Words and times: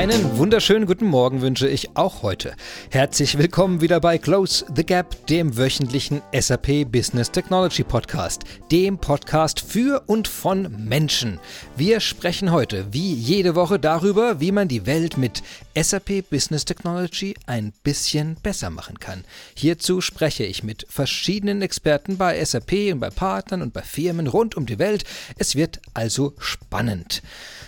Einen 0.00 0.38
wunderschönen 0.38 0.86
guten 0.86 1.04
Morgen 1.04 1.42
wünsche 1.42 1.68
ich 1.68 1.94
auch 1.94 2.22
heute. 2.22 2.54
Herzlich 2.88 3.36
willkommen 3.36 3.82
wieder 3.82 4.00
bei 4.00 4.16
Close 4.16 4.64
the 4.74 4.82
Gap, 4.82 5.26
dem 5.26 5.58
wöchentlichen 5.58 6.22
SAP 6.32 6.90
Business 6.90 7.30
Technology 7.30 7.84
Podcast, 7.84 8.44
dem 8.72 8.96
Podcast 8.96 9.60
für 9.60 10.02
und 10.06 10.26
von 10.26 10.86
Menschen. 10.88 11.38
Wir 11.76 12.00
sprechen 12.00 12.50
heute, 12.50 12.94
wie 12.94 13.12
jede 13.12 13.54
Woche, 13.54 13.78
darüber, 13.78 14.40
wie 14.40 14.52
man 14.52 14.68
die 14.68 14.86
Welt 14.86 15.18
mit 15.18 15.42
SAP 15.78 16.30
Business 16.30 16.64
Technology 16.64 17.34
ein 17.44 17.74
bisschen 17.82 18.36
besser 18.42 18.70
machen 18.70 19.00
kann. 19.00 19.24
Hierzu 19.54 20.00
spreche 20.00 20.44
ich 20.44 20.64
mit 20.64 20.86
verschiedenen 20.88 21.60
Experten 21.60 22.16
bei 22.16 22.42
SAP 22.42 22.72
und 22.90 23.00
bei 23.00 23.10
Partnern 23.10 23.60
und 23.60 23.74
bei 23.74 23.82
Firmen 23.82 24.28
rund 24.28 24.56
um 24.56 24.64
die 24.64 24.78
Welt. 24.78 25.04
Es 25.36 25.56
wird 25.56 25.78
also 25.92 26.32
spannend. 26.38 27.20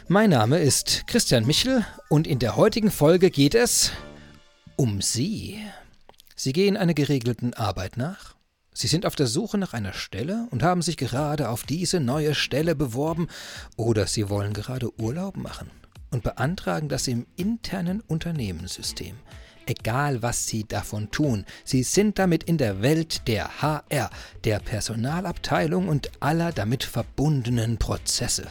Mein 0.08 0.30
Name 0.30 0.58
ist 0.58 1.06
Christian 1.06 1.46
Michel 1.46 1.84
und 2.12 2.26
in 2.26 2.38
der 2.38 2.56
heutigen 2.56 2.91
Folge 2.91 3.30
geht 3.30 3.55
es 3.55 3.91
um 4.77 5.00
Sie. 5.00 5.59
Sie 6.37 6.52
gehen 6.52 6.77
einer 6.77 6.92
geregelten 6.92 7.54
Arbeit 7.54 7.96
nach. 7.96 8.34
Sie 8.74 8.87
sind 8.87 9.06
auf 9.06 9.16
der 9.16 9.27
Suche 9.27 9.56
nach 9.56 9.73
einer 9.73 9.95
Stelle 9.95 10.46
und 10.51 10.62
haben 10.62 10.82
sich 10.82 10.98
gerade 10.98 11.48
auf 11.48 11.62
diese 11.62 12.01
neue 12.01 12.34
Stelle 12.34 12.74
beworben 12.74 13.28
oder 13.78 14.06
Sie 14.06 14.28
wollen 14.28 14.52
gerade 14.52 14.92
Urlaub 15.01 15.38
machen 15.38 15.70
und 16.10 16.23
beantragen 16.23 16.90
das 16.90 17.09
im 17.09 17.24
internen 17.37 18.02
Unternehmenssystem. 18.02 19.16
Egal, 19.65 20.20
was 20.23 20.46
Sie 20.46 20.65
davon 20.65 21.10
tun, 21.12 21.46
Sie 21.65 21.82
sind 21.82 22.18
damit 22.18 22.45
in 22.45 22.59
der 22.59 22.82
Welt 22.82 23.26
der 23.26 23.62
HR, 23.62 24.10
der 24.45 24.59
Personalabteilung 24.59 25.88
und 25.88 26.10
aller 26.20 26.52
damit 26.52 26.84
verbundenen 26.84 27.79
Prozesse. 27.79 28.48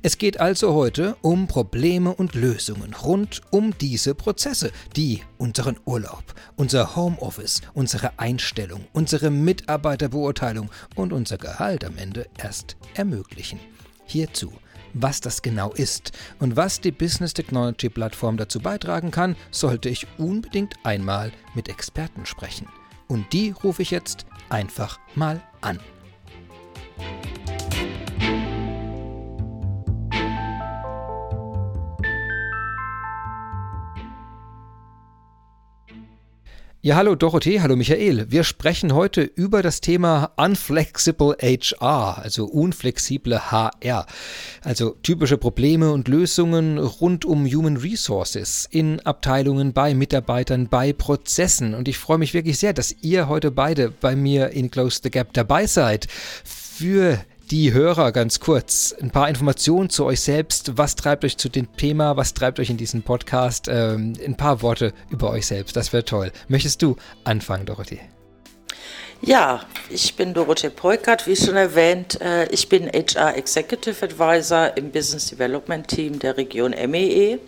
Es 0.00 0.16
geht 0.16 0.38
also 0.38 0.74
heute 0.74 1.16
um 1.22 1.48
Probleme 1.48 2.14
und 2.14 2.34
Lösungen 2.34 2.94
rund 2.94 3.42
um 3.50 3.76
diese 3.78 4.14
Prozesse, 4.14 4.70
die 4.94 5.22
unseren 5.38 5.78
Urlaub, 5.86 6.22
unser 6.56 6.94
Homeoffice, 6.94 7.62
unsere 7.74 8.18
Einstellung, 8.18 8.86
unsere 8.92 9.30
Mitarbeiterbeurteilung 9.30 10.70
und 10.94 11.12
unser 11.12 11.36
Gehalt 11.36 11.84
am 11.84 11.98
Ende 11.98 12.26
erst 12.38 12.76
ermöglichen. 12.94 13.58
Hierzu 14.06 14.52
was 14.94 15.20
das 15.20 15.42
genau 15.42 15.72
ist 15.72 16.12
und 16.38 16.56
was 16.56 16.80
die 16.80 16.92
Business 16.92 17.34
Technology 17.34 17.88
Plattform 17.88 18.36
dazu 18.36 18.60
beitragen 18.60 19.10
kann, 19.10 19.36
sollte 19.50 19.88
ich 19.88 20.06
unbedingt 20.16 20.74
einmal 20.82 21.30
mit 21.54 21.68
Experten 21.68 22.26
sprechen. 22.26 22.68
Und 23.06 23.32
die 23.32 23.50
rufe 23.50 23.82
ich 23.82 23.90
jetzt 23.90 24.26
einfach 24.48 24.98
mal 25.14 25.42
an. 25.60 25.78
Ja, 36.88 36.96
hallo 36.96 37.16
Dorothee, 37.16 37.60
hallo 37.60 37.76
Michael. 37.76 38.30
Wir 38.30 38.44
sprechen 38.44 38.94
heute 38.94 39.20
über 39.20 39.60
das 39.60 39.82
Thema 39.82 40.32
Unflexible 40.38 41.36
HR, 41.38 42.16
also 42.16 42.46
unflexible 42.46 43.38
HR. 43.50 44.06
Also 44.62 44.96
typische 45.02 45.36
Probleme 45.36 45.92
und 45.92 46.08
Lösungen 46.08 46.78
rund 46.78 47.26
um 47.26 47.44
Human 47.44 47.76
Resources 47.76 48.66
in 48.70 49.00
Abteilungen, 49.00 49.74
bei 49.74 49.92
Mitarbeitern, 49.92 50.68
bei 50.68 50.94
Prozessen. 50.94 51.74
Und 51.74 51.88
ich 51.88 51.98
freue 51.98 52.16
mich 52.16 52.32
wirklich 52.32 52.58
sehr, 52.58 52.72
dass 52.72 52.96
ihr 53.02 53.28
heute 53.28 53.50
beide 53.50 53.90
bei 53.90 54.16
mir 54.16 54.52
in 54.52 54.70
Close 54.70 55.00
the 55.02 55.10
Gap 55.10 55.34
dabei 55.34 55.66
seid 55.66 56.06
für 56.42 57.18
die 57.50 57.72
Hörer 57.72 58.12
ganz 58.12 58.40
kurz 58.40 58.94
ein 59.00 59.10
paar 59.10 59.28
Informationen 59.28 59.90
zu 59.90 60.04
euch 60.04 60.20
selbst. 60.20 60.76
Was 60.76 60.96
treibt 60.96 61.24
euch 61.24 61.38
zu 61.38 61.48
dem 61.48 61.74
Thema? 61.76 62.16
Was 62.16 62.34
treibt 62.34 62.60
euch 62.60 62.70
in 62.70 62.76
diesem 62.76 63.02
Podcast? 63.02 63.68
Ähm, 63.68 64.14
ein 64.24 64.36
paar 64.36 64.62
Worte 64.62 64.92
über 65.10 65.30
euch 65.30 65.46
selbst. 65.46 65.76
Das 65.76 65.92
wäre 65.92 66.04
toll. 66.04 66.30
Möchtest 66.48 66.82
du 66.82 66.96
anfangen, 67.24 67.64
Dorothee? 67.66 68.00
Ja, 69.22 69.62
ich 69.88 70.14
bin 70.14 70.34
Dorothee 70.34 70.70
Peukert, 70.70 71.26
wie 71.26 71.34
schon 71.34 71.56
erwähnt. 71.56 72.20
Äh, 72.20 72.48
ich 72.50 72.68
bin 72.68 72.86
HR 72.86 73.36
Executive 73.36 74.04
Advisor 74.04 74.76
im 74.76 74.90
Business 74.90 75.28
Development 75.28 75.88
Team 75.88 76.18
der 76.18 76.36
Region 76.36 76.70
MEE. 76.70 77.34
E. 77.34 77.38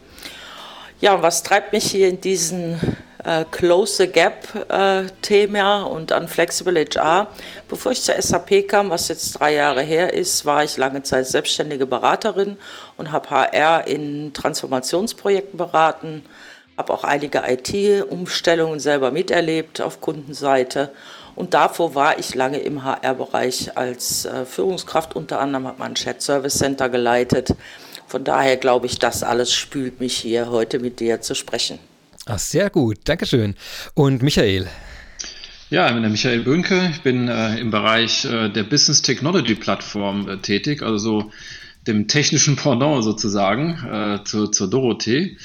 Ja, 1.01 1.15
und 1.15 1.23
was 1.23 1.43
treibt 1.43 1.73
mich 1.73 1.85
hier 1.85 2.09
in 2.09 2.21
diesen 2.21 2.81
äh, 3.25 3.45
Close 3.51 4.05
the 4.05 4.07
Gap-Thema 4.07 5.83
äh, 5.83 5.89
und 5.89 6.13
an 6.13 6.29
Flexible 6.29 6.85
HR. 6.85 7.29
Bevor 7.69 7.93
ich 7.93 8.03
zur 8.03 8.21
SAP 8.21 8.69
kam, 8.69 8.91
was 8.91 9.09
jetzt 9.09 9.33
drei 9.41 9.55
Jahre 9.55 9.83
her 9.83 10.13
ist, 10.15 10.45
war 10.45 10.65
ich 10.65 10.77
lange 10.77 11.03
Zeit 11.03 11.27
selbstständige 11.27 11.87
Beraterin 11.87 12.57
und 12.97 13.13
habe 13.13 13.31
HR 13.31 13.87
in 13.87 14.33
Transformationsprojekten 14.33 15.57
beraten, 15.57 16.25
habe 16.77 16.93
auch 16.93 17.05
einige 17.05 17.43
IT-Umstellungen 17.47 18.81
selber 18.81 19.11
miterlebt 19.11 19.81
auf 19.81 20.01
Kundenseite. 20.01 20.91
Und 21.37 21.55
davor 21.55 21.95
war 21.95 22.19
ich 22.19 22.35
lange 22.35 22.59
im 22.59 22.85
HR-Bereich 22.85 23.77
als 23.77 24.25
äh, 24.25 24.45
Führungskraft. 24.45 25.15
Unter 25.15 25.41
anderem 25.41 25.67
hat 25.67 25.79
man 25.79 25.93
ein 25.93 25.95
Chat 25.95 26.23
Service 26.23 26.59
Center 26.59 26.89
geleitet. 26.89 27.55
Von 28.07 28.25
daher 28.25 28.57
glaube 28.57 28.87
ich, 28.87 28.99
das 28.99 29.23
alles 29.23 29.53
spült 29.53 30.01
mich 30.01 30.17
hier 30.17 30.51
heute 30.51 30.81
mit 30.81 31.01
dir 31.01 31.21
zu 31.21 31.35
sprechen. 31.35 31.79
Ach, 32.33 32.39
sehr 32.39 32.71
gut, 32.71 32.99
Dankeschön. 33.07 33.57
Und 33.95 34.23
Michael? 34.23 34.69
Ja, 35.69 35.89
ich 35.89 35.95
bin 35.95 36.03
der 36.03 36.13
Michael 36.13 36.45
Bönke. 36.45 36.89
Ich 36.93 37.01
bin 37.01 37.27
äh, 37.27 37.59
im 37.59 37.73
Bereich 37.73 38.25
äh, 38.25 38.49
der 38.49 38.63
Business 38.63 39.03
Technology 39.03 39.57
Plattform 39.57 40.29
äh, 40.29 40.37
tätig, 40.37 40.81
also 40.81 40.99
so 40.99 41.33
dem 41.89 42.07
technischen 42.07 42.55
Pendant 42.63 43.03
sozusagen 43.03 43.85
äh, 43.85 44.23
zur, 44.23 44.53
zur 44.53 44.71
Dorothee. 44.71 45.39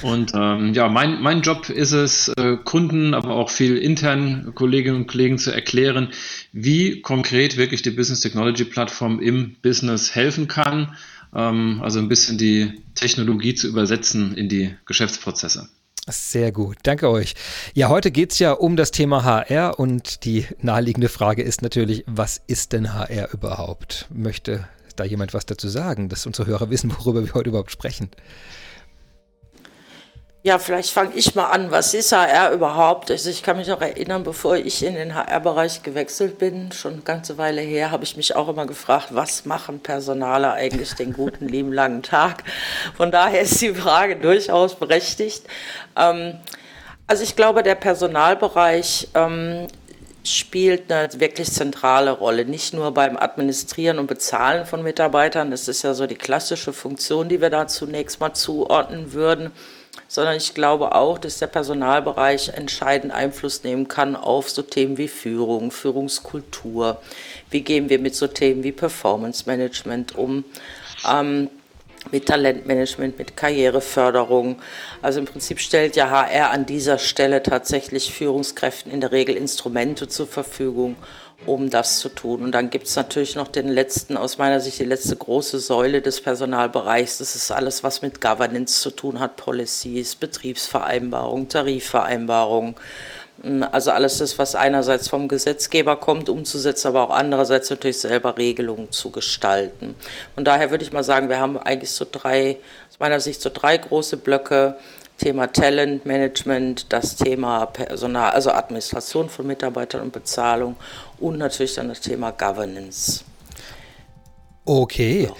Und 0.00 0.32
ähm, 0.34 0.72
ja, 0.72 0.88
mein, 0.88 1.20
mein 1.20 1.42
Job 1.42 1.68
ist 1.68 1.92
es, 1.92 2.28
äh, 2.38 2.56
Kunden, 2.64 3.12
aber 3.12 3.34
auch 3.34 3.50
viel 3.50 3.76
internen 3.76 4.54
Kolleginnen 4.54 4.96
und 4.96 5.08
Kollegen 5.08 5.36
zu 5.36 5.50
erklären, 5.50 6.08
wie 6.52 7.02
konkret 7.02 7.58
wirklich 7.58 7.82
die 7.82 7.90
Business 7.90 8.20
Technology 8.20 8.64
Plattform 8.64 9.20
im 9.20 9.56
Business 9.60 10.14
helfen 10.14 10.48
kann. 10.48 10.96
Ähm, 11.34 11.82
also 11.82 11.98
ein 11.98 12.08
bisschen 12.08 12.38
die 12.38 12.80
Technologie 12.94 13.54
zu 13.54 13.68
übersetzen 13.68 14.34
in 14.34 14.48
die 14.48 14.74
Geschäftsprozesse. 14.86 15.68
Sehr 16.10 16.52
gut, 16.52 16.78
danke 16.82 17.08
euch. 17.08 17.34
Ja, 17.74 17.88
heute 17.88 18.10
geht 18.10 18.32
es 18.32 18.38
ja 18.38 18.52
um 18.52 18.76
das 18.76 18.90
Thema 18.90 19.24
HR 19.24 19.78
und 19.78 20.24
die 20.24 20.46
naheliegende 20.60 21.08
Frage 21.08 21.42
ist 21.42 21.62
natürlich, 21.62 22.04
was 22.06 22.40
ist 22.46 22.72
denn 22.72 22.94
HR 22.94 23.32
überhaupt? 23.32 24.06
Möchte 24.10 24.66
da 24.96 25.04
jemand 25.04 25.34
was 25.34 25.46
dazu 25.46 25.68
sagen, 25.68 26.08
dass 26.08 26.26
unsere 26.26 26.46
Hörer 26.46 26.70
wissen, 26.70 26.92
worüber 26.98 27.24
wir 27.24 27.34
heute 27.34 27.50
überhaupt 27.50 27.70
sprechen? 27.70 28.10
Ja, 30.42 30.58
vielleicht 30.58 30.90
fange 30.90 31.14
ich 31.16 31.34
mal 31.34 31.50
an. 31.50 31.70
Was 31.70 31.92
ist 31.92 32.12
HR 32.12 32.52
überhaupt? 32.52 33.10
Also 33.10 33.28
ich 33.28 33.42
kann 33.42 33.58
mich 33.58 33.68
noch 33.68 33.82
erinnern, 33.82 34.24
bevor 34.24 34.56
ich 34.56 34.82
in 34.82 34.94
den 34.94 35.14
HR-Bereich 35.14 35.82
gewechselt 35.82 36.38
bin, 36.38 36.72
schon 36.72 36.94
eine 36.94 37.02
ganze 37.02 37.36
Weile 37.36 37.60
her, 37.60 37.90
habe 37.90 38.04
ich 38.04 38.16
mich 38.16 38.34
auch 38.34 38.48
immer 38.48 38.64
gefragt, 38.64 39.08
was 39.10 39.44
machen 39.44 39.80
Personale 39.80 40.50
eigentlich 40.50 40.94
den 40.94 41.12
guten, 41.12 41.46
lieben 41.48 41.74
langen 41.74 42.02
Tag? 42.02 42.44
Von 42.96 43.10
daher 43.10 43.42
ist 43.42 43.60
die 43.60 43.74
Frage 43.74 44.16
durchaus 44.16 44.76
berechtigt. 44.76 45.42
Ähm, 45.94 46.38
also 47.06 47.22
ich 47.22 47.36
glaube, 47.36 47.62
der 47.62 47.74
Personalbereich 47.74 49.08
ähm, 49.14 49.66
spielt 50.24 50.90
eine 50.90 51.20
wirklich 51.20 51.52
zentrale 51.52 52.12
Rolle, 52.12 52.46
nicht 52.46 52.72
nur 52.72 52.94
beim 52.94 53.18
Administrieren 53.18 53.98
und 53.98 54.06
Bezahlen 54.06 54.64
von 54.64 54.82
Mitarbeitern, 54.82 55.50
das 55.50 55.68
ist 55.68 55.82
ja 55.82 55.92
so 55.92 56.06
die 56.06 56.14
klassische 56.14 56.72
Funktion, 56.72 57.28
die 57.28 57.42
wir 57.42 57.50
da 57.50 57.66
zunächst 57.66 58.20
mal 58.20 58.32
zuordnen 58.32 59.12
würden, 59.12 59.52
sondern 60.10 60.36
ich 60.36 60.54
glaube 60.54 60.96
auch, 60.96 61.18
dass 61.18 61.38
der 61.38 61.46
Personalbereich 61.46 62.48
entscheidend 62.48 63.12
Einfluss 63.12 63.62
nehmen 63.62 63.86
kann 63.86 64.16
auf 64.16 64.50
so 64.50 64.60
Themen 64.60 64.98
wie 64.98 65.06
Führung, 65.06 65.70
Führungskultur. 65.70 67.00
Wie 67.48 67.60
gehen 67.60 67.88
wir 67.88 68.00
mit 68.00 68.16
so 68.16 68.26
Themen 68.26 68.64
wie 68.64 68.72
Performance 68.72 69.44
Management 69.46 70.16
um? 70.16 70.44
Ähm, 71.08 71.48
mit 72.10 72.26
Talentmanagement, 72.26 73.18
mit 73.18 73.36
Karriereförderung. 73.36 74.60
Also 75.02 75.20
im 75.20 75.26
Prinzip 75.26 75.60
stellt 75.60 75.96
ja 75.96 76.10
HR 76.10 76.50
an 76.50 76.66
dieser 76.66 76.98
Stelle 76.98 77.42
tatsächlich 77.42 78.12
Führungskräften 78.12 78.90
in 78.90 79.00
der 79.00 79.12
Regel 79.12 79.36
Instrumente 79.36 80.08
zur 80.08 80.26
Verfügung, 80.26 80.96
um 81.46 81.70
das 81.70 81.98
zu 81.98 82.08
tun. 82.08 82.42
Und 82.42 82.52
dann 82.52 82.70
gibt 82.70 82.86
es 82.86 82.96
natürlich 82.96 83.36
noch 83.36 83.48
den 83.48 83.68
letzten, 83.68 84.16
aus 84.16 84.38
meiner 84.38 84.60
Sicht 84.60 84.78
die 84.78 84.84
letzte 84.84 85.16
große 85.16 85.58
Säule 85.58 86.02
des 86.02 86.20
Personalbereichs. 86.20 87.18
Das 87.18 87.36
ist 87.36 87.50
alles, 87.50 87.84
was 87.84 88.02
mit 88.02 88.20
Governance 88.20 88.80
zu 88.80 88.90
tun 88.90 89.20
hat, 89.20 89.36
Policies, 89.36 90.16
Betriebsvereinbarungen, 90.16 91.48
Tarifvereinbarungen. 91.48 92.74
Hm, 93.42 93.64
also 93.70 93.90
alles 93.90 94.18
das, 94.18 94.38
was 94.38 94.54
einerseits 94.54 95.08
vom 95.08 95.28
Gesetzgeber 95.28 95.96
kommt, 95.96 96.28
umzusetzen, 96.28 96.88
aber 96.88 97.04
auch 97.04 97.10
andererseits 97.10 97.70
natürlich 97.70 97.98
selber 97.98 98.36
Regelungen 98.36 98.90
zu 98.92 99.10
gestalten. 99.10 99.94
Von 100.34 100.44
daher 100.44 100.70
würde 100.70 100.84
ich 100.84 100.92
mal 100.92 101.04
sagen, 101.04 101.28
wir 101.28 101.40
haben 101.40 101.58
eigentlich 101.58 101.90
so 101.90 102.06
drei, 102.10 102.58
aus 102.90 102.98
meiner 102.98 103.20
Sicht 103.20 103.40
so 103.40 103.50
drei 103.52 103.76
große 103.76 104.16
Blöcke. 104.16 104.76
Thema 105.18 105.52
Talent 105.52 106.06
Management, 106.06 106.90
das 106.94 107.14
Thema 107.16 107.66
Personal, 107.66 108.30
also 108.30 108.52
Administration 108.52 109.28
von 109.28 109.46
Mitarbeitern 109.46 110.00
und 110.00 110.14
Bezahlung 110.14 110.76
und 111.18 111.36
natürlich 111.36 111.74
dann 111.74 111.90
das 111.90 112.00
Thema 112.00 112.30
Governance. 112.30 113.22
Okay. 114.64 115.24
Ja. 115.24 115.36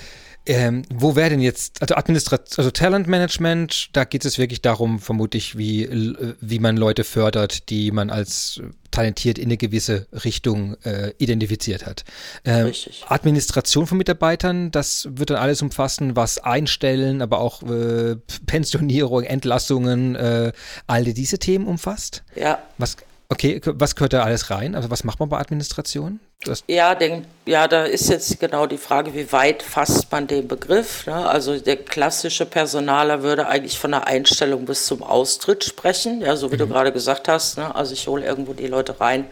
Ähm, 0.52 0.82
wo 0.93 1.14
wäre 1.14 1.31
denn 1.31 1.41
jetzt, 1.41 1.81
also 1.81 1.94
Administration, 1.94 2.58
also 2.58 2.73
Talentmanagement, 2.73 3.91
da 3.93 4.02
geht 4.02 4.25
es 4.25 4.37
wirklich 4.37 4.61
darum, 4.61 4.99
vermutlich, 4.99 5.56
wie, 5.56 5.88
wie 6.41 6.58
man 6.58 6.76
Leute 6.76 7.05
fördert, 7.05 7.70
die 7.70 7.93
man 7.93 8.11
als 8.11 8.61
talentiert 8.91 9.38
in 9.38 9.44
eine 9.44 9.56
gewisse 9.56 10.08
Richtung 10.25 10.75
äh, 10.82 11.12
identifiziert 11.19 11.87
hat. 11.87 12.05
Ähm, 12.44 12.67
Richtig. 12.67 13.05
Administration 13.06 13.87
von 13.87 13.97
Mitarbeitern, 13.97 14.73
das 14.73 15.08
wird 15.12 15.31
dann 15.31 15.37
alles 15.37 15.62
umfassen, 15.62 16.17
was 16.17 16.38
Einstellen, 16.38 17.23
aber 17.23 17.38
auch 17.38 17.62
äh, 17.62 18.17
Pensionierung, 18.47 19.23
Entlassungen, 19.23 20.17
äh, 20.17 20.50
all 20.88 21.05
diese 21.05 21.38
Themen 21.38 21.69
umfasst. 21.69 22.25
Ja. 22.35 22.61
Was, 22.76 22.97
okay, 23.31 23.61
was 23.65 23.94
gehört 23.94 24.12
da 24.12 24.23
alles 24.23 24.50
rein? 24.50 24.75
Also 24.75 24.91
was 24.91 25.05
macht 25.05 25.21
man 25.21 25.29
bei 25.29 25.38
Administration? 25.38 26.21
Das 26.43 26.65
ja, 26.67 26.94
den, 26.94 27.27
ja, 27.47 27.69
da 27.69 27.85
ist 27.85 28.09
jetzt 28.09 28.41
genau 28.41 28.67
die 28.67 28.79
Frage, 28.79 29.15
wie 29.15 29.31
weit 29.32 29.62
fasst 29.62 30.11
man 30.11 30.27
den 30.27 30.49
Begriff. 30.49 31.06
Ne? 31.06 31.15
Also 31.15 31.59
der 31.59 31.77
klassische 31.77 32.47
Personaler 32.47 33.23
würde 33.23 33.47
eigentlich 33.47 33.79
von 33.79 33.93
der 33.93 34.06
Einstellung 34.06 34.65
bis 34.65 34.87
zum 34.87 35.03
Austritt 35.03 35.65
sprechen, 35.65 36.21
ja, 36.21 36.37
so 36.37 36.50
wie 36.50 36.56
mhm. 36.56 36.61
du 36.61 36.69
gerade 36.69 36.93
gesagt 36.93 37.29
hast. 37.29 37.59
Ne? 37.59 37.75
Also 37.75 37.93
ich 37.93 38.06
hole 38.09 38.25
irgendwo 38.25 38.53
die 38.53 38.67
Leute 38.67 39.00
rein 39.00 39.27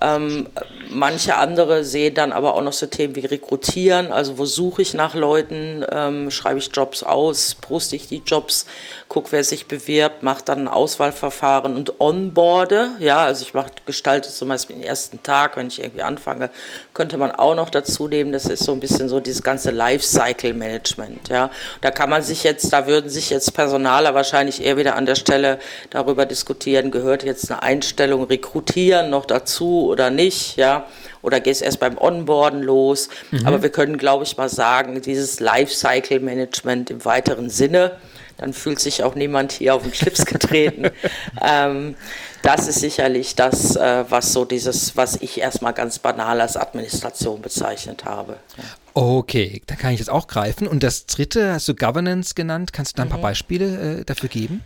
ähm, 0.00 0.48
manche 0.90 1.36
andere 1.36 1.84
sehen 1.84 2.14
dann 2.14 2.32
aber 2.32 2.54
auch 2.54 2.62
noch 2.62 2.72
so 2.72 2.86
Themen 2.86 3.16
wie 3.16 3.26
Rekrutieren, 3.26 4.12
also 4.12 4.38
wo 4.38 4.44
suche 4.44 4.82
ich 4.82 4.94
nach 4.94 5.14
Leuten, 5.14 5.84
ähm, 5.90 6.30
schreibe 6.30 6.58
ich 6.58 6.70
Jobs 6.72 7.02
aus, 7.02 7.56
poste 7.56 7.96
ich 7.96 8.06
die 8.06 8.22
Jobs, 8.24 8.66
gucke, 9.08 9.32
wer 9.32 9.42
sich 9.42 9.66
bewirbt, 9.66 10.22
mache 10.22 10.44
dann 10.44 10.60
ein 10.60 10.68
Auswahlverfahren 10.68 11.74
und 11.74 12.00
onboarde. 12.00 12.90
Ja, 13.00 13.24
also 13.24 13.42
ich 13.42 13.54
mache, 13.54 13.70
gestalte 13.86 14.28
zum 14.28 14.48
Beispiel 14.48 14.76
den 14.76 14.84
ersten 14.84 15.22
Tag, 15.22 15.56
wenn 15.56 15.68
ich 15.68 15.80
irgendwie 15.80 16.02
anfange, 16.02 16.50
könnte 16.94 17.16
man 17.16 17.32
auch 17.32 17.54
noch 17.54 17.70
dazu 17.70 18.06
nehmen. 18.06 18.32
Das 18.32 18.46
ist 18.46 18.64
so 18.64 18.72
ein 18.72 18.80
bisschen 18.80 19.08
so 19.08 19.20
dieses 19.20 19.42
ganze 19.42 19.70
Lifecycle-Management. 19.70 21.28
Ja, 21.28 21.50
da 21.80 21.90
kann 21.90 22.10
man 22.10 22.22
sich 22.22 22.44
jetzt, 22.44 22.72
da 22.72 22.86
würden 22.86 23.10
sich 23.10 23.30
jetzt 23.30 23.54
Personaler 23.54 24.14
wahrscheinlich 24.14 24.64
eher 24.64 24.76
wieder 24.76 24.94
an 24.94 25.06
der 25.06 25.16
Stelle 25.16 25.58
darüber 25.90 26.26
diskutieren, 26.26 26.90
gehört 26.90 27.24
jetzt 27.24 27.50
eine 27.50 27.62
Einstellung, 27.62 28.24
Rekrutieren 28.24 29.10
noch 29.10 29.24
dazu 29.24 29.87
oder 29.88 30.10
nicht, 30.10 30.56
ja, 30.56 30.86
oder 31.22 31.40
gehst 31.40 31.62
erst 31.62 31.80
beim 31.80 31.98
Onboarden 31.98 32.62
los. 32.62 33.08
Mhm. 33.30 33.46
Aber 33.46 33.62
wir 33.62 33.70
können, 33.70 33.98
glaube 33.98 34.24
ich, 34.24 34.36
mal 34.36 34.48
sagen, 34.48 35.00
dieses 35.02 35.40
Lifecycle 35.40 36.20
Management 36.20 36.90
im 36.90 37.04
weiteren 37.04 37.50
Sinne, 37.50 37.96
dann 38.38 38.52
fühlt 38.52 38.78
sich 38.78 39.02
auch 39.02 39.16
niemand 39.16 39.52
hier 39.52 39.74
auf 39.74 39.82
den 39.82 39.92
Schlips 39.92 40.24
getreten. 40.24 40.90
ähm, 41.42 41.96
das 42.42 42.68
ist 42.68 42.80
sicherlich 42.80 43.34
das, 43.34 43.74
äh, 43.74 44.04
was 44.08 44.32
so 44.32 44.44
dieses, 44.44 44.96
was 44.96 45.16
ich 45.16 45.40
erstmal 45.40 45.72
ganz 45.72 45.98
banal 45.98 46.40
als 46.40 46.56
Administration 46.56 47.42
bezeichnet 47.42 48.04
habe. 48.04 48.36
Ja. 48.56 48.64
Okay, 48.94 49.62
da 49.66 49.74
kann 49.74 49.92
ich 49.92 49.98
jetzt 49.98 50.10
auch 50.10 50.28
greifen. 50.28 50.68
Und 50.68 50.82
das 50.82 51.06
dritte 51.06 51.52
hast 51.52 51.68
du 51.68 51.74
Governance 51.74 52.34
genannt. 52.34 52.72
Kannst 52.72 52.92
du 52.92 52.96
da 52.96 53.02
ein 53.02 53.08
paar 53.08 53.18
mhm. 53.18 53.22
Beispiele 53.22 54.00
äh, 54.00 54.04
dafür 54.04 54.28
geben? 54.28 54.62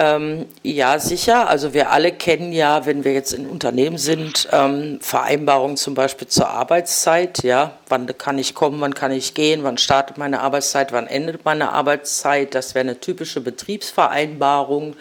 Ähm, 0.00 0.46
ja, 0.62 1.00
sicher. 1.00 1.48
Also 1.48 1.74
wir 1.74 1.90
alle 1.90 2.12
kennen 2.12 2.52
ja, 2.52 2.86
wenn 2.86 3.02
wir 3.02 3.12
jetzt 3.14 3.32
in 3.32 3.48
Unternehmen 3.48 3.98
sind, 3.98 4.48
ähm, 4.52 5.00
Vereinbarungen 5.00 5.76
zum 5.76 5.94
Beispiel 5.94 6.28
zur 6.28 6.48
Arbeitszeit. 6.48 7.42
Ja, 7.42 7.72
wann 7.88 8.06
kann 8.16 8.38
ich 8.38 8.54
kommen, 8.54 8.80
wann 8.80 8.94
kann 8.94 9.10
ich 9.10 9.34
gehen, 9.34 9.64
wann 9.64 9.76
startet 9.76 10.16
meine 10.16 10.40
Arbeitszeit, 10.40 10.92
wann 10.92 11.08
endet 11.08 11.44
meine 11.44 11.72
Arbeitszeit. 11.72 12.54
Das 12.54 12.76
wäre 12.76 12.84
eine 12.84 13.00
typische 13.00 13.40
Betriebsvereinbarung, 13.40 14.94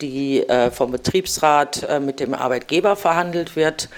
die 0.00 0.48
äh, 0.48 0.72
vom 0.72 0.90
Betriebsrat 0.90 1.84
äh, 1.84 2.00
mit 2.00 2.18
dem 2.18 2.34
Arbeitgeber 2.34 2.96
verhandelt 2.96 3.54
wird. 3.54 3.88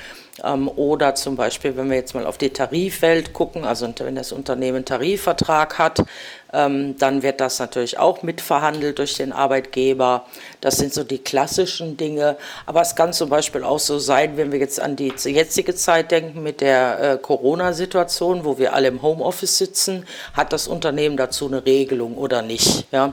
Ähm, 0.44 0.69
oder 0.69 1.14
zum 1.14 1.37
Beispiel, 1.37 1.76
wenn 1.76 1.90
wir 1.90 1.96
jetzt 1.96 2.14
mal 2.14 2.26
auf 2.26 2.38
die 2.38 2.50
Tarifwelt 2.50 3.32
gucken, 3.32 3.64
also 3.64 3.90
wenn 3.99 4.14
das 4.14 4.32
Unternehmen 4.32 4.76
einen 4.76 4.85
Tarifvertrag 4.85 5.78
hat, 5.78 6.05
ähm, 6.52 6.96
dann 6.99 7.22
wird 7.22 7.40
das 7.40 7.58
natürlich 7.58 7.99
auch 7.99 8.22
mitverhandelt 8.22 8.99
durch 8.99 9.14
den 9.14 9.32
Arbeitgeber. 9.32 10.26
Das 10.60 10.76
sind 10.76 10.93
so 10.93 11.02
die 11.02 11.19
klassischen 11.19 11.96
Dinge. 11.96 12.37
Aber 12.66 12.82
es 12.82 12.94
kann 12.94 13.12
zum 13.12 13.31
Beispiel 13.31 13.64
auch 13.64 13.78
so 13.78 13.99
sein, 13.99 14.37
wenn 14.37 14.52
wir 14.52 14.58
jetzt 14.58 14.81
an 14.81 14.96
die 14.96 15.12
jetzige 15.25 15.75
Zeit 15.75 16.10
denken 16.10 16.43
mit 16.43 16.60
der 16.60 17.00
äh, 17.00 17.19
Corona-Situation, 17.19 18.44
wo 18.44 18.58
wir 18.58 18.75
alle 18.75 18.88
im 18.88 19.00
Homeoffice 19.00 19.56
sitzen, 19.56 20.06
hat 20.34 20.52
das 20.52 20.69
Unternehmen 20.69 21.16
dazu 21.16 21.46
eine 21.46 21.64
Regelung 21.64 22.16
oder 22.16 22.43
nicht. 22.43 22.87
Ja? 22.93 23.12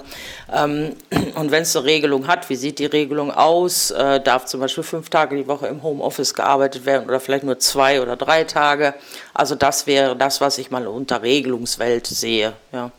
Ähm, 0.53 0.95
und 1.35 1.51
wenn 1.51 1.63
es 1.63 1.75
eine 1.75 1.85
Regelung 1.85 2.27
hat, 2.27 2.49
wie 2.49 2.55
sieht 2.55 2.79
die 2.79 2.87
Regelung 2.87 3.31
aus? 3.31 3.91
Äh, 3.91 4.19
darf 4.19 4.45
zum 4.45 4.59
Beispiel 4.59 4.83
fünf 4.83 5.09
Tage 5.09 5.37
die 5.37 5.47
Woche 5.47 5.67
im 5.67 5.81
Homeoffice 5.81 6.33
gearbeitet 6.33 6.85
werden 6.85 7.07
oder 7.07 7.19
vielleicht 7.19 7.45
nur 7.45 7.57
zwei 7.59 8.01
oder 8.01 8.17
drei 8.17 8.43
Tage? 8.43 8.95
Also 9.33 9.55
das 9.55 9.87
wäre 9.87 10.17
das, 10.17 10.41
was 10.41 10.57
ich 10.57 10.71
mal 10.71 10.87
unter 10.87 11.21
Regelungswelt 11.21 12.05
sehe. 12.05 12.53
Ja. 12.73 12.91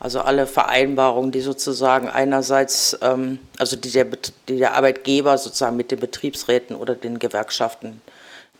Also 0.00 0.20
alle 0.20 0.46
Vereinbarungen, 0.46 1.32
die 1.32 1.40
sozusagen 1.40 2.08
einerseits, 2.08 2.96
ähm, 3.02 3.40
also 3.58 3.76
die 3.76 3.90
der, 3.90 4.06
die 4.48 4.58
der 4.58 4.74
Arbeitgeber 4.74 5.36
sozusagen 5.38 5.76
mit 5.76 5.90
den 5.90 5.98
Betriebsräten 5.98 6.76
oder 6.76 6.94
den 6.94 7.18
Gewerkschaften, 7.18 8.00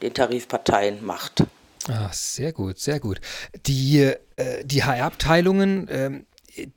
den 0.03 0.15
Tarifparteien 0.15 1.05
macht. 1.05 1.45
Ah, 1.89 2.11
sehr 2.13 2.53
gut, 2.53 2.79
sehr 2.79 2.99
gut. 2.99 3.21
Die, 3.67 4.01
äh, 4.37 4.65
die 4.65 4.83
HR-Abteilungen, 4.83 5.89
äh, 5.89 6.11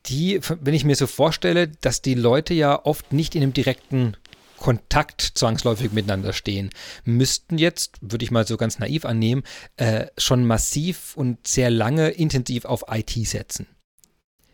die, 0.05 0.39
wenn 0.61 0.75
ich 0.75 0.85
mir 0.85 0.95
so 0.95 1.07
vorstelle, 1.07 1.67
dass 1.67 2.03
die 2.03 2.13
Leute 2.13 2.53
ja 2.53 2.85
oft 2.85 3.11
nicht 3.13 3.33
in 3.33 3.41
einem 3.41 3.53
direkten 3.53 4.15
Kontakt 4.57 5.21
zwangsläufig 5.21 5.91
miteinander 5.91 6.33
stehen, 6.33 6.69
müssten 7.03 7.57
jetzt, 7.57 7.97
würde 7.99 8.23
ich 8.23 8.29
mal 8.29 8.45
so 8.45 8.57
ganz 8.57 8.77
naiv 8.77 9.05
annehmen, 9.05 9.41
äh, 9.77 10.05
schon 10.19 10.45
massiv 10.45 11.17
und 11.17 11.47
sehr 11.47 11.71
lange 11.71 12.09
intensiv 12.09 12.65
auf 12.65 12.85
IT 12.91 13.11
setzen. 13.27 13.65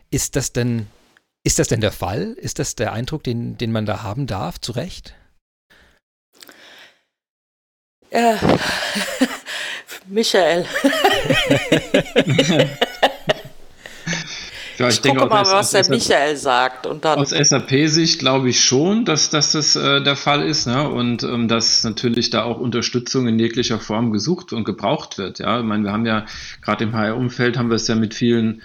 Ist 0.10 0.36
das 0.36 0.54
denn, 0.54 0.88
ist 1.44 1.60
das 1.60 1.68
denn 1.68 1.82
der 1.82 1.92
Fall? 1.92 2.34
Ist 2.34 2.60
das 2.60 2.76
der 2.76 2.94
Eindruck, 2.94 3.24
den, 3.24 3.58
den 3.58 3.72
man 3.72 3.86
da 3.86 4.04
haben 4.04 4.26
darf, 4.26 4.60
zu 4.60 4.72
Recht? 4.72 5.16
Ja. 8.12 8.40
Michael. 10.08 10.66
Ja, 14.78 14.90
ich, 14.90 14.96
ich 14.96 15.02
denke, 15.02 15.22
gucke 15.22 15.34
mal, 15.34 15.46
was 15.46 15.72
der 15.72 15.90
Michael 15.90 16.36
sagt. 16.36 16.86
Und 16.86 17.04
dann 17.04 17.18
aus 17.18 17.32
SAP-Sicht 17.32 18.20
glaube 18.20 18.50
ich 18.50 18.64
schon, 18.64 19.06
dass, 19.06 19.30
dass 19.30 19.52
das 19.52 19.76
äh, 19.76 20.02
der 20.04 20.16
Fall 20.16 20.44
ist 20.44 20.68
ne? 20.68 20.88
und 20.88 21.24
ähm, 21.24 21.48
dass 21.48 21.84
natürlich 21.84 22.30
da 22.30 22.44
auch 22.44 22.60
Unterstützung 22.60 23.28
in 23.28 23.40
jeglicher 23.40 23.80
Form 23.80 24.12
gesucht 24.12 24.54
und 24.54 24.66
gebraucht 24.66 25.18
wird. 25.18 25.40
Ja, 25.40 25.60
ich 25.60 25.66
meine, 25.66 25.84
wir 25.84 25.92
haben 25.92 26.06
ja 26.06 26.26
gerade 26.62 26.84
im 26.84 26.94
HR-Umfeld 26.94 27.58
haben 27.58 27.70
wir 27.70 27.76
es 27.76 27.88
ja 27.88 27.96
mit 27.96 28.14
vielen 28.14 28.62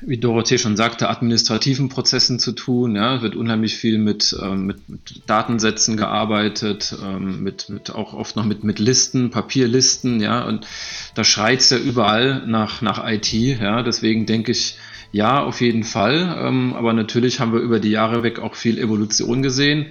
wie 0.00 0.18
Dorothee 0.18 0.58
schon 0.58 0.76
sagte, 0.76 1.08
administrativen 1.08 1.88
Prozessen 1.88 2.38
zu 2.38 2.52
tun. 2.52 2.96
Ja, 2.96 3.22
wird 3.22 3.36
unheimlich 3.36 3.76
viel 3.76 3.98
mit, 3.98 4.36
ähm, 4.40 4.66
mit, 4.66 4.88
mit 4.88 5.22
Datensätzen 5.26 5.96
gearbeitet, 5.96 6.96
ähm, 7.02 7.42
mit, 7.42 7.68
mit 7.68 7.90
auch 7.90 8.14
oft 8.14 8.36
noch 8.36 8.44
mit, 8.44 8.64
mit 8.64 8.78
Listen, 8.78 9.30
Papierlisten, 9.30 10.20
ja, 10.20 10.44
und 10.44 10.66
da 11.14 11.24
schreit 11.24 11.60
es 11.60 11.70
ja 11.70 11.78
überall 11.78 12.46
nach, 12.46 12.82
nach 12.82 13.06
IT, 13.06 13.32
ja, 13.32 13.82
deswegen 13.82 14.26
denke 14.26 14.52
ich, 14.52 14.76
ja, 15.12 15.42
auf 15.42 15.60
jeden 15.60 15.84
Fall, 15.84 16.36
ähm, 16.40 16.74
aber 16.74 16.92
natürlich 16.92 17.38
haben 17.38 17.52
wir 17.52 17.60
über 17.60 17.78
die 17.78 17.90
Jahre 17.90 18.22
weg 18.24 18.40
auch 18.40 18.56
viel 18.56 18.78
Evolution 18.78 19.42
gesehen 19.42 19.86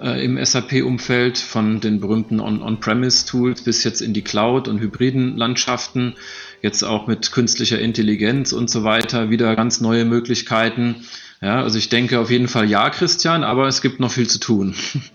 äh, 0.00 0.24
im 0.24 0.42
SAP-Umfeld, 0.42 1.38
von 1.38 1.80
den 1.80 2.00
berühmten 2.00 2.40
On-Premise-Tools 2.40 3.62
bis 3.62 3.84
jetzt 3.84 4.00
in 4.00 4.12
die 4.12 4.22
Cloud 4.22 4.68
und 4.68 4.80
hybriden 4.80 5.36
Landschaften 5.36 6.14
jetzt 6.62 6.82
auch 6.82 7.06
mit 7.06 7.32
künstlicher 7.32 7.78
Intelligenz 7.78 8.52
und 8.52 8.70
so 8.70 8.84
weiter 8.84 9.30
wieder 9.30 9.54
ganz 9.56 9.80
neue 9.80 10.04
Möglichkeiten. 10.04 11.04
Ja, 11.40 11.62
also 11.62 11.78
ich 11.78 11.88
denke 11.88 12.18
auf 12.18 12.30
jeden 12.30 12.48
Fall 12.48 12.68
ja, 12.68 12.88
Christian, 12.90 13.44
aber 13.44 13.68
es 13.68 13.82
gibt 13.82 14.00
noch 14.00 14.10
viel 14.10 14.28
zu 14.28 14.38
tun. 14.38 14.74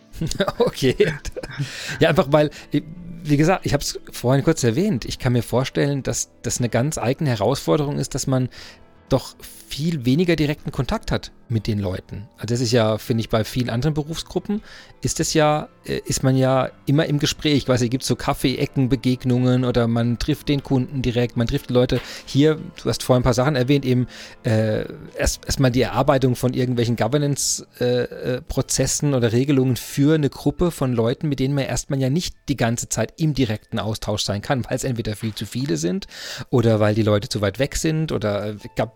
okay. 0.60 0.96
Ja, 2.00 2.10
einfach 2.10 2.28
weil, 2.30 2.52
wie 3.24 3.38
gesagt, 3.38 3.66
ich 3.66 3.74
habe 3.74 3.84
es 3.84 4.00
vorhin 4.12 4.44
kurz 4.44 4.64
erwähnt. 4.64 5.06
Ich 5.06 5.20
kann 5.20 5.34
mir 5.34 5.44
vorstellen, 5.44 6.04
dass 6.04 6.30
das 6.44 6.60
eine 6.60 6.70
ganz 6.70 6.98
eigene 6.98 7.32
Herausforderung 7.32 7.98
ist, 7.98 8.14
dass 8.16 8.28
man 8.28 8.50
doch 9.10 9.36
viel 9.72 10.06
weniger 10.06 10.36
direkten 10.36 10.72
Kontakt 10.72 11.12
hat 11.12 11.32
mit 11.48 11.68
den 11.68 11.80
Leuten. 11.80 12.28
Also 12.36 12.48
das 12.48 12.62
ist 12.62 12.72
ja, 12.72 12.98
finde 12.98 13.22
ich, 13.22 13.30
bei 13.30 13.44
vielen 13.44 13.70
anderen 13.70 13.94
Berufsgruppen 13.94 14.62
ist 15.02 15.20
es 15.20 15.34
ja, 15.34 15.68
äh, 15.86 16.00
ist 16.06 16.24
man 16.24 16.38
ja 16.38 16.70
immer 16.86 17.06
im 17.06 17.20
Gespräch. 17.20 17.66
Quasi 17.66 17.90
gibt 17.90 18.04
es 18.04 18.08
so 18.08 18.16
Kaffee-Ecken-Begegnungen 18.16 19.66
oder 19.66 19.88
man 19.88 20.20
trifft 20.20 20.50
den 20.50 20.64
Kunden 20.64 21.02
direkt, 21.02 21.38
man 21.38 21.48
trifft 21.48 21.70
Leute. 21.70 22.00
Hier, 22.26 22.58
du 22.82 22.90
hast 22.90 23.04
vorhin 23.04 23.22
ein 23.22 23.24
paar 23.24 23.34
Sachen 23.34 23.56
erwähnt, 23.56 23.86
eben 23.86 24.08
äh, 24.44 24.86
erst 25.18 25.46
erstmal 25.46 25.72
die 25.72 25.82
Erarbeitung 25.82 26.36
von 26.36 26.54
irgendwelchen 26.54 26.96
Governance-Prozessen 26.96 29.14
äh, 29.14 29.16
oder 29.16 29.32
Regelungen 29.32 29.76
für 29.76 30.16
eine 30.16 30.30
Gruppe 30.30 30.72
von 30.72 30.94
Leuten, 30.94 31.30
mit 31.30 31.40
denen 31.40 31.54
man 31.54 31.66
erstmal 31.66 32.00
ja 32.00 32.10
nicht 32.10 32.36
die 32.48 32.58
ganze 32.58 32.90
Zeit 32.90 33.14
im 33.18 33.34
direkten 33.34 33.80
Austausch 33.80 34.24
sein 34.24 34.42
kann, 34.42 34.66
weil 34.66 34.76
es 34.76 34.84
entweder 34.84 35.16
viel 35.16 35.36
zu 35.36 35.46
viele 35.46 35.78
sind 35.78 36.08
oder 36.50 36.80
weil 36.80 36.96
die 36.96 37.04
Leute 37.04 37.30
zu 37.30 37.42
weit 37.42 37.60
weg 37.60 37.76
sind 37.76 38.12
oder 38.12 38.48
äh, 38.48 38.56
ich 38.64 38.76
glaube, 38.76 38.94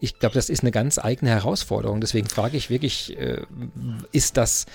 ich 0.00 0.17
glaube, 0.18 0.34
das 0.34 0.48
ist 0.48 0.62
eine 0.62 0.70
ganz 0.70 0.98
eigene 0.98 1.30
Herausforderung. 1.30 2.00
Deswegen 2.00 2.28
frage 2.28 2.56
ich 2.56 2.70
wirklich, 2.70 3.18
äh, 3.18 3.42
ist 4.12 4.36
das 4.36 4.66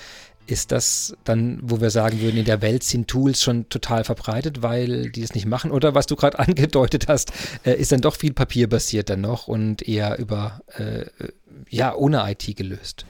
ist 0.45 0.71
das 0.71 1.15
dann, 1.23 1.59
wo 1.61 1.79
wir 1.79 1.89
sagen 1.89 2.19
würden, 2.19 2.37
in 2.37 2.45
der 2.45 2.61
Welt 2.61 2.83
sind 2.83 3.07
Tools 3.07 3.41
schon 3.41 3.69
total 3.69 4.03
verbreitet, 4.03 4.61
weil 4.61 5.09
die 5.09 5.23
es 5.23 5.33
nicht 5.33 5.45
machen? 5.45 5.71
Oder 5.71 5.95
was 5.95 6.05
du 6.05 6.15
gerade 6.15 6.39
angedeutet 6.47 7.07
hast, 7.07 7.31
äh, 7.65 7.73
ist 7.73 7.91
dann 7.91 8.01
doch 8.01 8.15
viel 8.15 8.33
papierbasiert 8.33 9.09
dann 9.09 9.21
noch 9.21 9.47
und 9.47 9.87
eher 9.87 10.19
über, 10.19 10.61
äh, 10.77 11.05
ja, 11.69 11.95
ohne 11.95 12.29
IT 12.29 12.55
gelöst? 12.57 13.05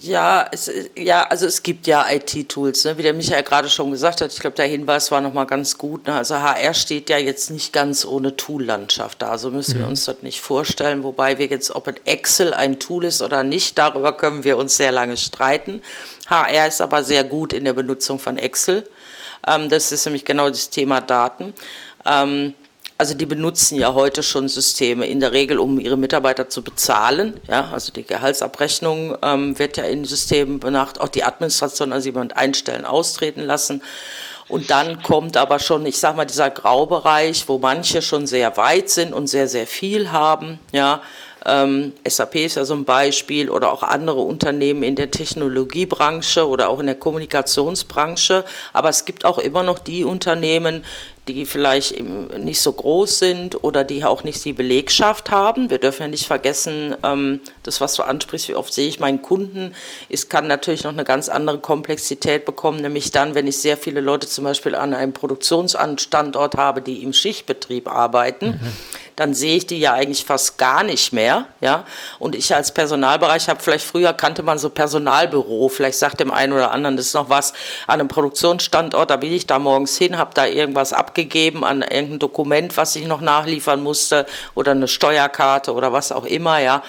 Ja, 0.00 0.48
es, 0.50 0.70
ja, 0.96 1.22
also 1.28 1.46
es 1.46 1.62
gibt 1.62 1.86
ja 1.86 2.04
IT-Tools, 2.10 2.84
ne? 2.84 2.98
wie 2.98 3.02
der 3.02 3.14
Michael 3.14 3.44
gerade 3.44 3.70
schon 3.70 3.92
gesagt 3.92 4.20
hat. 4.20 4.32
Ich 4.32 4.40
glaube, 4.40 4.56
der 4.56 4.66
Hinweis 4.66 5.12
war 5.12 5.20
nochmal 5.20 5.46
ganz 5.46 5.78
gut. 5.78 6.08
Ne? 6.08 6.14
Also 6.14 6.34
HR 6.34 6.74
steht 6.74 7.08
ja 7.10 7.16
jetzt 7.16 7.50
nicht 7.50 7.72
ganz 7.72 8.04
ohne 8.04 8.36
Tool-Landschaft 8.36 9.22
da. 9.22 9.28
Also 9.28 9.52
müssen 9.52 9.76
mhm. 9.76 9.82
wir 9.82 9.88
uns 9.88 10.04
das 10.04 10.22
nicht 10.22 10.40
vorstellen. 10.40 11.04
Wobei 11.04 11.38
wir 11.38 11.46
jetzt, 11.46 11.70
ob 11.74 11.86
ein 11.86 11.94
Excel 12.06 12.52
ein 12.52 12.80
Tool 12.80 13.04
ist 13.04 13.22
oder 13.22 13.44
nicht, 13.44 13.78
darüber 13.78 14.16
können 14.16 14.42
wir 14.42 14.58
uns 14.58 14.76
sehr 14.76 14.90
lange 14.90 15.16
streiten. 15.16 15.80
HR 16.26 16.66
ist 16.66 16.80
aber 16.80 17.04
sehr 17.04 17.22
gut 17.22 17.52
in 17.52 17.64
der 17.64 17.74
Benutzung 17.74 18.18
von 18.18 18.36
Excel. 18.36 18.88
Ähm, 19.46 19.68
das 19.68 19.92
ist 19.92 20.04
nämlich 20.06 20.24
genau 20.24 20.48
das 20.48 20.70
Thema 20.70 21.00
Daten. 21.02 21.54
Ähm, 22.04 22.54
also 22.96 23.14
die 23.14 23.26
benutzen 23.26 23.78
ja 23.78 23.94
heute 23.94 24.22
schon 24.22 24.48
Systeme, 24.48 25.06
in 25.06 25.20
der 25.20 25.32
Regel, 25.32 25.58
um 25.58 25.80
ihre 25.80 25.96
Mitarbeiter 25.96 26.48
zu 26.48 26.62
bezahlen. 26.62 27.40
Ja, 27.48 27.70
also 27.72 27.92
die 27.92 28.04
Gehaltsabrechnung 28.04 29.16
ähm, 29.22 29.58
wird 29.58 29.76
ja 29.76 29.84
in 29.84 30.04
Systemen 30.04 30.60
benacht, 30.60 31.00
auch 31.00 31.08
die 31.08 31.24
Administration, 31.24 31.92
also 31.92 32.06
jemand 32.06 32.36
einstellen, 32.36 32.84
austreten 32.84 33.42
lassen. 33.42 33.82
Und 34.46 34.70
dann 34.70 35.02
kommt 35.02 35.36
aber 35.36 35.58
schon, 35.58 35.86
ich 35.86 35.98
sag 35.98 36.16
mal, 36.16 36.26
dieser 36.26 36.50
Graubereich, 36.50 37.48
wo 37.48 37.58
manche 37.58 38.02
schon 38.02 38.26
sehr 38.26 38.56
weit 38.56 38.90
sind 38.90 39.12
und 39.12 39.26
sehr, 39.26 39.48
sehr 39.48 39.66
viel 39.66 40.12
haben. 40.12 40.60
Ja, 40.70 41.00
ähm, 41.46 41.92
SAP 42.06 42.36
ist 42.36 42.56
ja 42.56 42.64
so 42.64 42.74
ein 42.74 42.84
Beispiel 42.84 43.50
oder 43.50 43.72
auch 43.72 43.82
andere 43.82 44.20
Unternehmen 44.20 44.82
in 44.82 44.96
der 44.96 45.10
Technologiebranche 45.10 46.46
oder 46.48 46.70
auch 46.70 46.80
in 46.80 46.86
der 46.86 46.94
Kommunikationsbranche. 46.94 48.44
Aber 48.72 48.88
es 48.88 49.04
gibt 49.04 49.24
auch 49.24 49.38
immer 49.38 49.62
noch 49.62 49.78
die 49.78 50.04
Unternehmen, 50.04 50.84
die 51.28 51.46
vielleicht 51.46 51.98
nicht 52.38 52.60
so 52.60 52.72
groß 52.72 53.18
sind 53.18 53.64
oder 53.64 53.82
die 53.82 54.04
auch 54.04 54.24
nicht 54.24 54.44
die 54.44 54.52
Belegschaft 54.52 55.30
haben. 55.30 55.70
Wir 55.70 55.78
dürfen 55.78 56.02
ja 56.02 56.08
nicht 56.08 56.26
vergessen, 56.26 56.94
ähm, 57.02 57.40
das, 57.62 57.80
was 57.80 57.94
du 57.94 58.02
ansprichst, 58.02 58.48
wie 58.48 58.54
oft 58.54 58.72
sehe 58.72 58.88
ich 58.88 59.00
meinen 59.00 59.22
Kunden, 59.22 59.74
es 60.10 60.28
kann 60.28 60.46
natürlich 60.46 60.84
noch 60.84 60.92
eine 60.92 61.04
ganz 61.04 61.28
andere 61.28 61.58
Komplexität 61.58 62.44
bekommen, 62.44 62.80
nämlich 62.80 63.10
dann, 63.10 63.34
wenn 63.34 63.46
ich 63.46 63.58
sehr 63.58 63.76
viele 63.76 64.00
Leute 64.00 64.26
zum 64.26 64.44
Beispiel 64.44 64.74
an 64.74 64.92
einem 64.92 65.12
Produktionsstandort 65.12 66.56
habe, 66.56 66.82
die 66.82 67.02
im 67.02 67.12
Schichtbetrieb 67.12 67.88
arbeiten. 67.88 68.46
Mhm 68.46 69.03
dann 69.16 69.34
sehe 69.34 69.56
ich 69.56 69.66
die 69.66 69.78
ja 69.78 69.92
eigentlich 69.92 70.24
fast 70.24 70.58
gar 70.58 70.82
nicht 70.82 71.12
mehr. 71.12 71.46
Ja? 71.60 71.84
Und 72.18 72.34
ich 72.34 72.54
als 72.54 72.72
Personalbereich 72.72 73.48
habe 73.48 73.60
vielleicht 73.60 73.86
früher 73.86 74.12
kannte 74.12 74.42
man 74.42 74.58
so 74.58 74.70
Personalbüro, 74.70 75.68
vielleicht 75.68 75.98
sagt 75.98 76.20
dem 76.20 76.30
einen 76.30 76.52
oder 76.52 76.70
anderen, 76.70 76.96
das 76.96 77.06
ist 77.06 77.14
noch 77.14 77.28
was 77.28 77.52
an 77.86 78.00
einem 78.00 78.08
Produktionsstandort, 78.08 79.10
da 79.10 79.16
bin 79.16 79.32
ich 79.32 79.46
da 79.46 79.58
morgens 79.58 79.96
hin, 79.96 80.18
habe 80.18 80.32
da 80.34 80.46
irgendwas 80.46 80.92
abgegeben 80.92 81.64
an 81.64 81.82
irgendein 81.82 82.18
Dokument, 82.18 82.76
was 82.76 82.96
ich 82.96 83.06
noch 83.06 83.20
nachliefern 83.20 83.82
musste 83.82 84.26
oder 84.54 84.72
eine 84.72 84.88
Steuerkarte 84.88 85.72
oder 85.72 85.92
was 85.92 86.12
auch 86.12 86.24
immer. 86.24 86.58
Ja? 86.58 86.82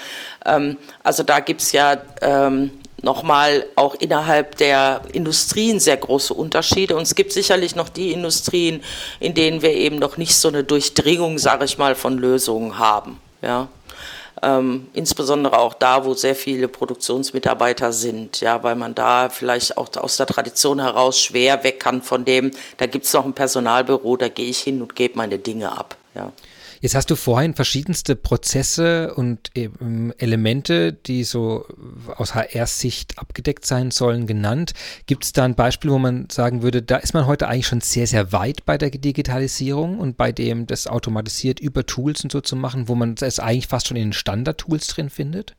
Ähm, 0.45 0.77
also 1.03 1.23
da 1.23 1.39
gibt 1.39 1.61
es 1.61 1.71
ja 1.71 1.97
ähm, 2.21 2.71
nochmal 3.01 3.65
auch 3.75 3.95
innerhalb 3.95 4.57
der 4.57 5.01
Industrien 5.11 5.79
sehr 5.79 5.97
große 5.97 6.33
Unterschiede. 6.33 6.95
Und 6.95 7.03
es 7.03 7.15
gibt 7.15 7.31
sicherlich 7.31 7.75
noch 7.75 7.89
die 7.89 8.11
Industrien, 8.11 8.83
in 9.19 9.33
denen 9.33 9.61
wir 9.61 9.73
eben 9.73 9.97
noch 9.97 10.17
nicht 10.17 10.35
so 10.35 10.47
eine 10.47 10.63
Durchdringung, 10.63 11.37
sage 11.37 11.65
ich 11.65 11.77
mal, 11.77 11.95
von 11.95 12.17
Lösungen 12.17 12.77
haben. 12.79 13.19
Ja. 13.41 13.67
Ähm, 14.41 14.87
insbesondere 14.93 15.57
auch 15.57 15.73
da, 15.73 16.05
wo 16.05 16.13
sehr 16.13 16.35
viele 16.35 16.67
Produktionsmitarbeiter 16.67 17.93
sind, 17.93 18.41
ja, 18.41 18.61
weil 18.63 18.75
man 18.75 18.93
da 18.93 19.29
vielleicht 19.29 19.77
auch 19.77 19.87
aus 19.95 20.17
der 20.17 20.25
Tradition 20.25 20.81
heraus 20.81 21.19
schwer 21.19 21.63
weg 21.63 21.79
kann 21.79 22.01
von 22.01 22.25
dem, 22.25 22.51
da 22.77 22.85
gibt 22.85 23.05
es 23.05 23.13
noch 23.13 23.25
ein 23.25 23.33
Personalbüro, 23.33 24.17
da 24.17 24.27
gehe 24.27 24.49
ich 24.49 24.59
hin 24.59 24.81
und 24.81 24.95
gebe 24.95 25.17
meine 25.17 25.39
Dinge 25.39 25.71
ab. 25.71 25.95
Ja. 26.15 26.33
Jetzt 26.85 26.93
hast 26.93 27.09
du 27.09 27.15
vorhin 27.15 27.55
verschiedenste 27.55 28.15
Prozesse 28.15 29.15
und 29.15 29.49
Elemente, 29.55 30.93
die 30.93 31.23
so 31.23 31.65
aus 32.15 32.35
HR-Sicht 32.35 33.17
abgedeckt 33.17 33.65
sein 33.65 33.89
sollen, 33.89 34.27
genannt. 34.27 34.75
Gibt 35.07 35.23
es 35.23 35.33
da 35.33 35.45
ein 35.45 35.55
Beispiel, 35.55 35.89
wo 35.89 35.97
man 35.97 36.29
sagen 36.29 36.61
würde, 36.61 36.83
da 36.83 36.97
ist 36.97 37.15
man 37.15 37.25
heute 37.25 37.47
eigentlich 37.47 37.65
schon 37.65 37.81
sehr, 37.81 38.05
sehr 38.05 38.31
weit 38.33 38.67
bei 38.67 38.77
der 38.77 38.91
Digitalisierung 38.91 39.97
und 39.97 40.15
bei 40.15 40.31
dem 40.31 40.67
das 40.67 40.85
automatisiert 40.85 41.59
über 41.59 41.87
Tools 41.87 42.23
und 42.23 42.31
so 42.31 42.39
zu 42.39 42.55
machen, 42.55 42.87
wo 42.87 42.93
man 42.93 43.15
es 43.19 43.39
eigentlich 43.39 43.65
fast 43.65 43.87
schon 43.87 43.97
in 43.97 44.09
den 44.09 44.13
Standard-Tools 44.13 44.85
drin 44.85 45.09
findet? 45.09 45.55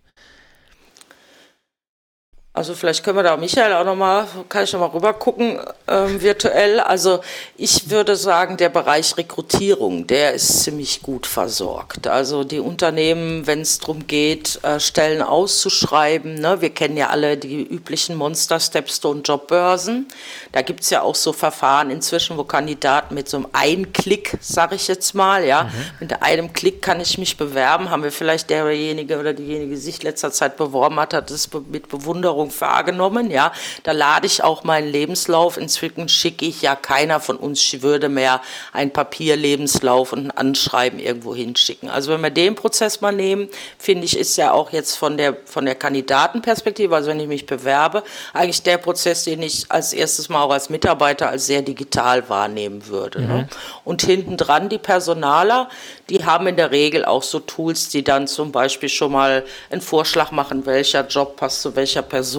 Also 2.56 2.74
vielleicht 2.74 3.04
können 3.04 3.18
wir 3.18 3.22
da 3.22 3.36
Michael 3.36 3.74
auch 3.74 3.84
nochmal, 3.84 4.26
kann 4.48 4.64
ich 4.64 4.72
nochmal 4.72 4.88
rüber 4.88 5.12
gucken, 5.12 5.60
ähm, 5.88 6.22
virtuell. 6.22 6.80
Also 6.80 7.20
ich 7.58 7.90
würde 7.90 8.16
sagen, 8.16 8.56
der 8.56 8.70
Bereich 8.70 9.14
Rekrutierung, 9.18 10.06
der 10.06 10.32
ist 10.32 10.62
ziemlich 10.62 11.02
gut 11.02 11.26
versorgt. 11.26 12.06
Also 12.06 12.44
die 12.44 12.60
Unternehmen, 12.60 13.46
wenn 13.46 13.60
es 13.60 13.78
darum 13.78 14.06
geht, 14.06 14.58
äh, 14.62 14.80
Stellen 14.80 15.20
auszuschreiben, 15.20 16.36
ne, 16.36 16.62
wir 16.62 16.70
kennen 16.70 16.96
ja 16.96 17.10
alle 17.10 17.36
die 17.36 17.62
üblichen 17.62 18.16
Monster, 18.16 18.58
Stepstone, 18.58 19.20
Jobbörsen. 19.20 20.08
Da 20.52 20.62
gibt 20.62 20.80
es 20.80 20.88
ja 20.88 21.02
auch 21.02 21.14
so 21.14 21.34
Verfahren 21.34 21.90
inzwischen, 21.90 22.38
wo 22.38 22.44
Kandidaten 22.44 23.14
mit 23.14 23.28
so 23.28 23.36
einem 23.36 23.48
Einklick, 23.52 24.38
sage 24.40 24.76
ich 24.76 24.88
jetzt 24.88 25.14
mal, 25.14 25.44
ja, 25.44 25.64
mhm. 25.64 25.70
mit 26.00 26.22
einem 26.22 26.54
Klick 26.54 26.80
kann 26.80 27.02
ich 27.02 27.18
mich 27.18 27.36
bewerben. 27.36 27.90
Haben 27.90 28.02
wir 28.02 28.12
vielleicht 28.12 28.48
derjenige 28.48 29.20
oder 29.20 29.34
diejenige, 29.34 29.72
die 29.72 29.76
sich 29.76 30.02
letzter 30.02 30.32
Zeit 30.32 30.56
beworben 30.56 30.98
hat, 30.98 31.12
hat 31.12 31.30
das 31.30 31.50
mit 31.70 31.90
Bewunderung 31.90 32.45
Bewerbung 32.46 32.60
wahrgenommen, 32.60 33.30
ja. 33.30 33.52
Da 33.82 33.92
lade 33.92 34.26
ich 34.26 34.42
auch 34.42 34.64
meinen 34.64 34.90
Lebenslauf. 34.90 35.56
Inzwischen 35.56 36.08
schicke 36.08 36.44
ich 36.44 36.62
ja 36.62 36.74
keiner 36.74 37.20
von 37.20 37.36
uns 37.36 37.66
würde 37.82 38.08
mehr 38.08 38.40
ein 38.72 38.92
Papierlebenslauf 38.92 40.12
und 40.12 40.26
ein 40.26 40.30
Anschreiben 40.30 40.98
irgendwo 40.98 41.34
hinschicken. 41.34 41.90
Also 41.90 42.12
wenn 42.12 42.20
wir 42.22 42.30
den 42.30 42.54
Prozess 42.54 43.00
mal 43.00 43.12
nehmen, 43.12 43.48
finde 43.78 44.04
ich, 44.04 44.18
ist 44.18 44.36
ja 44.36 44.52
auch 44.52 44.72
jetzt 44.72 44.96
von 44.96 45.16
der, 45.16 45.36
von 45.44 45.66
der 45.66 45.74
Kandidatenperspektive, 45.74 46.94
also 46.94 47.10
wenn 47.10 47.20
ich 47.20 47.28
mich 47.28 47.46
bewerbe, 47.46 48.02
eigentlich 48.32 48.62
der 48.62 48.78
Prozess, 48.78 49.24
den 49.24 49.42
ich 49.42 49.66
als 49.68 49.92
erstes 49.92 50.28
mal 50.28 50.42
auch 50.42 50.52
als 50.52 50.70
Mitarbeiter 50.70 51.28
als 51.28 51.46
sehr 51.46 51.62
digital 51.62 52.28
wahrnehmen 52.28 52.86
würde. 52.86 53.20
Ne? 53.20 53.26
Mhm. 53.26 53.32
Ne? 53.34 53.48
Und 53.84 54.02
hinten 54.02 54.36
dran 54.36 54.68
die 54.68 54.78
Personaler, 54.78 55.68
die 56.08 56.24
haben 56.24 56.46
in 56.46 56.56
der 56.56 56.70
Regel 56.70 57.04
auch 57.04 57.22
so 57.22 57.40
Tools, 57.40 57.88
die 57.88 58.04
dann 58.04 58.26
zum 58.26 58.52
Beispiel 58.52 58.88
schon 58.88 59.12
mal 59.12 59.44
einen 59.70 59.80
Vorschlag 59.80 60.30
machen, 60.30 60.66
welcher 60.66 61.06
Job 61.06 61.36
passt 61.36 61.62
zu 61.62 61.76
welcher 61.76 62.02
Person, 62.02 62.35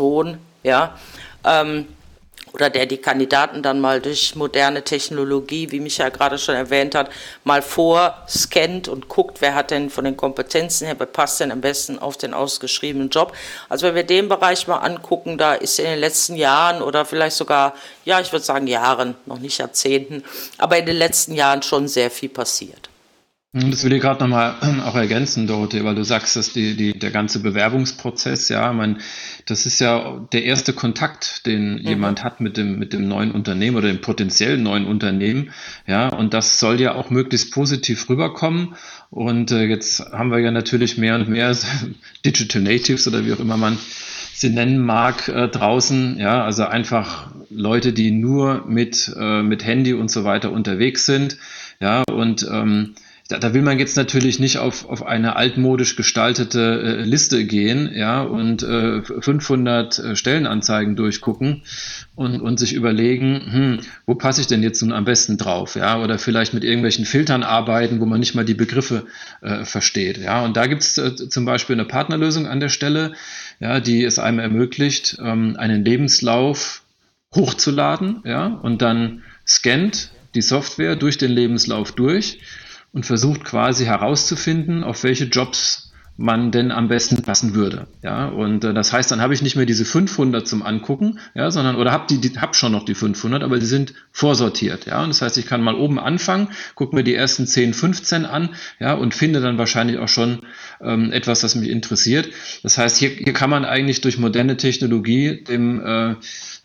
ja. 0.64 0.98
Ähm, 1.44 1.88
oder 2.58 2.72
der 2.72 2.88
die 2.88 2.98
Kandidaten 2.98 3.62
dann 3.62 3.80
mal 3.80 4.02
durch 4.02 4.36
moderne 4.36 4.84
Technologie, 4.84 5.72
wie 5.72 5.80
Michael 5.80 6.10
gerade 6.10 6.40
schon 6.40 6.56
erwähnt 6.56 6.96
hat, 6.96 7.12
mal 7.44 7.62
vorscannt 7.62 8.88
und 8.88 9.10
guckt, 9.10 9.42
wer 9.42 9.54
hat 9.54 9.70
denn 9.70 9.92
von 9.92 10.06
den 10.06 10.18
Kompetenzen 10.18 10.88
her, 10.88 10.96
wer 10.98 11.06
passt 11.06 11.40
denn 11.40 11.52
am 11.52 11.62
besten 11.62 12.00
auf 12.00 12.18
den 12.18 12.34
ausgeschriebenen 12.34 13.10
Job. 13.10 13.34
Also 13.70 13.86
wenn 13.86 13.94
wir 13.94 14.04
den 14.04 14.28
Bereich 14.28 14.68
mal 14.68 14.78
angucken, 14.78 15.38
da 15.38 15.54
ist 15.54 15.78
in 15.78 15.86
den 15.86 16.00
letzten 16.00 16.36
Jahren 16.36 16.82
oder 16.82 17.06
vielleicht 17.06 17.36
sogar, 17.36 17.76
ja, 18.06 18.20
ich 18.20 18.32
würde 18.32 18.46
sagen 18.46 18.66
Jahren, 18.66 19.16
noch 19.28 19.40
nicht 19.40 19.60
Jahrzehnten, 19.60 20.24
aber 20.58 20.80
in 20.80 20.88
den 20.88 20.98
letzten 20.98 21.36
Jahren 21.36 21.62
schon 21.62 21.88
sehr 21.88 22.10
viel 22.10 22.30
passiert. 22.30 22.87
Das 23.60 23.84
will 23.84 23.94
ich 23.94 24.02
gerade 24.02 24.20
nochmal 24.20 24.56
auch 24.86 24.96
ergänzen, 24.96 25.48
Dorothee, 25.48 25.84
weil 25.84 25.96
du 25.96 26.04
sagst, 26.04 26.36
dass 26.36 26.54
die, 26.54 26.76
die, 26.76 26.98
der 26.98 27.12
ganze 27.12 27.40
Bewerbungsprozess, 27.40 28.50
ja, 28.50 28.72
man, 28.72 29.00
das 29.46 29.66
ist 29.66 29.80
ja 29.80 30.28
der 30.32 30.44
erste 30.44 30.74
Kontakt, 30.74 31.46
den 31.46 31.74
mhm. 31.74 31.88
jemand 31.88 32.24
hat 32.24 32.40
mit 32.40 32.58
dem, 32.58 32.78
mit 32.78 32.94
dem 32.94 33.08
neuen 33.08 33.32
Unternehmen 33.32 33.78
oder 33.78 33.88
dem 33.88 34.02
potenziellen 34.02 34.62
neuen 34.62 34.86
Unternehmen, 34.86 35.52
ja, 35.88 36.10
und 36.10 36.34
das 36.34 36.60
soll 36.60 36.80
ja 36.80 36.96
auch 36.96 37.10
möglichst 37.10 37.52
positiv 37.52 38.08
rüberkommen. 38.10 38.76
Und 39.10 39.52
äh, 39.52 39.64
jetzt 39.64 40.02
haben 40.12 40.32
wir 40.32 40.40
ja 40.40 40.52
natürlich 40.52 40.98
mehr 40.98 41.16
und 41.16 41.30
mehr 41.30 41.56
Digital 42.26 42.62
Natives 42.62 43.08
oder 43.08 43.26
wie 43.26 43.34
auch 43.34 43.40
immer 43.40 43.58
man 43.58 43.78
sie 44.34 44.50
nennen 44.52 44.78
mag 44.78 45.30
äh, 45.30 45.48
draußen, 45.48 46.20
ja, 46.20 46.44
also 46.44 46.66
einfach 46.66 47.32
Leute, 47.50 47.92
die 47.92 48.12
nur 48.12 48.66
mit, 48.68 49.12
äh, 49.18 49.42
mit 49.42 49.66
Handy 49.66 49.94
und 49.94 50.12
so 50.12 50.26
weiter 50.26 50.52
unterwegs 50.52 51.08
sind, 51.08 51.38
ja, 51.80 52.04
und 52.12 52.48
ähm, 52.52 52.94
da, 53.28 53.40
da 53.40 53.54
will 53.54 53.62
man 53.62 53.78
jetzt 53.80 53.98
natürlich 53.98 54.40
nicht 54.40 54.58
auf, 54.58 54.88
auf 54.88 55.06
eine 55.06 55.36
altmodisch 55.36 55.96
gestaltete 55.96 57.00
äh, 57.00 57.04
Liste 57.04 57.46
gehen, 57.46 57.92
ja, 57.94 58.22
und 58.22 58.64
äh, 58.64 59.02
500 59.02 60.00
äh, 60.00 60.16
Stellenanzeigen 60.16 60.96
durchgucken 60.96 61.64
und, 62.16 62.40
und 62.40 62.58
sich 62.58 62.74
überlegen, 62.74 63.42
hm, 63.52 63.80
wo 64.06 64.16
passe 64.16 64.42
ich 64.42 64.48
denn 64.48 64.64
jetzt 64.64 64.82
nun 64.82 64.94
am 64.94 65.06
besten 65.06 65.38
drauf, 65.38 65.76
ja, 65.76 66.02
oder 66.02 66.20
vielleicht 66.20 66.54
mit 66.54 66.64
irgendwelchen 66.64 67.06
Filtern 67.06 67.44
arbeiten, 67.44 68.00
wo 68.00 68.06
man 68.06 68.20
nicht 68.20 68.36
mal 68.36 68.46
die 68.46 68.54
Begriffe 68.54 69.06
äh, 69.42 69.66
versteht, 69.66 70.18
ja, 70.18 70.46
und 70.46 70.56
da 70.56 70.68
gibt's 70.68 70.98
äh, 70.98 71.16
zum 71.16 71.44
Beispiel 71.44 71.76
eine 71.76 71.86
Partnerlösung 71.86 72.48
an 72.48 72.60
der 72.60 72.70
Stelle, 72.70 73.14
ja, 73.60 73.80
die 73.80 74.04
es 74.04 74.20
einem 74.20 74.40
ermöglicht, 74.40 75.18
ähm, 75.22 75.56
einen 75.58 75.84
Lebenslauf 75.84 76.84
hochzuladen, 77.36 78.22
ja, 78.24 78.48
und 78.48 78.82
dann 78.82 79.24
scannt 79.46 80.12
die 80.34 80.42
Software 80.42 80.96
durch 80.96 81.18
den 81.18 81.32
Lebenslauf 81.32 81.92
durch 81.92 82.40
und 82.98 83.06
versucht 83.06 83.44
quasi 83.44 83.86
herauszufinden, 83.86 84.84
auf 84.84 85.04
welche 85.04 85.26
Jobs 85.26 85.92
man 86.20 86.50
denn 86.50 86.72
am 86.72 86.88
besten 86.88 87.22
passen 87.22 87.54
würde. 87.54 87.86
Ja, 88.02 88.26
und 88.30 88.64
äh, 88.64 88.74
das 88.74 88.92
heißt, 88.92 89.12
dann 89.12 89.22
habe 89.22 89.36
ich 89.36 89.44
nicht 89.44 89.56
mehr 89.56 89.68
diese 89.68 89.86
500 89.86 90.48
zum 90.48 90.64
Angucken, 90.64 91.20
ja, 91.36 91.52
sondern 91.52 91.76
oder 91.76 91.92
habe 91.92 92.08
die, 92.10 92.20
die 92.20 92.40
hab 92.40 92.56
schon 92.56 92.72
noch 92.72 92.86
die 92.86 92.96
500, 92.96 93.44
aber 93.44 93.60
die 93.60 93.68
sind 93.68 93.94
vorsortiert. 94.12 94.88
Ja, 94.88 95.04
und 95.04 95.10
das 95.10 95.22
heißt, 95.22 95.38
ich 95.38 95.46
kann 95.46 95.62
mal 95.62 95.76
oben 95.76 96.00
anfangen, 96.00 96.48
gucke 96.74 96.96
mir 96.96 97.04
die 97.04 97.14
ersten 97.14 97.46
10, 97.46 97.76
15 97.76 98.26
an, 98.26 98.56
ja, 98.80 98.96
und 98.96 99.14
finde 99.14 99.42
dann 99.42 99.60
wahrscheinlich 99.60 100.00
auch 100.00 100.10
schon 100.10 100.40
ähm, 100.82 101.12
etwas, 101.12 101.42
das 101.42 101.54
mich 101.54 101.70
interessiert. 101.70 102.30
Das 102.64 102.80
heißt, 102.80 102.98
hier, 102.98 103.10
hier 103.10 103.34
kann 103.34 103.52
man 103.52 103.64
eigentlich 103.64 104.02
durch 104.02 104.18
moderne 104.18 104.58
Technologie 104.58 105.44
dem 105.44 105.86
äh, 105.86 106.16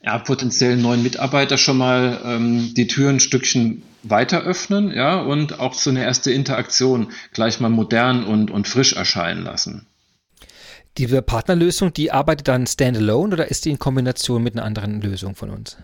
ja, 0.03 0.19
potenziellen 0.19 0.83
neuen 0.83 1.03
Mitarbeiter 1.03 1.57
schon 1.57 1.79
mal 1.79 2.21
ähm, 2.25 2.75
die 2.75 2.89
Tür 2.89 3.11
ein 3.11 3.21
Stückchen 3.21 3.83
weiter 4.03 4.43
öffnen, 4.43 4.93
ja, 4.93 5.21
und 5.21 5.61
auch 5.61 5.75
so 5.75 5.91
eine 5.91 6.03
erste 6.03 6.33
Interaktion 6.33 7.13
gleich 7.33 7.61
mal 7.61 7.69
modern 7.69 8.25
und, 8.25 8.51
und 8.51 8.67
frisch 8.67 8.95
erscheinen 8.95 9.45
lassen. 9.45 9.87
Diese 10.99 11.23
Partnerlösung, 11.23 11.93
die 11.93 12.11
arbeitet 12.11 12.49
dann 12.49 12.67
standalone 12.67 13.33
oder 13.33 13.49
ist 13.49 13.65
die 13.65 13.71
in 13.71 13.79
Kombination 13.79 14.43
mit 14.43 14.55
einer 14.55 14.65
anderen 14.65 15.01
Lösung 15.01 15.37
von 15.37 15.51
uns? 15.51 15.79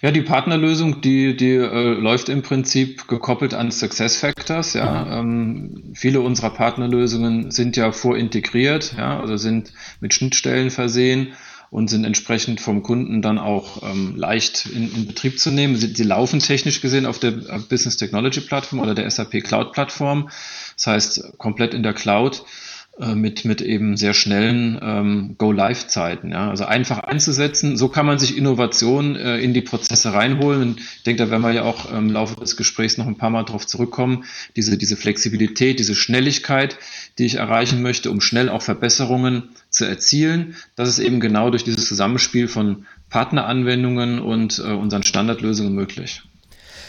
Ja, 0.00 0.10
die 0.10 0.22
Partnerlösung, 0.22 1.02
die, 1.02 1.36
die 1.36 1.54
äh, 1.54 1.92
läuft 1.92 2.30
im 2.30 2.40
Prinzip 2.42 3.08
gekoppelt 3.08 3.52
an 3.52 3.70
Success 3.70 4.16
Factors. 4.16 4.72
Ja. 4.72 5.20
Ähm, 5.20 5.92
viele 5.94 6.20
unserer 6.22 6.50
Partnerlösungen 6.50 7.50
sind 7.50 7.76
ja 7.76 7.92
vorintegriert, 7.92 8.94
ja, 8.96 9.20
also 9.20 9.36
sind 9.36 9.72
mit 10.00 10.14
Schnittstellen 10.14 10.70
versehen 10.70 11.34
und 11.70 11.88
sind 11.88 12.04
entsprechend 12.04 12.60
vom 12.60 12.82
Kunden 12.82 13.22
dann 13.22 13.38
auch 13.38 13.82
ähm, 13.82 14.14
leicht 14.16 14.66
in, 14.66 14.94
in, 14.94 15.06
Betrieb 15.06 15.38
zu 15.38 15.50
nehmen. 15.50 15.76
Sie, 15.76 15.94
sie, 15.94 16.04
laufen 16.04 16.40
technisch 16.40 16.80
gesehen 16.80 17.06
auf 17.06 17.18
der 17.18 17.32
Business 17.32 17.96
Technology 17.96 18.40
Plattform 18.40 18.80
oder 18.80 18.94
der 18.94 19.10
SAP 19.10 19.42
Cloud 19.42 19.72
Plattform. 19.72 20.30
Das 20.76 20.86
heißt, 20.86 21.38
komplett 21.38 21.74
in 21.74 21.82
der 21.82 21.94
Cloud 21.94 22.42
äh, 22.42 22.65
mit, 23.14 23.44
mit 23.44 23.60
eben 23.60 23.96
sehr 23.96 24.14
schnellen 24.14 24.78
ähm, 24.82 25.34
Go-Live-Zeiten. 25.36 26.30
Ja? 26.30 26.48
Also 26.48 26.64
einfach 26.64 27.00
einzusetzen. 27.00 27.76
So 27.76 27.88
kann 27.88 28.06
man 28.06 28.18
sich 28.18 28.36
Innovation 28.36 29.16
äh, 29.16 29.38
in 29.38 29.52
die 29.52 29.60
Prozesse 29.60 30.14
reinholen. 30.14 30.62
Und 30.62 30.80
ich 30.80 31.02
denke, 31.02 31.24
da 31.24 31.30
werden 31.30 31.42
wir 31.42 31.52
ja 31.52 31.62
auch 31.64 31.92
im 31.92 32.10
Laufe 32.10 32.36
des 32.36 32.56
Gesprächs 32.56 32.96
noch 32.96 33.06
ein 33.06 33.18
paar 33.18 33.30
Mal 33.30 33.42
drauf 33.44 33.66
zurückkommen. 33.66 34.24
Diese, 34.56 34.78
diese 34.78 34.96
Flexibilität, 34.96 35.78
diese 35.78 35.94
Schnelligkeit, 35.94 36.78
die 37.18 37.26
ich 37.26 37.34
erreichen 37.34 37.82
möchte, 37.82 38.10
um 38.10 38.20
schnell 38.20 38.48
auch 38.48 38.62
Verbesserungen 38.62 39.50
zu 39.68 39.84
erzielen. 39.84 40.56
Das 40.74 40.88
ist 40.88 40.98
eben 40.98 41.20
genau 41.20 41.50
durch 41.50 41.64
dieses 41.64 41.86
Zusammenspiel 41.86 42.48
von 42.48 42.86
Partneranwendungen 43.10 44.20
und 44.20 44.58
äh, 44.58 44.72
unseren 44.72 45.02
Standardlösungen 45.02 45.74
möglich. 45.74 46.22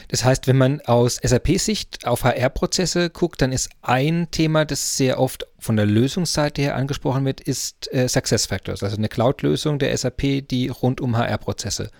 Das 0.10 0.24
heißt, 0.24 0.48
wenn 0.48 0.58
man 0.58 0.82
aus 0.82 1.20
SAP-Sicht 1.22 2.08
auf 2.08 2.24
HR-Prozesse 2.24 3.10
guckt, 3.10 3.42
dann 3.42 3.52
ist 3.52 3.70
ein 3.82 4.30
Thema, 4.32 4.64
das 4.64 4.96
sehr 4.96 5.20
oft 5.20 5.48
von 5.60 5.76
der 5.76 5.86
Lösungsseite 5.86 6.62
her 6.62 6.76
angesprochen 6.76 7.26
wird, 7.26 7.42
ist 7.42 7.92
äh, 7.94 8.08
Success 8.08 8.46
Factors, 8.46 8.84
also 8.84 8.96
eine 8.96 9.10
Cloud-Lösung 9.10 9.80
der 9.80 9.96
SAP, 9.98 10.48
die 10.48 10.70
rund 10.70 11.02
um 11.02 11.18
HR-Prozesse 11.18 11.92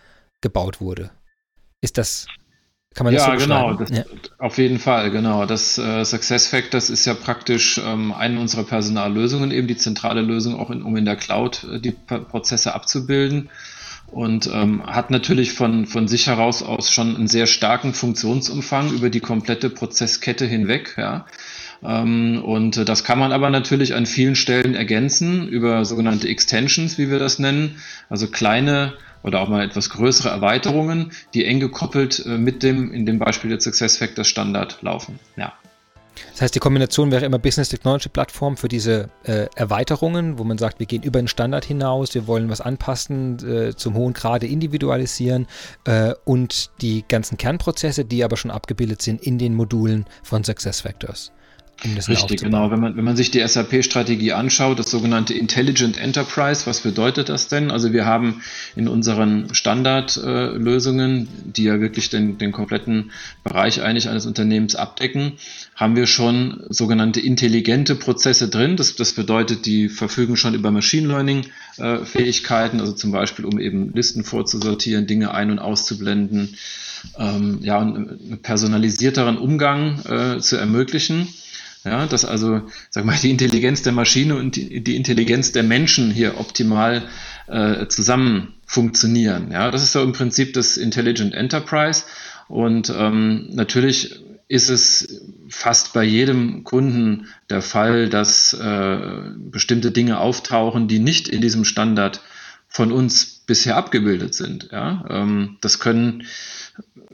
gebaut 0.42 0.80
wurde. 0.80 1.12
Ist 1.82 1.98
das 1.98 2.28
kann 2.94 3.06
man 3.06 3.14
das 3.14 3.28
ja, 3.28 3.38
so 3.38 3.46
genau, 3.46 3.74
das, 3.74 3.92
ja, 3.92 4.04
auf 4.40 4.58
jeden 4.58 4.80
Fall, 4.80 5.12
genau. 5.12 5.46
Das 5.46 5.78
äh, 5.78 6.04
Success 6.04 6.48
Factors 6.48 6.90
ist 6.90 7.06
ja 7.06 7.14
praktisch 7.14 7.78
ähm, 7.78 8.12
eine 8.12 8.40
unserer 8.40 8.64
Personallösungen, 8.64 9.52
eben 9.52 9.68
die 9.68 9.78
zentrale 9.78 10.22
Lösung, 10.22 10.60
auch 10.60 10.72
in, 10.72 10.82
um 10.82 10.98
in 10.98 11.06
der 11.06 11.16
Cloud 11.16 11.64
äh, 11.72 11.80
die 11.80 11.92
Prozesse 11.92 12.74
abzubilden 12.74 13.52
und 14.12 14.50
ähm, 14.54 14.84
hat 14.86 15.12
natürlich 15.12 15.54
von, 15.54 15.86
von 15.86 16.08
sich 16.08 16.28
heraus 16.28 16.64
aus 16.64 16.92
schon 16.92 17.16
einen 17.16 17.28
sehr 17.28 17.46
starken 17.46 17.94
Funktionsumfang 17.94 18.92
über 18.92 19.10
die 19.10 19.20
komplette 19.20 19.70
Prozesskette 19.70 20.46
hinweg. 20.46 20.96
Ja. 20.98 21.26
Ähm, 21.84 22.42
und 22.44 22.88
das 22.88 23.04
kann 23.04 23.20
man 23.20 23.32
aber 23.32 23.50
natürlich 23.50 23.96
an 23.96 24.06
vielen 24.06 24.36
Stellen 24.36 24.76
ergänzen 24.76 25.48
über 25.48 25.86
sogenannte 25.86 26.28
Extensions, 26.28 26.98
wie 26.98 27.10
wir 27.12 27.20
das 27.20 27.40
nennen, 27.40 27.82
also 28.10 28.28
kleine 28.28 28.94
oder 29.24 29.42
auch 29.42 29.50
mal 29.50 29.64
etwas 29.64 29.90
größere 29.90 30.30
Erweiterungen, 30.30 31.12
die 31.34 31.46
eng 31.46 31.60
gekoppelt 31.60 32.26
äh, 32.26 32.38
mit 32.38 32.64
dem, 32.64 32.94
in 32.94 33.06
dem 33.06 33.20
Beispiel 33.20 33.50
der 33.50 33.60
SuccessFactors 33.60 34.28
Standard 34.28 34.82
laufen. 34.82 35.20
Ja. 35.36 35.54
Das 36.32 36.42
heißt, 36.42 36.56
die 36.56 36.60
Kombination 36.60 37.12
wäre 37.12 37.26
immer 37.26 37.40
Business 37.40 37.70
Technology 37.70 38.10
Plattform 38.10 38.58
für 38.58 38.68
diese 38.68 39.10
äh, 39.24 39.48
Erweiterungen, 39.56 40.38
wo 40.38 40.44
man 40.44 40.58
sagt, 40.58 40.80
wir 40.80 40.86
gehen 40.86 41.04
über 41.04 41.22
den 41.22 41.28
Standard 41.28 41.66
hinaus, 41.66 42.14
wir 42.14 42.28
wollen 42.28 42.50
was 42.50 42.62
anpassen, 42.62 43.38
äh, 43.48 43.76
zum 43.76 43.96
hohen 43.96 44.14
Grade 44.14 44.48
individualisieren 44.48 45.48
äh, 45.86 46.14
und 46.26 46.72
die 46.82 47.04
ganzen 47.08 47.38
Kernprozesse, 47.38 48.06
die 48.06 48.24
aber 48.24 48.38
schon 48.38 48.52
abgebildet 48.52 49.02
sind 49.02 49.22
in 49.22 49.38
den 49.38 49.56
Modulen 49.56 50.06
von 50.24 50.44
SuccessFactors. 50.44 51.32
Um 51.84 51.96
Richtig, 51.96 52.42
genau. 52.42 52.72
Wenn 52.72 52.80
man, 52.80 52.98
wenn 52.98 53.04
man 53.04 53.16
sich 53.16 53.30
die 53.30 53.48
SAP-Strategie 53.48 54.34
anschaut, 54.34 54.80
das 54.80 54.90
sogenannte 54.90 55.36
Intelligent 55.36 56.00
Enterprise, 56.00 56.66
was 56.66 56.82
bedeutet 56.82 57.30
das 57.30 57.50
denn? 57.50 57.70
Also 57.70 57.94
wir 57.94 58.06
haben 58.06 58.42
in 58.76 58.88
unseren 58.88 59.54
Standardlösungen, 59.54 61.28
die 61.46 61.66
ja 61.66 61.80
wirklich 61.80 62.10
den, 62.10 62.40
den 62.40 62.52
kompletten 62.52 63.12
Bereich 63.44 63.84
eigentlich 63.84 64.10
eines 64.10 64.26
Unternehmens 64.26 64.76
abdecken, 64.76 65.34
haben 65.76 65.96
wir 65.96 66.08
schon 66.08 66.64
sogenannte 66.70 67.20
intelligente 67.20 67.94
Prozesse 67.94 68.50
drin. 68.50 68.76
Das, 68.76 68.96
das 68.96 69.14
bedeutet, 69.14 69.68
die 69.68 69.88
verfügen 69.88 70.36
schon 70.36 70.56
über 70.56 70.72
Machine 70.72 71.08
Learning-Fähigkeiten, 71.08 72.78
äh, 72.78 72.82
also 72.82 72.94
zum 72.94 73.12
Beispiel, 73.12 73.46
um 73.46 73.60
eben 73.60 73.94
Listen 73.94 74.24
vorzusortieren, 74.24 75.06
Dinge 75.06 75.32
ein- 75.32 75.52
und 75.52 75.60
auszublenden, 75.60 76.58
ähm, 77.20 77.60
ja, 77.62 77.80
einen 77.80 78.40
personalisierteren 78.42 79.38
Umgang 79.38 80.00
äh, 80.06 80.40
zu 80.40 80.58
ermöglichen. 80.58 81.28
Ja, 81.88 82.06
dass 82.06 82.26
also, 82.26 82.62
sag 82.90 83.06
mal, 83.06 83.16
die 83.22 83.32
Intelligenz 83.32 83.82
der 83.82 83.94
Maschine 83.94 84.36
und 84.36 84.58
die, 84.58 84.96
Intelligenz 84.96 85.54
der 85.54 85.64
Menschen 85.64 86.12
hier 86.12 86.38
optimal 86.38 87.08
äh, 87.48 87.88
zusammen 87.88 88.56
funktionieren. 88.66 89.52
Ja, 89.52 89.72
das 89.72 89.84
ist 89.84 89.94
so 89.94 90.04
im 90.04 90.12
Prinzip 90.12 90.54
das 90.54 90.76
Intelligent 90.76 91.34
Enterprise. 91.34 92.04
Und 92.50 92.94
ähm, 92.96 93.48
natürlich 93.52 94.22
ist 94.50 94.70
es 94.70 95.22
fast 95.50 95.94
bei 95.94 96.04
jedem 96.04 96.66
Kunden 96.66 97.28
der 97.50 97.62
Fall, 97.62 98.10
dass 98.10 98.54
äh, 98.54 98.98
bestimmte 99.38 99.92
Dinge 99.92 100.20
auftauchen, 100.20 100.88
die 100.88 101.00
nicht 101.00 101.30
in 101.30 101.42
diesem 101.42 101.64
Standard 101.64 102.22
von 102.68 102.92
uns 102.92 103.44
bisher 103.46 103.78
abgebildet 103.78 104.34
sind. 104.34 104.70
Ja? 104.72 105.06
Ähm, 105.10 105.58
das 105.62 105.80
können 105.80 106.24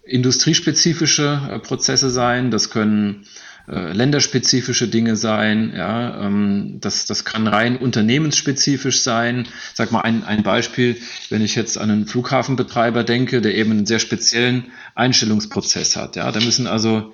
industriespezifische 0.03 1.41
äh, 1.49 1.59
Prozesse 1.59 2.09
sein, 2.09 2.51
das 2.51 2.69
können 2.69 3.25
äh, 3.67 3.93
länderspezifische 3.93 4.89
Dinge 4.89 5.15
sein. 5.15 5.73
Ja, 5.75 6.25
ähm, 6.25 6.79
das, 6.81 7.05
das 7.05 7.23
kann 7.23 7.47
rein 7.47 7.77
unternehmensspezifisch 7.77 9.01
sein. 9.01 9.47
Sag 9.73 9.91
mal 9.91 10.01
ein, 10.01 10.23
ein 10.25 10.43
Beispiel, 10.43 10.97
wenn 11.29 11.41
ich 11.41 11.55
jetzt 11.55 11.77
an 11.77 11.89
einen 11.89 12.05
Flughafenbetreiber 12.05 13.03
denke, 13.05 13.41
der 13.41 13.55
eben 13.55 13.71
einen 13.71 13.85
sehr 13.85 13.99
speziellen 13.99 14.65
Einstellungsprozess 14.95 15.95
hat. 15.95 16.17
Ja, 16.17 16.31
da 16.31 16.41
müssen 16.41 16.67
also 16.67 17.13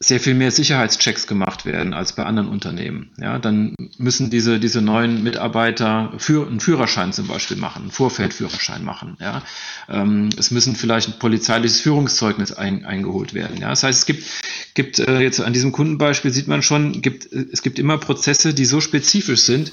sehr 0.00 0.20
viel 0.20 0.34
mehr 0.34 0.50
Sicherheitschecks 0.50 1.26
gemacht 1.26 1.64
werden 1.64 1.94
als 1.94 2.14
bei 2.14 2.24
anderen 2.24 2.48
Unternehmen. 2.48 3.10
Ja, 3.18 3.38
dann 3.38 3.74
müssen 3.98 4.30
diese, 4.30 4.60
diese 4.60 4.80
neuen 4.80 5.22
Mitarbeiter 5.22 6.12
für, 6.18 6.46
einen 6.46 6.60
Führerschein 6.60 7.12
zum 7.12 7.26
Beispiel 7.26 7.56
machen, 7.56 7.82
einen 7.82 7.90
Vorfeldführerschein 7.90 8.84
machen. 8.84 9.16
Ja, 9.20 9.42
ähm, 9.88 10.30
es 10.38 10.50
müssen 10.50 10.76
vielleicht 10.76 11.08
ein 11.08 11.18
polizeiliches 11.18 11.80
Führungszeugnis 11.80 12.52
ein, 12.52 12.84
eingeholt 12.84 13.34
werden. 13.34 13.58
Ja, 13.58 13.70
das 13.70 13.82
heißt, 13.82 14.00
es 14.00 14.06
gibt, 14.06 14.24
gibt 14.74 14.98
äh, 14.98 15.20
jetzt 15.20 15.40
an 15.40 15.52
diesem 15.52 15.72
Kundenbeispiel 15.72 16.30
sieht 16.30 16.48
man 16.48 16.62
schon, 16.62 17.00
gibt, 17.00 17.32
es 17.32 17.62
gibt 17.62 17.78
immer 17.78 17.98
Prozesse, 17.98 18.54
die 18.54 18.64
so 18.64 18.80
spezifisch 18.80 19.40
sind, 19.40 19.72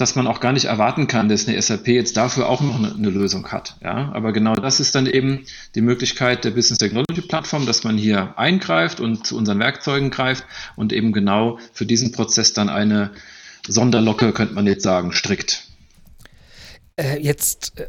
dass 0.00 0.16
man 0.16 0.26
auch 0.26 0.40
gar 0.40 0.52
nicht 0.52 0.64
erwarten 0.64 1.06
kann, 1.06 1.28
dass 1.28 1.46
eine 1.46 1.60
SAP 1.60 1.88
jetzt 1.88 2.16
dafür 2.16 2.48
auch 2.48 2.60
noch 2.60 2.76
eine, 2.76 2.94
eine, 2.94 3.10
Lösung 3.10 3.52
hat. 3.52 3.76
Ja, 3.82 4.10
aber 4.14 4.32
genau 4.32 4.54
das 4.54 4.80
ist 4.80 4.94
dann 4.94 5.06
eben 5.06 5.44
die 5.74 5.82
Möglichkeit 5.82 6.44
der 6.44 6.52
Business 6.52 6.78
Technology 6.78 7.20
Plattform, 7.20 7.66
dass 7.66 7.84
man 7.84 7.98
hier 7.98 8.38
eingreift 8.38 9.00
und 9.00 9.26
zu 9.26 9.36
unseren 9.36 9.58
Werkzeugen 9.58 10.10
greift 10.10 10.44
und 10.76 10.92
eben 10.92 11.12
genau 11.12 11.58
für 11.72 11.84
diesen 11.84 12.12
Prozess 12.12 12.54
dann 12.54 12.70
eine 12.70 13.10
Sonderlocke, 13.68 14.32
könnte 14.32 14.54
man 14.54 14.66
jetzt 14.66 14.82
sagen, 14.82 15.12
strickt. 15.12 15.66
Äh, 16.96 17.18
jetzt, 17.20 17.78
äh, 17.78 17.82
äh, 17.82 17.88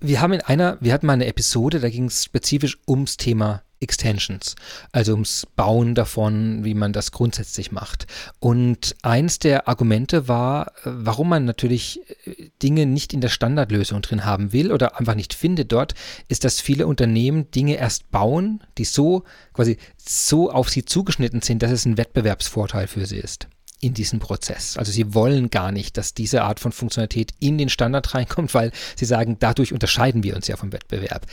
wir 0.00 0.20
haben 0.20 0.32
in 0.32 0.42
einer, 0.42 0.78
wir 0.80 0.92
hatten 0.92 1.06
mal 1.06 1.14
eine 1.14 1.26
Episode, 1.26 1.80
da 1.80 1.88
ging 1.88 2.04
es 2.04 2.24
spezifisch 2.24 2.78
ums 2.86 3.16
Thema 3.16 3.63
Extensions, 3.80 4.56
also 4.92 5.12
ums 5.12 5.46
Bauen 5.56 5.94
davon, 5.94 6.64
wie 6.64 6.74
man 6.74 6.92
das 6.92 7.12
grundsätzlich 7.12 7.72
macht. 7.72 8.06
Und 8.40 8.96
eins 9.02 9.38
der 9.38 9.68
Argumente 9.68 10.28
war, 10.28 10.68
äh, 10.68 10.72
warum 10.84 11.28
man 11.28 11.44
natürlich 11.44 12.00
äh, 12.26 12.50
Dinge 12.62 12.86
nicht 12.86 13.12
in 13.12 13.20
der 13.20 13.28
Standardlösung 13.28 14.00
drin 14.02 14.24
haben 14.24 14.52
will 14.52 14.72
oder 14.72 14.98
einfach 14.98 15.14
nicht 15.14 15.34
findet 15.34 15.72
dort, 15.72 15.94
ist, 16.28 16.44
dass 16.44 16.60
viele 16.60 16.86
Unternehmen 16.86 17.50
Dinge 17.50 17.76
erst 17.76 18.10
bauen, 18.10 18.62
die 18.78 18.84
so 18.84 19.24
quasi 19.52 19.76
so 19.96 20.50
auf 20.50 20.70
sie 20.70 20.84
zugeschnitten 20.84 21.42
sind, 21.42 21.62
dass 21.62 21.70
es 21.70 21.84
ein 21.84 21.98
Wettbewerbsvorteil 21.98 22.86
für 22.86 23.06
sie 23.06 23.18
ist 23.18 23.48
in 23.84 23.92
diesen 23.92 24.18
Prozess. 24.18 24.78
Also 24.78 24.90
sie 24.92 25.12
wollen 25.14 25.50
gar 25.50 25.70
nicht, 25.70 25.98
dass 25.98 26.14
diese 26.14 26.42
Art 26.42 26.58
von 26.58 26.72
Funktionalität 26.72 27.32
in 27.38 27.58
den 27.58 27.68
Standard 27.68 28.14
reinkommt, 28.14 28.54
weil 28.54 28.72
sie 28.96 29.04
sagen, 29.04 29.36
dadurch 29.38 29.74
unterscheiden 29.74 30.22
wir 30.22 30.34
uns 30.36 30.48
ja 30.48 30.56
vom 30.56 30.72
Wettbewerb. 30.72 31.26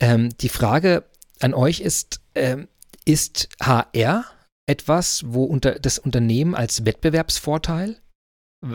Ähm, 0.00 0.30
die 0.40 0.48
Frage 0.48 1.04
an 1.40 1.54
euch 1.54 1.80
ist, 1.80 2.20
ähm, 2.34 2.68
ist 3.04 3.48
HR 3.60 4.24
etwas, 4.66 5.22
wo 5.26 5.44
unter 5.44 5.78
das 5.78 5.98
Unternehmen 5.98 6.54
als 6.54 6.84
Wettbewerbsvorteil 6.84 7.96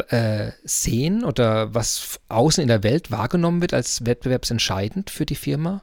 äh, 0.10 0.52
sehen 0.64 1.24
oder 1.24 1.74
was 1.74 2.20
außen 2.30 2.62
in 2.62 2.68
der 2.68 2.84
Welt 2.84 3.10
wahrgenommen 3.10 3.62
wird 3.62 3.74
als 3.74 4.06
wettbewerbsentscheidend 4.06 5.10
für 5.10 5.26
die 5.26 5.36
Firma? 5.36 5.82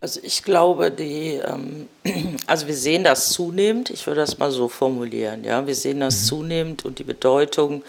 Also 0.00 0.20
ich 0.22 0.42
glaube, 0.42 0.90
die, 0.90 1.40
ähm, 1.44 1.88
also 2.46 2.66
wir 2.66 2.76
sehen 2.76 3.04
das 3.04 3.30
zunehmend, 3.30 3.90
ich 3.90 4.06
würde 4.06 4.20
das 4.20 4.38
mal 4.38 4.50
so 4.50 4.68
formulieren, 4.68 5.44
ja, 5.44 5.66
wir 5.66 5.74
sehen 5.74 6.00
das 6.00 6.22
mhm. 6.22 6.26
zunehmend 6.26 6.84
und 6.84 6.98
die 6.98 7.04
Bedeutung 7.04 7.82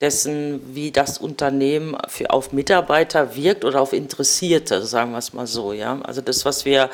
dessen, 0.00 0.60
wie 0.76 0.92
das 0.92 1.18
Unternehmen 1.18 1.96
für, 2.06 2.30
auf 2.30 2.52
Mitarbeiter 2.52 3.34
wirkt 3.34 3.64
oder 3.64 3.80
auf 3.80 3.92
Interessierte, 3.92 4.82
sagen 4.82 5.10
wir 5.10 5.18
es 5.18 5.32
mal 5.32 5.48
so. 5.48 5.72
Ja? 5.72 6.00
Also 6.04 6.20
das, 6.20 6.44
was 6.44 6.64
wir 6.64 6.88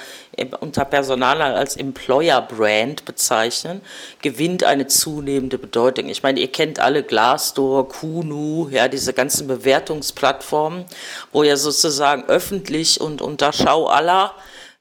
unter 0.60 0.86
Personal 0.86 1.42
als 1.42 1.76
Employer 1.76 2.40
Brand 2.40 3.04
bezeichnen, 3.04 3.82
gewinnt 4.22 4.64
eine 4.64 4.86
zunehmende 4.86 5.58
Bedeutung. 5.58 6.08
Ich 6.08 6.22
meine, 6.22 6.40
ihr 6.40 6.50
kennt 6.50 6.80
alle 6.80 7.02
Glassdoor, 7.02 7.90
Kunu, 7.90 8.68
ja, 8.70 8.88
diese 8.88 9.12
ganzen 9.12 9.48
Bewertungsplattformen, 9.48 10.86
wo 11.30 11.42
ja 11.42 11.56
sozusagen 11.56 12.24
öffentlich 12.24 13.02
und 13.02 13.20
unter 13.20 13.52
Schau 13.52 13.86
aller 13.86 14.34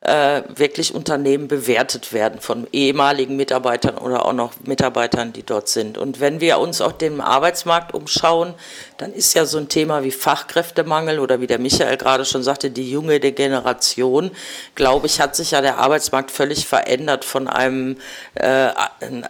äh, 0.04 0.44
wirklich 0.54 0.94
Unternehmen 0.94 1.48
bewertet 1.48 2.12
werden 2.12 2.42
von 2.42 2.68
ehemaligen 2.74 3.38
Mitarbeitern 3.38 3.98
oder 3.98 4.26
auch 4.26 4.34
noch 4.34 4.52
Mitarbeitern, 4.66 5.32
die 5.32 5.44
dort 5.44 5.70
sind. 5.70 5.98
Und 5.98 6.20
wenn 6.20 6.42
wir 6.42 6.58
uns 6.60 6.82
auch 6.82 6.92
den 6.92 7.22
Arbeitsmarkt 7.22 7.94
umschauen, 7.94 8.54
dann 8.98 9.14
ist 9.14 9.34
ja 9.34 9.46
so 9.46 9.58
ein 9.58 9.70
Thema 9.70 10.04
wie 10.04 10.12
Fachkräftemangel 10.12 11.20
oder 11.20 11.40
wie 11.40 11.48
der 11.48 11.58
Michael 11.58 11.96
gerade 11.96 12.26
schon 12.26 12.44
sagte, 12.44 12.70
die 12.70 12.92
junge 12.92 13.20
Generation, 13.20 14.32
glaube 14.76 15.08
ich, 15.08 15.22
hat 15.22 15.38
sich 15.38 15.52
ja 15.52 15.62
der 15.62 15.78
Arbeitsmarkt 15.78 16.32
völlig 16.32 16.68
verändert 16.68 17.24
von 17.24 17.48
einem 17.48 17.98
äh, 18.36 18.70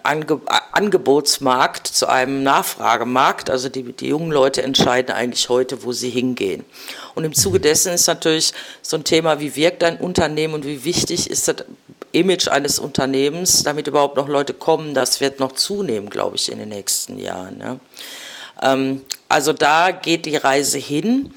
Ange 0.02 0.42
Angebotsmarkt 0.72 1.86
zu 1.86 2.08
einem 2.08 2.42
Nachfragemarkt. 2.42 3.52
Also 3.52 3.70
die, 3.70 3.84
die 3.94 4.08
jungen 4.08 4.32
Leute 4.32 4.64
entscheiden 4.64 5.14
eigentlich 5.14 5.50
heute, 5.50 5.84
wo 5.84 5.92
sie 5.92 6.10
hingehen. 6.10 6.66
Und 7.16 7.24
im 7.24 7.34
Zuge 7.34 7.60
dessen 7.60 7.94
ist 7.94 8.08
natürlich 8.08 8.54
so 8.82 8.98
ein 8.98 9.04
Thema, 9.04 9.40
wie 9.40 9.56
wirkt 9.56 9.84
ein 9.84 9.98
Unternehmen 9.98 10.54
und 10.54 10.66
wie 10.66 10.84
wichtig 10.84 11.30
ist 11.30 11.48
das 11.48 11.58
Image 12.12 12.48
eines 12.48 12.80
Unternehmens, 12.80 13.64
damit 13.64 13.88
überhaupt 13.88 14.18
noch 14.18 14.28
Leute 14.28 14.54
kommen, 14.54 14.94
das 14.94 15.20
wird 15.20 15.40
noch 15.40 15.54
zunehmen, 15.54 16.10
glaube 16.10 16.36
ich, 16.36 16.52
in 16.52 16.60
den 16.60 16.70
nächsten 16.70 17.18
Jahren. 17.18 17.60
Ja. 17.60 17.80
Ähm, 18.62 19.02
also 19.30 19.54
da 19.54 19.92
geht 19.92 20.26
die 20.26 20.38
Reise 20.38 20.78
hin. 20.78 21.34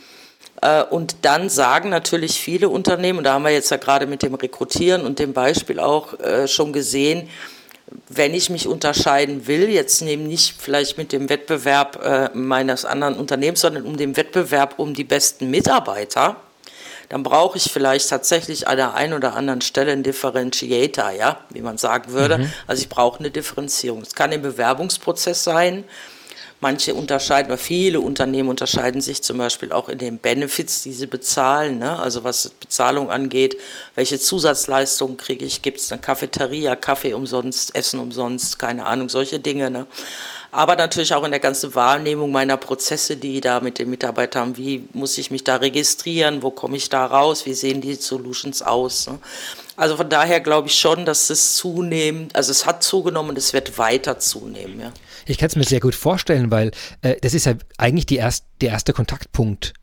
Äh, 0.63 0.85
und 0.85 1.17
dann 1.23 1.49
sagen 1.49 1.89
natürlich 1.89 2.41
viele 2.41 2.69
Unternehmen, 2.69 3.19
und 3.19 3.25
da 3.25 3.35
haben 3.35 3.45
wir 3.45 3.51
jetzt 3.51 3.71
ja 3.71 3.77
gerade 3.77 4.07
mit 4.07 4.23
dem 4.23 4.35
Rekrutieren 4.35 5.05
und 5.05 5.19
dem 5.19 5.33
Beispiel 5.33 5.81
auch 5.81 6.19
äh, 6.21 6.49
schon 6.49 6.73
gesehen, 6.73 7.29
wenn 8.09 8.35
ich 8.35 8.51
mich 8.51 8.67
unterscheiden 8.67 9.47
will, 9.47 9.69
jetzt 9.69 10.03
nehme 10.03 10.25
nicht 10.25 10.61
vielleicht 10.61 10.99
mit 10.99 11.13
dem 11.13 11.29
Wettbewerb 11.29 12.03
äh, 12.03 12.31
meines 12.35 12.85
anderen 12.85 13.15
Unternehmens, 13.15 13.61
sondern 13.61 13.85
um 13.85 13.97
den 13.97 14.17
Wettbewerb 14.17 14.79
um 14.79 14.95
die 14.95 15.05
besten 15.05 15.51
Mitarbeiter, 15.51 16.37
dann 17.09 17.23
brauche 17.23 17.57
ich 17.57 17.71
vielleicht 17.71 18.09
tatsächlich 18.09 18.67
an 18.67 18.77
der 18.77 18.95
einen 18.95 19.13
oder 19.13 19.35
anderen 19.35 19.61
Stelle 19.61 19.93
einen 19.93 20.03
Differentiator, 20.03 21.13
ja, 21.13 21.39
wie 21.51 21.61
man 21.61 21.79
sagen 21.79 22.13
würde. 22.13 22.39
Mhm. 22.39 22.53
Also 22.67 22.83
ich 22.83 22.89
brauche 22.89 23.21
eine 23.21 23.31
Differenzierung. 23.31 24.03
Es 24.03 24.15
kann 24.15 24.33
im 24.33 24.43
Bewerbungsprozess 24.43 25.45
sein, 25.45 25.85
Manche 26.61 26.95
unterscheiden, 26.95 27.51
oder 27.51 27.59
viele 27.59 28.01
Unternehmen 28.01 28.49
unterscheiden 28.49 29.01
sich 29.03 29.23
zum 29.23 29.39
Beispiel 29.39 29.73
auch 29.73 29.89
in 29.91 29.99
den 29.99 30.19
Benefits, 30.19 30.83
die 30.83 30.93
sie 30.93 31.07
bezahlen. 31.07 31.79
Ne? 31.79 31.99
Also 31.99 32.25
was 32.25 32.49
Bezahlung 32.49 33.11
angeht, 33.11 33.59
welche 33.95 34.19
Zusatzleistungen 34.19 35.19
kriege 35.19 35.45
ich? 35.45 35.61
Gibt 35.61 35.81
es 35.81 35.93
eine 35.93 36.01
Cafeteria, 36.01 36.75
Kaffee 36.75 37.13
umsonst, 37.13 37.75
Essen 37.75 38.01
umsonst, 38.01 38.59
keine 38.59 38.87
Ahnung, 38.87 39.11
solche 39.11 39.39
Dinge. 39.39 39.71
Ne? 39.71 39.87
Aber 40.57 40.75
natürlich 40.75 41.13
auch 41.13 41.23
in 41.25 41.33
der 41.33 41.41
ganzen 41.41 41.75
Wahrnehmung 41.75 42.33
meiner 42.33 42.57
Prozesse, 42.57 43.19
die 43.19 43.43
da 43.43 43.61
mit 43.61 43.79
den 43.79 43.91
Mitarbeitern, 43.91 44.57
wie 44.57 44.89
muss 44.95 45.19
ich 45.19 45.31
mich 45.31 45.45
da 45.45 45.57
registrieren, 45.57 46.43
wo 46.43 46.51
komme 46.51 46.79
ich 46.79 46.89
da 46.89 47.05
raus, 47.05 47.45
wie 47.45 47.53
sehen 47.53 47.83
die 47.83 47.95
Solutions 47.95 48.63
aus. 48.63 49.07
Ne? 49.07 49.19
Also 49.77 49.99
von 49.99 50.09
daher 50.09 50.41
glaube 50.41 50.69
ich 50.69 50.79
schon, 50.79 51.05
dass 51.05 51.29
es 51.29 51.57
zunehmend, 51.57 52.35
also 52.35 52.51
es 52.51 52.65
hat 52.65 52.83
zugenommen 52.83 53.31
und 53.31 53.39
es 53.39 53.53
wird 53.53 53.77
weiter 53.77 54.19
zunehmen. 54.19 54.81
Ja. 54.81 54.93
Ich 55.27 55.37
kann 55.37 55.49
es 55.49 55.57
mir 55.57 55.65
sehr 55.65 55.81
gut 55.81 55.95
vorstellen, 55.95 56.51
weil 56.51 56.71
äh, 57.03 57.17
das 57.21 57.35
ist 57.35 57.45
ja 57.45 57.53
eigentlich 57.77 58.11
erst, 58.19 58.47
der 58.63 58.71
erste 58.71 58.95
Kontaktpunkt 58.95 59.75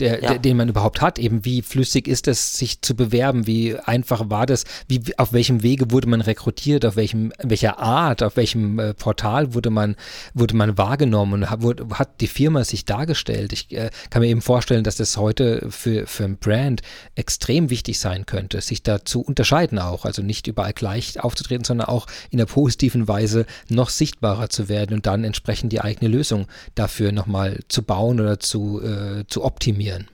der, 0.00 0.22
ja. 0.22 0.30
der, 0.30 0.38
den 0.38 0.56
man 0.56 0.68
überhaupt 0.68 1.00
hat. 1.00 1.18
Eben 1.18 1.44
wie 1.44 1.62
flüssig 1.62 2.08
ist 2.08 2.28
es, 2.28 2.54
sich 2.56 2.80
zu 2.82 2.94
bewerben? 2.94 3.46
Wie 3.46 3.76
einfach 3.76 4.30
war 4.30 4.46
das? 4.46 4.64
Wie, 4.88 5.02
auf 5.16 5.32
welchem 5.32 5.62
Wege 5.62 5.90
wurde 5.90 6.08
man 6.08 6.20
rekrutiert? 6.20 6.84
Auf 6.84 6.96
welchem, 6.96 7.32
welcher 7.42 7.78
Art? 7.78 8.22
Auf 8.22 8.36
welchem 8.36 8.78
äh, 8.78 8.94
Portal 8.94 9.54
wurde 9.54 9.70
man, 9.70 9.96
wurde 10.34 10.56
man 10.56 10.78
wahrgenommen? 10.78 11.34
Und 11.34 11.50
hat, 11.50 11.62
wurde, 11.62 11.86
hat 11.94 12.20
die 12.20 12.26
Firma 12.26 12.64
sich 12.64 12.84
dargestellt? 12.84 13.52
Ich 13.52 13.70
äh, 13.72 13.90
kann 14.08 14.22
mir 14.22 14.28
eben 14.28 14.42
vorstellen, 14.42 14.84
dass 14.84 14.96
das 14.96 15.16
heute 15.16 15.66
für, 15.70 16.06
für 16.06 16.24
ein 16.24 16.38
Brand 16.38 16.82
extrem 17.14 17.70
wichtig 17.70 17.98
sein 17.98 18.26
könnte, 18.26 18.60
sich 18.60 18.82
da 18.82 19.04
zu 19.04 19.20
unterscheiden 19.20 19.78
auch. 19.78 20.04
Also 20.04 20.22
nicht 20.22 20.46
überall 20.46 20.72
gleich 20.72 21.20
aufzutreten, 21.20 21.64
sondern 21.64 21.88
auch 21.88 22.06
in 22.30 22.38
einer 22.40 22.46
positiven 22.46 23.06
Weise 23.06 23.46
noch 23.68 23.90
sichtbarer 23.90 24.48
zu 24.48 24.68
werden 24.68 24.94
und 24.94 25.06
dann 25.06 25.24
entsprechend 25.24 25.72
die 25.72 25.80
eigene 25.80 26.10
Lösung 26.10 26.46
dafür 26.74 27.12
nochmal 27.12 27.60
zu 27.68 27.82
bauen 27.82 28.20
oder 28.20 28.40
zu, 28.40 28.80
äh, 28.82 29.24
zu 29.26 29.44
optimieren 29.44 29.89
optimieren. 29.90 30.08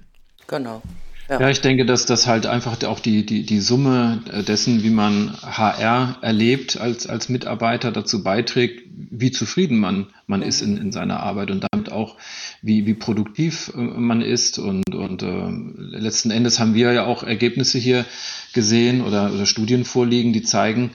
Genau. 0.47 0.83
Ja. 1.29 1.41
ja. 1.41 1.51
ich 1.51 1.61
denke, 1.61 1.85
dass 1.87 2.07
das 2.07 2.29
halt 2.29 2.47
einfach 2.47 2.83
auch 2.85 3.01
die, 3.01 3.27
die, 3.27 3.45
die 3.45 3.61
Summe 3.61 4.23
dessen, 4.47 4.85
wie 4.85 4.91
man 4.91 5.37
HR 5.43 6.19
erlebt 6.23 6.77
als, 6.77 7.09
als 7.09 7.29
Mitarbeiter 7.29 7.91
dazu 7.91 8.23
beiträgt, 8.23 8.85
wie 9.11 9.33
zufrieden 9.33 9.79
man, 9.79 10.07
man 10.29 10.43
ist 10.43 10.61
in, 10.61 10.77
in 10.77 10.93
seiner 10.93 11.21
Arbeit 11.21 11.51
und 11.51 11.67
damit 11.73 11.91
auch, 11.91 12.17
wie, 12.63 12.87
wie 12.87 12.95
produktiv 12.95 13.73
äh, 13.75 13.79
man 13.79 14.23
ist. 14.23 14.59
Und, 14.61 14.95
und 14.95 15.23
äh, 15.23 15.99
letzten 15.99 16.31
Endes 16.31 16.61
haben 16.61 16.75
wir 16.75 16.93
ja 16.93 17.05
auch 17.05 17.25
Ergebnisse 17.25 17.79
hier 17.79 18.05
gesehen 18.53 19.03
oder, 19.03 19.33
oder 19.33 19.47
Studien 19.47 19.85
vorliegen, 19.85 20.33
die 20.33 20.43
zeigen, 20.43 20.93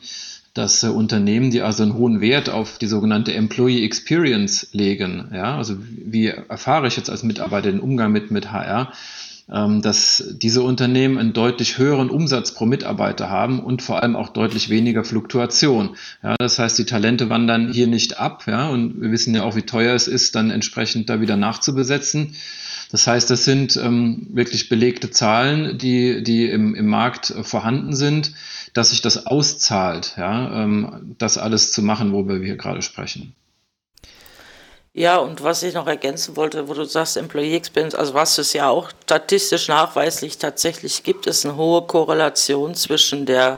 dass 0.54 0.84
äh, 0.84 0.88
Unternehmen, 0.88 1.52
die 1.52 1.62
also 1.62 1.84
einen 1.84 1.94
hohen 1.94 2.22
Wert 2.22 2.50
auf 2.50 2.78
die 2.78 2.88
sogenannte 2.88 3.34
Employee 3.34 3.86
Experience 3.86 4.68
legen, 4.74 5.30
ja, 5.34 5.58
also 5.58 5.76
wie 5.80 6.28
erfahre 6.28 6.88
ich 6.88 6.98
jetzt 6.98 7.10
als 7.10 7.24
Mitarbeiter 7.24 7.72
den 7.72 7.80
Umgang 7.80 8.12
mit, 8.12 8.32
mit 8.32 8.52
HR, 8.52 8.92
ähm, 9.50 9.82
dass 9.82 10.24
diese 10.32 10.62
Unternehmen 10.62 11.18
einen 11.18 11.34
deutlich 11.34 11.78
höheren 11.78 12.10
Umsatz 12.10 12.54
pro 12.54 12.66
Mitarbeiter 12.66 13.30
haben 13.30 13.60
und 13.60 13.82
vor 13.82 14.02
allem 14.02 14.16
auch 14.16 14.30
deutlich 14.30 14.70
weniger 14.70 15.04
Fluktuation. 15.04 15.96
Ja, 16.22 16.36
das 16.38 16.60
heißt, 16.60 16.78
die 16.78 16.86
Talente 16.86 17.30
wandern 17.30 17.72
hier 17.72 17.88
nicht 17.88 18.20
ab, 18.20 18.44
ja, 18.48 18.70
und 18.70 19.02
wir 19.02 19.12
wissen 19.12 19.34
ja 19.34 19.44
auch, 19.44 19.56
wie 19.56 19.64
teuer 19.64 19.96
es 19.96 20.08
ist, 20.08 20.36
dann 20.36 20.52
entsprechend 20.52 21.10
da 21.10 21.22
wieder 21.22 21.38
nachzubesetzen. 21.38 22.36
Das 22.92 23.08
heißt, 23.08 23.30
das 23.30 23.46
sind 23.46 23.78
ähm, 23.78 24.28
wirklich 24.34 24.68
belegte 24.68 25.12
Zahlen, 25.12 25.78
die, 25.78 26.24
die 26.24 26.50
im, 26.50 26.76
im 26.76 26.88
Markt 26.88 27.34
vorhanden 27.44 27.96
sind 27.96 28.34
dass 28.74 28.90
sich 28.90 29.02
das 29.02 29.26
auszahlt, 29.26 30.16
ja, 30.18 30.64
ähm, 30.64 31.16
das 31.18 31.38
alles 31.38 31.72
zu 31.72 31.82
machen, 31.82 32.12
worüber 32.14 32.40
wir 32.40 32.46
hier 32.48 32.58
gerade 32.58 32.82
sprechen. 32.82 33.36
Ja, 34.94 35.18
und 35.20 35.42
was 35.42 35.64
ich 35.64 35.74
noch 35.74 35.88
ergänzen 35.88 36.36
wollte, 36.36 36.68
wo 36.68 36.74
du 36.74 36.84
sagst, 36.84 37.16
Employee 37.16 37.56
Experience, 37.56 37.96
also 37.96 38.14
was 38.14 38.38
es 38.38 38.52
ja 38.52 38.68
auch 38.70 38.90
statistisch 39.06 39.70
nachweislich 39.70 40.38
tatsächlich 40.38 41.04
gibt, 41.04 41.28
ist 41.28 41.46
eine 41.46 41.56
hohe 41.56 41.84
Korrelation 41.84 42.76
zwischen 42.76 43.26
der 43.26 43.58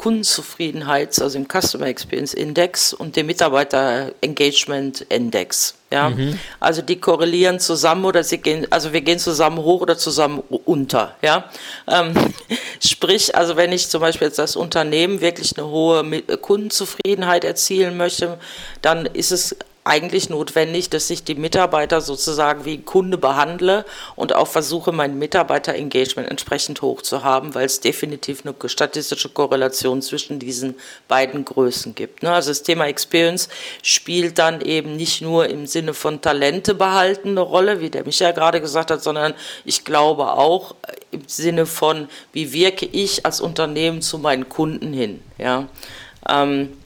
Kundenzufriedenheit, 0.00 1.20
also 1.20 1.38
dem 1.38 1.46
Customer 1.46 1.84
Experience 1.84 2.32
Index 2.32 2.94
und 2.94 3.16
dem 3.16 3.26
Mitarbeiter 3.26 4.12
Engagement 4.22 5.02
Index. 5.10 5.74
Ja, 5.92 6.08
mhm. 6.08 6.38
also 6.58 6.80
die 6.80 6.98
korrelieren 6.98 7.60
zusammen 7.60 8.06
oder 8.06 8.24
sie 8.24 8.38
gehen, 8.38 8.66
also 8.70 8.94
wir 8.94 9.02
gehen 9.02 9.18
zusammen 9.18 9.58
hoch 9.58 9.82
oder 9.82 9.98
zusammen 9.98 10.42
unter. 10.64 11.16
Ja, 11.20 11.50
ähm, 11.86 12.14
sprich, 12.82 13.34
also 13.36 13.56
wenn 13.56 13.72
ich 13.72 13.90
zum 13.90 14.00
Beispiel 14.00 14.28
jetzt 14.28 14.38
das 14.38 14.56
Unternehmen 14.56 15.20
wirklich 15.20 15.58
eine 15.58 15.66
hohe 15.66 16.22
Kundenzufriedenheit 16.38 17.44
erzielen 17.44 17.98
möchte, 17.98 18.38
dann 18.80 19.04
ist 19.04 19.32
es 19.32 19.54
eigentlich 19.82 20.28
notwendig, 20.28 20.90
dass 20.90 21.08
ich 21.08 21.24
die 21.24 21.34
Mitarbeiter 21.34 22.02
sozusagen 22.02 22.66
wie 22.66 22.82
Kunde 22.82 23.16
behandle 23.16 23.86
und 24.14 24.34
auch 24.34 24.46
versuche, 24.46 24.92
mein 24.92 25.18
Mitarbeiter-Engagement 25.18 26.30
entsprechend 26.30 26.82
hoch 26.82 27.00
zu 27.00 27.24
haben, 27.24 27.54
weil 27.54 27.64
es 27.64 27.80
definitiv 27.80 28.44
eine 28.44 28.54
statistische 28.68 29.30
Korrelation 29.30 30.02
zwischen 30.02 30.38
diesen 30.38 30.74
beiden 31.08 31.46
Größen 31.46 31.94
gibt. 31.94 32.22
Ne? 32.22 32.30
Also 32.30 32.50
das 32.50 32.62
Thema 32.62 32.86
Experience 32.86 33.48
spielt 33.82 34.38
dann 34.38 34.60
eben 34.60 34.96
nicht 34.96 35.22
nur 35.22 35.48
im 35.48 35.66
Sinne 35.66 35.94
von 35.94 36.20
Talente 36.20 36.74
behalten 36.74 37.30
eine 37.30 37.40
Rolle, 37.40 37.80
wie 37.80 37.88
der 37.88 38.04
Michael 38.04 38.34
gerade 38.34 38.60
gesagt 38.60 38.90
hat, 38.90 39.02
sondern 39.02 39.32
ich 39.64 39.84
glaube 39.84 40.32
auch 40.32 40.74
im 41.10 41.22
Sinne 41.26 41.64
von, 41.64 42.08
wie 42.32 42.52
wirke 42.52 42.84
ich 42.84 43.24
als 43.24 43.40
Unternehmen 43.40 44.02
zu 44.02 44.18
meinen 44.18 44.48
Kunden 44.48 44.92
hin. 44.92 45.22
Ja. 45.38 45.68
Ähm, 46.28 46.76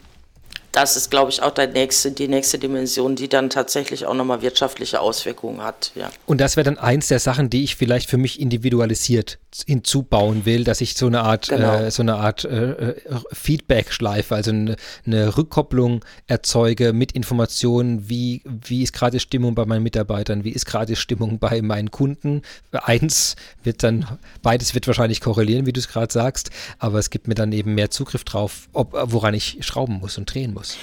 das 0.74 0.96
ist, 0.96 1.08
glaube 1.08 1.30
ich, 1.30 1.40
auch 1.40 1.52
der 1.52 1.68
nächste, 1.68 2.10
die 2.10 2.26
nächste 2.26 2.58
Dimension, 2.58 3.14
die 3.14 3.28
dann 3.28 3.48
tatsächlich 3.48 4.06
auch 4.06 4.14
nochmal 4.14 4.42
wirtschaftliche 4.42 5.00
Auswirkungen 5.00 5.62
hat. 5.62 5.92
Ja. 5.94 6.10
Und 6.26 6.40
das 6.40 6.56
wäre 6.56 6.64
dann 6.64 6.78
eins 6.78 7.06
der 7.06 7.20
Sachen, 7.20 7.48
die 7.48 7.62
ich 7.62 7.76
vielleicht 7.76 8.10
für 8.10 8.16
mich 8.16 8.40
individualisiert 8.40 9.38
hinzubauen 9.66 10.46
will, 10.46 10.64
dass 10.64 10.80
ich 10.80 10.96
so 10.96 11.06
eine 11.06 11.22
Art, 11.22 11.48
genau. 11.48 11.76
äh, 11.76 11.90
so 11.92 12.02
eine 12.02 12.16
Art 12.16 12.44
äh, 12.44 12.72
äh 12.72 12.94
Feedback-Schleife, 13.32 14.34
also 14.34 14.50
eine, 14.50 14.74
eine, 15.06 15.36
Rückkopplung 15.36 16.04
erzeuge 16.26 16.92
mit 16.92 17.12
Informationen, 17.12 18.08
wie, 18.08 18.42
wie 18.44 18.82
ist 18.82 18.92
gerade 18.92 19.20
Stimmung 19.20 19.54
bei 19.54 19.64
meinen 19.66 19.84
Mitarbeitern, 19.84 20.42
wie 20.42 20.50
ist 20.50 20.66
gerade 20.66 20.96
Stimmung 20.96 21.38
bei 21.44 21.62
meinen 21.62 21.92
Kunden. 21.92 22.42
Eins 22.72 23.36
wird 23.62 23.84
dann, 23.84 24.18
beides 24.42 24.74
wird 24.74 24.88
wahrscheinlich 24.88 25.20
korrelieren, 25.20 25.66
wie 25.66 25.72
du 25.72 25.78
es 25.78 25.86
gerade 25.86 26.12
sagst, 26.12 26.50
aber 26.80 26.98
es 26.98 27.10
gibt 27.10 27.28
mir 27.28 27.36
dann 27.36 27.52
eben 27.52 27.74
mehr 27.74 27.90
Zugriff 27.90 28.24
drauf, 28.24 28.68
ob, 28.72 28.92
woran 28.92 29.34
ich 29.34 29.58
schrauben 29.60 30.00
muss 30.00 30.18
und 30.18 30.34
drehen 30.34 30.52
muss 30.52 30.63
muss. 30.64 30.78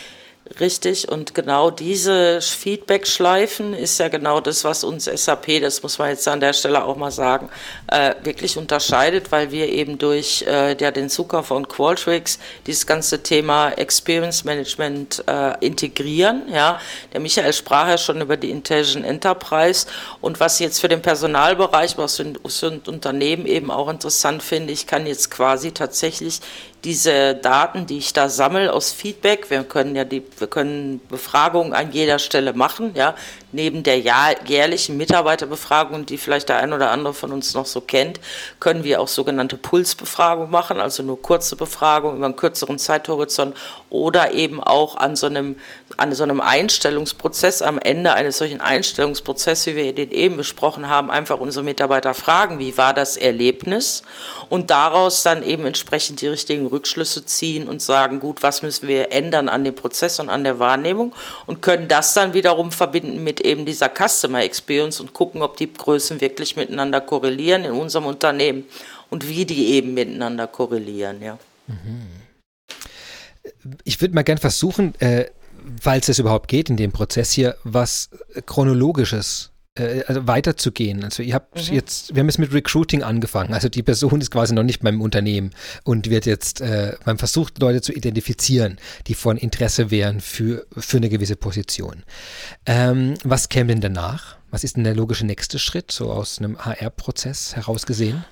Richtig, 0.59 1.07
und 1.07 1.33
genau 1.33 1.71
diese 1.71 2.41
Feedback-Schleifen 2.41 3.73
ist 3.73 3.99
ja 3.99 4.09
genau 4.09 4.41
das, 4.41 4.63
was 4.63 4.83
uns 4.83 5.05
SAP, 5.05 5.61
das 5.61 5.81
muss 5.81 5.97
man 5.97 6.09
jetzt 6.09 6.27
an 6.27 6.39
der 6.39 6.51
Stelle 6.53 6.83
auch 6.83 6.97
mal 6.97 7.11
sagen, 7.11 7.49
äh, 7.87 8.15
wirklich 8.23 8.57
unterscheidet, 8.57 9.31
weil 9.31 9.51
wir 9.51 9.69
eben 9.69 9.97
durch 9.97 10.43
äh, 10.47 10.75
ja, 10.77 10.91
den 10.91 11.09
Zukauf 11.09 11.47
von 11.47 11.67
Qualtrics 11.67 12.39
dieses 12.67 12.85
ganze 12.85 13.23
Thema 13.23 13.69
Experience 13.69 14.43
Management 14.43 15.23
äh, 15.27 15.65
integrieren. 15.65 16.43
Ja. 16.51 16.81
Der 17.13 17.21
Michael 17.21 17.53
sprach 17.53 17.87
ja 17.87 17.97
schon 17.97 18.19
über 18.19 18.35
die 18.35 18.49
Intelligent 18.49 19.05
Enterprise 19.05 19.87
und 20.19 20.39
was 20.39 20.59
jetzt 20.59 20.81
für 20.81 20.89
den 20.89 21.01
Personalbereich, 21.01 21.97
was 21.97 22.17
für 22.17 22.23
ein 22.23 22.81
Unternehmen 22.87 23.45
eben 23.45 23.71
auch 23.71 23.89
interessant 23.89 24.43
finde, 24.43 24.73
ich 24.73 24.85
kann 24.85 25.05
jetzt 25.05 25.31
quasi 25.31 25.71
tatsächlich 25.71 26.41
diese 26.83 27.35
Daten, 27.35 27.85
die 27.85 27.99
ich 27.99 28.11
da 28.13 28.27
sammle 28.27 28.73
aus 28.73 28.91
Feedback, 28.91 29.49
wir 29.51 29.63
können 29.63 29.95
ja 29.95 30.03
die, 30.03 30.23
wir 30.39 30.47
können 30.47 30.99
Befragungen 31.09 31.73
an 31.73 31.91
jeder 31.91 32.17
Stelle 32.17 32.53
machen, 32.53 32.91
ja, 32.95 33.13
neben 33.51 33.83
der 33.83 33.99
jährlichen 33.99 34.97
Mitarbeiterbefragung, 34.97 36.05
die 36.05 36.17
vielleicht 36.17 36.49
der 36.49 36.57
ein 36.57 36.73
oder 36.73 36.89
andere 36.89 37.13
von 37.13 37.31
uns 37.31 37.53
noch 37.53 37.67
so 37.67 37.81
kennt, 37.81 38.19
können 38.59 38.83
wir 38.83 38.99
auch 38.99 39.07
sogenannte 39.07 39.57
Pulsbefragungen 39.57 40.49
machen, 40.49 40.79
also 40.79 41.03
nur 41.03 41.21
kurze 41.21 41.55
Befragungen 41.55 42.17
über 42.17 42.25
einen 42.25 42.35
kürzeren 42.35 42.79
Zeithorizont 42.79 43.55
oder 43.89 44.31
eben 44.33 44.63
auch 44.63 44.95
an 44.95 45.15
so 45.15 45.27
einem, 45.27 45.57
an 46.01 46.13
so 46.15 46.23
einem 46.23 46.41
Einstellungsprozess, 46.41 47.61
am 47.61 47.77
Ende 47.77 48.13
eines 48.13 48.39
solchen 48.39 48.59
Einstellungsprozesses, 48.59 49.67
wie 49.67 49.75
wir 49.75 49.93
den 49.93 50.09
eben 50.09 50.35
besprochen 50.35 50.89
haben, 50.89 51.11
einfach 51.11 51.39
unsere 51.39 51.63
Mitarbeiter 51.63 52.15
fragen, 52.15 52.57
wie 52.57 52.75
war 52.75 52.95
das 52.95 53.17
Erlebnis 53.17 54.01
und 54.49 54.71
daraus 54.71 55.21
dann 55.21 55.43
eben 55.43 55.65
entsprechend 55.65 56.21
die 56.21 56.27
richtigen 56.27 56.65
Rückschlüsse 56.65 57.25
ziehen 57.25 57.67
und 57.69 57.83
sagen, 57.83 58.19
gut, 58.19 58.41
was 58.41 58.63
müssen 58.63 58.87
wir 58.87 59.11
ändern 59.11 59.47
an 59.47 59.63
dem 59.63 59.75
Prozess 59.75 60.19
und 60.19 60.29
an 60.29 60.43
der 60.43 60.57
Wahrnehmung 60.57 61.13
und 61.45 61.61
können 61.61 61.87
das 61.87 62.15
dann 62.15 62.33
wiederum 62.33 62.71
verbinden 62.71 63.23
mit 63.23 63.39
eben 63.39 63.65
dieser 63.65 63.89
Customer 63.89 64.41
Experience 64.41 64.99
und 64.99 65.13
gucken, 65.13 65.43
ob 65.43 65.57
die 65.57 65.71
Größen 65.71 66.19
wirklich 66.19 66.55
miteinander 66.55 66.99
korrelieren 66.99 67.63
in 67.63 67.73
unserem 67.73 68.07
Unternehmen 68.07 68.65
und 69.11 69.27
wie 69.27 69.45
die 69.45 69.73
eben 69.73 69.93
miteinander 69.93 70.47
korrelieren, 70.47 71.21
ja. 71.21 71.37
Ich 73.83 74.01
würde 74.01 74.15
mal 74.15 74.23
gern 74.23 74.39
versuchen, 74.39 74.99
äh, 74.99 75.25
falls 75.79 76.09
es 76.09 76.19
überhaupt 76.19 76.47
geht 76.47 76.69
in 76.69 76.77
dem 76.77 76.91
Prozess 76.91 77.31
hier, 77.31 77.55
was 77.63 78.09
chronologisches 78.45 79.51
äh, 79.75 80.03
also 80.05 80.27
weiterzugehen. 80.27 81.03
Also 81.03 81.23
ihr 81.23 81.33
habt 81.33 81.69
mhm. 81.69 81.75
jetzt, 81.75 82.13
wir 82.13 82.19
haben 82.19 82.27
jetzt 82.27 82.39
mit 82.39 82.53
Recruiting 82.53 83.03
angefangen. 83.03 83.53
Also 83.53 83.69
die 83.69 83.83
Person 83.83 84.19
ist 84.19 84.31
quasi 84.31 84.53
noch 84.53 84.63
nicht 84.63 84.81
beim 84.81 85.01
Unternehmen 85.01 85.51
und 85.83 86.09
wird 86.09 86.25
jetzt, 86.25 86.61
äh, 86.61 86.95
man 87.05 87.17
versucht 87.17 87.59
Leute 87.59 87.81
zu 87.81 87.93
identifizieren, 87.93 88.77
die 89.07 89.13
von 89.13 89.37
Interesse 89.37 89.89
wären 89.89 90.19
für, 90.19 90.65
für 90.77 90.97
eine 90.97 91.09
gewisse 91.09 91.37
Position. 91.37 92.03
Ähm, 92.65 93.13
was 93.23 93.47
käme 93.49 93.67
denn 93.67 93.81
danach? 93.81 94.37
Was 94.49 94.65
ist 94.65 94.75
denn 94.75 94.83
der 94.83 94.95
logische 94.95 95.25
nächste 95.25 95.57
Schritt, 95.57 95.91
so 95.91 96.11
aus 96.11 96.39
einem 96.39 96.57
HR-Prozess 96.57 97.55
herausgesehen? 97.55 98.25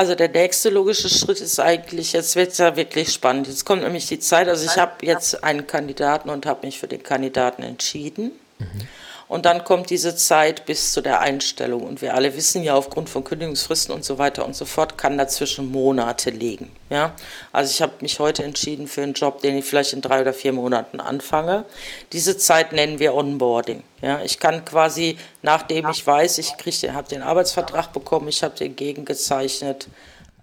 Also 0.00 0.14
der 0.14 0.30
nächste 0.30 0.70
logische 0.70 1.10
Schritt 1.10 1.42
ist 1.42 1.60
eigentlich, 1.60 2.14
jetzt 2.14 2.34
wird 2.34 2.52
es 2.52 2.56
ja 2.56 2.74
wirklich 2.74 3.12
spannend. 3.12 3.48
Jetzt 3.48 3.66
kommt 3.66 3.82
nämlich 3.82 4.06
die 4.06 4.18
Zeit, 4.18 4.48
also 4.48 4.64
ich 4.64 4.78
habe 4.78 5.04
jetzt 5.04 5.44
einen 5.44 5.66
Kandidaten 5.66 6.30
und 6.30 6.46
habe 6.46 6.64
mich 6.64 6.78
für 6.78 6.88
den 6.88 7.02
Kandidaten 7.02 7.62
entschieden. 7.62 8.30
Mhm. 8.58 8.88
Und 9.30 9.46
dann 9.46 9.62
kommt 9.62 9.90
diese 9.90 10.16
Zeit 10.16 10.66
bis 10.66 10.92
zu 10.92 11.02
der 11.02 11.20
Einstellung. 11.20 11.84
Und 11.84 12.02
wir 12.02 12.14
alle 12.14 12.34
wissen 12.34 12.64
ja, 12.64 12.74
aufgrund 12.74 13.08
von 13.08 13.22
Kündigungsfristen 13.22 13.94
und 13.94 14.04
so 14.04 14.18
weiter 14.18 14.44
und 14.44 14.56
so 14.56 14.64
fort, 14.64 14.98
kann 14.98 15.16
dazwischen 15.16 15.70
Monate 15.70 16.30
liegen. 16.30 16.68
Ja? 16.88 17.14
Also 17.52 17.70
ich 17.70 17.80
habe 17.80 17.92
mich 18.00 18.18
heute 18.18 18.42
entschieden 18.42 18.88
für 18.88 19.04
einen 19.04 19.12
Job, 19.12 19.40
den 19.40 19.56
ich 19.56 19.64
vielleicht 19.64 19.92
in 19.92 20.00
drei 20.00 20.22
oder 20.22 20.32
vier 20.32 20.52
Monaten 20.52 20.98
anfange. 20.98 21.64
Diese 22.12 22.38
Zeit 22.38 22.72
nennen 22.72 22.98
wir 22.98 23.14
Onboarding. 23.14 23.84
Ja? 24.02 24.20
Ich 24.24 24.40
kann 24.40 24.64
quasi, 24.64 25.16
nachdem 25.42 25.88
ich 25.90 26.04
weiß, 26.04 26.38
ich 26.38 26.56
habe 26.92 27.08
den 27.08 27.22
Arbeitsvertrag 27.22 27.92
bekommen, 27.92 28.26
ich 28.26 28.42
habe 28.42 28.56
den 28.56 28.74
gegengezeichnet, 28.74 29.86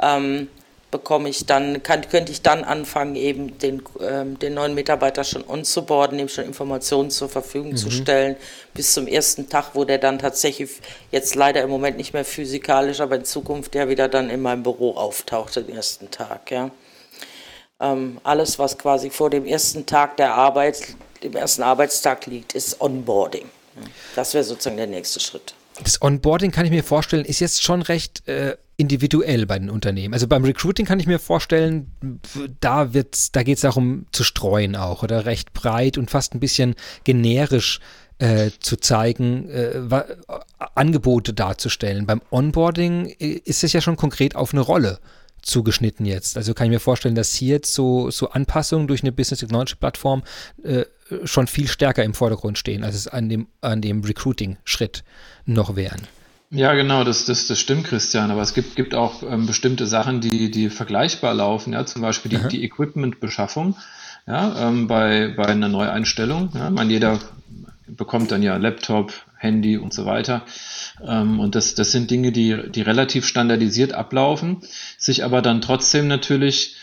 ähm, 0.02 0.47
bekomme 0.89 1.28
ich 1.30 1.45
dann, 1.45 1.84
kann, 1.84 2.08
könnte 2.08 2.32
ich 2.32 2.41
dann 2.41 2.63
anfangen, 2.63 3.15
eben 3.15 3.58
den, 3.58 3.84
ähm, 4.00 4.39
den 4.39 4.54
neuen 4.54 4.73
Mitarbeiter 4.73 5.23
schon 5.23 5.43
onzuboarden, 5.47 6.17
ihm 6.17 6.30
schon 6.30 6.45
Informationen 6.45 7.10
zur 7.10 7.28
Verfügung 7.28 7.71
mhm. 7.71 7.78
zu 7.78 7.91
stellen, 7.91 8.38
bis 8.73 8.93
zum 8.93 9.08
ersten 9.08 9.50
Tag, 9.50 9.71
wo 9.73 9.84
der 9.84 9.97
dann 9.97 10.19
tatsächlich 10.19 10.80
jetzt 11.12 11.36
leider 11.36 11.62
im 11.62 11.69
Moment 11.69 11.97
nicht 11.97 12.13
mehr 12.13 12.23
physikalisch, 12.23 13.02
aber 13.02 13.17
in 13.17 13.26
Zukunft 13.26 13.76
ja 13.76 13.89
wieder 13.89 14.08
dann 14.08 14.30
in 14.30 14.41
meinem 14.41 14.63
Büro 14.63 14.95
auftaucht, 14.95 15.56
den 15.58 15.69
ersten 15.69 16.10
Tag, 16.10 16.52
ja. 16.52 16.71
Ähm, 17.80 18.19
alles, 18.23 18.58
was 18.58 18.78
quasi 18.78 19.10
vor 19.10 19.30
dem 19.30 19.45
ersten 19.45 19.86
Tag 19.86 20.17
der 20.17 20.34
Arbeit, 20.34 20.82
dem 21.21 21.36
ersten 21.36 21.63
Arbeitstag 21.63 22.26
liegt, 22.26 22.54
ist 22.54 22.82
Onboarding. 22.82 23.50
Das 24.15 24.34
wäre 24.34 24.43
sozusagen 24.43 24.78
der 24.78 24.88
nächste 24.88 25.19
Schritt. 25.19 25.54
Das 25.84 26.02
Onboarding 26.02 26.52
kann 26.52 26.66
ich 26.66 26.72
mir 26.72 26.84
vorstellen, 26.84 27.26
ist 27.26 27.40
jetzt 27.40 27.63
schon 27.63 27.82
recht 27.82 28.28
äh, 28.28 28.58
individuell 28.78 29.46
bei 29.46 29.60
den 29.60 29.70
Unternehmen. 29.70 30.13
Also 30.13 30.28
beim 30.28 30.44
Recruiting 30.44 30.86
kann 30.86 31.00
ich 31.00 31.08
mir 31.08 31.20
vorstellen, 31.20 31.92
da 32.60 32.86
da 32.86 33.44
geht 33.44 33.58
es 33.58 33.62
darum 33.62 34.06
zu 34.12 34.24
streuen 34.24 34.76
auch 34.76 35.04
oder 35.04 35.26
recht 35.26 35.54
breit 35.54 35.98
und 35.98 36.12
fast 36.12 36.34
ein 36.34 36.40
bisschen 36.40 36.76
generisch 37.04 37.80
äh, 38.20 38.52
zu 38.60 38.78
zeigen, 38.78 39.50
äh, 39.50 39.82
Angebote 40.76 41.34
darzustellen. 41.34 42.06
Beim 42.06 42.22
Onboarding 42.32 43.08
äh, 43.20 43.42
ist 43.46 43.63
es 43.63 43.74
ja 43.74 43.82
schon 43.82 43.96
konkret 43.96 44.36
auf 44.36 44.54
eine 44.54 44.62
Rolle 44.62 45.00
zugeschnitten 45.42 46.06
jetzt. 46.06 46.38
Also 46.38 46.54
kann 46.54 46.66
ich 46.66 46.72
mir 46.72 46.80
vorstellen, 46.80 47.16
dass 47.16 47.34
hier 47.34 47.56
jetzt 47.56 47.74
so, 47.74 48.10
so 48.12 48.30
Anpassungen 48.30 48.88
durch 48.88 49.04
eine 49.04 49.12
Business 49.12 49.40
Technology 49.40 49.76
Plattform 49.76 50.24
äh, 50.63 50.86
schon 51.24 51.48
viel 51.48 51.67
stärker 51.67 52.04
im 52.04 52.13
Vordergrund 52.13 52.58
stehen, 52.58 52.84
als 52.84 52.96
es 52.96 53.08
an 53.08 53.30
dem, 53.30 53.48
an 53.62 53.82
dem 53.82 54.04
Recruiting-Schritt 54.04 55.04
noch 55.46 55.76
wären. 55.76 56.02
Ja, 56.50 56.74
genau, 56.74 57.04
das, 57.04 57.26
das, 57.26 57.48
das 57.48 57.60
stimmt, 57.60 57.86
Christian. 57.86 58.32
Aber 58.32 58.41
es 58.41 58.54
gibt, 58.54 58.76
gibt 58.76 58.96
auch 58.96 59.22
ähm, 59.24 59.46
bestimmte 59.46 59.86
Sachen, 59.86 60.22
die, 60.22 60.50
die 60.50 60.70
vergleichbar 60.70 61.34
laufen. 61.34 61.74
Ja, 61.74 61.86
zum 61.86 62.02
Beispiel 62.02 62.30
die, 62.30 62.48
die 62.48 62.63
Equipment-Beschaffung. 62.63 63.76
Ja, 64.26 64.67
ähm, 64.67 64.88
bei, 64.88 65.34
bei 65.36 65.46
einer 65.46 65.70
Neueinstellung. 65.70 66.52
Ja, 66.54 66.70
man 66.70 66.89
jeder 66.89 67.20
bekommt 67.88 68.32
dann 68.32 68.43
ja 68.43 68.58
Laptop, 68.58 69.13
Handy 69.38 69.78
und 69.78 69.93
so 69.93 70.06
weiter. 70.06 70.43
Ähm, 71.06 71.39
und 71.39 71.56
das, 71.56 71.76
das 71.76 71.91
sind 71.91 72.12
Dinge, 72.12 72.32
die, 72.32 72.72
die 72.72 72.82
relativ 72.82 73.26
standardisiert 73.26 73.93
ablaufen, 73.93 74.62
sich 74.98 75.24
aber 75.24 75.41
dann 75.41 75.62
trotzdem 75.62 76.08
natürlich 76.08 76.76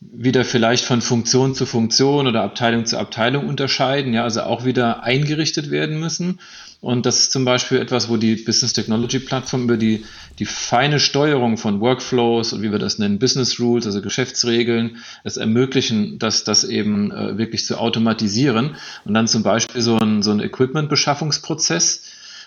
wieder 0.00 0.44
vielleicht 0.44 0.84
von 0.84 1.02
Funktion 1.02 1.54
zu 1.54 1.66
Funktion 1.66 2.28
oder 2.28 2.42
Abteilung 2.42 2.86
zu 2.86 2.98
Abteilung 2.98 3.48
unterscheiden, 3.48 4.14
ja, 4.14 4.22
also 4.22 4.42
auch 4.42 4.64
wieder 4.64 5.02
eingerichtet 5.02 5.70
werden 5.70 5.98
müssen. 5.98 6.38
Und 6.80 7.06
das 7.06 7.18
ist 7.18 7.32
zum 7.32 7.44
Beispiel 7.44 7.78
etwas, 7.78 8.08
wo 8.08 8.16
die 8.16 8.36
Business 8.36 8.72
Technology 8.72 9.18
Plattform 9.18 9.64
über 9.64 9.76
die, 9.76 10.04
die 10.38 10.44
feine 10.44 11.00
Steuerung 11.00 11.56
von 11.56 11.80
Workflows 11.80 12.52
und 12.52 12.62
wie 12.62 12.70
wir 12.70 12.78
das 12.78 12.98
nennen, 12.98 13.18
Business 13.18 13.58
Rules, 13.58 13.86
also 13.86 14.00
Geschäftsregeln, 14.00 14.98
es 15.24 15.36
ermöglichen, 15.36 16.20
dass 16.20 16.44
das 16.44 16.62
eben 16.62 17.10
äh, 17.10 17.36
wirklich 17.36 17.66
zu 17.66 17.78
automatisieren 17.78 18.76
und 19.04 19.14
dann 19.14 19.26
zum 19.26 19.42
Beispiel 19.42 19.80
so 19.82 19.98
ein, 19.98 20.22
so 20.22 20.30
ein 20.30 20.38
Equipment-Beschaffungsprozess 20.38 22.04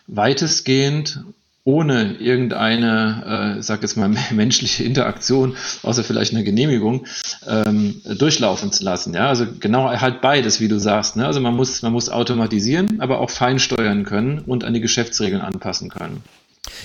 weitestgehend 0.07 1.25
ohne 1.63 2.13
irgendeine, 2.13 3.58
äh, 3.58 3.62
sag 3.62 3.82
jetzt 3.82 3.97
mal, 3.97 4.10
menschliche 4.32 4.84
Interaktion, 4.84 5.56
außer 5.84 6.04
vielleicht 6.04 6.34
eine 6.34 6.43
Genehmigung, 6.43 7.06
ähm, 7.47 8.02
durchlaufen 8.06 8.71
zu 8.71 8.84
lassen. 8.84 9.13
Ja, 9.13 9.28
also 9.28 9.45
genau 9.60 9.89
halt 9.89 10.21
beides, 10.21 10.60
wie 10.60 10.67
du 10.67 10.80
sagst. 10.80 11.15
Ne? 11.15 11.26
Also 11.26 11.39
man 11.39 11.56
muss, 11.56 11.82
man 11.82 11.91
muss 11.91 12.10
automatisieren, 12.10 13.00
aber 13.00 13.19
auch 13.19 13.30
fein 13.30 13.60
steuern 13.60 14.04
können 14.04 14.39
und 14.39 14.63
an 14.63 14.74
die 14.74 14.82
Geschäftsregeln 14.82 15.41
anpassen 15.41 15.89
können. 15.89 16.24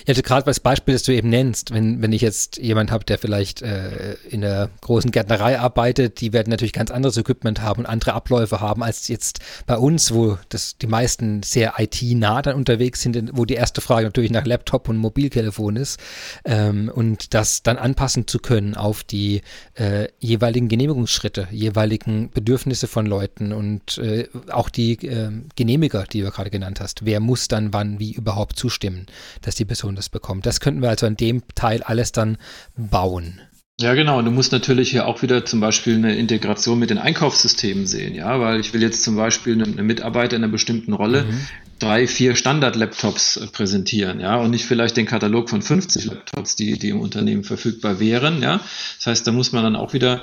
Ja, 0.07 0.12
also 0.12 0.22
gerade 0.22 0.44
das 0.44 0.61
Beispiel, 0.61 0.94
das 0.94 1.03
du 1.03 1.12
eben 1.12 1.29
nennst, 1.29 1.72
wenn, 1.72 2.03
wenn 2.03 2.12
ich 2.12 2.22
jetzt 2.22 2.59
jemand 2.59 2.90
habe, 2.90 3.05
der 3.05 3.18
vielleicht 3.18 3.62
äh, 3.62 4.14
in 4.29 4.40
der 4.40 4.70
großen 4.81 5.11
Gärtnerei 5.11 5.59
arbeitet, 5.59 6.20
die 6.20 6.33
werden 6.33 6.51
natürlich 6.51 6.72
ganz 6.72 6.90
anderes 6.90 7.16
Equipment 7.16 7.61
haben 7.61 7.81
und 7.81 7.87
andere 7.87 8.14
Abläufe 8.14 8.61
haben 8.61 8.83
als 8.83 9.09
jetzt 9.09 9.40
bei 9.66 9.77
uns, 9.77 10.12
wo 10.12 10.38
das 10.49 10.79
die 10.79 10.87
meisten 10.87 11.42
sehr 11.42 11.75
IT-nah 11.79 12.42
dann 12.42 12.57
unterwegs 12.57 13.03
sind, 13.03 13.31
wo 13.33 13.44
die 13.44 13.55
erste 13.55 13.81
Frage 13.81 14.07
natürlich 14.07 14.31
nach 14.31 14.46
Laptop 14.46 14.88
und 14.88 14.96
Mobiltelefon 14.96 15.77
ist 15.77 16.01
ähm, 16.44 16.90
und 16.94 17.35
das 17.35 17.62
dann 17.62 17.77
anpassen 17.77 18.27
zu 18.27 18.38
können 18.38 18.75
auf 18.75 19.05
die 19.05 19.42
äh, 19.75 20.09
jeweiligen 20.18 20.68
Genehmigungsschritte, 20.68 21.49
jeweiligen 21.51 22.31
Bedürfnisse 22.31 22.87
von 22.87 23.07
Leuten 23.07 23.53
und 23.53 23.99
äh, 23.99 24.29
auch 24.51 24.68
die 24.68 24.92
äh, 25.07 25.31
Genehmiger, 25.55 26.05
die 26.05 26.22
du 26.22 26.31
gerade 26.31 26.51
genannt 26.51 26.81
hast. 26.81 27.05
Wer 27.05 27.20
muss 27.20 27.49
dann 27.49 27.72
wann 27.72 27.99
wie 27.99 28.12
überhaupt 28.12 28.59
zustimmen, 28.59 29.07
dass 29.42 29.55
die 29.55 29.64
Person 29.77 29.95
das 29.95 30.09
bekommt? 30.09 30.47
Das 30.47 30.61
könnten 30.61 30.81
wir 30.81 30.89
also 30.89 31.07
an 31.07 31.17
dem 31.17 31.43
Teil 31.55 31.83
alles 31.83 32.11
dann 32.11 32.39
bauen. 32.77 33.43
Ja, 33.79 33.93
genau. 33.93 34.19
Und 34.19 34.25
du 34.25 34.31
musst 34.31 34.53
natürlich 34.53 34.91
hier 34.91 35.07
auch 35.07 35.21
wieder 35.21 35.45
zum 35.45 35.61
Beispiel 35.61 35.97
eine 35.97 36.17
Integration 36.17 36.79
mit 36.79 36.89
den 36.89 36.97
Einkaufssystemen 36.97 37.87
sehen, 37.87 38.15
ja, 38.15 38.41
weil 38.41 38.59
ich 38.59 38.73
will 38.73 38.81
jetzt 38.81 39.03
zum 39.03 39.17
Beispiel 39.17 39.53
eine 39.53 39.83
Mitarbeiter 39.83 40.35
in 40.35 40.43
einer 40.43 40.51
bestimmten 40.51 40.95
Rolle 40.95 41.25
mhm. 41.25 41.41
drei, 41.79 42.07
vier 42.07 42.37
Standard-Laptops 42.37 43.37
äh, 43.37 43.47
präsentieren, 43.49 44.19
ja, 44.19 44.37
und 44.37 44.51
nicht 44.51 44.65
vielleicht 44.65 44.97
den 44.97 45.05
Katalog 45.05 45.51
von 45.51 45.61
50 45.61 46.07
Laptops, 46.07 46.57
die, 46.57 46.79
die 46.79 46.89
im 46.89 47.01
Unternehmen 47.01 47.45
verfügbar 47.45 48.01
wären, 48.01 48.41
ja. 48.41 48.62
Das 48.97 49.09
heißt, 49.09 49.27
da 49.27 49.33
muss 49.33 49.53
man 49.53 49.62
dann 49.62 49.77
auch 49.77 49.93
wieder 49.93 50.23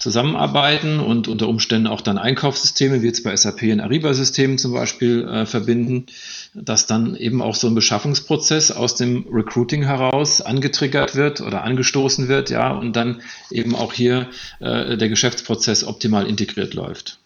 zusammenarbeiten 0.00 0.98
und 0.98 1.28
unter 1.28 1.48
Umständen 1.48 1.86
auch 1.86 2.00
dann 2.00 2.18
Einkaufssysteme, 2.18 3.02
wie 3.02 3.06
jetzt 3.06 3.22
bei 3.22 3.36
SAP 3.36 3.62
in 3.62 3.80
Ariba-Systemen 3.80 4.58
zum 4.58 4.72
Beispiel, 4.72 5.22
äh, 5.28 5.46
verbinden, 5.46 6.06
dass 6.54 6.86
dann 6.86 7.14
eben 7.16 7.42
auch 7.42 7.54
so 7.54 7.66
ein 7.66 7.74
Beschaffungsprozess 7.74 8.70
aus 8.70 8.94
dem 8.94 9.26
Recruiting 9.30 9.82
heraus 9.84 10.40
angetriggert 10.40 11.14
wird 11.14 11.40
oder 11.40 11.62
angestoßen 11.64 12.28
wird, 12.28 12.50
ja, 12.50 12.72
und 12.72 12.94
dann 12.94 13.22
eben 13.50 13.74
auch 13.74 13.92
hier 13.92 14.28
äh, 14.60 14.96
der 14.96 15.08
Geschäftsprozess 15.08 15.84
optimal 15.84 16.26
integriert 16.26 16.74
läuft. 16.74 17.18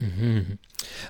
Mhm. 0.00 0.58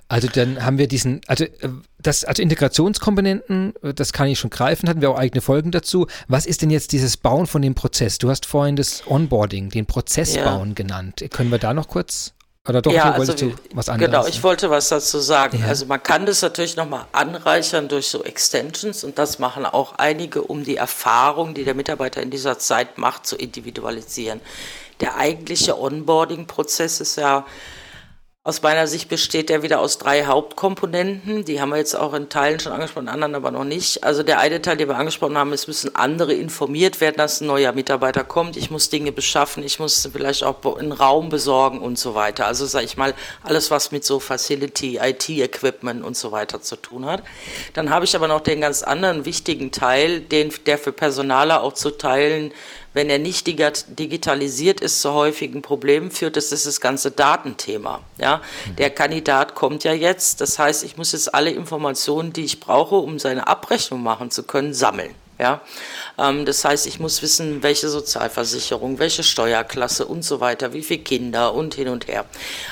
Also 0.09 0.29
dann 0.29 0.65
haben 0.65 0.79
wir 0.79 0.87
diesen, 0.87 1.21
also 1.27 1.45
äh, 1.45 1.69
das, 2.01 2.25
also 2.25 2.43
Integrationskomponenten, 2.43 3.75
äh, 3.83 3.95
das 3.95 4.13
kann 4.13 4.29
ich 4.29 4.39
schon 4.39 4.51
greifen, 4.51 4.89
hatten 4.89 5.01
wir 5.01 5.11
auch 5.11 5.19
eigene 5.19 5.41
Folgen 5.41 5.71
dazu. 5.71 6.07
Was 6.29 6.47
ist 6.47 6.63
denn 6.63 6.71
jetzt 6.71 6.93
dieses 6.93 7.17
Bauen 7.17 7.47
von 7.47 7.63
dem 7.63 7.75
Prozess? 7.75 8.19
Du 8.19 8.31
hast 8.31 8.47
vorhin 8.47 8.77
das 8.77 9.03
Onboarding, 9.07 9.71
den 9.71 9.87
Prozess 9.87 10.37
ja. 10.37 10.45
bauen 10.45 10.75
genannt. 10.75 11.25
Können 11.31 11.51
wir 11.51 11.59
da 11.59 11.75
noch 11.75 11.89
kurz? 11.89 12.35
Oder 12.67 12.81
doch, 12.81 12.93
ja, 12.93 13.13
also, 13.13 13.35
du 13.35 13.55
was 13.75 13.91
anderes? 13.91 14.11
Genau, 14.11 14.27
ich 14.27 14.43
wollte 14.43 14.71
was 14.71 14.89
dazu 14.89 15.19
sagen. 15.19 15.59
Ja. 15.61 15.67
Also 15.67 15.85
man 15.85 16.03
kann 16.03 16.25
das 16.25 16.41
natürlich 16.41 16.77
nochmal 16.77 17.05
anreichern 17.13 17.89
durch 17.89 18.09
so 18.09 18.25
Extensions 18.25 19.05
und 19.05 19.19
das 19.19 19.39
machen 19.39 19.67
auch 19.67 19.97
einige, 19.99 20.41
um 20.41 20.65
die 20.65 20.77
Erfahrung, 20.77 21.53
die 21.53 21.65
der 21.65 21.75
Mitarbeiter 21.75 22.23
in 22.23 22.31
dieser 22.31 22.59
Zeit 22.59 22.97
macht, 22.97 23.27
zu 23.27 23.37
individualisieren. 23.37 24.41
Der 25.01 25.17
eigentliche 25.19 25.79
Onboarding-Prozess 25.79 27.01
ist 27.03 27.17
ja 27.17 27.45
aus 28.47 28.61
meiner 28.61 28.87
Sicht 28.87 29.09
besteht 29.09 29.49
er 29.49 29.63
wieder 29.63 29.81
aus 29.81 29.97
drei 29.97 30.27
Hauptkomponenten. 30.27 31.47
Die 31.47 31.63
haben 31.63 31.71
wir 31.71 31.79
jetzt 31.79 31.95
auch 31.95 32.13
in 32.13 32.29
Teilen 32.29 32.61
schon 32.61 32.73
angesprochen, 32.73 33.09
anderen 33.09 33.35
aber 33.35 33.51
noch 33.51 33.65
nicht. 33.65 34.05
Also 34.05 34.23
der 34.23 34.39
eine 34.39 34.61
Teil, 34.61 34.77
den 34.77 34.87
wir 34.89 34.99
angesprochen 34.99 35.39
haben, 35.39 35.55
es 35.55 35.67
müssen 35.67 35.97
andere 35.97 36.35
informiert 36.35 37.01
werden, 37.01 37.17
dass 37.17 37.41
ein 37.41 37.47
neuer 37.47 37.73
Mitarbeiter 37.73 38.23
kommt. 38.23 38.59
Ich 38.59 38.71
muss 38.71 38.91
Dinge 38.91 39.13
beschaffen, 39.13 39.63
ich 39.63 39.79
muss 39.79 40.07
vielleicht 40.13 40.45
auch 40.45 40.63
einen 40.77 40.93
Raum 40.93 41.31
besorgen 41.31 41.81
und 41.81 41.99
so 41.99 42.15
weiter. 42.15 42.45
Also 42.45 42.67
sage 42.67 42.85
ich 42.85 42.99
mal, 42.99 43.15
alles, 43.43 43.71
was 43.71 43.93
mit 43.93 44.05
so 44.05 44.21
Facility, 44.21 44.99
IT-Equipment 45.03 46.05
und 46.05 46.15
so 46.15 46.31
weiter 46.31 46.61
zu 46.61 46.77
tun 46.77 47.07
hat. 47.07 47.23
Dann 47.73 47.89
habe 47.89 48.05
ich 48.05 48.15
aber 48.15 48.29
noch 48.29 48.43
den 48.43 48.61
ganz 48.61 48.83
anderen 48.83 49.25
wichtigen 49.25 49.73
Teil, 49.73 50.21
den, 50.21 50.53
der 50.67 50.77
für 50.77 50.93
Personaler 50.93 51.63
auch 51.63 51.73
zu 51.73 51.93
teilen 51.93 52.53
wenn 52.95 53.11
er 53.11 53.19
nicht 53.19 53.47
digitalisiert 53.47 54.81
ist, 54.81 55.03
zu 55.03 55.13
häufigen 55.13 55.61
Problemen 55.61 56.11
führt. 56.11 56.37
Das 56.37 56.53
ist 56.53 56.67
das 56.67 56.81
ganze 56.81 57.11
Datenthema. 57.11 58.01
Ja, 58.19 58.41
mhm. 58.67 58.77
der 58.77 58.91
Kandidat 58.91 59.55
kommt 59.55 59.85
ja 59.85 59.93
jetzt. 59.93 60.41
Das 60.41 60.59
heißt, 60.59 60.85
ich 60.85 60.97
muss 60.97 61.13
jetzt 61.13 61.35
alle 61.35 61.51
Informationen, 61.51 62.33
die 62.33 62.45
ich 62.45 62.61
brauche, 62.61 62.95
um 62.95 63.19
seine 63.19 63.47
Abrechnung 63.47 64.03
machen 64.03 64.31
zu 64.31 64.45
können, 64.45 64.73
sammeln. 64.73 65.15
Ja, 65.37 65.63
ähm, 66.17 66.45
das 66.47 66.65
heißt, 66.65 66.87
ich 66.87 67.01
muss 67.01 67.21
wissen, 67.21 67.65
welche 67.65 67.89
Sozialversicherung, 67.89 69.01
welche 69.01 69.25
Steuerklasse 69.25 70.07
und 70.07 70.23
so 70.23 70.39
weiter, 70.41 70.73
wie 70.73 70.83
viele 70.83 71.01
Kinder 71.01 71.55
und 71.55 71.75
hin 71.75 71.89
und 71.89 72.07
her, 72.07 72.25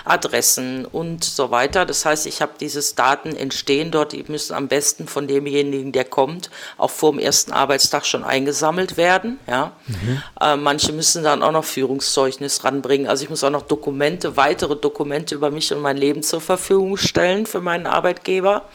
Adressen 0.05 0.87
und 0.87 1.25
so 1.25 1.51
weiter. 1.51 1.85
Das 1.85 2.05
heißt, 2.05 2.27
ich 2.27 2.41
habe 2.41 2.53
dieses 2.61 2.95
Daten 2.95 3.35
entstehen 3.35 3.91
dort, 3.91 4.13
die 4.13 4.25
müssen 4.29 4.55
am 4.55 4.69
besten 4.69 5.09
von 5.09 5.27
demjenigen, 5.27 5.91
der 5.91 6.05
kommt, 6.05 6.51
auch 6.79 6.91
vor 6.91 7.11
dem 7.11 7.19
ersten 7.19 7.51
Arbeitstag 7.51 8.07
schon 8.07 8.23
eingesammelt 8.23 8.97
werden. 8.97 9.41
Ja, 9.49 9.73
mhm. 9.89 10.23
äh, 10.41 10.57
manche 10.57 10.93
müssen 10.93 11.25
dann 11.25 11.43
auch 11.43 11.53
noch 11.53 11.65
Führungszeugnis 11.65 12.63
ranbringen. 12.63 13.09
Also 13.09 13.25
ich 13.25 13.31
muss 13.31 13.43
auch 13.43 13.51
noch 13.51 13.63
Dokumente, 13.63 14.37
weitere 14.37 14.77
Dokumente 14.77 15.35
über 15.35 15.51
mich 15.51 15.73
und 15.73 15.81
mein 15.81 15.97
Leben 15.97 16.23
zur 16.23 16.41
Verfügung 16.41 16.97
stellen 16.97 17.45
für 17.47 17.61
meinen 17.61 17.89
Arbeitgeber. 17.89 18.67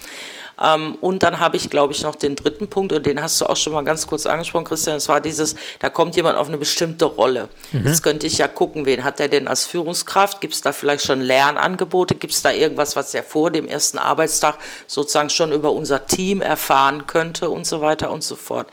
Ähm, 0.61 0.95
und 1.01 1.23
dann 1.23 1.39
habe 1.39 1.57
ich, 1.57 1.69
glaube 1.69 1.93
ich, 1.93 2.03
noch 2.03 2.15
den 2.15 2.35
dritten 2.35 2.67
Punkt, 2.67 2.93
und 2.93 3.05
den 3.05 3.21
hast 3.21 3.39
du 3.41 3.45
auch 3.45 3.55
schon 3.55 3.73
mal 3.73 3.83
ganz 3.83 4.07
kurz 4.07 4.25
angesprochen, 4.25 4.65
Christian, 4.65 4.95
das 4.95 5.07
war 5.07 5.21
dieses, 5.21 5.55
da 5.79 5.89
kommt 5.89 6.15
jemand 6.15 6.37
auf 6.37 6.47
eine 6.47 6.57
bestimmte 6.57 7.05
Rolle. 7.05 7.49
Mhm. 7.71 7.87
Jetzt 7.87 8.03
könnte 8.03 8.27
ich 8.27 8.37
ja 8.37 8.47
gucken, 8.47 8.85
wen 8.85 9.03
hat 9.03 9.19
er 9.19 9.27
denn 9.27 9.47
als 9.47 9.65
Führungskraft? 9.65 10.41
Gibt 10.41 10.53
es 10.53 10.61
da 10.61 10.71
vielleicht 10.71 11.05
schon 11.05 11.21
Lernangebote? 11.21 12.15
Gibt 12.15 12.33
es 12.33 12.41
da 12.41 12.51
irgendwas, 12.51 12.95
was 12.95 13.13
er 13.13 13.23
vor 13.23 13.51
dem 13.51 13.67
ersten 13.67 13.97
Arbeitstag 13.97 14.57
sozusagen 14.87 15.29
schon 15.29 15.51
über 15.51 15.71
unser 15.71 16.05
Team 16.05 16.41
erfahren 16.41 17.07
könnte 17.07 17.49
und 17.49 17.65
so 17.65 17.81
weiter 17.81 18.11
und 18.11 18.23
so 18.23 18.35
fort? 18.35 18.67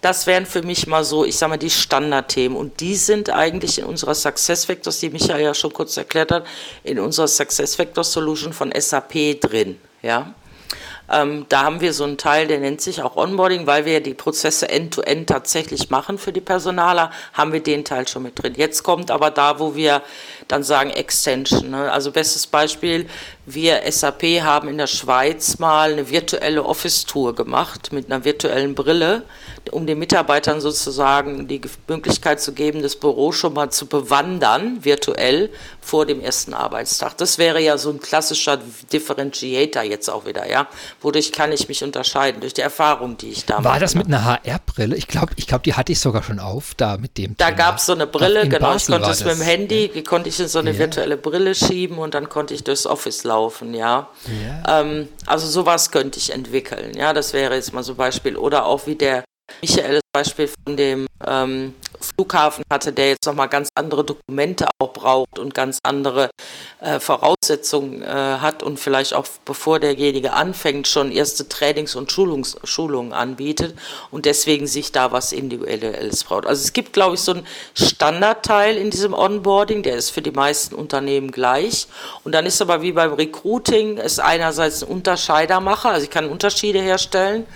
Das 0.00 0.26
wären 0.26 0.46
für 0.46 0.62
mich 0.62 0.86
mal 0.86 1.04
so, 1.04 1.26
ich 1.26 1.36
sage 1.36 1.50
mal, 1.50 1.56
die 1.58 1.68
Standardthemen. 1.68 2.56
Und 2.56 2.80
die 2.80 2.96
sind 2.96 3.30
eigentlich 3.30 3.78
in 3.78 3.84
unserer 3.84 4.14
Success 4.14 4.64
Factors, 4.64 4.98
die 5.00 5.10
Michael 5.10 5.42
ja 5.42 5.54
schon 5.54 5.72
kurz 5.72 5.96
erklärt 5.96 6.32
hat, 6.32 6.46
in 6.84 6.98
unserer 6.98 7.28
Success 7.28 7.76
Factor 7.76 8.02
Solution 8.02 8.54
von 8.54 8.72
SAP 8.74 9.40
drin. 9.40 9.78
Ja. 10.00 10.34
Ähm, 11.10 11.46
da 11.48 11.64
haben 11.64 11.80
wir 11.80 11.92
so 11.92 12.04
einen 12.04 12.18
Teil, 12.18 12.46
der 12.46 12.58
nennt 12.58 12.80
sich 12.80 13.02
auch 13.02 13.16
Onboarding, 13.16 13.66
weil 13.66 13.84
wir 13.84 14.00
die 14.00 14.14
Prozesse 14.14 14.68
end-to-end 14.68 15.22
-end 15.22 15.26
tatsächlich 15.26 15.90
machen 15.90 16.18
für 16.18 16.32
die 16.32 16.40
Personaler, 16.40 17.10
haben 17.32 17.52
wir 17.52 17.62
den 17.62 17.84
Teil 17.84 18.06
schon 18.06 18.22
mit 18.22 18.40
drin. 18.40 18.54
Jetzt 18.56 18.82
kommt 18.82 19.10
aber 19.10 19.30
da, 19.30 19.58
wo 19.58 19.74
wir 19.74 20.02
dann 20.48 20.62
sagen 20.62 20.90
Extension. 20.90 21.70
Ne? 21.70 21.90
Also 21.90 22.12
bestes 22.12 22.46
Beispiel, 22.46 23.06
wir 23.46 23.80
SAP 23.90 24.22
haben 24.42 24.68
in 24.68 24.78
der 24.78 24.86
Schweiz 24.86 25.58
mal 25.58 25.92
eine 25.92 26.10
virtuelle 26.10 26.64
Office-Tour 26.64 27.34
gemacht 27.34 27.92
mit 27.92 28.10
einer 28.10 28.24
virtuellen 28.24 28.74
Brille, 28.74 29.22
um 29.70 29.86
den 29.86 29.98
Mitarbeitern 29.98 30.60
sozusagen 30.60 31.48
die 31.48 31.60
Möglichkeit 31.88 32.40
zu 32.40 32.52
geben, 32.52 32.82
das 32.82 32.96
Büro 32.96 33.32
schon 33.32 33.54
mal 33.54 33.70
zu 33.70 33.86
bewandern, 33.86 34.84
virtuell, 34.84 35.50
vor 35.80 36.06
dem 36.06 36.20
ersten 36.20 36.54
Arbeitstag. 36.54 37.16
Das 37.16 37.38
wäre 37.38 37.60
ja 37.60 37.78
so 37.78 37.90
ein 37.90 38.00
klassischer 38.00 38.58
Differentiator 38.92 39.82
jetzt 39.82 40.08
auch 40.08 40.26
wieder, 40.26 40.48
ja. 40.48 40.68
Wodurch 41.00 41.32
kann 41.32 41.52
ich 41.52 41.68
mich 41.68 41.82
unterscheiden? 41.82 42.40
Durch 42.40 42.54
die 42.54 42.60
Erfahrung, 42.60 43.16
die 43.16 43.30
ich 43.30 43.46
da 43.46 43.62
War 43.64 43.80
das 43.80 43.94
mit 43.94 44.06
einer 44.06 44.24
HR-Brille? 44.24 44.96
Ich 44.96 45.08
glaube, 45.08 45.32
ich 45.36 45.46
glaub, 45.46 45.62
die 45.62 45.74
hatte 45.74 45.92
ich 45.92 46.00
sogar 46.00 46.22
schon 46.22 46.38
auf, 46.38 46.74
da 46.76 46.96
mit 46.96 47.18
dem. 47.18 47.34
Da 47.38 47.50
gab 47.50 47.78
es 47.78 47.86
so 47.86 47.92
eine 47.94 48.06
Brille, 48.06 48.48
genau. 48.48 48.68
Basel 48.68 48.94
ich 48.94 49.00
konnte 49.00 49.10
es 49.10 49.24
mit 49.24 49.34
dem 49.34 49.42
Handy, 49.42 49.90
die 49.92 50.04
konnte 50.04 50.28
ich 50.28 50.38
in 50.38 50.48
so 50.48 50.58
eine 50.58 50.72
ja. 50.72 50.78
virtuelle 50.78 51.16
Brille 51.16 51.54
schieben 51.54 51.98
und 51.98 52.14
dann 52.14 52.28
konnte 52.28 52.54
ich 52.54 52.64
durchs 52.64 52.86
Office 52.86 53.24
laufen, 53.24 53.74
ja. 53.74 54.08
ja. 54.44 54.80
Ähm, 54.80 55.08
also 55.26 55.46
sowas 55.46 55.90
könnte 55.90 56.18
ich 56.18 56.32
entwickeln, 56.32 56.96
ja. 56.96 57.12
Das 57.12 57.32
wäre 57.32 57.54
jetzt 57.54 57.72
mal 57.72 57.82
so 57.82 57.92
ein 57.92 57.96
Beispiel. 57.96 58.36
Oder 58.36 58.66
auch 58.66 58.86
wie 58.86 58.96
der 58.96 59.24
Michael 59.60 59.94
das 59.94 60.02
Beispiel 60.12 60.48
von 60.48 60.76
dem 60.76 61.06
ähm, 61.26 61.74
Flughafen 62.00 62.64
hatte, 62.70 62.92
der 62.92 63.10
jetzt 63.10 63.26
nochmal 63.26 63.48
ganz 63.48 63.68
andere 63.74 64.04
Dokumente 64.04 64.66
auch 64.78 64.92
braucht 64.92 65.38
und 65.38 65.54
ganz 65.54 65.78
andere 65.82 66.30
äh, 66.80 66.98
Voraussetzungen 66.98 68.02
äh, 68.02 68.06
hat 68.06 68.62
und 68.62 68.80
vielleicht 68.80 69.14
auch 69.14 69.26
bevor 69.44 69.78
derjenige 69.78 70.32
anfängt, 70.32 70.88
schon 70.88 71.12
erste 71.12 71.48
Trainings- 71.48 71.94
und 71.94 72.10
Schulungs 72.10 72.56
Schulungen 72.64 73.12
anbietet 73.12 73.76
und 74.10 74.24
deswegen 74.24 74.66
sich 74.66 74.92
da 74.92 75.12
was 75.12 75.32
Individuelles 75.32 76.24
braucht. 76.24 76.46
Also 76.46 76.62
es 76.62 76.72
gibt, 76.72 76.92
glaube 76.92 77.14
ich, 77.14 77.20
so 77.20 77.32
einen 77.32 77.46
Standardteil 77.74 78.76
in 78.76 78.90
diesem 78.90 79.14
Onboarding, 79.14 79.82
der 79.82 79.96
ist 79.96 80.10
für 80.10 80.22
die 80.22 80.30
meisten 80.30 80.74
Unternehmen 80.74 81.30
gleich. 81.30 81.86
Und 82.24 82.32
dann 82.32 82.46
ist 82.46 82.60
aber 82.62 82.82
wie 82.82 82.92
beim 82.92 83.12
Recruiting, 83.12 83.98
ist 83.98 84.20
einerseits 84.20 84.82
ein 84.82 84.88
Unterscheidermacher, 84.88 85.90
also 85.90 86.04
ich 86.04 86.10
kann 86.10 86.28
Unterschiede 86.28 86.80
herstellen 86.80 87.46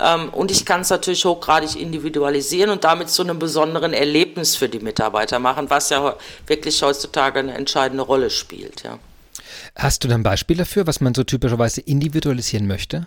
ähm, 0.00 0.28
und 0.30 0.50
ich 0.50 0.64
kann 0.64 0.82
es 0.82 0.90
natürlich 0.90 1.24
hochgradig 1.24 1.76
individualisieren 1.76 2.70
und 2.70 2.84
damit 2.84 3.08
zu 3.08 3.22
einem 3.22 3.38
besonderen 3.38 3.92
Erlebnis 3.92 4.56
für 4.56 4.68
die 4.68 4.78
Mitarbeiter 4.78 5.38
machen, 5.38 5.70
was 5.70 5.90
ja 5.90 6.16
wirklich 6.46 6.82
heutzutage 6.82 7.40
eine 7.40 7.54
entscheidende 7.54 8.04
Rolle 8.04 8.30
spielt. 8.30 8.82
Ja. 8.84 8.98
Hast 9.74 10.04
du 10.04 10.08
dann 10.08 10.22
Beispiele 10.22 10.58
dafür, 10.58 10.86
was 10.86 11.00
man 11.00 11.14
so 11.14 11.24
typischerweise 11.24 11.80
individualisieren 11.80 12.66
möchte? 12.66 13.06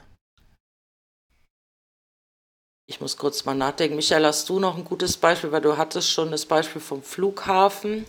Ich 2.88 2.99
muss 2.99 3.15
kurz 3.15 3.45
mal 3.45 3.56
nachdenken. 3.56 3.95
Michael, 3.95 4.25
hast 4.25 4.49
du 4.49 4.60
noch 4.60 4.75
ein 4.75 4.84
gutes 4.84 5.15
Beispiel, 5.15 5.54
weil 5.54 5.62
du 5.62 5.77
hattest 5.77 6.10
schon 6.10 6.30
das 6.30 6.45
Beispiel 6.45 6.82
vom 6.82 7.01
Flughafen. 7.01 8.06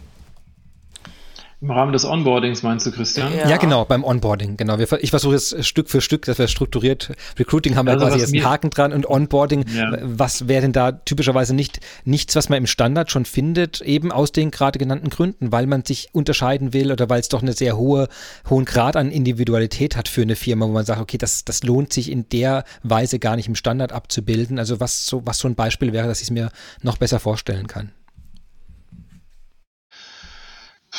Im 1.63 1.71
Rahmen 1.71 1.93
des 1.93 2.05
Onboardings 2.05 2.65
meinst 2.65 2.85
du, 2.87 2.91
Christian? 2.91 3.33
Ja, 3.33 3.49
ja 3.51 3.57
genau, 3.57 3.85
beim 3.85 4.03
Onboarding, 4.03 4.57
genau. 4.57 4.77
ich 4.79 5.11
versuche 5.11 5.35
jetzt 5.35 5.65
Stück 5.65 5.89
für 5.89 6.01
Stück, 6.01 6.25
dass 6.25 6.37
wir 6.37 6.49
strukturiert. 6.49 7.13
Recruiting 7.39 7.77
haben 7.77 7.87
wir 7.87 7.93
also 7.93 8.07
quasi 8.07 8.19
jetzt 8.19 8.35
einen 8.35 8.45
Haken 8.45 8.71
dran 8.71 8.93
und 8.93 9.09
Onboarding. 9.09 9.65
Ja. 9.73 9.97
Was 10.03 10.49
wäre 10.49 10.63
denn 10.63 10.73
da 10.73 10.91
typischerweise 10.91 11.55
nicht 11.55 11.79
nichts, 12.05 12.35
was 12.35 12.49
man 12.49 12.59
im 12.59 12.67
Standard 12.67 13.13
schon 13.13 13.27
findet, 13.27 13.81
eben 13.81 14.11
aus 14.11 14.33
den 14.33 14.51
gerade 14.51 14.77
genannten 14.81 15.09
Gründen, 15.09 15.53
weil 15.53 15.69
man 15.69 15.85
sich 15.85 16.09
unterscheiden 16.11 16.73
will 16.73 16.91
oder 16.91 17.09
weil 17.09 17.21
es 17.21 17.29
doch 17.29 17.43
eine 17.43 17.53
sehr 17.53 17.77
hohe, 17.77 18.09
hohen 18.51 18.65
Grad 18.65 18.97
an 18.97 19.13
Individualität 19.13 19.97
hat 19.97 20.09
für 20.09 20.23
eine 20.23 20.35
Firma, 20.35 20.67
wo 20.67 20.73
man 20.73 20.85
sagt, 20.85 21.01
okay, 21.01 21.17
das, 21.17 21.45
das 21.45 21.63
lohnt 21.63 21.93
sich 21.93 22.11
in 22.11 22.29
der 22.31 22.65
Weise 22.83 23.21
gar 23.21 23.37
nicht 23.37 23.47
im 23.47 23.55
Standard 23.55 23.93
abzubilden. 23.93 24.59
Also 24.59 24.81
was 24.81 25.07
so, 25.07 25.23
was 25.27 25.39
so 25.39 25.47
ein 25.47 25.55
Beispiel 25.55 25.93
wäre, 25.93 26.09
dass 26.09 26.19
ich 26.19 26.25
es 26.25 26.31
mir 26.33 26.51
noch 26.83 26.97
besser 26.97 27.21
vorstellen 27.21 27.69
kann. 27.69 27.93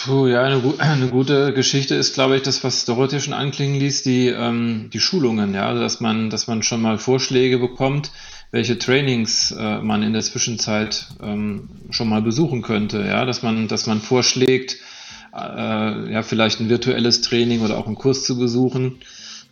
Puh, 0.04 0.28
ja, 0.28 0.44
eine, 0.44 0.62
eine, 0.80 1.08
gute 1.08 1.54
Geschichte 1.54 1.96
ist, 1.96 2.14
glaube 2.14 2.36
ich, 2.36 2.42
das, 2.42 2.64
was 2.64 2.84
Dorothee 2.84 3.22
schon 3.22 3.34
anklingen 3.34 3.80
ließ, 3.80 4.04
die, 4.04 4.28
ähm, 4.28 4.90
die 4.92 5.00
Schulungen, 5.00 5.54
ja, 5.54 5.68
also 5.68 5.82
dass 5.82 6.02
man, 6.02 6.30
dass 6.30 6.48
man 6.48 6.62
schon 6.62 6.82
mal 6.82 6.98
Vorschläge 6.98 7.58
bekommt, 7.58 8.12
welche 8.52 8.78
Trainings 8.78 9.52
äh, 9.58 9.80
man 9.80 10.04
in 10.04 10.12
der 10.12 10.22
Zwischenzeit 10.22 11.08
ähm, 11.22 11.70
schon 11.90 12.10
mal 12.10 12.22
besuchen 12.22 12.62
könnte, 12.62 13.06
ja, 13.06 13.24
dass 13.24 13.44
man, 13.44 13.70
dass 13.70 13.88
man 13.88 14.02
vorschlägt, 14.02 14.76
äh, 15.34 16.12
ja, 16.12 16.22
vielleicht 16.22 16.60
ein 16.60 16.70
virtuelles 16.70 17.22
Training 17.22 17.62
oder 17.62 17.78
auch 17.78 17.88
einen 17.88 17.96
Kurs 17.96 18.26
zu 18.26 18.38
besuchen, 18.38 18.98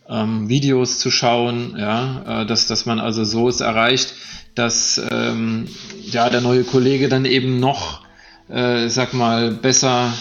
ähm, 0.06 0.50
Videos 0.50 0.98
zu 0.98 1.10
schauen, 1.10 1.76
ja, 1.78 2.42
äh, 2.42 2.46
dass, 2.46 2.66
dass 2.66 2.84
man 2.84 3.00
also 3.00 3.24
so 3.24 3.48
es 3.48 3.60
erreicht, 3.60 4.14
dass 4.54 5.00
ähm, 5.10 5.66
ja, 6.02 6.28
der 6.28 6.42
neue 6.42 6.64
Kollege 6.64 7.08
dann 7.08 7.24
eben 7.24 7.58
noch, 7.58 8.02
äh, 8.50 8.88
sag 8.88 9.14
mal, 9.14 9.50
besser 9.50 10.12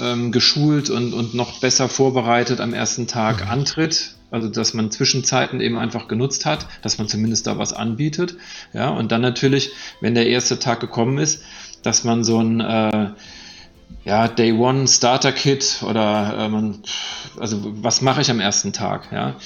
ähm, 0.00 0.32
geschult 0.32 0.90
und, 0.90 1.12
und 1.14 1.34
noch 1.34 1.60
besser 1.60 1.88
vorbereitet 1.88 2.60
am 2.60 2.74
ersten 2.74 3.06
Tag 3.06 3.44
mhm. 3.44 3.50
antritt. 3.50 4.14
Also, 4.30 4.48
dass 4.48 4.74
man 4.74 4.90
Zwischenzeiten 4.90 5.60
eben 5.60 5.78
einfach 5.78 6.06
genutzt 6.06 6.44
hat, 6.44 6.66
dass 6.82 6.98
man 6.98 7.08
zumindest 7.08 7.46
da 7.46 7.56
was 7.56 7.72
anbietet. 7.72 8.36
Ja, 8.74 8.90
und 8.90 9.10
dann 9.10 9.22
natürlich, 9.22 9.70
wenn 10.02 10.14
der 10.14 10.26
erste 10.26 10.58
Tag 10.58 10.80
gekommen 10.80 11.16
ist, 11.16 11.42
dass 11.82 12.04
man 12.04 12.24
so 12.24 12.38
ein 12.38 12.60
äh, 12.60 13.10
ja, 14.04 14.28
Day 14.28 14.52
One 14.52 14.86
Starter 14.86 15.32
Kit 15.32 15.82
oder 15.82 16.34
äh, 16.38 16.48
man, 16.48 16.82
also 17.38 17.72
was 17.82 18.02
mache 18.02 18.20
ich 18.20 18.30
am 18.30 18.40
ersten 18.40 18.72
Tag? 18.72 19.08
Ja, 19.12 19.36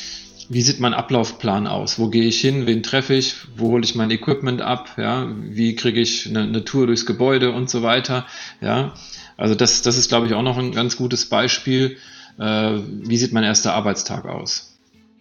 wie 0.48 0.62
sieht 0.62 0.80
mein 0.80 0.94
Ablaufplan 0.94 1.66
aus? 1.66 1.98
Wo 1.98 2.08
gehe 2.08 2.24
ich 2.24 2.40
hin? 2.40 2.66
Wen 2.66 2.82
treffe 2.82 3.14
ich? 3.14 3.34
Wo 3.56 3.68
hole 3.68 3.84
ich 3.84 3.94
mein 3.94 4.10
Equipment 4.10 4.60
ab? 4.60 4.90
Ja, 4.96 5.28
wie 5.40 5.76
kriege 5.76 6.00
ich 6.00 6.28
eine, 6.28 6.42
eine 6.42 6.64
Tour 6.64 6.86
durchs 6.86 7.06
Gebäude 7.06 7.52
und 7.52 7.70
so 7.70 7.82
weiter? 7.82 8.26
Ja, 8.60 8.94
also 9.36 9.54
das, 9.54 9.82
das 9.82 9.96
ist, 9.96 10.08
glaube 10.08 10.26
ich, 10.26 10.34
auch 10.34 10.42
noch 10.42 10.58
ein 10.58 10.72
ganz 10.72 10.96
gutes 10.96 11.28
Beispiel. 11.28 11.96
Äh, 12.38 12.78
wie 13.02 13.16
sieht 13.16 13.32
mein 13.32 13.44
erster 13.44 13.74
Arbeitstag 13.74 14.24
aus? 14.26 14.72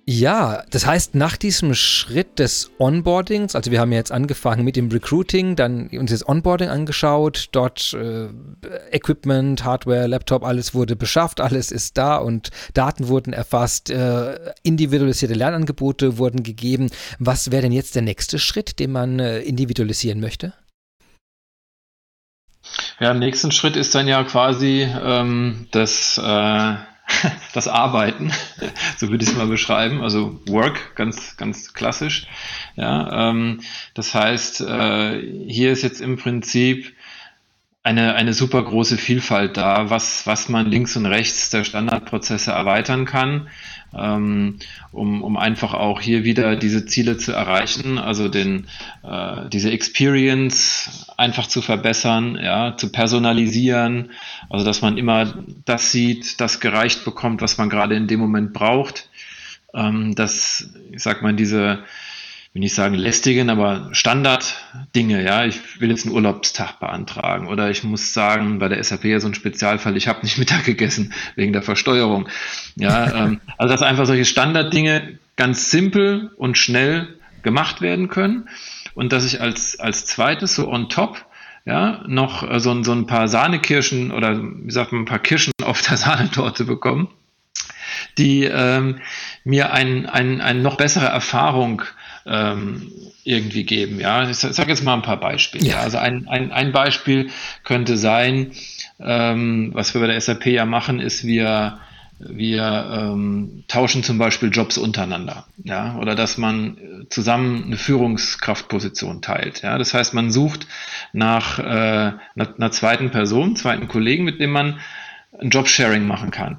Ja, 0.07 0.63
das 0.71 0.85
heißt, 0.87 1.13
nach 1.13 1.37
diesem 1.37 1.75
Schritt 1.75 2.39
des 2.39 2.71
Onboardings, 2.79 3.55
also 3.55 3.71
wir 3.71 3.79
haben 3.79 3.91
ja 3.91 3.99
jetzt 3.99 4.11
angefangen 4.11 4.65
mit 4.65 4.75
dem 4.75 4.89
Recruiting, 4.89 5.55
dann 5.55 5.89
uns 5.89 6.09
das 6.09 6.27
Onboarding 6.27 6.69
angeschaut, 6.69 7.49
dort 7.51 7.93
äh, 7.93 8.27
Equipment, 8.91 9.63
Hardware, 9.63 10.07
Laptop, 10.07 10.43
alles 10.43 10.73
wurde 10.73 10.95
beschafft, 10.95 11.39
alles 11.39 11.71
ist 11.71 11.97
da 11.97 12.17
und 12.17 12.49
Daten 12.73 13.09
wurden 13.09 13.31
erfasst, 13.31 13.91
äh, 13.91 14.53
individualisierte 14.63 15.35
Lernangebote 15.35 16.17
wurden 16.17 16.41
gegeben. 16.41 16.89
Was 17.19 17.51
wäre 17.51 17.61
denn 17.61 17.71
jetzt 17.71 17.93
der 17.93 18.01
nächste 18.01 18.39
Schritt, 18.39 18.79
den 18.79 18.91
man 18.91 19.19
äh, 19.19 19.39
individualisieren 19.39 20.19
möchte? 20.19 20.53
Ja, 23.01 23.09
im 23.09 23.17
nächsten 23.17 23.51
Schritt 23.51 23.77
ist 23.77 23.95
dann 23.95 24.07
ja 24.07 24.23
quasi 24.23 24.83
ähm, 24.83 25.65
das, 25.71 26.19
äh, 26.19 26.21
das 27.53 27.67
Arbeiten, 27.67 28.31
so 28.97 29.09
würde 29.09 29.23
ich 29.23 29.31
es 29.31 29.35
mal 29.35 29.47
beschreiben, 29.47 30.03
also 30.03 30.39
Work, 30.47 30.95
ganz, 30.95 31.35
ganz 31.35 31.73
klassisch. 31.73 32.27
Ja, 32.75 33.31
ähm, 33.31 33.61
das 33.95 34.13
heißt, 34.13 34.61
äh, 34.61 35.19
hier 35.47 35.71
ist 35.71 35.81
jetzt 35.81 35.99
im 35.99 36.17
Prinzip 36.17 36.93
eine, 37.83 38.15
eine 38.15 38.33
super 38.33 38.63
große 38.63 38.97
Vielfalt 38.97 39.57
da, 39.57 39.89
was, 39.89 40.27
was 40.27 40.49
man 40.49 40.69
links 40.69 40.95
und 40.95 41.05
rechts 41.05 41.49
der 41.49 41.63
Standardprozesse 41.63 42.51
erweitern 42.51 43.05
kann 43.05 43.47
ähm, 43.97 44.59
um, 44.91 45.23
um 45.23 45.37
einfach 45.37 45.73
auch 45.73 46.01
hier 46.01 46.23
wieder 46.23 46.55
diese 46.55 46.85
Ziele 46.85 47.17
zu 47.17 47.33
erreichen, 47.33 47.97
also 47.97 48.29
den, 48.29 48.67
äh, 49.03 49.49
diese 49.49 49.71
Experience 49.71 51.07
einfach 51.17 51.47
zu 51.47 51.61
verbessern, 51.61 52.37
ja, 52.41 52.77
zu 52.77 52.91
personalisieren, 52.91 54.11
also 54.49 54.65
dass 54.65 54.81
man 54.81 54.97
immer 54.97 55.33
das 55.65 55.91
sieht, 55.91 56.39
das 56.39 56.59
gereicht 56.59 57.03
bekommt, 57.03 57.41
was 57.41 57.57
man 57.57 57.69
gerade 57.69 57.95
in 57.95 58.07
dem 58.07 58.19
Moment 58.19 58.53
braucht, 58.53 59.09
ähm, 59.73 60.15
dass, 60.15 60.69
ich 60.91 61.03
sag 61.03 61.21
mal, 61.21 61.33
diese 61.33 61.79
will 62.53 62.59
nicht 62.59 62.75
sagen 62.75 62.95
lästigen, 62.95 63.49
aber 63.49 63.89
Standarddinge, 63.93 65.23
ja, 65.23 65.45
ich 65.45 65.79
will 65.79 65.89
jetzt 65.89 66.05
einen 66.05 66.15
Urlaubstag 66.15 66.79
beantragen 66.79 67.47
oder 67.47 67.69
ich 67.69 67.83
muss 67.83 68.13
sagen, 68.13 68.59
bei 68.59 68.67
der 68.67 68.83
SAP 68.83 69.05
ja 69.05 69.19
so 69.19 69.27
ein 69.27 69.33
Spezialfall, 69.33 69.95
ich 69.95 70.07
habe 70.07 70.21
nicht 70.23 70.37
Mittag 70.39 70.65
gegessen 70.65 71.13
wegen 71.35 71.53
der 71.53 71.61
Versteuerung. 71.61 72.27
Ja, 72.75 73.25
ähm, 73.25 73.41
also 73.57 73.71
dass 73.71 73.81
einfach 73.81 74.05
solche 74.05 74.25
Standarddinge 74.25 75.17
ganz 75.37 75.71
simpel 75.71 76.31
und 76.37 76.57
schnell 76.57 77.15
gemacht 77.41 77.81
werden 77.81 78.09
können 78.09 78.49
und 78.95 79.13
dass 79.13 79.25
ich 79.25 79.39
als, 79.41 79.79
als 79.79 80.05
zweites 80.05 80.55
so 80.55 80.69
on 80.69 80.89
top 80.89 81.25
ja, 81.65 82.03
noch 82.07 82.49
äh, 82.49 82.59
so, 82.59 82.83
so 82.83 82.91
ein 82.91 83.05
paar 83.05 83.27
Sahnekirschen 83.27 84.11
oder 84.11 84.37
wie 84.41 84.71
sagt 84.71 84.91
man, 84.91 85.03
ein 85.03 85.05
paar 85.05 85.19
Kirschen 85.19 85.53
auf 85.63 85.81
der 85.81 85.97
Sahnetorte 85.97 86.65
bekommen, 86.65 87.07
die 88.17 88.43
ähm, 88.43 88.99
mir 89.43 89.71
ein, 89.71 90.05
ein, 90.05 90.41
eine 90.41 90.61
noch 90.61 90.75
bessere 90.75 91.05
Erfahrung 91.05 91.83
ähm, 92.25 92.91
irgendwie 93.23 93.63
geben. 93.63 93.99
Ja, 93.99 94.29
ich 94.29 94.37
sage 94.37 94.69
jetzt 94.69 94.83
mal 94.83 94.95
ein 94.95 95.01
paar 95.01 95.19
Beispiele. 95.19 95.67
Ja. 95.67 95.79
Also 95.79 95.97
ein, 95.97 96.27
ein, 96.27 96.51
ein 96.51 96.71
Beispiel 96.71 97.29
könnte 97.63 97.97
sein, 97.97 98.51
ähm, 98.99 99.71
was 99.73 99.93
wir 99.93 100.01
bei 100.01 100.07
der 100.07 100.19
SAP 100.19 100.47
ja 100.47 100.65
machen, 100.65 100.99
ist 100.99 101.23
wir 101.23 101.79
wir 102.29 102.89
ähm, 102.91 103.63
tauschen 103.67 104.03
zum 104.03 104.17
Beispiel 104.17 104.49
Jobs 104.51 104.77
untereinander, 104.77 105.47
ja, 105.63 105.97
oder 105.97 106.15
dass 106.15 106.37
man 106.37 107.05
zusammen 107.09 107.63
eine 107.65 107.77
Führungskraftposition 107.77 109.21
teilt. 109.21 109.61
Ja, 109.61 109.77
das 109.77 109.93
heißt, 109.93 110.13
man 110.13 110.31
sucht 110.31 110.67
nach 111.13 111.59
äh, 111.59 111.63
einer, 111.63 112.19
einer 112.35 112.71
zweiten 112.71 113.11
Person, 113.11 113.55
zweiten 113.55 113.87
Kollegen, 113.87 114.23
mit 114.23 114.39
dem 114.39 114.51
man 114.51 114.79
ein 115.39 115.49
Jobsharing 115.49 116.05
machen 116.05 116.31
kann. 116.31 116.57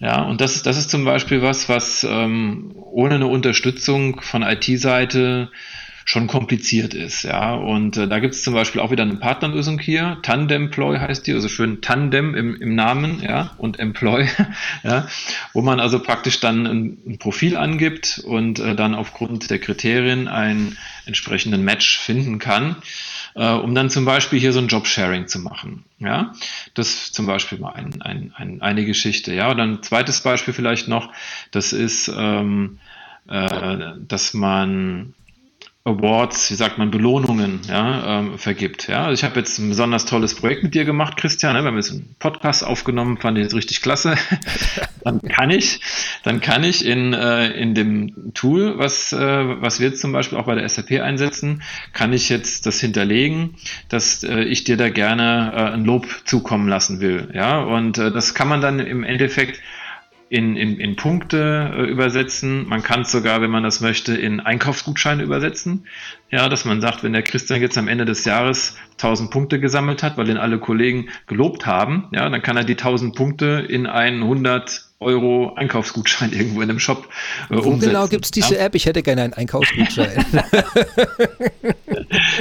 Ja, 0.00 0.22
und 0.22 0.40
das, 0.40 0.62
das 0.62 0.78
ist 0.78 0.90
zum 0.90 1.04
Beispiel 1.04 1.42
was, 1.42 1.68
was 1.68 2.04
ähm, 2.08 2.74
ohne 2.76 3.16
eine 3.16 3.26
Unterstützung 3.26 4.20
von 4.20 4.42
IT-Seite 4.42 5.50
schon 6.08 6.26
kompliziert 6.26 6.94
ist. 6.94 7.24
Ja, 7.24 7.54
und 7.54 7.98
äh, 7.98 8.08
da 8.08 8.18
gibt 8.18 8.32
es 8.32 8.42
zum 8.42 8.54
Beispiel 8.54 8.80
auch 8.80 8.90
wieder 8.90 9.02
eine 9.02 9.16
Partnerlösung 9.16 9.78
hier. 9.78 10.16
Tandemploy 10.22 10.98
heißt 10.98 11.26
die, 11.26 11.34
also 11.34 11.48
schön 11.48 11.82
Tandem 11.82 12.34
im, 12.34 12.56
im 12.56 12.74
Namen, 12.74 13.20
ja, 13.22 13.50
und 13.58 13.78
Employ, 13.78 14.26
ja, 14.84 15.06
wo 15.52 15.60
man 15.60 15.80
also 15.80 15.98
praktisch 15.98 16.40
dann 16.40 16.66
ein, 16.66 16.98
ein 17.06 17.18
Profil 17.18 17.58
angibt 17.58 18.22
und 18.24 18.58
äh, 18.58 18.74
dann 18.74 18.94
aufgrund 18.94 19.50
der 19.50 19.58
Kriterien 19.58 20.28
einen 20.28 20.78
entsprechenden 21.04 21.62
Match 21.62 21.98
finden 21.98 22.38
kann 22.38 22.76
äh, 23.34 23.52
um 23.52 23.74
dann 23.74 23.90
zum 23.90 24.04
Beispiel 24.04 24.38
hier 24.38 24.52
so 24.52 24.58
ein 24.58 24.68
Jobsharing 24.68 25.26
zu 25.26 25.38
machen. 25.40 25.84
Ja, 25.98 26.32
das 26.74 27.12
zum 27.12 27.26
Beispiel 27.26 27.58
mal 27.58 27.72
ein, 27.72 28.00
ein, 28.02 28.32
ein, 28.36 28.62
eine 28.62 28.84
Geschichte. 28.84 29.34
Ja, 29.34 29.50
und 29.50 29.60
ein 29.60 29.82
zweites 29.82 30.20
Beispiel 30.20 30.54
vielleicht 30.54 30.88
noch, 30.88 31.12
das 31.50 31.72
ist, 31.72 32.08
ähm, 32.16 32.78
äh, 33.28 33.92
dass 34.06 34.34
man 34.34 35.14
Awards, 35.88 36.50
wie 36.50 36.54
sagt 36.54 36.78
man, 36.78 36.90
Belohnungen 36.90 37.60
ja, 37.68 38.20
ähm, 38.20 38.38
vergibt. 38.38 38.88
Ja? 38.88 39.04
Also 39.04 39.14
ich 39.14 39.24
habe 39.28 39.40
jetzt 39.40 39.58
ein 39.58 39.68
besonders 39.68 40.04
tolles 40.04 40.34
Projekt 40.34 40.62
mit 40.62 40.74
dir 40.74 40.84
gemacht, 40.84 41.16
Christian. 41.16 41.54
Ne? 41.54 41.62
Wir 41.62 41.68
haben 41.68 41.76
jetzt 41.76 41.90
einen 41.90 42.14
Podcast 42.18 42.64
aufgenommen, 42.64 43.16
fand 43.16 43.38
ich 43.38 43.44
jetzt 43.44 43.54
richtig 43.54 43.80
klasse. 43.80 44.16
dann 45.04 45.22
kann 45.22 45.50
ich, 45.50 45.80
dann 46.22 46.40
kann 46.40 46.64
ich 46.64 46.84
in, 46.84 47.14
äh, 47.14 47.48
in 47.52 47.74
dem 47.74 48.34
Tool, 48.34 48.78
was, 48.78 49.12
äh, 49.12 49.16
was 49.18 49.80
wir 49.80 49.88
jetzt 49.88 50.00
zum 50.00 50.12
Beispiel 50.12 50.38
auch 50.38 50.46
bei 50.46 50.54
der 50.54 50.68
SAP 50.68 51.00
einsetzen, 51.00 51.62
kann 51.92 52.12
ich 52.12 52.28
jetzt 52.28 52.66
das 52.66 52.80
hinterlegen, 52.80 53.54
dass 53.88 54.22
äh, 54.24 54.40
ich 54.42 54.64
dir 54.64 54.76
da 54.76 54.90
gerne 54.90 55.52
äh, 55.54 55.74
ein 55.74 55.84
Lob 55.84 56.06
zukommen 56.24 56.68
lassen 56.68 57.00
will. 57.00 57.30
Ja, 57.34 57.60
und 57.60 57.98
äh, 57.98 58.10
das 58.10 58.34
kann 58.34 58.48
man 58.48 58.60
dann 58.60 58.78
im 58.78 59.04
Endeffekt 59.04 59.60
in, 60.30 60.56
in, 60.56 60.78
in 60.78 60.96
Punkte 60.96 61.72
äh, 61.74 61.84
übersetzen. 61.84 62.68
Man 62.68 62.82
kann 62.82 63.02
es 63.02 63.10
sogar, 63.10 63.40
wenn 63.40 63.50
man 63.50 63.62
das 63.62 63.80
möchte, 63.80 64.14
in 64.14 64.40
Einkaufsgutscheine 64.40 65.22
übersetzen. 65.22 65.86
Ja, 66.30 66.48
dass 66.48 66.64
man 66.64 66.80
sagt, 66.80 67.02
wenn 67.02 67.12
der 67.12 67.22
Christian 67.22 67.60
jetzt 67.60 67.78
am 67.78 67.88
Ende 67.88 68.04
des 68.04 68.24
Jahres 68.24 68.76
1000 68.92 69.30
Punkte 69.30 69.60
gesammelt 69.60 70.02
hat, 70.02 70.18
weil 70.18 70.28
ihn 70.28 70.36
alle 70.36 70.58
Kollegen 70.58 71.08
gelobt 71.26 71.66
haben, 71.66 72.08
ja, 72.12 72.28
dann 72.28 72.42
kann 72.42 72.56
er 72.56 72.64
die 72.64 72.72
1000 72.72 73.14
Punkte 73.14 73.64
in 73.68 73.86
einen 73.86 74.22
100 74.22 74.87
Euro 75.00 75.54
Einkaufsgutschein 75.54 76.32
irgendwo 76.32 76.60
in 76.60 76.68
einem 76.68 76.80
Shop 76.80 77.08
äh, 77.50 77.54
Wo 77.54 77.60
umsetzen. 77.60 77.92
genau 77.92 78.08
gibt 78.08 78.24
es 78.24 78.32
diese? 78.32 78.58
App? 78.58 78.74
Ich 78.74 78.86
hätte 78.86 79.04
gerne 79.04 79.22
einen 79.22 79.32
Einkaufsgutschein. 79.32 80.24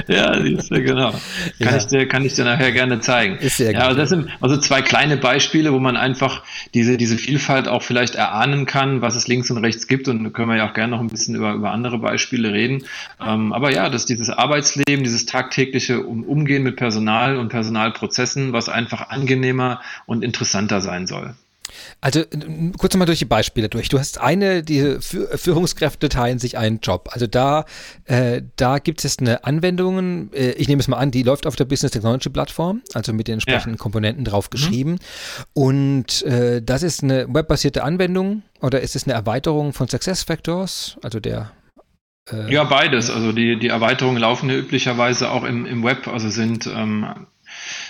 ja, 0.07 0.41
siehst 0.41 0.71
du, 0.71 0.81
genau. 0.81 1.11
Kann, 1.11 1.21
ja. 1.59 1.77
ich 1.77 1.85
dir, 1.85 2.07
kann 2.07 2.25
ich 2.25 2.33
dir 2.33 2.45
nachher 2.45 2.71
gerne 2.71 2.99
zeigen. 2.99 3.37
Ist 3.37 3.57
sehr 3.57 3.73
ja, 3.73 3.79
gut. 3.79 3.87
Also 3.89 3.99
das 3.99 4.09
sind 4.09 4.29
also 4.41 4.57
zwei 4.57 4.81
kleine 4.81 5.17
Beispiele, 5.17 5.71
wo 5.71 5.77
man 5.77 5.97
einfach 5.97 6.41
diese, 6.73 6.97
diese 6.97 7.19
Vielfalt 7.19 7.67
auch 7.67 7.83
vielleicht 7.83 8.15
erahnen 8.15 8.65
kann, 8.65 9.03
was 9.03 9.15
es 9.15 9.27
links 9.27 9.51
und 9.51 9.59
rechts 9.59 9.87
gibt. 9.87 10.07
Und 10.07 10.23
da 10.23 10.31
können 10.31 10.49
wir 10.49 10.57
ja 10.57 10.67
auch 10.67 10.73
gerne 10.73 10.95
noch 10.95 10.99
ein 10.99 11.09
bisschen 11.09 11.35
über, 11.35 11.53
über 11.53 11.69
andere 11.69 11.99
Beispiele 11.99 12.53
reden. 12.53 12.85
Ähm, 13.23 13.53
aber 13.53 13.71
ja, 13.71 13.87
dass 13.91 14.07
dieses 14.07 14.31
Arbeitsleben, 14.31 15.03
dieses 15.03 15.27
tagtägliche 15.27 16.01
Umgehen 16.01 16.63
mit 16.63 16.75
Personal 16.75 17.37
und 17.37 17.49
Personalprozessen, 17.49 18.51
was 18.51 18.67
einfach 18.67 19.09
angenehmer 19.09 19.79
und 20.07 20.23
interessanter 20.23 20.81
sein 20.81 21.05
soll. 21.05 21.35
Also 22.01 22.23
kurz 22.77 22.95
mal 22.95 23.05
durch 23.05 23.19
die 23.19 23.25
Beispiele 23.25 23.69
durch. 23.69 23.89
Du 23.89 23.99
hast 23.99 24.19
eine, 24.19 24.63
die 24.63 24.97
Führungskräfte 24.99 26.09
teilen 26.09 26.39
sich 26.39 26.57
einen 26.57 26.79
Job. 26.79 27.09
Also 27.11 27.27
da, 27.27 27.65
äh, 28.05 28.41
da 28.55 28.79
gibt 28.79 29.03
es 29.03 29.19
eine 29.19 29.43
Anwendung, 29.43 30.31
äh, 30.33 30.51
ich 30.51 30.67
nehme 30.67 30.79
es 30.79 30.87
mal 30.87 30.97
an, 30.97 31.11
die 31.11 31.23
läuft 31.23 31.47
auf 31.47 31.55
der 31.55 31.65
Business 31.65 31.91
Technology 31.91 32.29
Plattform, 32.29 32.81
also 32.93 33.13
mit 33.13 33.27
den 33.27 33.33
entsprechenden 33.33 33.75
ja. 33.75 33.81
Komponenten 33.81 34.23
drauf 34.23 34.47
mhm. 34.47 34.51
geschrieben. 34.51 34.91
Mhm. 34.91 34.97
Und 35.53 36.23
äh, 36.23 36.61
das 36.61 36.83
ist 36.83 37.03
eine 37.03 37.27
webbasierte 37.33 37.83
Anwendung 37.83 38.43
oder 38.61 38.81
ist 38.81 38.95
es 38.95 39.05
eine 39.05 39.13
Erweiterung 39.13 39.73
von 39.73 39.87
SuccessFactors, 39.87 40.97
also 41.03 41.19
der 41.19 41.51
äh, 42.31 42.51
ja, 42.51 42.63
beides. 42.63 43.09
Also 43.09 43.31
die, 43.31 43.57
die 43.57 43.67
Erweiterungen 43.67 44.17
laufen 44.17 44.49
ja 44.49 44.55
üblicherweise 44.55 45.31
auch 45.31 45.43
im, 45.43 45.65
im 45.65 45.83
Web, 45.83 46.07
also 46.07 46.29
sind 46.29 46.67
ähm, 46.67 47.27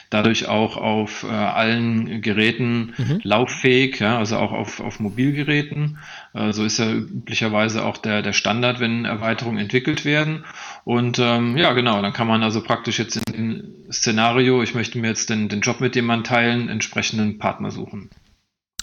dadurch 0.10 0.48
auch 0.48 0.78
auf 0.78 1.24
äh, 1.24 1.28
allen 1.28 2.22
Geräten 2.22 2.94
mhm. 2.98 3.20
lauffähig, 3.24 4.00
ja, 4.00 4.18
also 4.18 4.38
auch 4.38 4.52
auf, 4.52 4.80
auf 4.80 5.00
Mobilgeräten. 5.00 5.98
Äh, 6.34 6.54
so 6.54 6.64
ist 6.64 6.80
ja 6.80 6.92
üblicherweise 6.92 7.84
auch 7.84 7.98
der, 7.98 8.22
der 8.22 8.34
Standard, 8.34 8.80
wenn 8.80 9.06
Erweiterungen 9.06 9.60
entwickelt 9.60 10.06
werden. 10.06 10.46
Und 10.86 11.20
ähm, 11.20 11.58
ja, 11.58 11.74
genau, 11.74 12.02
dann 12.02 12.14
kann 12.14 12.28
man 12.28 12.44
also 12.44 12.62
praktisch 12.62 13.00
jetzt 13.00 13.20
im 13.34 13.64
Szenario, 13.92 14.64
ich 14.64 14.74
möchte 14.74 14.98
mir 14.98 15.08
jetzt 15.08 15.30
den, 15.30 15.50
den 15.50 15.62
Job 15.62 15.82
mit 15.82 15.96
jemandem 15.96 16.24
teilen, 16.24 16.70
entsprechenden 16.70 17.38
Partner 17.38 17.72
suchen. 17.72 18.10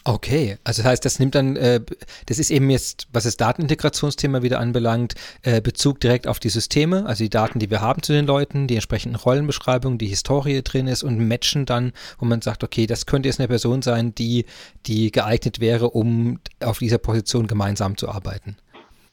Okay, 0.07 0.59
also 0.65 0.83
das 0.83 0.91
heißt, 0.91 1.05
das 1.07 1.19
nimmt 1.19 1.35
dann, 1.35 1.57
äh, 1.57 1.81
das 2.27 2.39
ist 2.39 2.51
eben 2.51 2.69
jetzt, 2.69 3.09
was 3.15 3.25
das 3.25 3.39
Datenintegrationsthema 3.39 4.43
wieder 4.43 4.61
anbelangt, 4.61 5.15
äh, 5.41 5.63
Bezug 5.63 5.99
direkt 5.99 6.27
auf 6.27 6.39
die 6.39 6.51
Systeme, 6.51 7.07
also 7.07 7.25
die 7.25 7.31
Daten, 7.31 7.59
die 7.59 7.71
wir 7.71 7.81
haben 7.81 8.03
zu 8.03 8.13
den 8.13 8.27
Leuten, 8.27 8.67
die 8.67 8.75
entsprechenden 8.75 9.17
Rollenbeschreibungen, 9.17 9.97
die 9.97 10.09
Historie 10.09 10.61
drin 10.63 10.89
ist 10.89 11.05
und 11.05 11.27
matchen 11.27 11.65
dann, 11.65 11.93
wo 12.19 12.27
man 12.27 12.43
sagt, 12.43 12.63
okay, 12.63 12.87
das 12.87 13.07
könnte 13.07 13.31
jetzt 13.31 13.41
eine 13.41 13.49
Person 13.49 13.81
sein, 13.81 14.15
die, 14.15 14.45
die 14.85 15.11
geeignet 15.11 15.59
wäre, 15.59 15.89
um 15.89 16.39
auf 16.61 16.81
dieser 16.81 16.99
Position 16.99 17.47
gemeinsam 17.47 17.97
zu 17.97 18.11
arbeiten. 18.11 18.59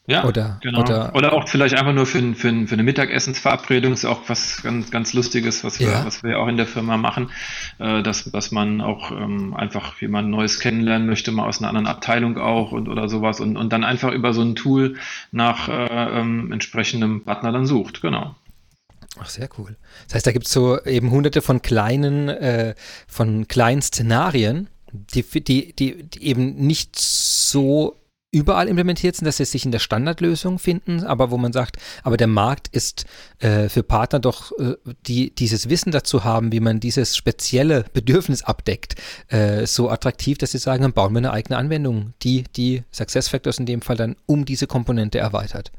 Ja, 0.08 0.26
oder, 0.26 0.58
genau. 0.62 0.82
oder, 0.82 1.14
oder 1.14 1.34
auch 1.34 1.48
vielleicht 1.48 1.76
einfach 1.76 1.94
nur 1.94 2.08
für, 2.08 2.34
für, 2.34 2.68
für 2.68 2.74
eine 2.74 2.84
Mittagessensverabredung 2.84 3.94
ist 3.94 4.04
auch 4.04 4.22
was 4.28 4.64
ganz, 4.64 4.90
ganz 4.90 5.14
Lustiges, 5.14 5.64
was 5.64 5.80
wir, 5.80 5.92
ja. 5.92 6.06
was 6.06 6.24
wir 6.24 6.40
auch 6.40 6.48
in 6.48 6.58
der 6.58 6.66
Firma 6.66 6.98
machen, 6.98 7.30
äh, 7.78 8.02
dass, 8.02 8.24
dass 8.24 8.52
man 8.52 8.82
auch 8.82 9.12
ähm, 9.12 9.54
einfach 9.54 10.02
jemand 10.02 10.30
Neues 10.30 10.60
kennenlernen 10.60 11.08
möchte, 11.08 11.32
mal 11.32 11.48
aus 11.48 11.60
einer 11.60 11.70
anderen 11.70 11.86
Abteilung 11.86 12.40
auch 12.40 12.72
und 12.72 12.90
oder 12.90 13.10
sowas 13.10 13.40
und, 13.40 13.58
und 13.58 13.72
dann 13.72 13.84
einfach 13.84 14.12
über 14.12 14.34
so 14.34 14.42
ein 14.42 14.56
Tool 14.56 14.96
nach 15.32 15.70
äh, 15.70 16.20
ähm, 16.20 16.52
entsprechendem 16.52 17.24
Partner 17.24 17.52
dann 17.52 17.68
sucht, 17.68 18.02
genau. 18.02 18.36
Ach, 19.20 19.30
sehr 19.30 19.50
cool. 19.60 19.78
Das 20.08 20.16
heißt, 20.16 20.28
da 20.28 20.32
gibt 20.32 20.48
es 20.48 20.52
so 20.52 20.82
eben 20.84 21.12
hunderte 21.12 21.44
von 21.44 21.62
kleinen, 21.62 22.28
äh, 22.28 22.74
von 23.08 23.48
kleinen 23.48 23.84
Szenarien, 23.84 24.68
die, 24.92 25.22
die, 25.22 25.74
die, 25.74 26.04
die 26.04 26.24
eben 26.24 26.56
nicht 26.56 26.98
so 26.98 28.01
überall 28.32 28.70
implementiert 28.70 29.16
sind, 29.16 29.26
dass 29.26 29.38
sie 29.38 29.46
sich 29.46 29.66
in 29.66 29.72
der 29.72 29.80
Standardlösung 29.80 30.58
finden, 30.58 31.04
aber 31.04 31.32
wo 31.32 31.38
man 31.38 31.52
sagt, 31.52 31.78
aber 32.04 32.16
der 32.16 32.28
Markt 32.28 32.70
ist 32.70 33.06
äh, 33.40 33.68
für 33.68 33.84
Partner 33.84 34.20
doch, 34.20 34.52
äh, 34.58 34.76
die 35.06 35.36
dieses 35.36 35.70
Wissen 35.70 35.92
dazu 35.92 36.24
haben, 36.24 36.52
wie 36.52 36.62
man 36.62 36.80
dieses 36.80 37.18
spezielle 37.18 37.86
Bedürfnis 37.94 38.44
abdeckt, 38.44 38.96
äh, 39.28 39.66
so 39.68 39.90
attraktiv, 39.90 40.38
dass 40.38 40.52
sie 40.52 40.60
sagen, 40.60 40.82
dann 40.82 40.94
bauen 40.94 41.14
wir 41.14 41.18
eine 41.20 41.34
eigene 41.34 41.58
Anwendung, 41.58 42.14
die 42.24 42.46
die 42.56 42.84
Success 42.92 43.28
Factors 43.28 43.60
in 43.60 43.66
dem 43.66 43.82
Fall 43.82 43.98
dann 43.98 44.16
um 44.26 44.46
diese 44.46 44.66
Komponente 44.66 45.20
erweitert. 45.20 45.72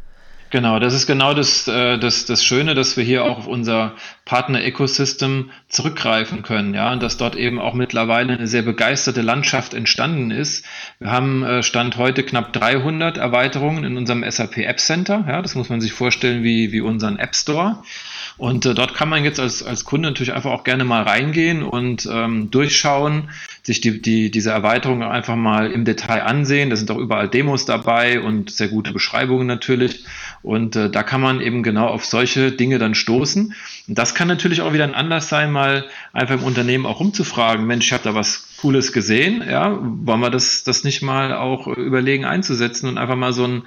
Genau, 0.53 0.78
das 0.78 0.92
ist 0.92 1.07
genau 1.07 1.32
das, 1.32 1.66
äh, 1.66 1.98
das, 1.98 2.26
das 2.26 2.44
Schöne, 2.44 2.74
dass 2.74 2.98
wir 2.98 3.05
hier 3.05 3.24
auch 3.24 3.38
auf 3.38 3.46
unser 3.46 3.94
Partner-Ecosystem 4.26 5.50
zurückgreifen 5.70 6.42
können, 6.42 6.74
ja, 6.74 6.92
und 6.92 7.03
dass 7.03 7.16
dort 7.16 7.36
eben 7.36 7.59
auch 7.59 7.72
mittlerweile 7.72 8.34
eine 8.34 8.46
sehr 8.46 8.61
begeisterte 8.61 9.22
Landschaft 9.22 9.72
entstanden 9.72 10.30
ist. 10.30 10.66
Wir 10.98 11.11
haben 11.11 11.42
äh, 11.42 11.62
Stand 11.62 11.96
heute 11.96 12.22
knapp 12.22 12.53
300 12.53 13.16
Erweiterungen 13.16 13.84
in 13.84 13.96
unserem 13.96 14.30
SAP 14.30 14.59
App 14.59 14.78
Center, 14.78 15.24
ja, 15.26 15.40
das 15.40 15.55
muss 15.55 15.70
man 15.70 15.80
sich 15.80 15.94
vorstellen 15.94 16.42
wie, 16.42 16.70
wie 16.70 16.82
unseren 16.82 17.18
App 17.18 17.34
Store. 17.34 17.82
Und 18.36 18.66
äh, 18.66 18.74
dort 18.74 18.92
kann 18.92 19.09
man 19.09 19.24
jetzt 19.24 19.40
als, 19.40 19.62
als 19.62 19.86
Kunde 19.86 20.11
natürlich 20.11 20.34
einfach 20.34 20.50
auch 20.50 20.64
gerne 20.64 20.84
mal 20.84 21.03
reingehen 21.03 21.62
und 21.62 22.07
ähm, 22.12 22.50
durchschauen, 22.50 23.30
sich 23.62 23.80
die, 23.80 24.02
die, 24.02 24.30
diese 24.30 24.50
Erweiterung 24.50 25.02
einfach 25.02 25.36
mal 25.36 25.70
im 25.70 25.84
Detail 25.84 26.22
ansehen. 26.22 26.70
Da 26.70 26.76
sind 26.76 26.90
auch 26.90 26.98
überall 26.98 27.28
Demos 27.28 27.64
dabei 27.64 28.20
und 28.20 28.50
sehr 28.50 28.68
gute 28.68 28.92
Beschreibungen 28.92 29.46
natürlich. 29.46 30.04
Und 30.42 30.74
äh, 30.74 30.90
da 30.90 31.02
kann 31.04 31.20
man 31.20 31.40
eben 31.40 31.62
genau 31.62 31.86
auf 31.86 32.04
solche 32.04 32.50
Dinge 32.50 32.78
dann 32.78 32.94
stoßen. 32.96 33.54
Und 33.86 33.98
das 33.98 34.14
kann 34.14 34.26
natürlich 34.26 34.62
auch 34.62 34.72
wieder 34.72 34.84
ein 34.84 34.94
Anlass 34.94 35.28
sein, 35.28 35.52
mal 35.52 35.84
einfach 36.12 36.34
im 36.34 36.44
Unternehmen 36.44 36.86
auch 36.86 36.98
umzufragen, 36.98 37.66
Mensch, 37.66 37.86
ich 37.86 37.92
habe 37.92 38.04
da 38.04 38.14
was 38.14 38.48
Cooles 38.62 38.92
gesehen, 38.92 39.42
ja, 39.44 39.76
wollen 39.82 40.20
wir 40.20 40.30
das, 40.30 40.62
das 40.62 40.84
nicht 40.84 41.02
mal 41.02 41.34
auch 41.34 41.66
überlegen 41.66 42.24
einzusetzen 42.24 42.88
und 42.88 42.96
einfach 42.96 43.16
mal 43.16 43.32
so 43.32 43.44
ein 43.44 43.62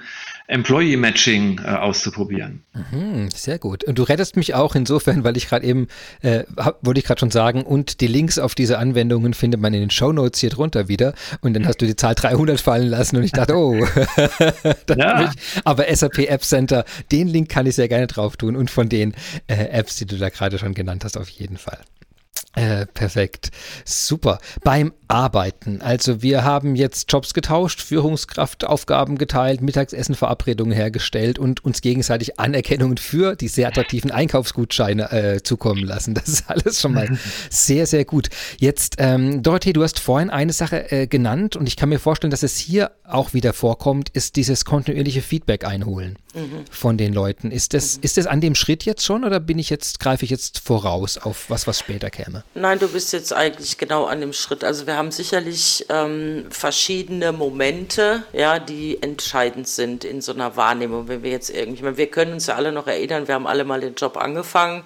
Employee 0.46 0.96
Matching 0.96 1.60
äh, 1.62 1.68
auszuprobieren. 1.68 2.62
Mhm, 2.72 3.28
sehr 3.28 3.58
gut. 3.58 3.84
Und 3.84 3.98
du 3.98 4.04
rettest 4.04 4.36
mich 4.36 4.54
auch 4.54 4.74
insofern, 4.74 5.22
weil 5.22 5.36
ich 5.36 5.48
gerade 5.48 5.66
eben, 5.66 5.88
äh, 6.22 6.44
wollte 6.80 6.98
ich 6.98 7.04
gerade 7.04 7.20
schon 7.20 7.30
sagen, 7.30 7.62
und 7.62 8.00
die 8.00 8.06
Links 8.06 8.38
auf 8.38 8.54
diese 8.54 8.78
Anwendungen 8.78 9.34
findet 9.34 9.60
man 9.60 9.74
in 9.74 9.80
den 9.80 9.90
Show 9.90 10.12
Notes 10.12 10.40
hier 10.40 10.48
drunter 10.48 10.88
wieder. 10.88 11.12
Und 11.42 11.52
dann 11.52 11.66
hast 11.66 11.82
du 11.82 11.86
die 11.86 11.96
Zahl 11.96 12.14
300 12.14 12.58
fallen 12.58 12.88
lassen 12.88 13.18
und 13.18 13.24
ich 13.24 13.32
dachte, 13.32 13.54
oh, 13.54 13.74
ja. 14.96 15.30
ich, 15.30 15.62
aber 15.64 15.94
SAP 15.94 16.20
App 16.20 16.42
Center, 16.42 16.86
den 17.12 17.28
Link 17.28 17.50
kann 17.50 17.66
ich 17.66 17.74
sehr 17.74 17.88
gerne 17.88 18.06
drauf 18.06 18.38
tun 18.38 18.56
und 18.56 18.70
von 18.70 18.88
den 18.88 19.12
äh, 19.46 19.56
Apps, 19.56 19.96
die 19.96 20.06
du 20.06 20.16
da 20.16 20.30
gerade 20.30 20.58
schon 20.58 20.72
genannt 20.72 21.04
hast, 21.04 21.18
auf 21.18 21.28
jeden 21.28 21.58
Fall. 21.58 21.80
Äh, 22.56 22.86
perfekt. 22.86 23.50
Super. 23.84 24.38
Beim 24.64 24.94
Arbeiten. 25.08 25.82
Also 25.82 26.22
wir 26.22 26.42
haben 26.42 26.74
jetzt 26.74 27.12
Jobs 27.12 27.34
getauscht, 27.34 27.82
Führungskraft, 27.82 28.64
Aufgaben 28.64 29.18
geteilt, 29.18 29.60
Mittagsessen, 29.60 30.14
Verabredungen 30.14 30.72
hergestellt 30.72 31.38
und 31.38 31.62
uns 31.66 31.82
gegenseitig 31.82 32.40
Anerkennungen 32.40 32.96
für 32.96 33.36
die 33.36 33.48
sehr 33.48 33.68
attraktiven 33.68 34.10
Einkaufsgutscheine 34.10 35.12
äh, 35.12 35.42
zukommen 35.42 35.84
lassen. 35.84 36.14
Das 36.14 36.28
ist 36.28 36.48
alles 36.48 36.80
schon 36.80 36.94
mal 36.94 37.18
sehr, 37.50 37.86
sehr 37.86 38.06
gut. 38.06 38.30
Jetzt, 38.58 38.96
ähm, 38.98 39.42
Dorothee, 39.42 39.74
du 39.74 39.82
hast 39.82 40.00
vorhin 40.00 40.30
eine 40.30 40.54
Sache 40.54 40.90
äh, 40.90 41.06
genannt 41.06 41.56
und 41.56 41.66
ich 41.66 41.76
kann 41.76 41.90
mir 41.90 41.98
vorstellen, 41.98 42.30
dass 42.30 42.42
es 42.42 42.56
hier 42.56 42.90
auch 43.04 43.34
wieder 43.34 43.52
vorkommt, 43.52 44.08
ist 44.08 44.36
dieses 44.36 44.64
kontinuierliche 44.64 45.20
Feedback 45.20 45.66
einholen 45.66 46.16
mhm. 46.36 46.64
von 46.70 46.96
den 46.96 47.12
Leuten. 47.12 47.50
Ist 47.50 47.74
das, 47.74 47.96
mhm. 47.96 48.04
ist 48.04 48.16
das 48.16 48.26
an 48.26 48.40
dem 48.40 48.54
Schritt 48.54 48.84
jetzt 48.84 49.04
schon 49.04 49.24
oder 49.24 49.40
bin 49.40 49.58
ich 49.58 49.70
jetzt, 49.70 49.98
greife 49.98 50.24
ich 50.24 50.30
jetzt 50.30 50.60
voraus 50.60 51.18
auf 51.18 51.50
was, 51.50 51.66
was 51.66 51.80
später 51.80 52.10
käme? 52.10 52.44
Nein, 52.54 52.78
du 52.78 52.88
bist 52.88 53.12
jetzt 53.12 53.32
eigentlich 53.32 53.78
genau 53.78 54.04
an 54.04 54.20
dem 54.20 54.32
Schritt. 54.32 54.62
Also 54.62 54.86
wir 54.86 54.96
haben 54.96 55.10
sicherlich 55.10 55.86
ähm, 55.88 56.46
verschiedene 56.50 57.32
Momente, 57.32 58.22
ja, 58.32 58.58
die 58.58 59.02
entscheidend 59.02 59.66
sind 59.66 60.04
in 60.04 60.20
so 60.20 60.32
einer 60.32 60.56
Wahrnehmung. 60.56 61.08
Wenn 61.08 61.22
wir 61.22 61.30
jetzt 61.30 61.50
irgendwie, 61.50 61.96
wir 61.96 62.10
können 62.10 62.34
uns 62.34 62.46
ja 62.46 62.54
alle 62.54 62.72
noch 62.72 62.86
erinnern, 62.86 63.26
wir 63.26 63.34
haben 63.34 63.46
alle 63.46 63.64
mal 63.64 63.80
den 63.80 63.94
Job 63.94 64.16
angefangen 64.16 64.84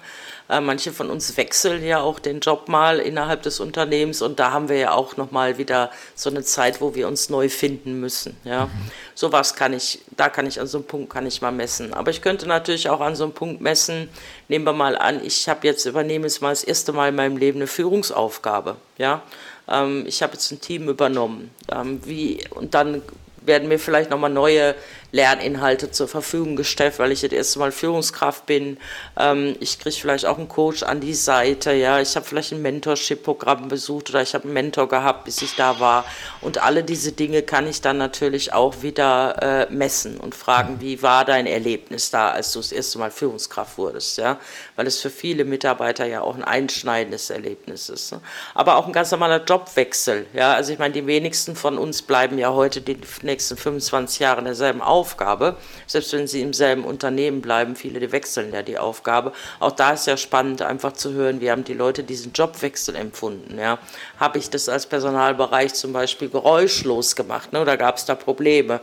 äh, 0.51 0.59
manche 0.59 0.91
von 0.91 1.09
uns 1.09 1.37
wechseln 1.37 1.85
ja 1.85 2.01
auch 2.01 2.19
den 2.19 2.41
Job 2.41 2.67
mal 2.67 2.99
innerhalb 2.99 3.41
des 3.43 3.61
Unternehmens 3.61 4.21
und 4.21 4.37
da 4.37 4.51
haben 4.51 4.67
wir 4.67 4.75
ja 4.75 4.91
auch 4.91 5.15
nochmal 5.15 5.57
wieder 5.57 5.91
so 6.13 6.29
eine 6.29 6.43
Zeit, 6.43 6.81
wo 6.81 6.93
wir 6.93 7.07
uns 7.07 7.29
neu 7.29 7.47
finden 7.47 8.01
müssen. 8.01 8.35
Ja. 8.43 8.65
Mhm. 8.65 8.71
Sowas 9.15 9.55
kann 9.55 9.71
ich, 9.71 9.99
da 10.17 10.27
kann 10.27 10.45
ich 10.45 10.59
an 10.59 10.67
so 10.67 10.79
einem 10.79 10.87
Punkt 10.87 11.09
kann 11.11 11.25
ich 11.25 11.41
mal 11.41 11.51
messen. 11.51 11.93
Aber 11.93 12.11
ich 12.11 12.21
könnte 12.21 12.47
natürlich 12.47 12.89
auch 12.89 12.99
an 12.99 13.15
so 13.15 13.23
einem 13.23 13.33
Punkt 13.33 13.61
messen, 13.61 14.09
nehmen 14.49 14.65
wir 14.65 14.73
mal 14.73 14.97
an, 14.97 15.23
ich 15.23 15.47
habe 15.47 15.65
jetzt, 15.65 15.85
übernehme 15.85 16.25
jetzt 16.25 16.41
mal 16.41 16.49
das 16.49 16.65
erste 16.65 16.91
Mal 16.91 17.09
in 17.09 17.15
meinem 17.15 17.37
Leben 17.37 17.59
eine 17.59 17.67
Führungsaufgabe. 17.67 18.75
Ja. 18.97 19.21
Ähm, 19.69 20.03
ich 20.05 20.21
habe 20.21 20.33
jetzt 20.33 20.51
ein 20.51 20.59
Team 20.59 20.89
übernommen. 20.89 21.51
Ähm, 21.71 22.01
wie, 22.03 22.43
und 22.49 22.73
dann 22.73 23.01
werden 23.43 23.69
mir 23.69 23.79
vielleicht 23.79 24.09
nochmal 24.09 24.29
neue 24.29 24.75
Lerninhalte 25.11 25.91
zur 25.91 26.07
Verfügung 26.07 26.55
gestellt, 26.55 26.97
weil 26.97 27.11
ich 27.11 27.21
das 27.21 27.31
erste 27.31 27.59
Mal 27.59 27.71
Führungskraft 27.71 28.45
bin. 28.45 28.77
Ähm, 29.17 29.55
ich 29.59 29.79
kriege 29.79 29.95
vielleicht 29.95 30.25
auch 30.25 30.37
einen 30.37 30.47
Coach 30.47 30.83
an 30.83 31.01
die 31.01 31.13
Seite. 31.13 31.73
Ja, 31.73 31.99
ich 31.99 32.15
habe 32.15 32.25
vielleicht 32.25 32.53
ein 32.53 32.61
Mentorship-Programm 32.61 33.67
besucht 33.67 34.09
oder 34.09 34.21
ich 34.21 34.33
habe 34.33 34.45
einen 34.45 34.53
Mentor 34.53 34.87
gehabt, 34.87 35.25
bis 35.25 35.41
ich 35.41 35.55
da 35.55 35.79
war. 35.79 36.05
Und 36.39 36.63
alle 36.63 36.83
diese 36.83 37.11
Dinge 37.11 37.41
kann 37.41 37.67
ich 37.67 37.81
dann 37.81 37.97
natürlich 37.97 38.53
auch 38.53 38.81
wieder 38.81 39.67
äh, 39.69 39.73
messen 39.73 40.17
und 40.17 40.33
fragen, 40.33 40.79
wie 40.79 41.01
war 41.01 41.25
dein 41.25 41.45
Erlebnis 41.45 42.09
da, 42.09 42.31
als 42.31 42.53
du 42.53 42.59
das 42.59 42.71
erste 42.71 42.99
Mal 42.99 43.11
Führungskraft 43.11 43.77
wurdest. 43.77 44.17
Ja, 44.17 44.39
weil 44.77 44.87
es 44.87 44.99
für 44.99 45.09
viele 45.09 45.43
Mitarbeiter 45.43 46.05
ja 46.05 46.21
auch 46.21 46.35
ein 46.35 46.43
einschneidendes 46.43 47.29
Erlebnis 47.29 47.89
ist. 47.89 48.13
Ne? 48.13 48.21
Aber 48.53 48.77
auch 48.77 48.87
ein 48.87 48.93
ganz 48.93 49.11
normaler 49.11 49.43
Jobwechsel. 49.43 50.25
Ja, 50.33 50.53
also 50.53 50.71
ich 50.71 50.79
meine, 50.79 50.93
die 50.93 51.05
wenigsten 51.05 51.55
von 51.55 51.77
uns 51.77 52.01
bleiben 52.01 52.37
ja 52.37 52.53
heute 52.53 52.81
die 52.81 52.97
nächsten 53.23 53.57
25 53.57 54.19
Jahre 54.19 54.39
in 54.39 54.45
derselben 54.45 54.81
Aufgabe. 54.81 55.00
Aufgabe, 55.01 55.55
selbst 55.87 56.13
wenn 56.13 56.27
sie 56.27 56.41
im 56.41 56.53
selben 56.53 56.83
Unternehmen 56.83 57.41
bleiben, 57.41 57.75
viele 57.75 57.99
die 57.99 58.11
wechseln 58.11 58.53
ja 58.53 58.61
die 58.61 58.77
Aufgabe. 58.77 59.31
Auch 59.59 59.71
da 59.71 59.93
ist 59.93 60.05
ja 60.05 60.15
spannend, 60.15 60.61
einfach 60.61 60.93
zu 60.93 61.13
hören, 61.13 61.41
wie 61.41 61.49
haben 61.49 61.63
die 61.63 61.73
Leute 61.73 62.03
diesen 62.03 62.33
Jobwechsel 62.33 62.95
empfunden. 62.95 63.57
Ja? 63.57 63.79
Habe 64.19 64.37
ich 64.37 64.51
das 64.51 64.69
als 64.69 64.85
Personalbereich 64.85 65.73
zum 65.73 65.91
Beispiel 65.91 66.29
geräuschlos 66.29 67.15
gemacht 67.15 67.51
ne? 67.51 67.61
oder 67.61 67.77
gab 67.77 67.97
es 67.97 68.05
da 68.05 68.13
Probleme? 68.13 68.79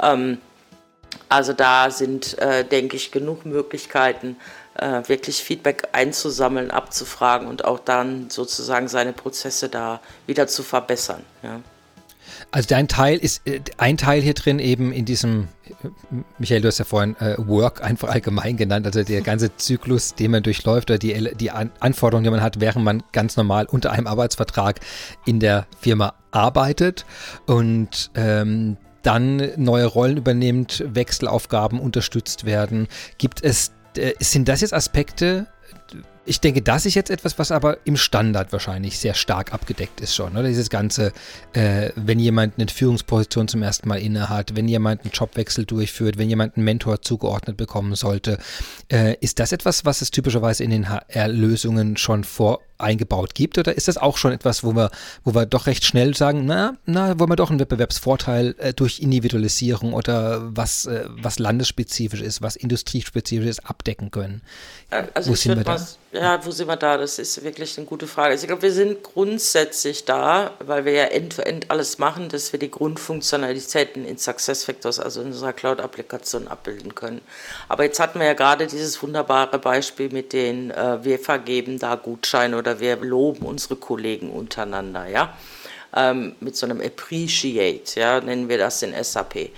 Ähm, 0.00 0.38
also 1.28 1.52
da 1.52 1.90
sind, 1.90 2.38
äh, 2.38 2.64
denke 2.64 2.94
ich, 2.94 3.10
genug 3.10 3.44
Möglichkeiten, 3.44 4.36
äh, 4.74 5.02
wirklich 5.08 5.42
Feedback 5.42 5.88
einzusammeln, 5.90 6.70
abzufragen 6.70 7.48
und 7.48 7.64
auch 7.64 7.80
dann 7.80 8.30
sozusagen 8.30 8.86
seine 8.86 9.12
Prozesse 9.12 9.68
da 9.68 10.00
wieder 10.26 10.46
zu 10.46 10.62
verbessern. 10.62 11.24
Ja. 11.42 11.60
Also 12.50 12.68
dein 12.68 12.88
Teil 12.88 13.18
ist, 13.18 13.46
äh, 13.46 13.60
ein 13.78 13.96
Teil 13.96 14.22
hier 14.22 14.34
drin 14.34 14.58
eben 14.58 14.92
in 14.92 15.04
diesem, 15.04 15.48
Michael, 16.38 16.60
du 16.60 16.68
hast 16.68 16.78
ja 16.78 16.84
vorhin 16.84 17.16
äh, 17.16 17.36
Work 17.38 17.82
einfach 17.82 18.08
allgemein 18.08 18.56
genannt, 18.56 18.86
also 18.86 19.02
der 19.02 19.20
ganze 19.20 19.56
Zyklus, 19.56 20.14
den 20.14 20.30
man 20.30 20.42
durchläuft 20.42 20.90
oder 20.90 20.98
die, 20.98 21.34
die 21.34 21.50
Anforderungen, 21.50 22.24
die 22.24 22.30
man 22.30 22.42
hat, 22.42 22.60
während 22.60 22.84
man 22.84 23.02
ganz 23.12 23.36
normal 23.36 23.66
unter 23.66 23.92
einem 23.92 24.06
Arbeitsvertrag 24.06 24.80
in 25.24 25.40
der 25.40 25.66
Firma 25.80 26.14
arbeitet 26.30 27.04
und 27.46 28.10
ähm, 28.14 28.76
dann 29.02 29.50
neue 29.56 29.86
Rollen 29.86 30.16
übernimmt, 30.16 30.82
Wechselaufgaben 30.86 31.78
unterstützt 31.78 32.44
werden. 32.44 32.88
Gibt 33.18 33.42
es, 33.42 33.72
äh, 33.96 34.12
sind 34.18 34.48
das 34.48 34.62
jetzt 34.62 34.74
Aspekte, 34.74 35.46
ich 36.26 36.40
denke, 36.40 36.60
das 36.60 36.86
ist 36.86 36.94
jetzt 36.94 37.10
etwas, 37.10 37.38
was 37.38 37.52
aber 37.52 37.78
im 37.84 37.96
Standard 37.96 38.52
wahrscheinlich 38.52 38.98
sehr 38.98 39.14
stark 39.14 39.54
abgedeckt 39.54 40.00
ist 40.00 40.14
schon. 40.14 40.32
Oder? 40.32 40.48
Dieses 40.48 40.70
ganze, 40.70 41.12
äh, 41.52 41.90
wenn 41.94 42.18
jemand 42.18 42.58
eine 42.58 42.68
Führungsposition 42.68 43.46
zum 43.48 43.62
ersten 43.62 43.88
Mal 43.88 44.00
innehat, 44.00 44.56
wenn 44.56 44.66
jemand 44.66 45.02
einen 45.02 45.12
Jobwechsel 45.12 45.64
durchführt, 45.64 46.18
wenn 46.18 46.28
jemand 46.28 46.56
einen 46.56 46.64
Mentor 46.64 47.00
zugeordnet 47.00 47.56
bekommen 47.56 47.94
sollte. 47.94 48.38
Äh, 48.90 49.16
ist 49.20 49.38
das 49.38 49.52
etwas, 49.52 49.84
was 49.84 50.02
es 50.02 50.10
typischerweise 50.10 50.64
in 50.64 50.70
den 50.70 50.88
HR-Lösungen 50.88 51.96
schon 51.96 52.24
vor 52.24 52.60
eingebaut 52.78 53.34
gibt? 53.34 53.58
Oder 53.58 53.76
ist 53.76 53.88
das 53.88 53.98
auch 53.98 54.16
schon 54.16 54.32
etwas, 54.32 54.64
wo 54.64 54.72
wir, 54.74 54.90
wo 55.24 55.34
wir 55.34 55.46
doch 55.46 55.66
recht 55.66 55.84
schnell 55.84 56.14
sagen, 56.14 56.46
na, 56.46 56.76
na, 56.84 57.18
wollen 57.18 57.30
wir 57.30 57.36
doch 57.36 57.50
einen 57.50 57.60
Wettbewerbsvorteil 57.60 58.54
äh, 58.58 58.72
durch 58.74 59.00
Individualisierung 59.00 59.92
oder 59.92 60.42
was, 60.56 60.86
äh, 60.86 61.04
was 61.08 61.38
landesspezifisch 61.38 62.20
ist, 62.20 62.42
was 62.42 62.56
industriespezifisch 62.56 63.48
ist, 63.48 63.66
abdecken 63.66 64.10
können? 64.10 64.42
Also 65.14 65.30
wo 65.30 65.34
sind 65.34 65.56
wir 65.56 65.64
da? 65.64 65.78
ja, 66.12 66.44
wo 66.44 66.50
sind 66.50 66.68
wir 66.68 66.76
da? 66.76 66.96
Das 66.96 67.18
ist 67.18 67.42
wirklich 67.42 67.76
eine 67.76 67.86
gute 67.86 68.06
Frage. 68.06 68.30
Also 68.30 68.44
ich 68.44 68.48
glaube, 68.48 68.62
wir 68.62 68.72
sind 68.72 69.02
grundsätzlich 69.02 70.04
da, 70.04 70.52
weil 70.60 70.84
wir 70.84 70.92
ja 70.92 71.04
end-to-end 71.04 71.64
-end 71.64 71.70
alles 71.70 71.98
machen, 71.98 72.28
dass 72.28 72.52
wir 72.52 72.58
die 72.58 72.70
Grundfunktionalitäten 72.70 74.04
in 74.04 74.16
SuccessFactors, 74.16 75.00
also 75.00 75.20
in 75.20 75.28
unserer 75.28 75.52
Cloud-Applikation, 75.52 76.48
abbilden 76.48 76.94
können. 76.94 77.20
Aber 77.68 77.84
jetzt 77.84 78.00
hatten 78.00 78.18
wir 78.18 78.26
ja 78.26 78.34
gerade 78.34 78.66
dieses 78.66 79.02
wunderbare 79.02 79.58
Beispiel 79.58 80.10
mit 80.10 80.32
den, 80.32 80.70
äh, 80.70 81.04
wir 81.04 81.18
vergeben 81.18 81.78
da 81.78 81.96
Gutscheine 81.96 82.56
oder 82.56 82.65
wir 82.80 82.96
loben 82.96 83.46
unsere 83.46 83.76
Kollegen 83.76 84.30
untereinander, 84.30 85.06
ja, 85.06 85.36
ähm, 85.94 86.34
mit 86.40 86.56
so 86.56 86.66
einem 86.66 86.80
Appreciate, 86.80 87.98
ja, 87.98 88.20
nennen 88.20 88.48
wir 88.48 88.58
das 88.58 88.82
in 88.82 88.92
SAP. 89.02 89.50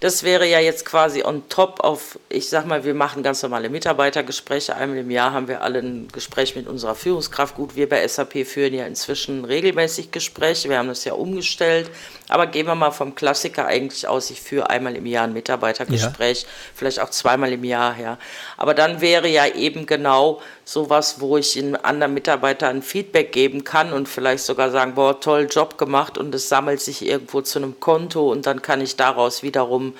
Das 0.00 0.22
wäre 0.22 0.46
ja 0.46 0.60
jetzt 0.60 0.86
quasi 0.86 1.22
on 1.24 1.46
top 1.50 1.80
auf, 1.80 2.18
ich 2.30 2.48
sag 2.48 2.64
mal, 2.64 2.84
wir 2.84 2.94
machen 2.94 3.22
ganz 3.22 3.42
normale 3.42 3.68
Mitarbeitergespräche. 3.68 4.74
Einmal 4.74 4.96
im 4.96 5.10
Jahr 5.10 5.34
haben 5.34 5.46
wir 5.46 5.60
alle 5.60 5.80
ein 5.80 6.08
Gespräch 6.08 6.56
mit 6.56 6.66
unserer 6.66 6.94
Führungskraft. 6.94 7.54
Gut, 7.54 7.76
wir 7.76 7.86
bei 7.86 8.08
SAP 8.08 8.46
führen 8.46 8.72
ja 8.72 8.86
inzwischen 8.86 9.44
regelmäßig 9.44 10.10
Gespräche. 10.10 10.70
Wir 10.70 10.78
haben 10.78 10.88
das 10.88 11.04
ja 11.04 11.12
umgestellt. 11.12 11.90
Aber 12.28 12.46
gehen 12.46 12.66
wir 12.66 12.74
mal 12.74 12.92
vom 12.92 13.14
Klassiker 13.14 13.66
eigentlich 13.66 14.08
aus, 14.08 14.30
ich 14.30 14.40
führe 14.40 14.70
einmal 14.70 14.96
im 14.96 15.04
Jahr 15.04 15.24
ein 15.24 15.34
Mitarbeitergespräch, 15.34 16.42
ja. 16.42 16.48
vielleicht 16.74 17.00
auch 17.00 17.10
zweimal 17.10 17.52
im 17.52 17.64
Jahr, 17.64 17.98
ja. 17.98 18.18
Aber 18.56 18.72
dann 18.72 19.02
wäre 19.02 19.28
ja 19.28 19.48
eben 19.48 19.84
genau 19.84 20.40
sowas, 20.70 21.20
wo 21.20 21.36
ich 21.36 21.56
in 21.56 21.74
anderen 21.74 22.14
Mitarbeitern 22.14 22.76
ein 22.76 22.82
Feedback 22.82 23.32
geben 23.32 23.64
kann 23.64 23.92
und 23.92 24.08
vielleicht 24.08 24.44
sogar 24.44 24.70
sagen, 24.70 24.94
boah, 24.94 25.18
toll 25.18 25.48
Job 25.50 25.78
gemacht 25.78 26.16
und 26.16 26.32
es 26.32 26.48
sammelt 26.48 26.80
sich 26.80 27.04
irgendwo 27.04 27.40
zu 27.40 27.58
einem 27.58 27.80
Konto 27.80 28.30
und 28.30 28.46
dann 28.46 28.62
kann 28.62 28.80
ich 28.80 28.94
daraus 28.94 29.42
wiederum, 29.42 29.94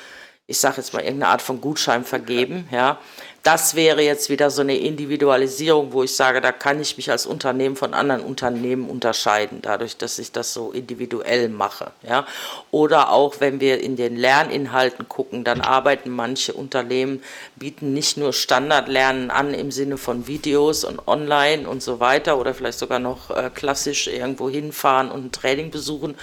ich 0.46 0.58
sage 0.58 0.76
jetzt 0.76 0.94
mal, 0.94 1.00
irgendeine 1.00 1.32
Art 1.32 1.42
von 1.42 1.60
Gutschein 1.60 2.04
vergeben, 2.04 2.68
ja. 2.70 2.98
Das 3.42 3.74
wäre 3.74 4.02
jetzt 4.02 4.28
wieder 4.28 4.50
so 4.50 4.60
eine 4.60 4.76
Individualisierung, 4.76 5.94
wo 5.94 6.02
ich 6.02 6.14
sage, 6.14 6.42
da 6.42 6.52
kann 6.52 6.78
ich 6.78 6.98
mich 6.98 7.10
als 7.10 7.24
Unternehmen 7.24 7.74
von 7.74 7.94
anderen 7.94 8.20
Unternehmen 8.20 8.90
unterscheiden, 8.90 9.60
dadurch, 9.62 9.96
dass 9.96 10.18
ich 10.18 10.30
das 10.30 10.52
so 10.52 10.72
individuell 10.72 11.48
mache. 11.48 11.90
Ja? 12.06 12.26
Oder 12.70 13.10
auch, 13.10 13.36
wenn 13.38 13.58
wir 13.58 13.80
in 13.80 13.96
den 13.96 14.16
Lerninhalten 14.16 15.08
gucken, 15.08 15.42
dann 15.42 15.62
arbeiten 15.62 16.10
manche 16.10 16.52
Unternehmen, 16.52 17.22
bieten 17.56 17.94
nicht 17.94 18.18
nur 18.18 18.34
Standardlernen 18.34 19.30
an 19.30 19.54
im 19.54 19.70
Sinne 19.70 19.96
von 19.96 20.26
Videos 20.26 20.84
und 20.84 21.08
online 21.08 21.66
und 21.66 21.82
so 21.82 21.98
weiter 21.98 22.36
oder 22.36 22.52
vielleicht 22.52 22.78
sogar 22.78 22.98
noch 22.98 23.30
äh, 23.30 23.48
klassisch 23.54 24.06
irgendwo 24.06 24.50
hinfahren 24.50 25.10
und 25.10 25.24
ein 25.24 25.32
Training 25.32 25.70
besuchen, 25.70 26.14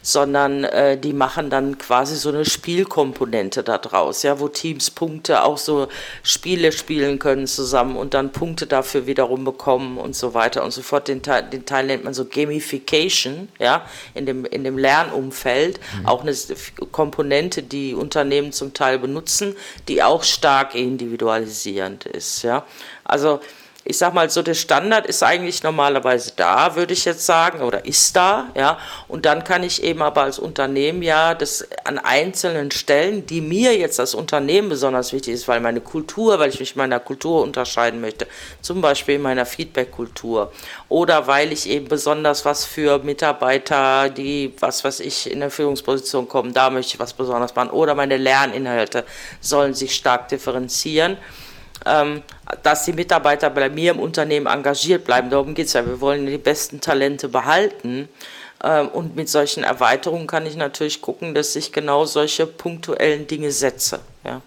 sondern 0.00 0.64
äh, 0.64 0.96
die 0.96 1.12
machen 1.12 1.50
dann 1.50 1.76
quasi 1.76 2.16
so 2.16 2.30
eine 2.30 2.46
Spielkomponente 2.46 3.62
daraus, 3.62 4.22
ja, 4.22 4.40
wo 4.40 4.48
Teams 4.48 4.90
Punkte 4.90 5.42
auch 5.42 5.58
so 5.58 5.88
Spiele 6.22 6.61
Spiele 6.70 6.92
spielen 6.92 7.18
können 7.18 7.46
zusammen 7.46 7.96
und 7.96 8.14
dann 8.14 8.30
Punkte 8.30 8.66
dafür 8.66 9.06
wiederum 9.06 9.44
bekommen 9.44 9.98
und 9.98 10.14
so 10.14 10.34
weiter 10.34 10.62
und 10.62 10.70
so 10.72 10.82
fort. 10.82 11.08
Den 11.08 11.22
Teil, 11.22 11.42
den 11.42 11.64
Teil 11.64 11.86
nennt 11.86 12.04
man 12.04 12.14
so 12.14 12.26
Gamification, 12.26 13.48
ja, 13.58 13.86
in 14.14 14.26
dem, 14.26 14.44
in 14.44 14.62
dem 14.62 14.78
Lernumfeld. 14.78 15.80
Mhm. 15.98 16.06
Auch 16.06 16.22
eine 16.22 16.34
Komponente, 16.92 17.62
die 17.62 17.94
Unternehmen 17.94 18.52
zum 18.52 18.74
Teil 18.74 18.98
benutzen, 18.98 19.56
die 19.88 20.02
auch 20.02 20.22
stark 20.22 20.74
individualisierend 20.74 22.06
ist, 22.06 22.42
ja. 22.42 22.64
Also, 23.04 23.40
ich 23.84 23.98
sag 23.98 24.14
mal 24.14 24.30
so, 24.30 24.42
der 24.42 24.54
Standard 24.54 25.06
ist 25.06 25.22
eigentlich 25.22 25.62
normalerweise 25.62 26.32
da, 26.36 26.76
würde 26.76 26.92
ich 26.92 27.04
jetzt 27.04 27.26
sagen, 27.26 27.62
oder 27.62 27.84
ist 27.84 28.14
da, 28.14 28.48
ja. 28.54 28.78
Und 29.08 29.26
dann 29.26 29.42
kann 29.42 29.64
ich 29.64 29.82
eben 29.82 30.02
aber 30.02 30.22
als 30.22 30.38
Unternehmen 30.38 31.02
ja 31.02 31.34
das 31.34 31.66
an 31.84 31.98
einzelnen 31.98 32.70
Stellen, 32.70 33.26
die 33.26 33.40
mir 33.40 33.76
jetzt 33.76 33.98
als 33.98 34.14
Unternehmen 34.14 34.68
besonders 34.68 35.12
wichtig 35.12 35.34
ist, 35.34 35.48
weil 35.48 35.60
meine 35.60 35.80
Kultur, 35.80 36.38
weil 36.38 36.50
ich 36.50 36.60
mich 36.60 36.76
meiner 36.76 37.00
Kultur 37.00 37.42
unterscheiden 37.42 38.00
möchte, 38.00 38.28
zum 38.60 38.80
Beispiel 38.80 39.16
in 39.16 39.22
meiner 39.22 39.46
Feedback-Kultur, 39.46 40.52
oder 40.88 41.26
weil 41.26 41.52
ich 41.52 41.68
eben 41.68 41.88
besonders 41.88 42.44
was 42.44 42.64
für 42.64 43.00
Mitarbeiter, 43.00 44.10
die, 44.10 44.54
was 44.60 44.84
weiß 44.84 45.00
ich, 45.00 45.30
in 45.30 45.40
der 45.40 45.50
Führungsposition 45.50 46.28
kommen, 46.28 46.54
da 46.54 46.70
möchte 46.70 46.94
ich 46.94 47.00
was 47.00 47.12
besonders 47.12 47.54
machen, 47.56 47.70
oder 47.70 47.94
meine 47.96 48.16
Lerninhalte 48.16 49.04
sollen 49.40 49.74
sich 49.74 49.94
stark 49.94 50.28
differenzieren 50.28 51.16
ähm, 51.86 52.22
dass 52.62 52.84
die 52.84 52.92
Mitarbeiter 52.92 53.50
bei 53.50 53.68
mir 53.68 53.92
im 53.92 54.00
Unternehmen 54.00 54.46
engagiert 54.46 55.04
bleiben. 55.04 55.30
Darum 55.30 55.54
geht 55.54 55.66
es 55.66 55.72
ja. 55.72 55.86
Wir 55.86 56.00
wollen 56.00 56.26
die 56.26 56.38
besten 56.38 56.80
Talente 56.80 57.28
behalten. 57.28 58.08
Ähm, 58.62 58.88
und 58.88 59.16
mit 59.16 59.28
solchen 59.28 59.64
Erweiterungen 59.64 60.26
kann 60.26 60.46
ich 60.46 60.56
natürlich 60.56 61.00
gucken, 61.00 61.34
dass 61.34 61.56
ich 61.56 61.72
genau 61.72 62.04
solche 62.04 62.46
punktuellen 62.46 63.26
Dinge 63.26 63.50
setze. 63.50 64.00
Ja. 64.24 64.40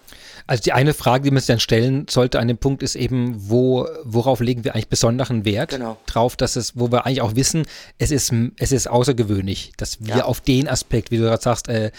Also 0.48 0.62
die 0.62 0.74
eine 0.74 0.94
Frage, 0.94 1.24
die 1.24 1.32
man 1.32 1.40
sich 1.40 1.48
dann 1.48 1.60
stellen 1.60 2.06
sollte 2.08 2.40
an 2.40 2.48
dem 2.48 2.58
Punkt 2.58 2.84
ist 2.84 2.96
eben, 2.96 3.50
wo, 3.50 3.88
worauf 4.04 4.42
legen 4.42 4.64
wir 4.64 4.76
eigentlich 4.76 4.90
besonderen 4.90 5.44
Wert 5.44 5.72
genau. 5.72 5.98
drauf, 6.06 6.36
dass 6.36 6.56
es, 6.56 6.78
wo 6.78 6.92
wir 6.92 7.06
eigentlich 7.06 7.22
auch 7.22 7.36
wissen, 7.36 7.66
es 7.98 8.12
ist, 8.12 8.32
es 8.60 8.72
ist 8.72 8.88
außergewöhnlich, 8.88 9.74
dass 9.78 10.06
wir 10.06 10.18
ja. 10.18 10.26
auf 10.26 10.42
den 10.42 10.68
Aspekt, 10.68 11.10
wie 11.10 11.18
du 11.18 11.24
gerade 11.24 11.42
sagst, 11.42 11.68
äh, 11.68 11.92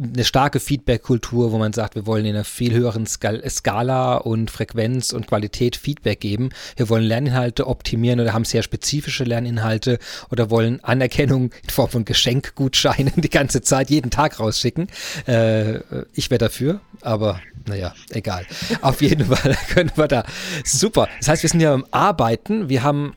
eine 0.00 0.24
starke 0.24 0.60
Feedback-Kultur, 0.60 1.52
wo 1.52 1.58
man 1.58 1.72
sagt, 1.72 1.94
wir 1.94 2.06
wollen 2.06 2.24
in 2.24 2.34
einer 2.34 2.44
viel 2.44 2.72
höheren 2.72 3.06
Skala 3.06 4.16
und 4.16 4.50
Frequenz 4.50 5.12
und 5.12 5.26
Qualität 5.26 5.76
Feedback 5.76 6.20
geben. 6.20 6.50
Wir 6.76 6.88
wollen 6.88 7.04
Lerninhalte 7.04 7.66
optimieren 7.66 8.20
oder 8.20 8.32
haben 8.32 8.44
sehr 8.44 8.62
spezifische 8.62 9.24
Lerninhalte 9.24 9.98
oder 10.30 10.50
wollen 10.50 10.82
Anerkennung 10.82 11.52
in 11.62 11.70
Form 11.70 11.90
von 11.90 12.04
Geschenkgutscheinen 12.04 13.12
die 13.16 13.30
ganze 13.30 13.60
Zeit, 13.60 13.90
jeden 13.90 14.10
Tag 14.10 14.40
rausschicken. 14.40 14.88
Äh, 15.26 15.80
ich 16.14 16.30
wäre 16.30 16.38
dafür, 16.38 16.80
aber 17.02 17.40
naja, 17.66 17.94
egal. 18.10 18.46
Auf 18.80 19.02
jeden 19.02 19.26
Fall 19.34 19.56
können 19.72 19.92
wir 19.94 20.08
da. 20.08 20.24
Super. 20.64 21.08
Das 21.18 21.28
heißt, 21.28 21.42
wir 21.42 21.50
sind 21.50 21.60
ja 21.60 21.74
am 21.74 21.84
Arbeiten. 21.90 22.68
Wir 22.68 22.82
haben 22.82 23.14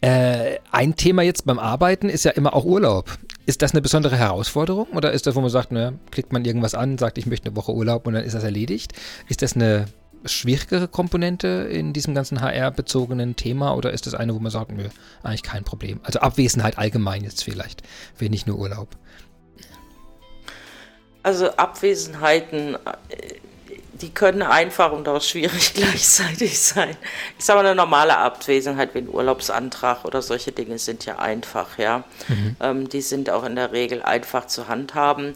äh, 0.00 0.58
ein 0.72 0.96
Thema 0.96 1.22
jetzt 1.22 1.46
beim 1.46 1.60
Arbeiten 1.60 2.08
ist 2.08 2.24
ja 2.24 2.32
immer 2.32 2.54
auch 2.54 2.64
Urlaub. 2.64 3.18
Ist 3.44 3.62
das 3.62 3.72
eine 3.72 3.82
besondere 3.82 4.16
Herausforderung 4.16 4.86
oder 4.88 5.12
ist 5.12 5.26
das, 5.26 5.34
wo 5.34 5.40
man 5.40 5.50
sagt, 5.50 5.72
naja, 5.72 5.92
klickt 6.10 6.32
man 6.32 6.44
irgendwas 6.44 6.74
an, 6.74 6.96
sagt, 6.96 7.18
ich 7.18 7.26
möchte 7.26 7.48
eine 7.48 7.56
Woche 7.56 7.74
Urlaub 7.74 8.06
und 8.06 8.14
dann 8.14 8.24
ist 8.24 8.34
das 8.34 8.44
erledigt? 8.44 8.92
Ist 9.28 9.42
das 9.42 9.56
eine 9.56 9.86
schwierigere 10.24 10.86
Komponente 10.86 11.48
in 11.48 11.92
diesem 11.92 12.14
ganzen 12.14 12.40
HR-bezogenen 12.40 13.34
Thema 13.34 13.74
oder 13.74 13.92
ist 13.92 14.06
das 14.06 14.14
eine, 14.14 14.34
wo 14.34 14.38
man 14.38 14.52
sagt, 14.52 14.70
nö, 14.70 14.88
eigentlich 15.24 15.42
kein 15.42 15.64
Problem? 15.64 16.00
Also 16.04 16.20
Abwesenheit 16.20 16.78
allgemein 16.78 17.24
jetzt 17.24 17.42
vielleicht, 17.42 17.82
wenn 18.18 18.30
nicht 18.30 18.46
nur 18.46 18.58
Urlaub. 18.58 18.88
Also 21.24 21.50
Abwesenheiten, 21.56 22.74
äh, 22.74 22.78
die 23.94 24.10
können 24.10 24.42
einfach 24.42 24.92
und 24.92 25.08
auch 25.08 25.22
schwierig 25.22 25.74
gleichzeitig 25.74 26.58
sein. 26.58 26.96
Ich 27.38 27.44
sage 27.44 27.58
mal, 27.58 27.66
eine 27.66 27.74
normale 27.74 28.16
Abwesenheit 28.16 28.94
wie 28.94 28.98
ein 28.98 29.08
Urlaubsantrag 29.08 30.04
oder 30.04 30.22
solche 30.22 30.52
Dinge 30.52 30.78
sind 30.78 31.04
ja 31.04 31.18
einfach, 31.18 31.78
ja. 31.78 32.04
Mhm. 32.28 32.56
Ähm, 32.60 32.88
die 32.88 33.02
sind 33.02 33.30
auch 33.30 33.44
in 33.44 33.56
der 33.56 33.72
Regel 33.72 34.02
einfach 34.02 34.46
zu 34.46 34.68
handhaben. 34.68 35.34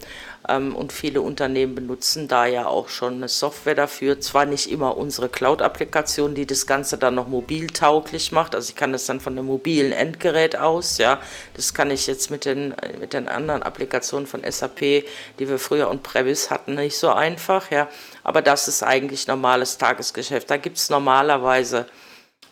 Ähm, 0.48 0.76
und 0.76 0.92
viele 0.92 1.20
Unternehmen 1.20 1.74
benutzen 1.74 2.28
da 2.28 2.46
ja 2.46 2.66
auch 2.66 2.88
schon 2.88 3.14
eine 3.14 3.28
Software 3.28 3.74
dafür. 3.74 4.20
Zwar 4.20 4.46
nicht 4.46 4.70
immer 4.70 4.96
unsere 4.96 5.28
Cloud-Applikation, 5.28 6.34
die 6.34 6.46
das 6.46 6.66
Ganze 6.66 6.98
dann 6.98 7.14
noch 7.14 7.28
mobil 7.28 7.68
tauglich 7.68 8.32
macht. 8.32 8.54
Also 8.54 8.70
ich 8.70 8.76
kann 8.76 8.92
das 8.92 9.06
dann 9.06 9.20
von 9.20 9.32
einem 9.32 9.46
mobilen 9.46 9.92
Endgerät 9.92 10.56
aus, 10.56 10.98
ja. 10.98 11.20
Das 11.54 11.74
kann 11.74 11.90
ich 11.90 12.06
jetzt 12.06 12.30
mit 12.30 12.44
den, 12.44 12.74
mit 13.00 13.12
den 13.12 13.28
anderen 13.28 13.62
Applikationen 13.62 14.26
von 14.26 14.42
SAP, 14.48 14.80
die 14.80 15.48
wir 15.48 15.58
früher 15.58 15.88
und 15.88 16.02
Previs 16.02 16.50
hatten, 16.50 16.74
nicht 16.74 16.96
so 16.96 17.10
einfach, 17.10 17.70
ja. 17.70 17.88
Aber 18.22 18.42
das 18.42 18.68
ist 18.68 18.82
eigentlich 18.82 19.26
normales 19.26 19.78
Tagesgeschäft. 19.78 20.50
Da 20.50 20.56
gibt 20.58 20.76
es 20.76 20.90
normalerweise, 20.90 21.86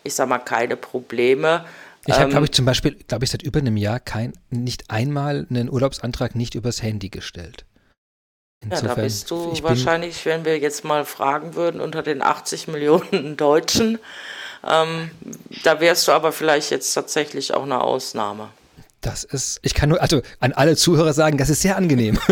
ich 0.02 0.14
sag 0.14 0.28
mal, 0.28 0.38
keine 0.38 0.76
Probleme. 0.76 1.64
Ich 2.06 2.14
habe, 2.14 2.30
glaube 2.30 2.44
ich, 2.44 2.50
ähm, 2.50 2.54
zum 2.54 2.64
Beispiel, 2.66 2.96
glaube 3.06 3.24
ich, 3.24 3.30
seit 3.30 3.42
über 3.42 3.60
einem 3.60 3.76
Jahr 3.76 4.00
kein, 4.00 4.32
nicht 4.50 4.90
einmal 4.90 5.46
einen 5.48 5.70
Urlaubsantrag 5.70 6.34
nicht 6.34 6.54
übers 6.54 6.82
Handy 6.82 7.08
gestellt. 7.08 7.64
Insofern, 8.64 8.88
ja, 8.88 8.94
da 8.94 9.02
bist 9.02 9.30
du 9.30 9.62
wahrscheinlich, 9.62 10.24
wenn 10.26 10.44
wir 10.44 10.58
jetzt 10.58 10.84
mal 10.84 11.04
fragen 11.04 11.54
würden, 11.54 11.80
unter 11.80 12.02
den 12.02 12.22
80 12.22 12.68
Millionen 12.68 13.36
Deutschen, 13.36 13.98
ähm, 14.66 15.10
da 15.62 15.80
wärst 15.80 16.08
du 16.08 16.12
aber 16.12 16.32
vielleicht 16.32 16.70
jetzt 16.70 16.92
tatsächlich 16.94 17.52
auch 17.54 17.64
eine 17.64 17.80
Ausnahme. 17.80 18.48
Das 19.04 19.22
ist, 19.22 19.58
ich 19.60 19.74
kann 19.74 19.90
nur, 19.90 20.00
also 20.00 20.22
an 20.40 20.52
alle 20.52 20.76
Zuhörer 20.76 21.12
sagen, 21.12 21.36
das 21.36 21.50
ist 21.50 21.60
sehr 21.60 21.76
angenehm. 21.76 22.18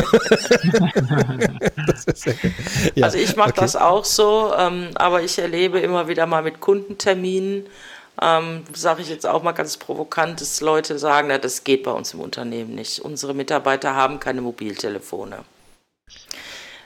ist, 2.07 2.26
ja, 2.95 3.05
also 3.05 3.18
ich 3.18 3.37
mache 3.37 3.51
okay. 3.51 3.61
das 3.61 3.76
auch 3.76 4.07
so, 4.07 4.55
ähm, 4.57 4.89
aber 4.95 5.22
ich 5.22 5.39
erlebe 5.39 5.80
immer 5.80 6.09
wieder 6.09 6.24
mal 6.24 6.43
mit 6.43 6.61
Kundenterminen, 6.61 7.66
ähm, 8.22 8.64
sage 8.72 9.03
ich 9.03 9.11
jetzt 9.11 9.26
auch 9.26 9.43
mal 9.43 9.53
ganz 9.53 9.76
provokant, 9.76 10.41
dass 10.41 10.62
Leute 10.62 10.99
sagen, 10.99 11.28
na, 11.28 11.37
das 11.37 11.64
geht 11.64 11.83
bei 11.83 11.91
uns 11.91 12.14
im 12.14 12.20
Unternehmen 12.20 12.74
nicht. 12.74 13.01
Unsere 13.01 13.35
Mitarbeiter 13.35 13.95
haben 13.95 14.18
keine 14.18 14.41
Mobiltelefone. 14.41 15.41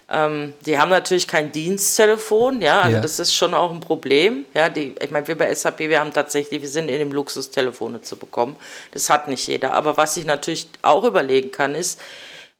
Ähm, 0.09 0.55
die 0.65 0.79
haben 0.79 0.91
natürlich 0.91 1.27
kein 1.27 1.51
Diensttelefon, 1.51 2.63
ja, 2.63 2.83
also 2.83 2.97
ja. 2.97 3.03
das 3.03 3.19
ist 3.19 3.35
schon 3.35 3.55
auch 3.55 3.73
ein 3.73 3.81
Problem. 3.81 4.45
Ja, 4.55 4.69
die, 4.69 4.95
ich 5.03 5.11
meine, 5.11 5.27
wir 5.27 5.37
bei 5.37 5.53
SAP, 5.53 5.81
wir 5.81 5.99
haben 5.99 6.13
tatsächlich, 6.13 6.63
wir 6.63 6.69
sind 6.69 6.89
in 6.89 7.01
dem 7.01 7.11
Luxus, 7.11 7.51
Telefone 7.51 8.03
zu 8.03 8.17
bekommen. 8.17 8.55
Das 8.93 9.11
hat 9.11 9.27
nicht 9.27 9.49
jeder. 9.49 9.73
Aber 9.73 9.97
was 9.97 10.17
ich 10.17 10.25
natürlich 10.25 10.69
auch 10.83 11.03
überlegen 11.03 11.51
kann, 11.51 11.75
ist, 11.75 12.01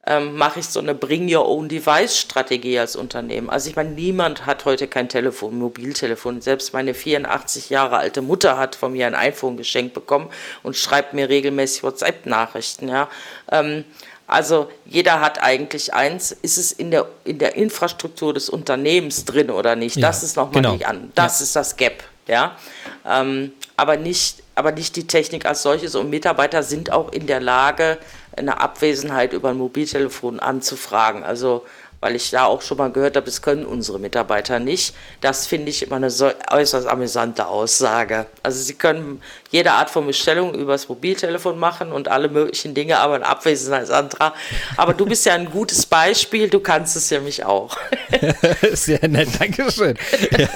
ähm, 0.05 0.35
mache 0.37 0.59
ich 0.59 0.67
so 0.67 0.79
eine 0.79 0.95
Bring 0.95 1.33
Your 1.33 1.47
Own 1.47 1.67
Device 1.67 2.17
Strategie 2.17 2.79
als 2.79 2.95
Unternehmen. 2.95 3.49
Also 3.49 3.69
ich 3.69 3.75
meine, 3.75 3.89
niemand 3.89 4.45
hat 4.45 4.63
heute 4.65 4.87
kein 4.87 5.09
Telefon, 5.09 5.57
Mobiltelefon. 5.57 6.41
Selbst 6.41 6.73
meine 6.73 6.93
84 6.93 7.69
Jahre 7.69 7.97
alte 7.97 8.21
Mutter 8.21 8.57
hat 8.57 8.75
von 8.75 8.93
mir 8.93 9.07
ein 9.07 9.15
iPhone 9.15 9.57
geschenkt 9.57 9.93
bekommen 9.93 10.29
und 10.63 10.77
schreibt 10.77 11.13
mir 11.13 11.27
regelmäßig 11.27 11.83
WhatsApp-Nachrichten. 11.83 12.87
Ja. 12.87 13.09
Ähm, 13.51 13.83
also 14.27 14.69
jeder 14.85 15.21
hat 15.21 15.41
eigentlich 15.41 15.93
eins. 15.93 16.33
Ist 16.33 16.57
es 16.57 16.73
in 16.73 16.91
der, 16.91 17.07
in 17.23 17.39
der 17.39 17.55
Infrastruktur 17.55 18.33
des 18.33 18.49
Unternehmens 18.49 19.23
drin 19.23 19.49
oder 19.49 19.77
nicht? 19.77 19.95
Ja, 19.95 20.07
das 20.07 20.21
ist 20.21 20.35
nochmal 20.35 20.61
genau. 20.61 20.73
nicht 20.73 20.85
an. 20.85 21.11
Das 21.15 21.39
ja. 21.39 21.43
ist 21.45 21.55
das 21.55 21.77
Gap. 21.77 22.03
Ja? 22.27 22.57
Ähm, 23.05 23.53
aber, 23.77 23.95
nicht, 23.95 24.43
aber 24.53 24.73
nicht 24.73 24.97
die 24.97 25.07
Technik 25.07 25.45
als 25.45 25.63
solches. 25.63 25.95
Und 25.95 26.09
Mitarbeiter 26.09 26.61
sind 26.61 26.91
auch 26.91 27.13
in 27.13 27.25
der 27.25 27.39
Lage, 27.39 27.97
eine 28.35 28.59
Abwesenheit 28.59 29.31
über 29.31 29.49
ein 29.49 29.57
Mobiltelefon 29.57 30.41
anzufragen. 30.41 31.23
Also 31.23 31.65
weil 31.99 32.15
ich 32.15 32.29
da 32.29 32.45
auch 32.45 32.61
schon 32.61 32.77
mal 32.77 32.91
gehört 32.91 33.15
habe, 33.15 33.25
das 33.25 33.41
können 33.41 33.65
unsere 33.65 33.99
Mitarbeiter 33.99 34.59
nicht. 34.59 34.93
Das 35.21 35.47
finde 35.47 35.69
ich 35.69 35.83
immer 35.83 35.95
eine 35.97 36.09
so 36.09 36.29
äußerst 36.51 36.87
amüsante 36.87 37.47
Aussage. 37.47 38.27
Also 38.43 38.61
sie 38.61 38.75
können 38.75 39.21
jede 39.51 39.71
Art 39.71 39.89
von 39.89 40.05
Bestellung 40.05 40.53
übers 40.53 40.89
Mobiltelefon 40.89 41.57
machen 41.57 41.91
und 41.91 42.07
alle 42.07 42.29
möglichen 42.29 42.73
Dinge, 42.73 42.99
aber 42.99 43.15
ein 43.15 43.23
Abwesenheitsantrag. 43.23 44.33
Aber 44.75 44.93
du 44.93 45.05
bist 45.05 45.25
ja 45.25 45.33
ein 45.33 45.49
gutes 45.49 45.85
Beispiel, 45.85 46.49
du 46.49 46.59
kannst 46.59 46.95
es 46.95 47.09
ja 47.09 47.19
mich 47.19 47.43
auch. 47.45 47.77
Sehr 48.73 49.07
nett, 49.07 49.29
Dankeschön. 49.39 49.97
Ja. 50.37 50.47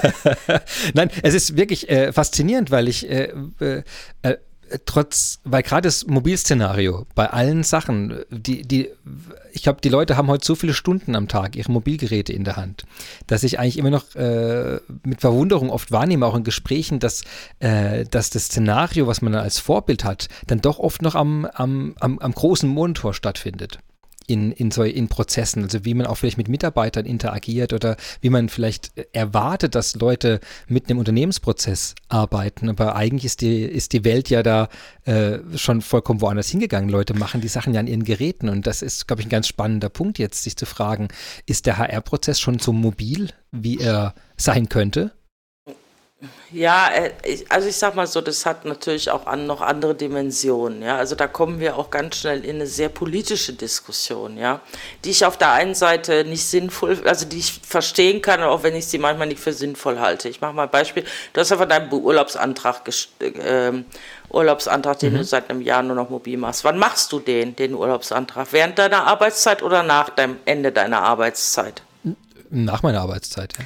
Nein, 0.94 1.10
es 1.22 1.34
ist 1.34 1.56
wirklich 1.56 1.88
äh, 1.88 2.12
faszinierend, 2.12 2.70
weil 2.70 2.88
ich 2.88 3.08
äh, 3.08 3.32
äh, 3.60 3.82
äh 4.22 4.36
trotz, 4.86 5.40
weil 5.44 5.62
gerade 5.62 5.88
das 5.88 6.06
Mobilszenario 6.06 7.06
bei 7.14 7.30
allen 7.30 7.62
Sachen, 7.62 8.20
die, 8.30 8.62
die, 8.62 8.90
ich 9.52 9.62
glaube, 9.62 9.80
die 9.80 9.88
Leute 9.88 10.16
haben 10.16 10.28
heute 10.28 10.44
so 10.44 10.54
viele 10.54 10.74
Stunden 10.74 11.14
am 11.14 11.28
Tag 11.28 11.56
ihre 11.56 11.70
Mobilgeräte 11.70 12.32
in 12.32 12.44
der 12.44 12.56
Hand, 12.56 12.84
dass 13.26 13.42
ich 13.42 13.58
eigentlich 13.58 13.78
immer 13.78 13.90
noch 13.90 14.14
äh, 14.14 14.80
mit 15.04 15.20
Verwunderung 15.20 15.70
oft 15.70 15.92
wahrnehme, 15.92 16.26
auch 16.26 16.36
in 16.36 16.44
Gesprächen, 16.44 16.98
dass, 16.98 17.22
äh, 17.60 18.04
dass 18.04 18.30
das 18.30 18.44
Szenario, 18.44 19.06
was 19.06 19.22
man 19.22 19.32
dann 19.32 19.42
als 19.42 19.58
Vorbild 19.58 20.04
hat, 20.04 20.28
dann 20.46 20.60
doch 20.60 20.78
oft 20.78 21.02
noch 21.02 21.14
am, 21.14 21.46
am, 21.46 21.94
am, 22.00 22.18
am 22.18 22.32
großen 22.32 22.68
Monitor 22.68 23.14
stattfindet 23.14 23.78
in, 24.26 24.52
in, 24.52 24.70
so, 24.70 24.82
in 24.82 25.08
Prozessen, 25.08 25.62
also 25.64 25.84
wie 25.84 25.94
man 25.94 26.06
auch 26.06 26.16
vielleicht 26.16 26.38
mit 26.38 26.48
Mitarbeitern 26.48 27.06
interagiert 27.06 27.72
oder 27.72 27.96
wie 28.20 28.30
man 28.30 28.48
vielleicht 28.48 28.92
erwartet, 29.12 29.74
dass 29.74 29.94
Leute 29.96 30.40
mit 30.68 30.88
einem 30.88 30.98
Unternehmensprozess 30.98 31.94
arbeiten. 32.08 32.68
Aber 32.68 32.96
eigentlich 32.96 33.24
ist 33.24 33.40
die, 33.40 33.62
ist 33.62 33.92
die 33.92 34.04
Welt 34.04 34.30
ja 34.30 34.42
da 34.42 34.68
äh, 35.04 35.38
schon 35.56 35.80
vollkommen 35.80 36.20
woanders 36.20 36.48
hingegangen. 36.48 36.88
Leute 36.88 37.14
machen 37.14 37.40
die 37.40 37.48
Sachen 37.48 37.74
ja 37.74 37.80
an 37.80 37.86
ihren 37.86 38.04
Geräten 38.04 38.48
und 38.48 38.66
das 38.66 38.82
ist, 38.82 39.06
glaube 39.06 39.22
ich, 39.22 39.26
ein 39.26 39.30
ganz 39.30 39.48
spannender 39.48 39.88
Punkt 39.88 40.18
jetzt, 40.18 40.42
sich 40.42 40.56
zu 40.56 40.66
fragen, 40.66 41.08
ist 41.46 41.66
der 41.66 41.78
HR-Prozess 41.78 42.40
schon 42.40 42.58
so 42.58 42.72
mobil, 42.72 43.30
wie 43.50 43.78
er 43.78 44.14
sein 44.36 44.68
könnte? 44.68 45.12
Ja, 46.52 46.90
äh, 46.92 47.10
also 47.48 47.68
ich 47.68 47.76
sag 47.76 47.94
mal 47.94 48.06
so, 48.06 48.20
das 48.20 48.46
hat 48.46 48.64
natürlich 48.64 49.10
auch 49.10 49.26
an, 49.26 49.46
noch 49.46 49.60
andere 49.60 49.94
Dimensionen. 49.94 50.82
Ja, 50.82 50.96
also 50.96 51.14
da 51.16 51.26
kommen 51.26 51.58
wir 51.58 51.76
auch 51.76 51.90
ganz 51.90 52.16
schnell 52.16 52.44
in 52.44 52.56
eine 52.56 52.66
sehr 52.66 52.88
politische 52.88 53.54
Diskussion, 53.54 54.36
ja, 54.36 54.60
die 55.04 55.10
ich 55.10 55.24
auf 55.24 55.36
der 55.36 55.52
einen 55.52 55.74
Seite 55.74 56.24
nicht 56.24 56.44
sinnvoll, 56.44 57.02
also 57.06 57.26
die 57.26 57.38
ich 57.38 57.60
verstehen 57.64 58.22
kann, 58.22 58.42
auch 58.42 58.62
wenn 58.62 58.76
ich 58.76 58.86
sie 58.86 58.98
manchmal 58.98 59.26
nicht 59.26 59.40
für 59.40 59.52
sinnvoll 59.52 59.98
halte. 59.98 60.28
Ich 60.28 60.40
mache 60.40 60.52
mal 60.52 60.64
ein 60.64 60.70
Beispiel. 60.70 61.04
Du 61.32 61.40
hast 61.40 61.50
ja 61.50 61.56
von 61.56 61.68
deinem 61.68 61.92
Urlaubsantrag, 61.92 62.82
äh, 63.20 63.72
Urlaubsantrag, 64.30 64.98
den 65.00 65.14
mhm. 65.14 65.18
du 65.18 65.24
seit 65.24 65.50
einem 65.50 65.60
Jahr 65.60 65.82
nur 65.82 65.96
noch 65.96 66.10
mobil 66.10 66.36
machst. 66.36 66.64
Wann 66.64 66.78
machst 66.78 67.10
du 67.12 67.18
den, 67.18 67.56
den 67.56 67.74
Urlaubsantrag? 67.74 68.48
Während 68.52 68.78
deiner 68.78 69.06
Arbeitszeit 69.06 69.62
oder 69.62 69.82
nach 69.82 70.10
dem 70.10 70.36
Ende 70.44 70.70
deiner 70.70 71.02
Arbeitszeit? 71.02 71.82
Nach 72.50 72.82
meiner 72.82 73.00
Arbeitszeit, 73.00 73.54
ja 73.58 73.64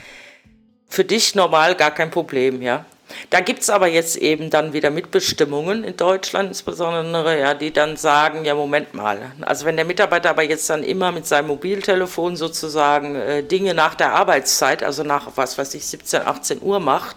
für 0.89 1.05
dich 1.05 1.35
normal 1.35 1.75
gar 1.75 1.91
kein 1.91 2.11
Problem, 2.11 2.63
ja. 2.63 2.85
Da 3.31 3.41
gibt 3.41 3.63
es 3.63 3.71
aber 3.71 3.87
jetzt 3.87 4.17
eben 4.17 4.51
dann 4.51 4.73
wieder 4.73 4.91
Mitbestimmungen 4.91 5.85
in 5.85 5.97
Deutschland 5.97 6.49
insbesondere, 6.49 7.39
ja, 7.39 7.55
die 7.55 7.73
dann 7.73 7.97
sagen, 7.97 8.45
ja, 8.45 8.55
Moment 8.55 8.95
mal. 8.95 9.33
Also 9.43 9.65
wenn 9.65 9.77
der 9.77 9.85
Mitarbeiter 9.85 10.31
aber 10.31 10.43
jetzt 10.43 10.69
dann 10.69 10.83
immer 10.83 11.13
mit 11.13 11.27
seinem 11.27 11.47
Mobiltelefon 11.49 12.37
sozusagen 12.37 13.15
äh, 13.15 13.43
Dinge 13.45 13.75
nach 13.75 13.95
der 13.95 14.13
Arbeitszeit, 14.13 14.83
also 14.83 15.05
nach 15.05 15.29
was 15.37 15.57
weiß 15.57 15.75
ich, 15.75 15.87
17, 15.87 16.23
18 16.23 16.63
Uhr 16.63 16.81
macht, 16.81 17.17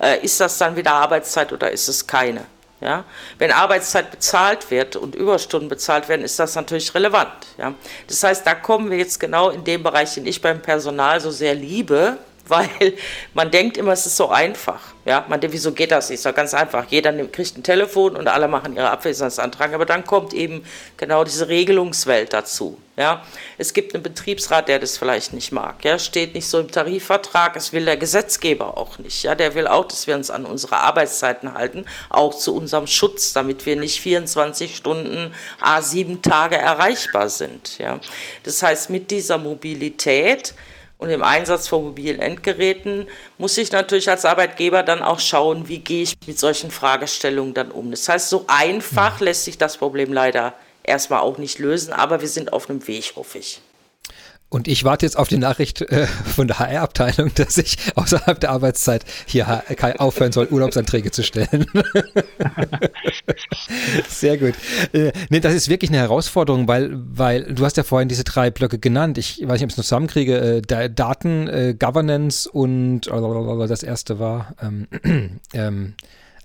äh, 0.00 0.22
ist 0.22 0.38
das 0.38 0.58
dann 0.58 0.76
wieder 0.76 0.92
Arbeitszeit 0.92 1.52
oder 1.52 1.70
ist 1.70 1.88
es 1.88 2.06
keine? 2.06 2.44
Ja? 2.82 3.04
Wenn 3.38 3.52
Arbeitszeit 3.52 4.10
bezahlt 4.10 4.70
wird 4.70 4.96
und 4.96 5.14
Überstunden 5.14 5.68
bezahlt 5.68 6.08
werden, 6.08 6.22
ist 6.22 6.38
das 6.38 6.54
natürlich 6.56 6.94
relevant. 6.94 7.32
Ja? 7.56 7.72
Das 8.06 8.22
heißt, 8.22 8.46
da 8.46 8.54
kommen 8.54 8.90
wir 8.90 8.98
jetzt 8.98 9.18
genau 9.18 9.48
in 9.48 9.64
dem 9.64 9.82
Bereich, 9.82 10.14
den 10.14 10.26
ich 10.26 10.42
beim 10.42 10.60
Personal 10.60 11.20
so 11.20 11.30
sehr 11.30 11.54
liebe, 11.54 12.18
weil 12.48 12.94
man 13.34 13.50
denkt 13.50 13.76
immer, 13.76 13.92
es 13.92 14.06
ist 14.06 14.16
so 14.16 14.28
einfach. 14.28 14.80
Ja, 15.04 15.24
man 15.28 15.40
denkt, 15.40 15.54
wieso 15.54 15.72
geht 15.72 15.90
das 15.90 16.10
nicht? 16.10 16.18
Ist 16.18 16.26
doch 16.26 16.34
ganz 16.34 16.54
einfach. 16.54 16.86
Jeder 16.88 17.12
nimmt, 17.12 17.32
kriegt 17.32 17.56
ein 17.56 17.62
Telefon 17.62 18.16
und 18.16 18.28
alle 18.28 18.48
machen 18.48 18.76
ihre 18.76 18.90
Abwesenheitsantrag. 18.90 19.72
Aber 19.74 19.86
dann 19.86 20.04
kommt 20.04 20.32
eben 20.32 20.64
genau 20.96 21.24
diese 21.24 21.48
Regelungswelt 21.48 22.32
dazu. 22.32 22.78
Ja, 22.96 23.24
es 23.58 23.72
gibt 23.72 23.94
einen 23.94 24.02
Betriebsrat, 24.02 24.68
der 24.68 24.78
das 24.78 24.98
vielleicht 24.98 25.32
nicht 25.32 25.50
mag. 25.50 25.84
Ja, 25.84 25.98
steht 25.98 26.34
nicht 26.34 26.46
so 26.46 26.60
im 26.60 26.70
Tarifvertrag. 26.70 27.56
Es 27.56 27.72
will 27.72 27.84
der 27.84 27.96
Gesetzgeber 27.96 28.76
auch 28.76 28.98
nicht. 28.98 29.22
Ja, 29.22 29.34
der 29.34 29.54
will 29.54 29.66
auch, 29.66 29.86
dass 29.86 30.06
wir 30.06 30.14
uns 30.14 30.30
an 30.30 30.44
unsere 30.44 30.76
Arbeitszeiten 30.76 31.54
halten, 31.54 31.86
auch 32.10 32.34
zu 32.36 32.54
unserem 32.54 32.86
Schutz, 32.86 33.32
damit 33.32 33.66
wir 33.66 33.76
nicht 33.76 34.00
24 34.00 34.76
Stunden, 34.76 35.34
a 35.60 35.80
sieben 35.80 36.22
Tage 36.22 36.56
erreichbar 36.56 37.28
sind. 37.28 37.78
Ja, 37.78 37.98
das 38.42 38.62
heißt, 38.62 38.90
mit 38.90 39.10
dieser 39.10 39.38
Mobilität 39.38 40.54
und 41.02 41.10
im 41.10 41.24
Einsatz 41.24 41.66
von 41.66 41.82
mobilen 41.82 42.20
Endgeräten 42.20 43.08
muss 43.36 43.58
ich 43.58 43.72
natürlich 43.72 44.08
als 44.08 44.24
Arbeitgeber 44.24 44.84
dann 44.84 45.02
auch 45.02 45.18
schauen, 45.18 45.66
wie 45.68 45.80
gehe 45.80 46.04
ich 46.04 46.14
mit 46.28 46.38
solchen 46.38 46.70
Fragestellungen 46.70 47.54
dann 47.54 47.72
um. 47.72 47.90
Das 47.90 48.08
heißt, 48.08 48.28
so 48.28 48.44
einfach 48.46 49.18
mhm. 49.18 49.24
lässt 49.24 49.44
sich 49.44 49.58
das 49.58 49.76
Problem 49.78 50.12
leider 50.12 50.54
erstmal 50.84 51.18
auch 51.18 51.38
nicht 51.38 51.58
lösen, 51.58 51.92
aber 51.92 52.20
wir 52.20 52.28
sind 52.28 52.52
auf 52.52 52.70
einem 52.70 52.86
Weg, 52.86 53.14
hoffe 53.16 53.38
ich. 53.38 53.60
Und 54.52 54.68
ich 54.68 54.84
warte 54.84 55.06
jetzt 55.06 55.16
auf 55.16 55.28
die 55.28 55.38
Nachricht 55.38 55.80
äh, 55.80 56.06
von 56.06 56.46
der 56.46 56.58
HR-Abteilung, 56.58 57.30
dass 57.36 57.56
ich 57.56 57.78
außerhalb 57.94 58.38
der 58.38 58.50
Arbeitszeit 58.50 59.02
hier 59.24 59.64
aufhören 59.98 60.30
soll, 60.30 60.46
Urlaubsanträge 60.50 61.10
zu 61.10 61.22
stellen. 61.22 61.64
Sehr 64.08 64.36
gut. 64.36 64.52
Äh, 64.92 65.12
nee, 65.30 65.40
das 65.40 65.54
ist 65.54 65.70
wirklich 65.70 65.90
eine 65.90 66.00
Herausforderung, 66.00 66.68
weil, 66.68 66.90
weil 66.92 67.54
du 67.54 67.64
hast 67.64 67.78
ja 67.78 67.82
vorhin 67.82 68.10
diese 68.10 68.24
drei 68.24 68.50
Blöcke 68.50 68.78
genannt. 68.78 69.16
Ich 69.16 69.40
weiß 69.40 69.58
nicht, 69.58 69.62
ob 69.62 69.68
ich 69.68 69.72
es 69.72 69.78
noch 69.78 69.84
zusammenkriege. 69.84 70.62
Äh, 70.68 70.90
Daten, 70.90 71.48
äh, 71.48 71.74
Governance 71.78 72.46
und 72.46 73.06
äh, 73.06 73.68
das 73.68 73.82
erste 73.82 74.18
war, 74.18 74.54
ähm, 74.60 74.86
ähm, 75.54 75.94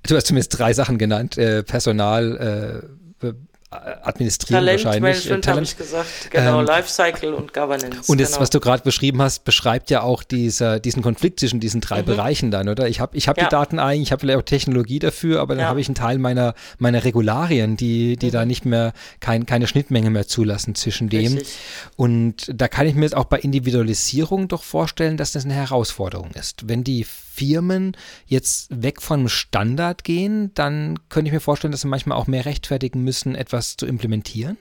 du 0.03 0.15
hast 0.15 0.27
zumindest 0.27 0.57
drei 0.57 0.71
Sachen 0.71 0.97
genannt. 0.97 1.37
Äh, 1.37 1.63
Personal, 1.63 2.85
äh, 3.21 3.33
administrieren 3.69 4.63
Talent 4.63 4.85
wahrscheinlich. 4.85 5.29
Äh, 5.29 5.51
habe 5.51 5.61
ich 5.61 5.77
gesagt, 5.77 6.07
genau, 6.29 6.61
ähm, 6.61 6.65
Lifecycle 6.65 7.33
und 7.33 7.53
Governance. 7.53 8.09
Und 8.09 8.21
das, 8.21 8.29
genau. 8.29 8.41
was 8.41 8.49
du 8.49 8.61
gerade 8.61 8.81
beschrieben 8.81 9.21
hast, 9.21 9.43
beschreibt 9.43 9.89
ja 9.89 10.03
auch 10.03 10.23
dieser, 10.23 10.79
diesen 10.79 11.03
Konflikt 11.03 11.41
zwischen 11.41 11.59
diesen 11.59 11.81
drei 11.81 12.01
mhm. 12.01 12.05
Bereichen 12.05 12.51
dann, 12.51 12.69
oder? 12.69 12.87
Ich 12.87 13.01
habe 13.01 13.17
ich 13.17 13.27
hab 13.27 13.37
ja. 13.37 13.43
die 13.43 13.49
Daten 13.49 13.79
eigentlich, 13.79 14.03
ich 14.03 14.11
habe 14.13 14.21
vielleicht 14.21 14.39
auch 14.39 14.43
Technologie 14.43 14.99
dafür, 14.99 15.41
aber 15.41 15.55
dann 15.55 15.63
ja. 15.63 15.69
habe 15.69 15.81
ich 15.81 15.87
einen 15.89 15.95
Teil 15.95 16.17
meiner, 16.17 16.53
meiner 16.77 17.03
Regularien, 17.03 17.75
die, 17.75 18.15
die 18.15 18.27
mhm. 18.27 18.31
da 18.31 18.45
nicht 18.45 18.65
mehr, 18.65 18.93
kein, 19.19 19.45
keine 19.45 19.67
Schnittmenge 19.67 20.11
mehr 20.11 20.27
zulassen 20.27 20.73
zwischen 20.73 21.09
dem. 21.09 21.33
Richtig. 21.33 21.57
Und 21.97 22.49
da 22.53 22.69
kann 22.69 22.87
ich 22.87 22.95
mir 22.95 23.03
jetzt 23.03 23.15
auch 23.15 23.25
bei 23.25 23.39
Individualisierung 23.39 24.47
doch 24.47 24.63
vorstellen, 24.63 25.17
dass 25.17 25.33
das 25.33 25.43
eine 25.43 25.55
Herausforderung 25.55 26.31
ist. 26.31 26.69
Wenn 26.69 26.85
die 26.85 27.05
Firmen 27.37 27.95
jetzt 28.25 28.67
weg 28.71 29.01
vom 29.01 29.29
Standard 29.29 30.03
gehen, 30.03 30.53
dann 30.55 30.99
könnte 31.09 31.29
ich 31.29 31.33
mir 31.33 31.39
vorstellen, 31.39 31.71
dass 31.71 31.81
sie 31.81 31.87
manchmal 31.87 32.17
auch 32.17 32.27
mehr 32.27 32.45
rechtfertigen 32.45 33.03
müssen, 33.03 33.35
etwas 33.35 33.77
zu 33.77 33.85
implementieren? 33.85 34.57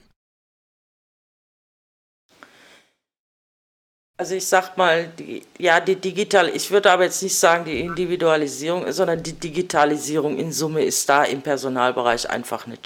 Also 4.19 4.35
ich 4.35 4.47
sag 4.47 4.79
mal, 4.79 5.09
die, 5.19 5.43
ja, 5.59 5.79
die 5.79 5.97
digital, 5.97 6.49
ich 6.49 6.71
würde 6.71 6.91
aber 6.91 7.05
jetzt 7.05 7.23
nicht 7.23 7.39
sagen 7.39 7.67
die 7.67 7.81
Individualisierung, 7.81 8.91
sondern 8.91 9.23
die 9.23 9.35
Digitalisierung 9.35 10.39
in 10.39 10.53
Summe 10.53 10.83
ist 10.83 11.07
da 11.07 11.25
im 11.25 11.43
Personalbereich 11.43 12.31
einfach 12.31 12.67
eine, 12.67 12.79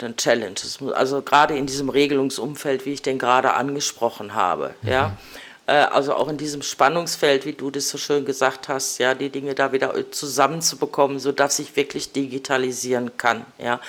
eine 0.00 0.16
Challenge. 0.16 0.54
also 0.94 1.20
gerade 1.20 1.58
in 1.58 1.66
diesem 1.66 1.90
Regelungsumfeld, 1.90 2.86
wie 2.86 2.94
ich 2.94 3.02
den 3.02 3.18
gerade 3.18 3.52
angesprochen 3.52 4.34
habe, 4.34 4.74
mhm. 4.80 4.88
ja. 4.88 5.16
Äh, 5.68 5.72
also 5.72 6.14
auch 6.14 6.28
in 6.28 6.38
diesem 6.38 6.62
Spannungsfeld, 6.62 7.44
wie 7.44 7.52
du 7.52 7.70
das 7.70 7.90
so 7.90 7.98
schön 7.98 8.24
gesagt 8.24 8.68
hast, 8.68 8.98
ja, 8.98 9.14
die 9.14 9.28
Dinge 9.28 9.54
da 9.54 9.70
wieder 9.72 9.94
zusammenzubekommen, 10.10 11.18
sodass 11.18 11.58
ich 11.58 11.76
wirklich 11.76 12.12
digitalisieren 12.12 13.16
kann, 13.18 13.44
ja. 13.58 13.80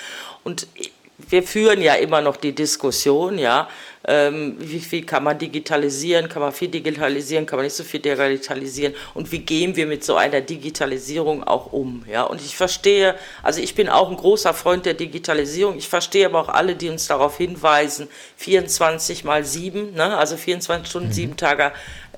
Und 0.44 0.68
wir 1.16 1.42
führen 1.42 1.80
ja 1.80 1.94
immer 1.94 2.20
noch 2.20 2.36
die 2.36 2.54
Diskussion, 2.54 3.38
ja, 3.38 3.68
ähm, 4.10 4.56
wie 4.58 4.80
viel 4.80 5.06
kann 5.06 5.22
man 5.22 5.38
digitalisieren, 5.38 6.28
kann 6.28 6.42
man 6.42 6.50
viel 6.52 6.66
digitalisieren, 6.66 7.46
kann 7.46 7.58
man 7.58 7.64
nicht 7.64 7.76
so 7.76 7.84
viel 7.84 8.00
digitalisieren? 8.00 8.92
Und 9.14 9.30
wie 9.30 9.38
gehen 9.38 9.76
wir 9.76 9.86
mit 9.86 10.02
so 10.02 10.16
einer 10.16 10.40
Digitalisierung 10.40 11.44
auch 11.44 11.72
um, 11.72 12.04
ja. 12.10 12.24
Und 12.24 12.40
ich 12.40 12.56
verstehe, 12.56 13.14
also 13.44 13.60
ich 13.60 13.76
bin 13.76 13.88
auch 13.88 14.10
ein 14.10 14.16
großer 14.16 14.52
Freund 14.52 14.84
der 14.84 14.94
Digitalisierung, 14.94 15.78
ich 15.78 15.88
verstehe 15.88 16.26
aber 16.26 16.40
auch 16.40 16.48
alle, 16.48 16.74
die 16.74 16.88
uns 16.88 17.06
darauf 17.06 17.36
hinweisen, 17.36 18.08
24 18.36 19.22
mal 19.22 19.44
7, 19.44 19.94
ne, 19.94 20.16
also 20.16 20.36
24 20.36 20.90
Stunden, 20.90 21.08
mhm. 21.10 21.12
sieben 21.12 21.36
Tage 21.36 21.70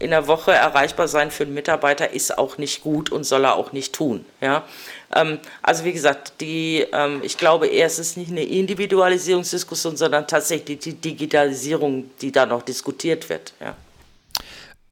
in 0.03 0.11
der 0.11 0.27
Woche 0.27 0.53
erreichbar 0.53 1.09
sein 1.09 1.31
für 1.31 1.45
einen 1.45 1.55
Mitarbeiter 1.55 2.11
ist 2.11 2.37
auch 2.37 2.59
nicht 2.59 2.83
gut 2.83 3.11
und 3.11 3.25
soll 3.25 3.45
er 3.45 3.57
auch 3.57 3.73
nicht 3.73 3.93
tun, 3.95 4.25
ja. 4.41 4.65
Ähm, 5.15 5.39
also 5.63 5.85
wie 5.85 5.93
gesagt, 5.93 6.35
die, 6.41 6.87
ähm, 6.93 7.21
ich 7.23 7.37
glaube 7.39 7.67
eher, 7.67 7.87
es 7.87 7.99
ist 7.99 8.17
nicht 8.17 8.31
eine 8.31 8.43
Individualisierungsdiskussion, 8.43 9.97
sondern 9.97 10.27
tatsächlich 10.27 10.79
die 10.79 10.95
Digitalisierung, 10.95 12.11
die 12.21 12.33
da 12.33 12.47
noch 12.47 12.63
diskutiert 12.63 13.29
wird. 13.29 13.53
Ja 13.61 13.77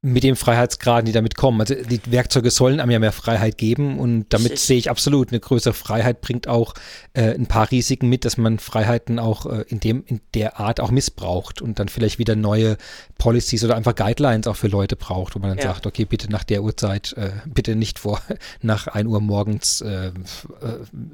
mit 0.03 0.23
den 0.23 0.35
Freiheitsgraden, 0.35 1.05
die 1.05 1.13
damit 1.13 1.37
kommen. 1.37 1.61
Also 1.61 1.75
die 1.75 2.01
Werkzeuge 2.07 2.51
sollen 2.51 2.81
einem 2.81 2.91
ja 2.91 2.99
mehr 2.99 3.13
Freiheit 3.13 3.59
geben 3.59 3.99
und 3.99 4.27
damit 4.31 4.59
sehe 4.59 4.79
ich 4.79 4.89
absolut, 4.89 5.29
eine 5.29 5.41
größere 5.41 5.75
Freiheit 5.75 6.23
bringt 6.23 6.49
auch 6.49 6.73
äh, 7.13 7.35
ein 7.35 7.47
paar 7.47 7.71
Risiken 7.71 8.09
mit, 8.09 8.25
dass 8.25 8.39
man 8.39 8.59
Freiheiten 8.59 9.19
auch 9.19 9.45
äh, 9.45 9.65
in 9.69 9.79
dem 9.79 10.03
in 10.07 10.21
der 10.33 10.59
Art 10.59 10.81
auch 10.81 10.91
missbraucht 10.91 11.61
und 11.61 11.79
dann 11.79 11.89
vielleicht 11.89 12.19
wieder 12.19 12.35
neue 12.35 12.79
Policies 13.19 13.63
oder 13.63 13.77
einfach 13.77 13.95
Guidelines 13.95 14.47
auch 14.47 14.57
für 14.57 14.69
Leute 14.69 14.97
braucht, 14.97 15.35
wo 15.35 15.39
man 15.39 15.51
dann 15.51 15.59
ja. 15.59 15.75
sagt, 15.75 15.87
okay, 15.87 16.07
bitte 16.07 16.31
nach 16.31 16.45
der 16.45 16.63
Uhrzeit, 16.63 17.13
äh, 17.19 17.33
bitte 17.45 17.77
nicht 17.77 17.99
vor 17.99 18.23
nach 18.63 18.87
1 18.87 19.07
Uhr 19.07 19.21
morgens 19.21 19.83
äh, 19.83 20.07
äh, 20.07 20.13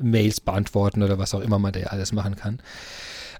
Mails 0.00 0.40
beantworten 0.40 1.02
oder 1.02 1.18
was 1.18 1.34
auch 1.34 1.40
immer 1.40 1.58
man 1.58 1.72
da 1.72 1.80
alles 1.80 2.12
machen 2.12 2.36
kann. 2.36 2.60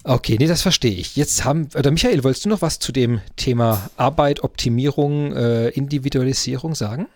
Okay, 0.09 0.37
nee, 0.39 0.47
das 0.47 0.63
verstehe 0.63 0.93
ich. 0.93 1.17
Jetzt 1.17 1.45
haben, 1.45 1.69
oder 1.75 1.91
Michael, 1.91 2.23
wolltest 2.23 2.45
du 2.45 2.49
noch 2.49 2.63
was 2.63 2.79
zu 2.79 2.93
dem 2.93 3.21
Thema 3.35 3.91
Arbeit, 3.97 4.45
Optimierung, 4.45 5.35
äh, 5.35 5.71
Individualisierung 5.71 6.77
sagen? 6.77 7.09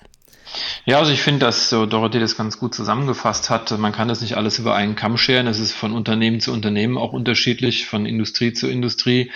Ja, 0.87 0.99
also 0.99 1.13
ich 1.13 1.23
finde, 1.23 1.47
dass 1.47 1.71
so 1.71 1.87
Dorothee 1.87 2.19
das 2.19 2.37
ganz 2.37 2.59
gut 2.59 2.75
zusammengefasst 2.75 3.49
hat. 3.49 3.71
Man 3.79 3.93
kann 3.93 4.09
das 4.09 4.23
nicht 4.23 4.37
alles 4.37 4.59
über 4.59 4.75
einen 4.75 4.97
Kamm 4.97 5.17
scheren. 5.19 5.47
Es 5.47 5.61
ist 5.61 5.73
von 5.73 5.93
Unternehmen 5.93 6.41
zu 6.41 6.53
Unternehmen 6.53 6.99
auch 6.99 7.13
unterschiedlich, 7.13 7.87
von 7.87 8.07
Industrie 8.07 8.55
zu 8.55 8.67
Industrie. 8.67 9.31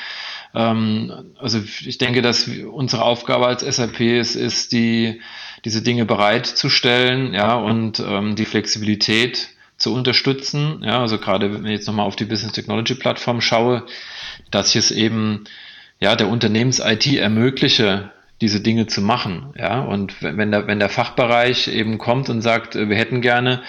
Ähm, 0.52 1.12
also 1.38 1.62
ich 1.86 1.98
denke, 1.98 2.22
dass 2.22 2.48
unsere 2.48 3.04
Aufgabe 3.04 3.46
als 3.46 3.60
SAP 3.60 4.00
ist, 4.00 4.34
ist 4.34 4.72
die, 4.72 5.20
diese 5.64 5.80
Dinge 5.80 6.06
bereitzustellen, 6.06 7.32
ja, 7.34 7.54
und 7.54 8.00
ähm, 8.00 8.34
die 8.34 8.46
Flexibilität 8.46 9.53
zu 9.84 9.94
unterstützen. 9.94 10.82
Ja, 10.82 11.00
also 11.00 11.18
gerade 11.18 11.52
wenn 11.52 11.66
ich 11.66 11.72
jetzt 11.72 11.86
nochmal 11.86 12.06
auf 12.06 12.16
die 12.16 12.24
Business 12.24 12.52
Technology 12.52 12.94
Plattform 12.94 13.42
schaue, 13.42 13.84
dass 14.50 14.70
ich 14.70 14.76
es 14.76 14.90
eben 14.90 15.44
ja 16.00 16.16
der 16.16 16.28
Unternehmens-IT 16.28 17.06
ermögliche, 17.06 18.10
diese 18.40 18.60
Dinge 18.60 18.86
zu 18.86 19.02
machen. 19.02 19.52
Ja, 19.58 19.80
und 19.80 20.22
wenn 20.22 20.50
der, 20.50 20.66
wenn 20.66 20.78
der 20.78 20.88
Fachbereich 20.88 21.68
eben 21.68 21.98
kommt 21.98 22.30
und 22.30 22.40
sagt, 22.40 22.74
wir 22.74 22.96
hätten 22.96 23.20
gerne 23.20 23.62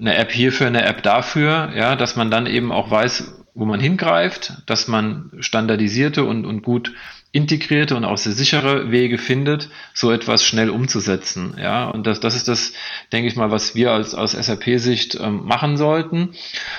eine 0.00 0.16
App 0.16 0.32
hierfür, 0.32 0.68
eine 0.68 0.86
App 0.86 1.02
dafür, 1.02 1.70
ja, 1.76 1.96
dass 1.96 2.16
man 2.16 2.30
dann 2.30 2.46
eben 2.46 2.72
auch 2.72 2.90
weiß, 2.90 3.44
wo 3.54 3.66
man 3.66 3.78
hingreift, 3.78 4.62
dass 4.64 4.88
man 4.88 5.30
standardisierte 5.40 6.24
und, 6.24 6.46
und 6.46 6.62
gut 6.62 6.94
integrierte 7.32 7.96
und 7.96 8.04
auch 8.04 8.16
sehr 8.16 8.32
sichere 8.32 8.90
Wege 8.90 9.18
findet, 9.18 9.68
so 9.94 10.10
etwas 10.10 10.44
schnell 10.44 10.70
umzusetzen. 10.70 11.54
Ja, 11.60 11.86
und 11.88 12.06
das, 12.06 12.20
das 12.20 12.34
ist 12.34 12.48
das, 12.48 12.72
denke 13.12 13.28
ich 13.28 13.36
mal, 13.36 13.50
was 13.50 13.74
wir 13.74 13.92
als 13.92 14.14
aus 14.14 14.32
SAP-Sicht 14.32 15.18
ähm, 15.20 15.44
machen 15.44 15.76
sollten. 15.76 16.30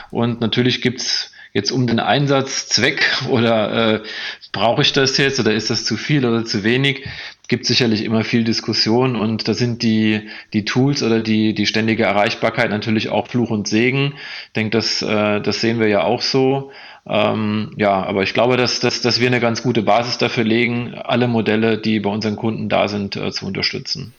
Und 0.10 0.42
natürlich 0.42 0.82
gibt's 0.82 1.32
jetzt 1.54 1.72
um 1.72 1.88
den 1.88 2.00
Einsatzzweck 2.00 3.24
oder 3.30 3.96
äh, 3.96 4.04
brauche 4.52 4.82
ich 4.82 4.94
das 4.94 5.18
jetzt 5.18 5.40
oder 5.40 5.54
ist 5.54 5.70
das 5.70 5.86
zu 5.86 5.98
viel 5.98 6.26
oder 6.26 6.46
zu 6.46 6.64
wenig, 6.64 7.06
gibt 7.48 7.66
sicherlich 7.66 8.04
immer 8.04 8.24
viel 8.24 8.44
Diskussion 8.44 9.16
und 9.16 9.48
da 9.48 9.54
sind 9.54 9.82
die, 9.82 10.28
die 10.54 10.66
Tools 10.66 11.02
oder 11.04 11.22
die, 11.22 11.54
die 11.54 11.66
ständige 11.66 12.04
Erreichbarkeit 12.04 12.70
natürlich 12.70 13.10
auch 13.10 13.28
Fluch 13.28 13.50
und 13.50 13.68
Segen. 13.68 14.14
Ich 14.48 14.54
denke, 14.54 14.72
das, 14.72 15.02
äh, 15.02 15.40
das 15.42 15.62
sehen 15.62 15.80
wir 15.80 15.88
ja 15.88 16.04
auch 16.04 16.22
so. 16.22 16.72
Ähm, 17.08 17.72
ja, 17.78 18.04
aber 18.04 18.24
ich 18.24 18.34
glaube, 18.34 18.58
dass, 18.58 18.80
dass, 18.82 19.02
dass 19.02 19.22
wir 19.22 19.28
eine 19.28 19.40
ganz 19.40 19.64
gute 19.64 19.82
Basis 19.82 20.18
dafür 20.18 20.44
legen, 20.44 20.94
alle 20.96 21.28
Modelle, 21.28 21.78
die 21.78 22.02
bei 22.02 22.10
unseren 22.10 22.36
Kunden 22.36 22.68
da 22.68 22.88
sind, 22.90 23.16
äh, 23.16 23.32
zu 23.32 23.46
unterstützen. 23.46 24.14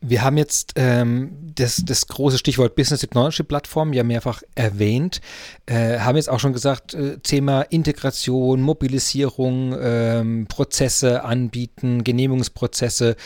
Wir 0.00 0.22
haben 0.22 0.36
jetzt 0.36 0.72
ähm, 0.76 1.52
das, 1.54 1.82
das 1.84 2.06
große 2.06 2.38
Stichwort 2.38 2.74
Business 2.74 3.00
Technology 3.00 3.42
Plattform 3.42 3.92
ja 3.92 4.02
mehrfach 4.04 4.42
erwähnt, 4.54 5.20
äh, 5.66 5.98
haben 5.98 6.16
jetzt 6.16 6.28
auch 6.28 6.40
schon 6.40 6.52
gesagt, 6.52 6.94
äh, 6.94 7.18
Thema 7.18 7.62
Integration, 7.62 8.62
Mobilisierung, 8.62 9.76
ähm, 9.80 10.46
Prozesse 10.48 11.24
anbieten, 11.24 12.04
Genehmigungsprozesse, 12.04 13.16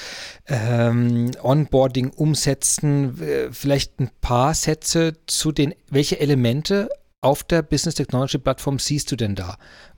ähm, 0.46 1.30
Onboarding 1.42 2.10
umsetzen. 2.10 3.20
Äh, 3.20 3.52
vielleicht 3.52 4.00
ein 4.00 4.10
paar 4.20 4.54
Sätze 4.54 5.14
zu 5.26 5.52
den, 5.52 5.74
welche 5.90 6.20
Elemente 6.20 6.88
auf 7.20 7.42
der 7.42 7.62
Business 7.62 7.96
Technology 7.96 8.38
Plattform 8.38 8.78
siehst 8.78 9.10
du 9.10 9.16
denn 9.16 9.34
da, 9.34 9.56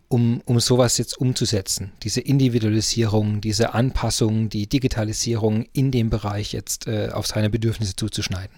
um, 0.09 0.43
um 0.45 0.61
sowas 0.61 0.99
jetzt 0.99 1.19
umzusetzen? 1.19 1.93
Diese 2.03 2.21
Individualisierung, 2.21 3.41
diese 3.41 3.75
Anpassung, 3.75 4.49
die 4.49 4.67
Digitalisierung 4.67 5.67
in 5.73 5.91
dem 5.91 6.11
Bereich 6.11 6.53
jetzt 6.53 6.87
äh, 6.87 7.11
auf 7.13 7.27
seine 7.27 7.51
Bedürfnisse 7.51 7.97
zuzuschneiden? 7.97 8.57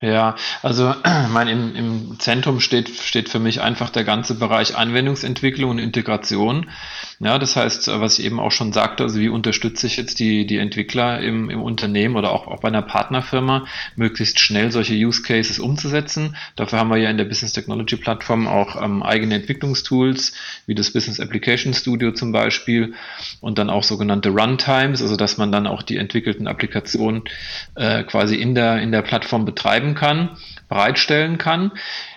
Ja, 0.00 0.36
also 0.62 0.94
mein, 1.32 1.48
im, 1.48 1.74
im 1.74 2.20
Zentrum 2.20 2.60
steht, 2.60 2.88
steht 2.88 3.28
für 3.28 3.40
mich 3.40 3.60
einfach 3.60 3.90
der 3.90 4.04
ganze 4.04 4.36
Bereich 4.36 4.76
Anwendungsentwicklung 4.76 5.72
und 5.72 5.78
Integration. 5.80 6.70
Ja, 7.18 7.40
das 7.40 7.56
heißt, 7.56 7.88
was 7.88 8.20
ich 8.20 8.24
eben 8.24 8.38
auch 8.38 8.52
schon 8.52 8.72
sagte, 8.72 9.02
also 9.02 9.18
wie 9.18 9.28
unterstütze 9.28 9.88
ich 9.88 9.96
jetzt 9.96 10.20
die, 10.20 10.46
die 10.46 10.58
Entwickler 10.58 11.20
im, 11.20 11.50
im 11.50 11.60
Unternehmen 11.60 12.14
oder 12.14 12.30
auch, 12.30 12.46
auch 12.46 12.60
bei 12.60 12.68
einer 12.68 12.82
Partnerfirma, 12.82 13.66
möglichst 13.96 14.38
schnell 14.38 14.70
solche 14.70 14.94
Use 14.94 15.22
Cases 15.22 15.58
umzusetzen. 15.58 16.36
Dafür 16.54 16.78
haben 16.78 16.90
wir 16.90 16.98
ja 16.98 17.10
in 17.10 17.18
der 17.18 17.24
Business 17.24 17.52
Technology 17.52 17.96
Plattform 17.96 18.46
auch 18.46 18.80
ähm, 18.80 19.02
eigene 19.02 19.34
Entwicklungstools, 19.34 20.32
wie 20.66 20.76
das 20.76 20.92
Business 20.92 21.18
Application 21.18 21.74
Studio 21.74 22.12
zum 22.12 22.30
Beispiel 22.30 22.94
und 23.40 23.58
dann 23.58 23.68
auch 23.68 23.82
sogenannte 23.82 24.28
Runtimes, 24.28 25.02
also 25.02 25.16
dass 25.16 25.38
man 25.38 25.50
dann 25.50 25.66
auch 25.66 25.82
die 25.82 25.96
entwickelten 25.96 26.46
Applikationen 26.46 27.24
äh, 27.74 28.04
quasi 28.04 28.36
in 28.36 28.54
der, 28.54 28.80
in 28.80 28.92
der 28.92 29.02
Plattform 29.02 29.44
betreiben 29.44 29.87
betreiben 29.88 29.94
kann, 29.94 30.36
bereitstellen 30.68 31.38
kann. 31.38 31.72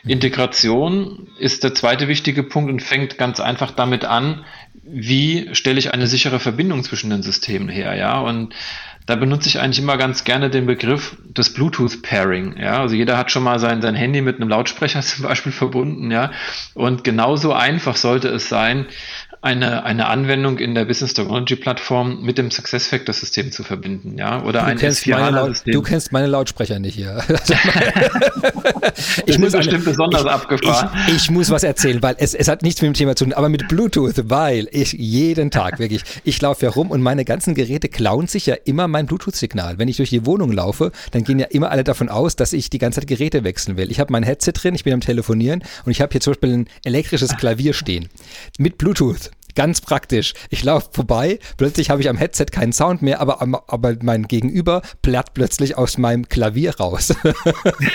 Integration 0.05 1.28
ist 1.39 1.63
der 1.63 1.74
zweite 1.74 2.07
wichtige 2.07 2.43
Punkt 2.43 2.72
und 2.72 2.82
fängt 2.82 3.17
ganz 3.17 3.39
einfach 3.39 3.72
damit 3.72 4.05
an, 4.05 4.45
wie 4.84 5.49
stelle 5.53 5.80
ich 5.80 5.93
eine 5.93 6.07
sichere 6.07 6.39
Verbindung 6.39 6.84
zwischen 6.84 7.09
den 7.09 7.24
Systemen 7.24 7.69
her, 7.69 7.95
ja, 7.95 8.19
und 8.19 8.53
da 9.07 9.15
benutze 9.15 9.49
ich 9.49 9.59
eigentlich 9.59 9.80
immer 9.80 9.97
ganz 9.97 10.24
gerne 10.24 10.49
den 10.49 10.67
Begriff 10.67 11.17
des 11.26 11.53
Bluetooth 11.53 12.03
Pairing. 12.03 12.55
Ja, 12.57 12.82
also 12.82 12.95
jeder 12.95 13.17
hat 13.17 13.32
schon 13.32 13.43
mal 13.43 13.57
sein, 13.57 13.82
sein 13.82 13.95
Handy 13.95 14.22
mit 14.22 14.36
einem 14.36 14.49
Lautsprecher 14.49 15.01
zum 15.01 15.24
Beispiel 15.24 15.51
verbunden. 15.51 16.11
Ja, 16.11 16.32
und 16.76 17.03
genauso 17.03 17.51
einfach 17.51 17.95
sollte 17.95 18.28
es 18.30 18.47
sein, 18.47 18.86
eine, 19.44 19.84
eine 19.84 20.06
Anwendung 20.08 20.60
in 20.60 20.76
der 20.76 20.86
Business 20.86 21.16
Technology 21.16 21.56
Plattform 21.56 22.22
mit 22.22 22.38
dem 22.38 22.52
Success 22.52 22.86
Factor 22.86 23.12
System 23.12 23.52
zu 23.52 23.64
verbinden, 23.64 24.16
ja, 24.20 24.44
oder 24.44 24.60
du 24.60 24.66
ein 24.68 24.78
kennst 24.78 25.08
meine 25.08 25.46
System. 25.46 25.74
Du 25.74 25.82
kennst 25.82 26.12
meine 26.12 26.28
Lautsprecher 26.28 26.78
nicht 26.78 26.94
hier. 26.94 27.24
ich 29.26 29.39
muss 29.39 29.54
bestimmt 29.54 29.84
besonders 29.84 30.22
ich, 30.22 30.30
abgefahren. 30.30 30.89
Ich, 31.08 31.16
ich, 31.16 31.32
muss 31.32 31.50
was 31.50 31.64
erzählen, 31.64 32.04
weil 32.04 32.16
es, 32.20 32.36
es 32.36 32.48
hat 32.48 32.62
nichts 32.62 32.84
mit 32.84 32.89
dem 32.89 32.94
Thema 32.94 33.16
zu 33.16 33.24
tun, 33.24 33.34
aber 33.34 33.50
mit 33.50 33.68
Bluetooth, 33.68 34.30
weil 34.30 34.68
ich 34.72 34.94
jeden 34.94 35.50
Tag 35.50 35.80
wirklich, 35.80 36.04
ich 36.24 36.39
laufe 36.39 36.68
ja 36.68 36.72
rum 36.72 36.92
und 36.92 37.02
meine 37.02 37.26
ganzen 37.26 37.56
Geräte 37.56 37.89
klauen 37.89 38.28
sich 38.28 38.46
ja 38.46 38.56
immer 38.66 38.88
mein 38.88 39.08
Bluetooth-Signal. 39.08 39.80
Wenn 39.80 39.88
ich 39.88 39.98
durch 39.98 40.12
die 40.12 40.24
Wohnung 40.28 40.52
laufe, 40.52 40.92
dann 41.10 41.24
gehen 41.24 41.39
ja 41.39 41.48
immer 41.48 41.72
alle 41.72 41.84
davon 41.84 42.10
aus, 42.10 42.36
dass 42.36 42.54
ich 42.54 42.70
die 42.70 42.78
ganze 42.78 43.00
Zeit 43.00 43.08
Geräte 43.08 43.44
wechseln 43.44 43.76
will. 43.76 43.89
Ich 43.89 44.00
habe 44.00 44.12
mein 44.12 44.22
Headset 44.22 44.54
drin, 44.54 44.76
ich 44.76 44.84
bin 44.84 44.94
am 44.94 45.02
Telefonieren 45.02 45.64
und 45.84 45.92
ich 45.92 46.00
habe 46.00 46.12
hier 46.12 46.22
zum 46.22 46.34
Beispiel 46.34 46.54
ein 46.54 46.68
elektrisches 46.86 47.36
Klavier 47.38 47.74
stehen 47.74 48.08
mit 48.60 48.78
Bluetooth. 48.78 49.30
Ganz 49.56 49.82
praktisch. 49.82 50.34
Ich 50.49 50.64
laufe 50.64 50.89
vorbei, 50.91 51.39
plötzlich 51.58 51.89
habe 51.89 52.02
ich 52.02 52.10
am 52.10 52.18
Headset 52.18 52.45
keinen 52.52 52.74
Sound 52.74 53.02
mehr, 53.02 53.22
aber, 53.22 53.41
aber 53.68 53.95
mein 54.02 54.24
Gegenüber 54.24 54.82
platt 55.02 55.34
plötzlich 55.34 55.78
aus 55.78 55.97
meinem 55.97 56.30
Klavier 56.30 56.76
raus. 56.78 57.14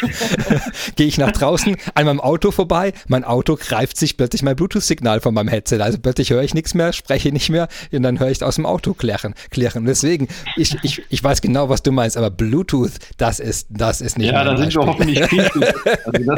Gehe 0.97 1.07
ich 1.07 1.19
nach 1.19 1.33
draußen 1.33 1.77
an 1.95 2.05
meinem 2.05 2.21
Auto 2.21 2.51
vorbei, 2.51 2.93
mein 3.09 3.25
Auto 3.25 3.57
greift 3.57 3.97
sich 3.97 4.17
plötzlich 4.17 4.43
mein 4.43 4.57
Bluetooth-Signal 4.57 5.21
von 5.21 5.35
meinem 5.35 5.49
Headset. 5.49 5.81
Also 5.81 5.99
plötzlich 5.99 6.31
höre 6.31 6.43
ich 6.43 6.55
nichts 6.55 6.75
mehr, 6.75 6.93
spreche 6.93 7.33
nicht 7.33 7.51
mehr 7.51 7.69
und 7.93 8.03
dann 8.03 8.19
höre 8.19 8.31
ich 8.31 8.43
aus 8.43 8.57
dem 8.57 8.67
Auto 8.67 8.95
klären. 8.95 9.35
klären. 9.51 9.85
Deswegen, 9.85 10.29
ich, 10.57 10.77
ich, 10.83 11.03
ich 11.09 11.25
weiß 11.25 11.41
genau, 11.41 11.69
was 11.69 11.83
du 11.83 11.93
meinst, 11.93 12.17
aber 12.17 12.31
Bluetooth, 12.31 12.93
das 13.17 13.41
ist, 13.41 13.69
das 13.71 14.01
ist 14.01 14.19
nicht 14.19 14.31
Ja, 14.33 14.45
da 14.45 14.57
sind 14.57 14.75
wir 14.75 14.87
hoffentlich 14.87 15.25
viel, 15.27 15.43
viel 15.43 15.65
also 16.05 16.33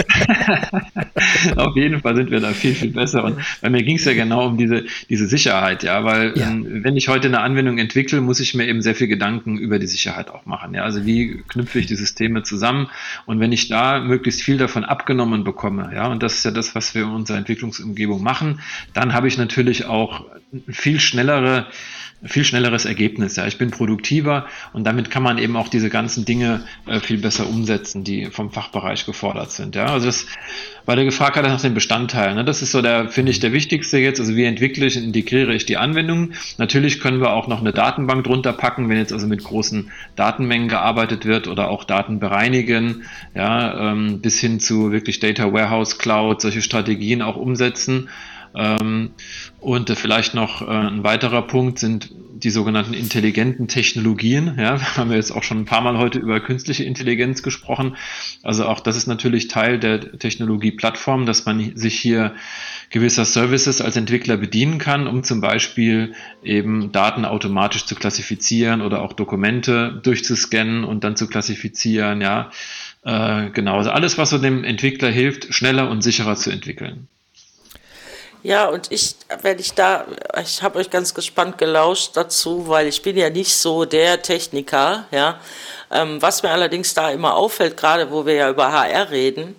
Auf 1.57 1.77
jeden 1.77 2.01
Fall 2.01 2.16
sind 2.16 2.31
wir 2.31 2.41
da 2.41 2.51
viel, 2.51 2.75
viel 2.75 2.93
besser. 2.93 3.25
Und 3.25 3.39
bei 3.61 3.71
mir 3.71 3.83
ging 3.83 3.97
es 3.97 4.05
ja 4.05 4.14
genau 4.14 4.47
um 4.47 4.57
diese 4.57 4.85
diese 5.09 5.27
Sicherheit, 5.27 5.83
ja, 5.83 6.05
weil 6.05 6.37
ja. 6.37 6.49
Ähm, 6.49 6.85
wenn 6.85 6.97
ich 6.97 7.09
heute 7.09 7.29
eine 7.29 7.41
Anwendung 7.41 7.79
entwickle, 7.79 8.21
muss 8.21 8.41
ich 8.41 8.55
mir 8.55 8.67
eben 8.67 8.83
sehr 8.83 8.95
viel 8.95 9.09
Gedanken 9.09 9.57
über 9.57 9.79
die 9.79 9.87
Sicherheit 9.87 10.29
auch 10.31 10.45
machen. 10.45 10.75
Ja, 10.75 10.83
also 10.85 11.07
wie 11.07 11.43
knüpfe 11.49 11.79
ich 11.79 11.87
die 11.87 11.95
Systeme 11.95 12.43
zusammen? 12.43 12.89
Und 13.25 13.41
wenn 13.41 13.53
ich 13.53 13.69
da 13.69 14.01
möglichst 14.01 14.43
viel 14.43 14.59
davon 14.59 14.85
abgenommen 14.85 15.45
bekomme, 15.45 15.91
ja, 15.95 16.09
und 16.09 16.23
das 16.23 16.35
ist 16.35 16.45
ja 16.45 16.51
das, 16.51 16.75
was 16.75 16.95
wir 16.95 17.03
in 17.03 17.11
unserer 17.11 17.39
Entwicklungsumgebung 17.39 18.23
machen, 18.23 18.61
dann 18.93 19.15
habe 19.15 19.29
ich 19.29 19.39
natürlich 19.39 19.87
auch 19.87 20.27
viel 20.69 21.01
schnellere 21.01 21.67
viel 22.25 22.45
schnelleres 22.45 22.85
Ergebnis. 22.85 23.37
Ja, 23.37 23.47
ich 23.47 23.59
bin 23.59 23.71
produktiver 23.71 24.47
und 24.73 24.85
damit 24.85 25.11
kann 25.11 25.23
man 25.23 25.39
eben 25.39 25.57
auch 25.57 25.69
diese 25.69 25.89
ganzen 25.89 26.25
Dinge 26.25 26.64
äh, 26.87 26.99
viel 26.99 27.19
besser 27.19 27.49
umsetzen, 27.49 28.03
die 28.03 28.27
vom 28.27 28.51
Fachbereich 28.51 29.07
gefordert 29.07 29.53
sind. 29.53 29.77
Ja, 29.77 29.87
also 29.87 30.07
das, 30.07 30.27
weil 30.85 30.97
der 30.97 31.05
gefragt 31.05 31.37
hat 31.37 31.45
nach 31.45 31.61
den 31.61 31.75
Bestandteilen. 31.75 32.37
Ne? 32.37 32.45
Das 32.45 32.61
ist 32.61 32.73
so 32.73 32.83
der, 32.83 33.09
finde 33.09 33.31
ich, 33.31 33.39
der 33.39 33.53
wichtigste 33.53 33.99
jetzt. 33.99 34.19
Also 34.19 34.35
wie 34.35 34.45
entwickle 34.45 34.87
ich 34.87 34.97
und 34.97 35.05
integriere 35.05 35.55
ich 35.55 35.64
die 35.64 35.77
Anwendung? 35.77 36.33
Natürlich 36.57 37.01
können 37.01 37.21
wir 37.21 37.33
auch 37.33 37.47
noch 37.47 37.61
eine 37.61 37.73
Datenbank 37.73 38.25
drunter 38.25 38.53
packen, 38.53 38.89
wenn 38.89 38.97
jetzt 38.97 39.12
also 39.12 39.29
mit 39.29 39.45
großen 39.45 39.91
Datenmengen 40.16 40.69
gearbeitet 40.69 41.25
wird 41.25 41.47
oder 41.47 41.71
auch 41.71 41.85
Daten 41.85 42.19
bereinigen, 42.19 43.05
ja, 43.35 43.93
ähm, 43.93 44.21
bis 44.21 44.41
hin 44.41 44.59
zu 44.59 44.91
wirklich 44.91 45.21
Data 45.21 45.53
Warehouse 45.53 45.99
Cloud, 45.99 46.41
solche 46.41 46.62
Strategien 46.62 47.23
auch 47.23 47.37
umsetzen. 47.37 48.09
Ähm, 48.55 49.11
und 49.61 49.90
vielleicht 49.90 50.34
noch 50.34 50.62
äh, 50.62 50.70
ein 50.70 51.05
weiterer 51.05 51.42
Punkt 51.42 51.78
sind 51.78 52.11
die 52.38 52.51
sogenannten 52.51 52.94
intelligenten 52.94 53.68
Technologien. 53.68 54.55
Ja, 54.59 54.80
wir 54.80 54.96
haben 54.96 55.12
jetzt 55.12 55.32
auch 55.32 55.42
schon 55.42 55.59
ein 55.59 55.64
paar 55.64 55.80
Mal 55.80 55.99
heute 55.99 56.18
über 56.18 56.40
künstliche 56.40 56.84
Intelligenz 56.84 57.42
gesprochen. 57.42 57.96
Also 58.42 58.66
auch 58.66 58.80
das 58.80 58.96
ist 58.96 59.07
natürlich 59.07 59.49
Teil 59.49 59.78
der 59.78 60.18
Technologieplattform, 60.18 61.26
dass 61.26 61.44
man 61.46 61.76
sich 61.76 61.99
hier 61.99 62.34
gewisser 62.90 63.24
Services 63.24 63.80
als 63.80 63.96
Entwickler 63.96 64.36
bedienen 64.36 64.78
kann, 64.78 65.07
um 65.07 65.22
zum 65.22 65.40
Beispiel 65.40 66.14
eben 66.42 66.92
Daten 66.92 67.24
automatisch 67.24 67.84
zu 67.84 67.94
klassifizieren 67.94 68.80
oder 68.80 69.03
auch 69.03 69.12
Dokumente 69.12 70.01
durchzuscannen 70.03 70.84
und 70.84 71.05
dann 71.05 71.16
zu 71.16 71.26
klassifizieren. 71.26 72.20
Ja, 72.20 72.51
äh, 73.05 73.51
genau. 73.51 73.78
Also 73.78 73.90
alles, 73.90 74.16
was 74.16 74.30
so 74.30 74.38
dem 74.38 74.64
Entwickler 74.64 75.11
hilft, 75.11 75.53
schneller 75.53 75.90
und 75.90 76.03
sicherer 76.03 76.36
zu 76.36 76.51
entwickeln. 76.51 77.09
Ja, 78.43 78.68
und 78.68 78.93
ich, 78.93 79.16
wenn 79.43 79.59
ich 79.59 79.72
da, 79.74 80.07
ich 80.41 80.62
habe 80.62 80.78
euch 80.78 80.91
ganz 80.91 81.12
gespannt 81.12 81.59
gelauscht 81.59 82.12
dazu, 82.14 82.68
weil 82.68 82.86
ich 82.86 83.03
bin 83.03 83.16
ja 83.16 83.30
nicht 83.30 83.55
so 83.57 83.84
der 83.84 84.22
Techniker, 84.22 85.07
ja. 85.11 85.41
Ähm, 85.91 86.20
was 86.22 86.43
mir 86.43 86.51
allerdings 86.51 86.95
da 86.95 87.11
immer 87.11 87.34
auffällt, 87.34 87.76
gerade 87.76 88.11
wo 88.11 88.26
wir 88.26 88.34
ja 88.34 88.51
über 88.51 88.72
HR 88.72 89.11
reden, 89.11 89.57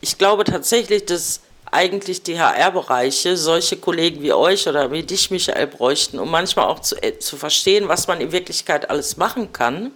ich 0.00 0.18
glaube 0.18 0.44
tatsächlich, 0.44 1.04
dass 1.04 1.40
eigentlich 1.70 2.22
die 2.22 2.40
HR-Bereiche 2.40 3.36
solche 3.36 3.76
Kollegen 3.76 4.22
wie 4.22 4.32
euch 4.32 4.66
oder 4.68 4.90
wie 4.90 5.02
dich, 5.02 5.30
Michael, 5.30 5.66
bräuchten, 5.66 6.18
um 6.18 6.30
manchmal 6.30 6.66
auch 6.66 6.80
zu, 6.80 6.96
äh, 7.02 7.18
zu 7.18 7.36
verstehen, 7.36 7.88
was 7.88 8.08
man 8.08 8.20
in 8.20 8.32
Wirklichkeit 8.32 8.90
alles 8.90 9.16
machen 9.16 9.52
kann 9.52 9.92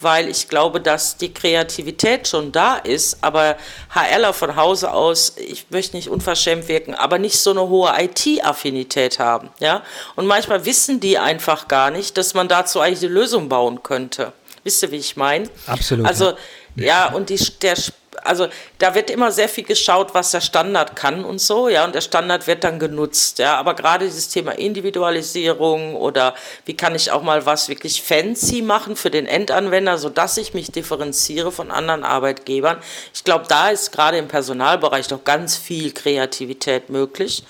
weil 0.00 0.28
ich 0.28 0.48
glaube, 0.48 0.80
dass 0.80 1.16
die 1.16 1.32
Kreativität 1.32 2.28
schon 2.28 2.52
da 2.52 2.76
ist, 2.76 3.18
aber 3.22 3.56
HRler 3.94 4.32
von 4.32 4.56
Hause 4.56 4.92
aus, 4.92 5.34
ich 5.36 5.66
möchte 5.70 5.96
nicht 5.96 6.08
unverschämt 6.08 6.68
wirken, 6.68 6.94
aber 6.94 7.18
nicht 7.18 7.38
so 7.38 7.50
eine 7.50 7.68
hohe 7.68 7.92
IT-Affinität 7.98 9.18
haben, 9.18 9.50
ja. 9.58 9.82
Und 10.14 10.26
manchmal 10.26 10.64
wissen 10.64 11.00
die 11.00 11.18
einfach 11.18 11.68
gar 11.68 11.90
nicht, 11.90 12.18
dass 12.18 12.34
man 12.34 12.48
dazu 12.48 12.80
eigentlich 12.80 13.04
eine 13.04 13.14
Lösung 13.14 13.48
bauen 13.48 13.82
könnte. 13.82 14.32
Wisst 14.64 14.82
ihr, 14.82 14.90
wie 14.90 14.96
ich 14.96 15.16
meine? 15.16 15.48
Absolut. 15.66 16.06
Also, 16.06 16.34
ja, 16.74 17.12
und 17.12 17.30
die, 17.30 17.38
der 17.62 17.76
also 18.22 18.48
da 18.78 18.94
wird 18.94 19.10
immer 19.10 19.32
sehr 19.32 19.48
viel 19.48 19.64
geschaut, 19.64 20.14
was 20.14 20.30
der 20.30 20.40
Standard 20.40 20.96
kann 20.96 21.24
und 21.24 21.40
so, 21.40 21.68
ja, 21.68 21.84
und 21.84 21.94
der 21.94 22.00
Standard 22.00 22.46
wird 22.46 22.64
dann 22.64 22.78
genutzt, 22.78 23.38
ja, 23.38 23.56
aber 23.56 23.74
gerade 23.74 24.04
dieses 24.04 24.28
Thema 24.28 24.52
Individualisierung 24.52 25.94
oder 25.96 26.34
wie 26.64 26.76
kann 26.76 26.94
ich 26.94 27.10
auch 27.10 27.22
mal 27.22 27.46
was 27.46 27.68
wirklich 27.68 28.02
fancy 28.02 28.62
machen 28.62 28.96
für 28.96 29.10
den 29.10 29.26
Endanwender, 29.26 29.98
sodass 29.98 30.36
ich 30.36 30.54
mich 30.54 30.70
differenziere 30.70 31.52
von 31.52 31.70
anderen 31.70 32.04
Arbeitgebern. 32.04 32.78
Ich 33.14 33.24
glaube, 33.24 33.46
da 33.48 33.70
ist 33.70 33.92
gerade 33.92 34.18
im 34.18 34.28
Personalbereich 34.28 35.10
noch 35.10 35.24
ganz 35.24 35.56
viel 35.56 35.92
Kreativität 35.92 36.90
möglich 36.90 37.44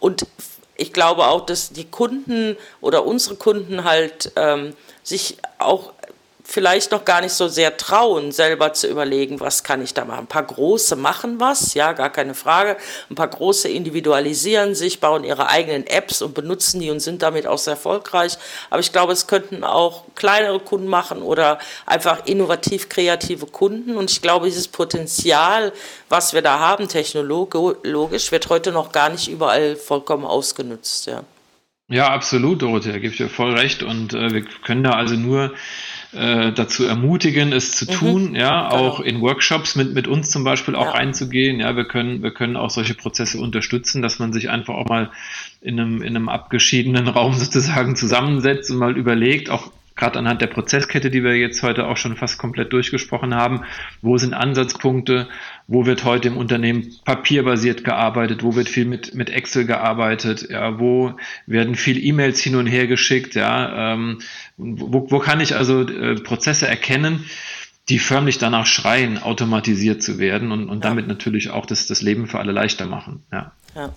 und 0.00 0.26
ich 0.76 0.92
glaube 0.92 1.26
auch, 1.26 1.46
dass 1.46 1.70
die 1.70 1.84
Kunden 1.84 2.56
oder 2.80 3.06
unsere 3.06 3.36
Kunden 3.36 3.84
halt 3.84 4.32
ähm, 4.36 4.74
sich 5.02 5.38
auch 5.58 5.92
vielleicht 6.46 6.92
noch 6.92 7.04
gar 7.04 7.20
nicht 7.20 7.32
so 7.32 7.48
sehr 7.48 7.76
trauen, 7.76 8.30
selber 8.30 8.72
zu 8.72 8.86
überlegen, 8.86 9.40
was 9.40 9.64
kann 9.64 9.82
ich 9.82 9.94
da 9.94 10.04
machen. 10.04 10.20
Ein 10.20 10.26
paar 10.28 10.44
Große 10.44 10.94
machen 10.94 11.40
was, 11.40 11.74
ja, 11.74 11.92
gar 11.92 12.10
keine 12.10 12.34
Frage. 12.34 12.76
Ein 13.10 13.16
paar 13.16 13.28
Große 13.28 13.68
individualisieren 13.68 14.74
sich, 14.74 15.00
bauen 15.00 15.24
ihre 15.24 15.48
eigenen 15.48 15.86
Apps 15.86 16.22
und 16.22 16.34
benutzen 16.34 16.80
die 16.80 16.90
und 16.90 17.00
sind 17.00 17.22
damit 17.22 17.46
auch 17.46 17.58
sehr 17.58 17.72
erfolgreich. 17.72 18.38
Aber 18.70 18.80
ich 18.80 18.92
glaube, 18.92 19.12
es 19.12 19.26
könnten 19.26 19.64
auch 19.64 20.04
kleinere 20.14 20.60
Kunden 20.60 20.86
machen 20.86 21.20
oder 21.20 21.58
einfach 21.84 22.24
innovativ 22.26 22.88
kreative 22.88 23.46
Kunden. 23.46 23.96
Und 23.96 24.10
ich 24.10 24.22
glaube, 24.22 24.46
dieses 24.46 24.68
Potenzial, 24.68 25.72
was 26.08 26.32
wir 26.32 26.42
da 26.42 26.60
haben, 26.60 26.86
technologisch, 26.88 28.30
wird 28.30 28.48
heute 28.48 28.70
noch 28.70 28.92
gar 28.92 29.08
nicht 29.08 29.28
überall 29.28 29.74
vollkommen 29.74 30.24
ausgenutzt, 30.24 31.06
ja. 31.06 31.24
Ja, 31.88 32.08
absolut, 32.08 32.62
Dorothea, 32.62 32.94
gebe 32.94 33.08
ich 33.08 33.16
dir 33.16 33.28
voll 33.28 33.54
recht. 33.54 33.84
Und 33.84 34.12
äh, 34.12 34.32
wir 34.32 34.44
können 34.64 34.82
da 34.82 34.90
also 34.90 35.14
nur 35.14 35.52
äh, 36.12 36.52
dazu 36.52 36.84
ermutigen, 36.84 37.52
es 37.52 37.72
zu 37.72 37.84
mhm. 37.86 37.90
tun, 37.90 38.34
ja, 38.34 38.68
genau. 38.68 38.82
auch 38.82 39.00
in 39.00 39.20
Workshops 39.20 39.76
mit, 39.76 39.94
mit 39.94 40.08
uns 40.08 40.30
zum 40.30 40.44
Beispiel 40.44 40.74
auch 40.74 40.86
ja. 40.86 40.92
reinzugehen. 40.92 41.60
Ja, 41.60 41.76
wir 41.76 41.84
können, 41.84 42.22
wir 42.22 42.32
können 42.32 42.56
auch 42.56 42.70
solche 42.70 42.94
Prozesse 42.94 43.38
unterstützen, 43.38 44.02
dass 44.02 44.18
man 44.18 44.32
sich 44.32 44.50
einfach 44.50 44.74
auch 44.74 44.88
mal 44.88 45.10
in 45.60 45.80
einem, 45.80 46.02
in 46.02 46.16
einem 46.16 46.28
abgeschiedenen 46.28 47.08
Raum 47.16 47.34
sozusagen 47.34 47.96
zusammensetzt 47.96 48.70
und 48.70 48.78
mal 48.78 48.96
überlegt, 48.96 49.50
auch 49.50 49.70
gerade 49.96 50.18
anhand 50.18 50.42
der 50.42 50.46
Prozesskette, 50.46 51.10
die 51.10 51.24
wir 51.24 51.36
jetzt 51.36 51.62
heute 51.62 51.86
auch 51.86 51.96
schon 51.96 52.16
fast 52.16 52.38
komplett 52.38 52.72
durchgesprochen 52.72 53.34
haben, 53.34 53.62
wo 54.02 54.18
sind 54.18 54.34
Ansatzpunkte, 54.34 55.26
wo 55.68 55.84
wird 55.84 56.04
heute 56.04 56.28
im 56.28 56.36
Unternehmen 56.36 56.94
papierbasiert 57.04 57.82
gearbeitet, 57.82 58.42
wo 58.42 58.54
wird 58.54 58.68
viel 58.68 58.84
mit, 58.84 59.14
mit 59.14 59.30
Excel 59.30 59.66
gearbeitet, 59.66 60.48
ja, 60.48 60.78
wo 60.78 61.14
werden 61.46 61.74
viel 61.74 62.02
E-Mails 62.02 62.40
hin 62.40 62.56
und 62.56 62.66
her 62.66 62.86
geschickt, 62.86 63.34
ja, 63.34 63.94
ähm, 63.94 64.20
wo, 64.56 65.10
wo 65.10 65.18
kann 65.18 65.40
ich 65.40 65.56
also 65.56 65.82
äh, 65.82 66.14
Prozesse 66.14 66.68
erkennen, 66.68 67.24
die 67.88 67.98
förmlich 67.98 68.38
danach 68.38 68.66
schreien, 68.66 69.18
automatisiert 69.18 70.02
zu 70.02 70.18
werden 70.18 70.52
und, 70.52 70.68
und 70.68 70.82
ja. 70.84 70.90
damit 70.90 71.08
natürlich 71.08 71.50
auch 71.50 71.66
das, 71.66 71.86
das 71.86 72.02
Leben 72.02 72.26
für 72.26 72.38
alle 72.38 72.52
leichter 72.52 72.86
machen. 72.86 73.24
Ja. 73.32 73.52
Ja, 73.74 73.82
ja. 73.82 73.92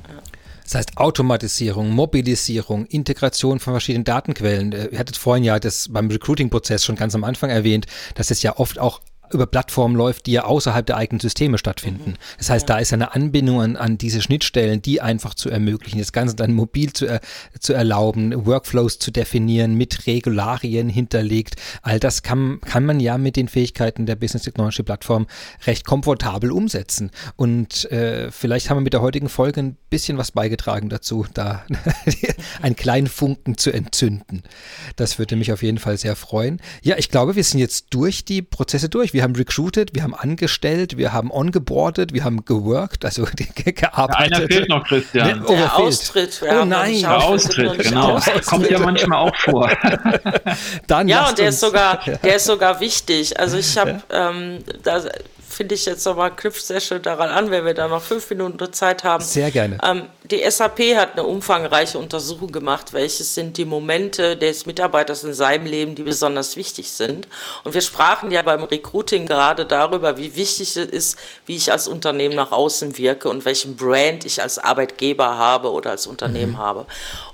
Das 0.64 0.76
heißt 0.76 0.98
Automatisierung, 0.98 1.90
Mobilisierung, 1.90 2.86
Integration 2.86 3.60
von 3.60 3.74
verschiedenen 3.74 4.04
Datenquellen. 4.04 4.72
Äh, 4.72 4.90
ihr 4.92 5.00
hattet 5.00 5.18
vorhin 5.18 5.44
ja 5.44 5.60
das 5.60 5.90
beim 5.90 6.10
Recruiting-Prozess 6.10 6.86
schon 6.86 6.96
ganz 6.96 7.16
am 7.16 7.24
Anfang 7.24 7.50
erwähnt, 7.50 7.88
dass 8.14 8.30
es 8.30 8.44
ja 8.44 8.58
oft 8.58 8.78
auch 8.78 9.02
über 9.32 9.46
Plattformen 9.46 9.96
läuft, 9.96 10.26
die 10.26 10.34
ja 10.34 10.44
außerhalb 10.44 10.86
der 10.86 10.98
eigenen 10.98 11.20
Systeme 11.20 11.58
stattfinden. 11.58 12.12
Mhm. 12.12 12.16
Das 12.38 12.50
heißt, 12.50 12.70
da 12.70 12.80
ist 12.80 12.94
eine 12.94 13.14
Anbindung 13.14 13.62
an, 13.62 13.76
an 13.76 13.98
diese 13.98 14.22
Schnittstellen, 14.22 14.82
die 14.82 15.02
einfach 15.02 15.34
zu 15.34 15.50
ermöglichen, 15.50 16.00
das 16.00 16.12
Ganze 16.12 16.36
dann 16.36 16.54
mobil 16.54 16.94
zu, 16.94 17.06
er, 17.06 17.22
zu 17.60 17.74
erlauben, 17.74 18.46
Workflows 18.46 19.00
zu 19.00 19.12
definieren, 19.12 19.76
mit 19.76 20.08
Regularien 20.08 20.90
hinterlegt. 20.90 21.56
All 21.82 22.00
das 22.00 22.24
kann, 22.24 22.60
kann 22.62 22.86
man 22.86 23.00
ja 23.00 23.18
mit 23.18 23.36
den 23.36 23.48
Fähigkeiten 23.48 24.06
der 24.06 24.16
Business 24.16 24.44
Technology 24.44 24.84
Plattform 24.84 25.28
recht 25.66 25.86
komfortabel 25.86 26.52
umsetzen. 26.52 27.12
Und 27.36 27.90
äh, 27.92 28.32
vielleicht 28.32 28.70
haben 28.70 28.78
wir 28.78 28.82
mit 28.82 28.94
der 28.94 29.02
heutigen 29.02 29.30
Folge 29.30 29.62
ein 29.62 29.78
bisschen 29.90 30.18
was 30.18 30.32
beigetragen 30.32 30.90
dazu, 30.90 31.26
da 31.34 31.66
einen 32.62 32.76
kleinen 32.76 33.08
Funken 33.08 33.58
zu 33.58 33.72
entzünden. 33.72 34.44
Das 34.96 35.20
würde 35.20 35.36
mich 35.36 35.52
auf 35.52 35.64
jeden 35.64 35.78
Fall 35.78 35.98
sehr 35.98 36.16
freuen. 36.16 36.62
Ja, 36.82 36.98
ich 36.98 37.10
glaube, 37.10 37.36
wir 37.36 37.44
sind 37.44 37.60
jetzt 37.60 37.88
durch 37.92 38.26
die 38.26 38.42
Prozesse 38.42 38.90
durch. 38.90 39.14
Wir 39.14 39.24
haben 39.24 39.36
recruited, 39.36 39.96
wir 39.96 40.04
haben 40.04 40.14
angestellt, 40.14 40.98
wir 40.98 41.14
haben 41.14 41.32
ongeboardet, 41.32 42.14
wir 42.14 42.24
haben 42.24 42.46
geworkt, 42.46 43.06
also 43.06 43.28
gearbeitet. 43.66 44.34
einer 44.34 44.48
fehlt 44.48 44.70
noch, 44.70 44.86
Christian. 44.86 45.40
Ne, 45.40 45.46
oh, 45.46 45.52
der 45.52 45.76
Austritt. 45.76 46.42
Oh 46.44 46.66
nein. 46.66 47.00
Der 47.00 47.24
Austritt, 47.24 47.80
genau. 47.80 48.16
Austritt. 48.16 48.46
Kommt 48.46 48.70
ja 48.70 48.80
manchmal 48.80 49.20
auch 49.20 49.36
vor. 49.36 49.72
Dann 50.88 51.08
ja, 51.08 51.30
und 51.30 51.38
der 51.38 51.50
ist 51.50 51.60
sogar, 51.60 52.00
der 52.24 52.36
ist 52.36 52.46
sogar 52.46 52.80
wichtig. 52.80 53.40
Also 53.40 53.58
ich 53.58 53.78
habe 53.78 54.02
ähm, 54.12 54.60
da 54.84 55.04
finde 55.60 55.76
ich 55.76 55.86
jetzt 55.86 56.06
nochmal, 56.06 56.34
knüpft 56.34 56.66
sehr 56.66 56.80
schön 56.80 57.02
daran 57.02 57.28
an, 57.32 57.52
wenn 57.52 57.66
wir 57.66 57.74
da 57.74 57.90
noch 57.90 58.02
fünf 58.02 58.30
Minuten 58.30 58.72
Zeit 58.72 59.04
haben. 59.04 59.22
Sehr 59.22 59.52
gerne. 59.52 59.78
Ähm, 59.84 60.04
die 60.24 60.50
SAP 60.50 60.96
hat 60.96 61.14
eine 61.14 61.26
umfangreiche 61.26 61.98
Untersuchung 61.98 62.50
gemacht, 62.50 62.94
welches 62.94 63.36
sind 63.36 63.58
die 63.58 63.66
Momente 63.66 64.38
des 64.38 64.66
Mitarbeiters 64.66 65.26
in 65.26 65.34
seinem 65.34 65.66
Leben, 65.66 65.96
die 65.96 66.04
besonders 66.04 66.56
wichtig 66.56 66.90
sind. 66.90 67.28
Und 67.66 67.74
wir 67.74 67.82
sprachen 67.82 68.32
ja 68.32 68.42
beim 68.42 68.64
Recruiting 68.64 69.26
gerade 69.26 69.66
darüber, 69.66 70.18
wie 70.18 70.34
wichtig 70.38 70.78
es 70.78 70.90
ist, 70.90 71.20
wie 71.46 71.58
ich 71.58 71.74
als 71.74 71.90
Unternehmen 71.90 72.36
nach 72.36 72.54
außen 72.54 72.98
wirke 72.98 73.28
und 73.28 73.44
welchen 73.44 73.76
Brand 73.76 74.24
ich 74.24 74.42
als 74.42 74.60
Arbeitgeber 74.60 75.38
habe 75.38 75.74
oder 75.74 75.92
als 75.92 76.08
Unternehmen 76.08 76.54
mhm. 76.54 76.58
habe. 76.58 76.86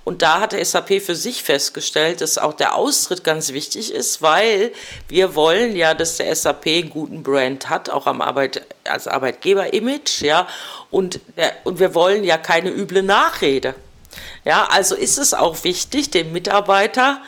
Und 0.06 0.22
da 0.22 0.40
hat 0.40 0.52
der 0.52 0.64
SAP 0.64 1.02
für 1.02 1.16
sich 1.16 1.42
festgestellt, 1.42 2.22
dass 2.22 2.38
auch 2.38 2.54
der 2.54 2.76
Austritt 2.76 3.24
ganz 3.24 3.54
wichtig 3.54 3.92
ist, 3.92 4.22
weil 4.22 4.72
wir 5.08 5.34
wollen 5.34 5.76
ja, 5.76 5.96
dass 5.96 6.18
der 6.18 6.34
SAP 6.34 6.68
einen 6.68 6.92
guten 6.92 7.24
Brand 7.24 7.70
hat, 7.70 7.90
auch 7.90 8.06
am 8.06 8.22
Arbeit, 8.22 8.62
als 8.84 9.08
Arbeitgeber-Image, 9.08 10.22
ja. 10.22 10.48
Und, 10.92 11.20
der, 11.36 11.54
und 11.64 11.80
wir 11.80 11.96
wollen 11.96 12.24
ja 12.24 12.38
keine 12.38 12.70
üble 12.70 13.02
Nachrede. 13.02 13.74
Ja, 14.46 14.68
also 14.70 14.94
ist 14.94 15.18
es 15.18 15.34
auch 15.34 15.64
wichtig, 15.64 16.12
den 16.12 16.32
Mitarbeiter 16.32 17.22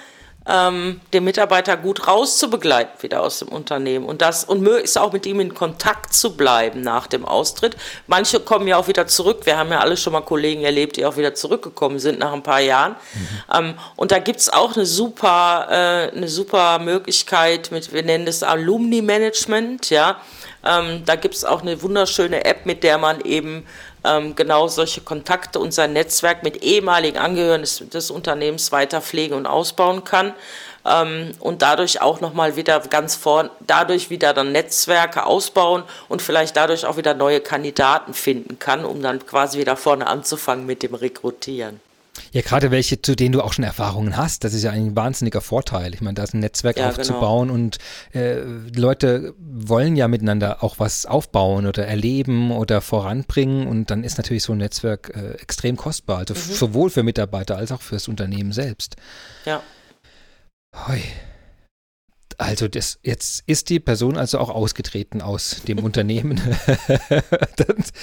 ähm, 0.48 1.02
den 1.14 1.24
Mitarbeiter 1.26 1.76
gut 1.76 2.08
rauszubegleiten 2.08 3.04
wieder 3.04 3.22
aus 3.22 3.40
dem 3.40 3.50
Unternehmen 3.50 4.06
und 4.06 4.22
das 4.22 4.46
und 4.46 4.66
ist 4.68 4.98
auch 4.98 5.12
mit 5.12 5.26
ihm 5.26 5.40
in 5.40 5.54
Kontakt 5.54 6.14
zu 6.14 6.38
bleiben 6.38 6.82
nach 6.82 7.08
dem 7.08 7.26
Austritt. 7.26 7.76
Manche 8.08 8.40
kommen 8.40 8.68
ja 8.68 8.78
auch 8.78 8.88
wieder 8.88 9.08
zurück. 9.08 9.42
Wir 9.46 9.58
haben 9.58 9.72
ja 9.72 9.80
alle 9.80 9.98
schon 9.98 10.14
mal 10.14 10.22
Kollegen 10.22 10.64
erlebt, 10.64 10.96
die 10.96 11.06
auch 11.06 11.18
wieder 11.18 11.36
zurückgekommen 11.36 12.00
sind 12.00 12.20
nach 12.20 12.32
ein 12.32 12.44
paar 12.44 12.62
Jahren. 12.62 12.96
Mhm. 13.14 13.28
Ähm, 13.54 13.74
und 13.96 14.12
da 14.12 14.20
gibt 14.20 14.40
es 14.40 14.50
auch 14.50 14.76
eine 14.76 14.86
super, 14.86 15.68
äh, 15.70 16.16
eine 16.16 16.28
super 16.30 16.80
Möglichkeit 16.80 17.72
mit, 17.72 17.92
wir 17.92 18.04
nennen 18.04 18.26
das 18.26 18.44
Alumni 18.44 19.02
Management, 19.02 19.90
ja. 19.90 20.22
Ähm, 20.66 21.04
da 21.06 21.16
gibt 21.16 21.36
es 21.36 21.46
auch 21.46 21.62
eine 21.62 21.82
wunderschöne 21.82 22.46
App, 22.46 22.66
mit 22.66 22.84
der 22.84 22.98
man 22.98 23.22
eben 23.22 23.66
ähm, 24.08 24.36
genau 24.36 24.68
solche 24.68 25.02
Kontakte 25.02 25.60
und 25.60 25.74
sein 25.74 25.94
Netzwerk 25.94 26.44
mit 26.44 26.64
ehemaligen 26.64 27.18
Angehörigen 27.18 27.62
des, 27.62 27.84
des 27.90 28.12
Unternehmens 28.12 28.72
weiter 28.72 29.02
pflegen 29.02 29.36
und 29.36 29.46
ausbauen 29.46 30.04
kann 30.04 30.34
ähm, 30.88 31.32
und 31.40 31.62
dadurch 31.62 32.02
auch 32.02 32.22
nochmal 32.22 32.56
wieder 32.56 32.80
ganz 32.80 33.16
vorn, 33.16 33.50
dadurch 33.60 34.10
wieder 34.10 34.34
dann 34.34 34.52
Netzwerke 34.52 35.26
ausbauen 35.26 35.84
und 36.08 36.22
vielleicht 36.22 36.56
dadurch 36.56 36.86
auch 36.86 36.98
wieder 36.98 37.14
neue 37.14 37.42
Kandidaten 37.42 38.14
finden 38.14 38.58
kann, 38.60 38.86
um 38.86 39.02
dann 39.02 39.26
quasi 39.26 39.60
wieder 39.60 39.76
vorne 39.76 40.08
anzufangen 40.08 40.66
mit 40.66 40.84
dem 40.84 40.96
Rekrutieren. 40.96 41.80
Ja, 42.32 42.42
gerade 42.42 42.72
welche, 42.72 43.02
zu 43.02 43.16
denen 43.16 43.34
du 43.34 43.42
auch 43.42 43.54
schon 43.54 43.64
Erfahrungen 43.64 44.18
hast, 44.18 44.44
das 44.44 44.54
ist 44.54 44.64
ja 44.64 44.72
ein 44.72 44.96
wahnsinniger 44.96 45.42
Vorteil. 45.42 45.94
Ich 45.94 46.02
meine, 46.02 46.16
da 46.16 46.24
ist 46.24 46.34
ein 46.34 46.40
Netzwerk 46.40 46.78
ja, 46.78 46.90
aufzubauen 46.90 47.48
genau. 47.48 47.60
und 47.60 47.78
äh, 48.14 48.42
Leute 48.76 49.34
wollen 49.40 49.96
ja 49.96 50.08
miteinander 50.08 50.64
auch 50.64 50.80
was 50.80 51.06
aufbauen 51.06 51.66
oder 51.66 51.86
erleben 51.88 52.52
oder 52.52 52.82
voranbringen 52.82 53.68
und 53.68 53.92
dann 53.92 54.04
ist 54.04 54.18
natürlich 54.18 54.44
so 54.44 54.54
ein 54.54 54.60
Netzwerk 54.60 55.12
äh, 55.16 55.42
extrem 55.42 55.78
kostbar, 55.78 56.20
also 56.20 56.34
mhm. 56.34 56.38
sowohl 56.38 56.90
für 56.90 57.04
Mitarbeiter 57.04 57.58
als 57.58 57.72
auch 57.72 57.82
fürs 57.82 58.08
Unternehmen 58.08 58.52
selbst. 58.52 58.96
Ja. 59.46 59.62
Hoi. 60.88 61.02
Also 62.40 62.68
das, 62.68 63.00
jetzt 63.02 63.44
ist 63.48 63.72
die 63.72 63.80
Person 63.80 64.16
also 64.16 64.38
auch 64.38 64.52
ausgetreten 64.52 65.24
aus 65.24 65.64
dem 65.68 65.80
Unternehmen. 65.80 66.40
das, 67.56 67.94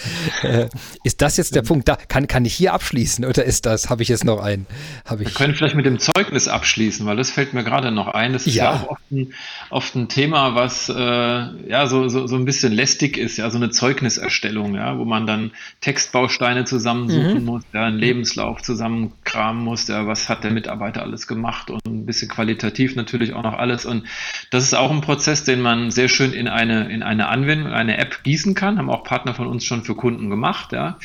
äh, 0.42 0.68
ist 1.04 1.22
das 1.22 1.36
jetzt 1.36 1.54
der 1.54 1.62
Punkt? 1.62 1.86
Da 1.86 1.94
kann, 1.94 2.26
kann 2.26 2.44
ich 2.44 2.52
hier 2.52 2.72
abschließen 2.74 3.24
oder 3.24 3.44
ist 3.44 3.64
das, 3.64 3.90
habe 3.90 4.02
ich 4.02 4.08
jetzt 4.08 4.24
noch 4.24 4.40
ein? 4.40 4.66
Hab 5.04 5.20
ich 5.20 5.28
Wir 5.28 5.34
können 5.34 5.54
vielleicht 5.54 5.76
mit 5.76 5.86
dem 5.86 6.00
Zeugnis 6.00 6.48
abschließen, 6.48 7.06
weil 7.06 7.16
das 7.16 7.30
fällt 7.30 7.54
mir 7.54 7.62
gerade 7.62 7.92
noch 7.92 8.08
ein. 8.08 8.32
Das 8.32 8.48
ist 8.48 8.56
ja, 8.56 8.64
ja 8.64 8.80
auch 8.80 8.90
oft 8.90 9.12
ein, 9.12 9.34
oft 9.70 9.94
ein, 9.94 10.08
Thema, 10.08 10.56
was 10.56 10.88
äh, 10.88 10.94
ja 10.94 11.86
so, 11.86 12.08
so, 12.08 12.26
so 12.26 12.34
ein 12.34 12.44
bisschen 12.44 12.72
lästig 12.72 13.16
ist, 13.16 13.36
ja, 13.36 13.48
so 13.50 13.58
eine 13.58 13.70
Zeugniserstellung, 13.70 14.74
ja, 14.74 14.98
wo 14.98 15.04
man 15.04 15.28
dann 15.28 15.52
Textbausteine 15.80 16.64
zusammensuchen 16.64 17.38
mhm. 17.38 17.44
muss, 17.44 17.62
ja, 17.72 17.84
einen 17.84 17.98
Lebenslauf 17.98 18.62
zusammenkramen 18.62 19.62
muss, 19.62 19.86
ja, 19.86 20.08
was 20.08 20.28
hat 20.28 20.42
der 20.42 20.50
Mitarbeiter 20.50 21.02
alles 21.02 21.28
gemacht 21.28 21.70
und 21.70 21.86
ein 21.86 22.04
bisschen 22.04 22.28
qualitativ 22.28 22.96
natürlich 22.96 23.32
auch 23.32 23.44
noch 23.44 23.54
alles 23.54 23.86
und 23.86 24.04
das 24.50 24.64
ist 24.64 24.74
auch 24.74 24.90
ein 24.90 25.00
Prozess, 25.00 25.44
den 25.44 25.60
man 25.60 25.90
sehr 25.90 26.08
schön 26.08 26.32
in 26.32 26.48
eine, 26.48 26.90
in 26.90 27.02
eine 27.02 27.28
Anwendung, 27.28 27.72
eine 27.72 27.98
App 27.98 28.22
gießen 28.22 28.54
kann. 28.54 28.78
Haben 28.78 28.90
auch 28.90 29.04
Partner 29.04 29.34
von 29.34 29.46
uns 29.46 29.64
schon 29.64 29.84
für 29.84 29.94
Kunden 29.94 30.30
gemacht. 30.30 30.72
Ja. 30.72 30.98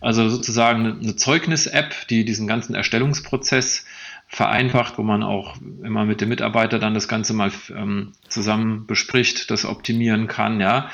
Also 0.00 0.28
sozusagen 0.28 1.00
eine 1.00 1.16
Zeugnis-App, 1.16 2.06
die 2.08 2.24
diesen 2.24 2.46
ganzen 2.46 2.74
Erstellungsprozess 2.74 3.84
vereinfacht, 4.30 4.98
wo 4.98 5.02
man 5.02 5.22
auch 5.22 5.56
immer 5.82 6.04
mit 6.04 6.20
dem 6.20 6.28
Mitarbeiter 6.28 6.78
dann 6.78 6.92
das 6.92 7.08
Ganze 7.08 7.32
mal 7.32 7.50
ähm, 7.74 8.12
zusammen 8.28 8.86
bespricht, 8.86 9.50
das 9.50 9.64
optimieren 9.64 10.28
kann, 10.28 10.60
ja. 10.60 10.90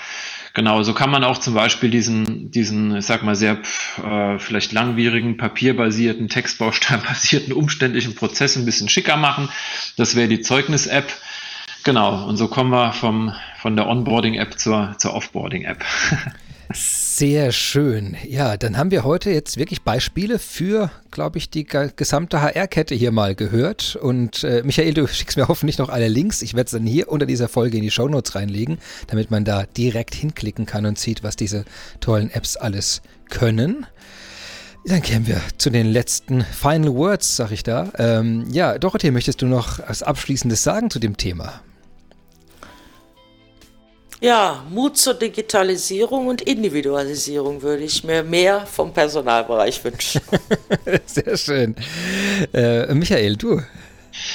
Genau, 0.55 0.85
so 0.85 0.95
kann 0.95 1.11
man 1.11 1.25
auch 1.25 1.39
zum 1.39 1.53
Beispiel 1.53 1.91
diesen, 1.91 2.53
diesen, 2.53 2.97
ich 2.97 3.05
sag 3.05 3.25
mal, 3.25 3.35
sehr 3.35 3.59
äh, 4.05 4.39
vielleicht 4.39 4.71
langwierigen, 4.71 5.37
papierbasierten, 5.37 6.29
textbausteinbasierten, 6.29 7.53
umständlichen 7.53 8.15
Prozess 8.15 8.57
ein 8.57 8.65
bisschen 8.65 8.89
schicker 8.89 9.17
machen. 9.17 9.49
Das 9.97 10.15
wäre 10.15 10.29
die 10.29 10.41
Zeugnis-App. 10.41 11.13
Genau, 11.85 12.27
und 12.27 12.39
so 12.39 12.49
kommen 12.49 12.71
wir 12.71 12.93
vom, 12.93 13.33
von 13.59 13.77
der 13.77 13.87
Onboarding-App 13.87 14.59
zur, 14.59 14.95
zur 14.99 15.13
Offboarding-App. 15.13 15.85
Sehr 16.73 17.53
schön. 17.53 18.17
Ja, 18.27 18.57
dann 18.57 18.79
haben 18.79 18.91
wir 18.91 19.05
heute 19.05 19.31
jetzt 19.31 19.59
wirklich 19.59 19.83
Beispiele 19.83 20.39
für, 20.39 20.91
glaube 21.11 21.37
ich, 21.37 21.51
die 21.51 21.65
gesamte 21.65 22.41
HR-Kette 22.41 22.95
hier 22.95 23.13
mal 23.13 23.35
gehört. 23.35 23.97
Und 23.97 24.45
äh, 24.45 24.63
Michael, 24.65 24.95
du 24.95 25.07
schickst 25.13 25.37
mir 25.37 25.47
hoffentlich 25.47 25.77
noch 25.77 25.91
alle 25.91 26.09
Links. 26.09 26.41
Ich 26.41 26.55
werde 26.55 26.65
es 26.65 26.73
dann 26.73 26.87
hier 26.87 27.11
unter 27.11 27.27
dieser 27.27 27.49
Folge 27.49 27.77
in 27.77 27.83
die 27.83 27.91
Shownotes 27.91 28.35
reinlegen, 28.35 28.79
damit 29.09 29.31
man 29.31 29.45
da 29.45 29.65
direkt 29.65 30.15
hinklicken 30.15 30.65
kann 30.65 30.87
und 30.87 30.99
sieht, 30.99 31.23
was 31.23 31.37
diese 31.37 31.67
tollen 32.01 32.31
Apps 32.31 32.57
alles 32.57 33.03
können. 33.29 33.87
Dann 34.87 35.03
kämen 35.03 35.27
wir 35.27 35.41
zu 35.59 35.69
den 35.69 35.87
letzten 35.87 36.43
Final 36.43 36.95
Words, 36.95 37.37
sag 37.37 37.53
ich 37.53 37.63
da. 37.63 37.93
Ähm, 37.99 38.47
ja, 38.51 38.79
Dorothee, 38.79 39.11
möchtest 39.11 39.43
du 39.43 39.47
noch 39.47 39.81
als 39.81 40.03
Abschließendes 40.03 40.63
sagen 40.63 40.89
zu 40.91 40.99
dem 40.99 41.17
Thema? 41.19 41.61
Ja, 44.25 44.65
Mut 44.71 44.97
zur 44.97 45.13
Digitalisierung 45.13 46.29
und 46.29 46.41
Individualisierung 46.41 47.61
würde 47.61 47.85
ich 47.85 48.05
mir 48.05 48.23
mehr 48.23 48.65
vom 48.65 48.91
Personalbereich 48.91 49.85
wünschen. 49.85 50.23
Sehr 51.05 51.37
schön. 51.37 51.75
Äh, 52.55 52.95
Michael, 52.95 53.37
du? 53.37 53.61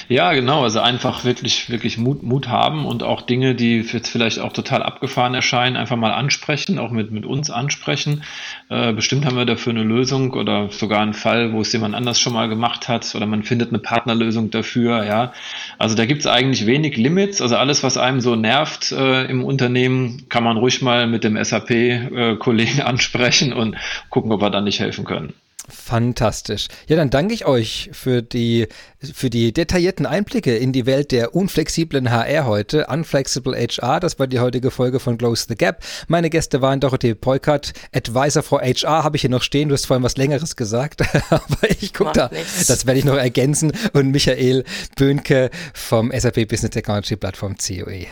Ja, 0.07 0.33
genau. 0.33 0.63
Also 0.63 0.79
einfach 0.81 1.23
wirklich, 1.23 1.69
wirklich 1.69 1.97
Mut, 1.97 2.23
Mut 2.23 2.47
haben 2.47 2.85
und 2.85 3.03
auch 3.03 3.21
Dinge, 3.21 3.55
die 3.55 3.79
jetzt 3.79 4.09
vielleicht 4.09 4.39
auch 4.39 4.51
total 4.51 4.83
abgefahren 4.83 5.33
erscheinen, 5.33 5.75
einfach 5.75 5.95
mal 5.95 6.11
ansprechen, 6.11 6.79
auch 6.79 6.91
mit, 6.91 7.11
mit 7.11 7.25
uns 7.25 7.49
ansprechen. 7.49 8.23
Äh, 8.69 8.93
bestimmt 8.93 9.25
haben 9.25 9.37
wir 9.37 9.45
dafür 9.45 9.71
eine 9.71 9.83
Lösung 9.83 10.33
oder 10.33 10.69
sogar 10.71 11.01
einen 11.01 11.13
Fall, 11.13 11.53
wo 11.53 11.61
es 11.61 11.71
jemand 11.71 11.95
anders 11.95 12.19
schon 12.19 12.33
mal 12.33 12.49
gemacht 12.49 12.87
hat 12.87 13.13
oder 13.15 13.25
man 13.25 13.43
findet 13.43 13.69
eine 13.69 13.79
Partnerlösung 13.79 14.51
dafür. 14.51 15.05
Ja, 15.05 15.33
also 15.77 15.95
da 15.95 16.05
gibt 16.05 16.21
es 16.21 16.27
eigentlich 16.27 16.65
wenig 16.65 16.97
Limits. 16.97 17.41
Also 17.41 17.55
alles, 17.55 17.83
was 17.83 17.97
einem 17.97 18.19
so 18.19 18.35
nervt 18.35 18.91
äh, 18.91 19.25
im 19.25 19.43
Unternehmen, 19.43 20.25
kann 20.29 20.43
man 20.43 20.57
ruhig 20.57 20.81
mal 20.81 21.07
mit 21.07 21.23
dem 21.23 21.41
SAP-Kollegen 21.41 22.79
äh, 22.79 22.81
ansprechen 22.85 23.53
und 23.53 23.75
gucken, 24.09 24.31
ob 24.31 24.41
wir 24.41 24.49
dann 24.49 24.65
nicht 24.65 24.79
helfen 24.79 25.05
können. 25.05 25.33
Fantastisch. 25.69 26.67
Ja, 26.87 26.95
dann 26.95 27.09
danke 27.09 27.33
ich 27.33 27.45
euch 27.45 27.89
für 27.93 28.21
die, 28.21 28.67
für 28.99 29.29
die 29.29 29.53
detaillierten 29.53 30.05
Einblicke 30.05 30.55
in 30.55 30.73
die 30.73 30.85
Welt 30.85 31.11
der 31.11 31.35
unflexiblen 31.35 32.11
HR 32.11 32.45
heute. 32.45 32.87
Unflexible 32.87 33.55
HR, 33.55 33.99
das 33.99 34.19
war 34.19 34.27
die 34.27 34.39
heutige 34.39 34.71
Folge 34.71 34.99
von 34.99 35.17
Close 35.17 35.45
the 35.47 35.55
Gap. 35.55 35.83
Meine 36.07 36.29
Gäste 36.29 36.61
waren 36.61 36.79
Dorothee 36.79 37.15
Peukert, 37.15 37.73
Advisor 37.93 38.43
for 38.43 38.61
HR, 38.61 39.03
habe 39.03 39.17
ich 39.17 39.21
hier 39.21 39.29
noch 39.29 39.43
stehen. 39.43 39.69
Du 39.69 39.73
hast 39.73 39.85
vorhin 39.85 40.03
was 40.03 40.17
Längeres 40.17 40.55
gesagt, 40.55 41.01
aber 41.29 41.69
ich 41.79 41.93
gucke 41.93 42.13
da, 42.13 42.29
nichts. 42.29 42.67
das 42.67 42.85
werde 42.85 42.99
ich 42.99 43.05
noch 43.05 43.17
ergänzen. 43.17 43.71
Und 43.93 44.11
Michael 44.11 44.63
Böhnke 44.95 45.49
vom 45.73 46.11
SAP 46.11 46.47
Business 46.47 46.71
Technology 46.71 47.15
Plattform 47.15 47.55
COE. 47.57 48.07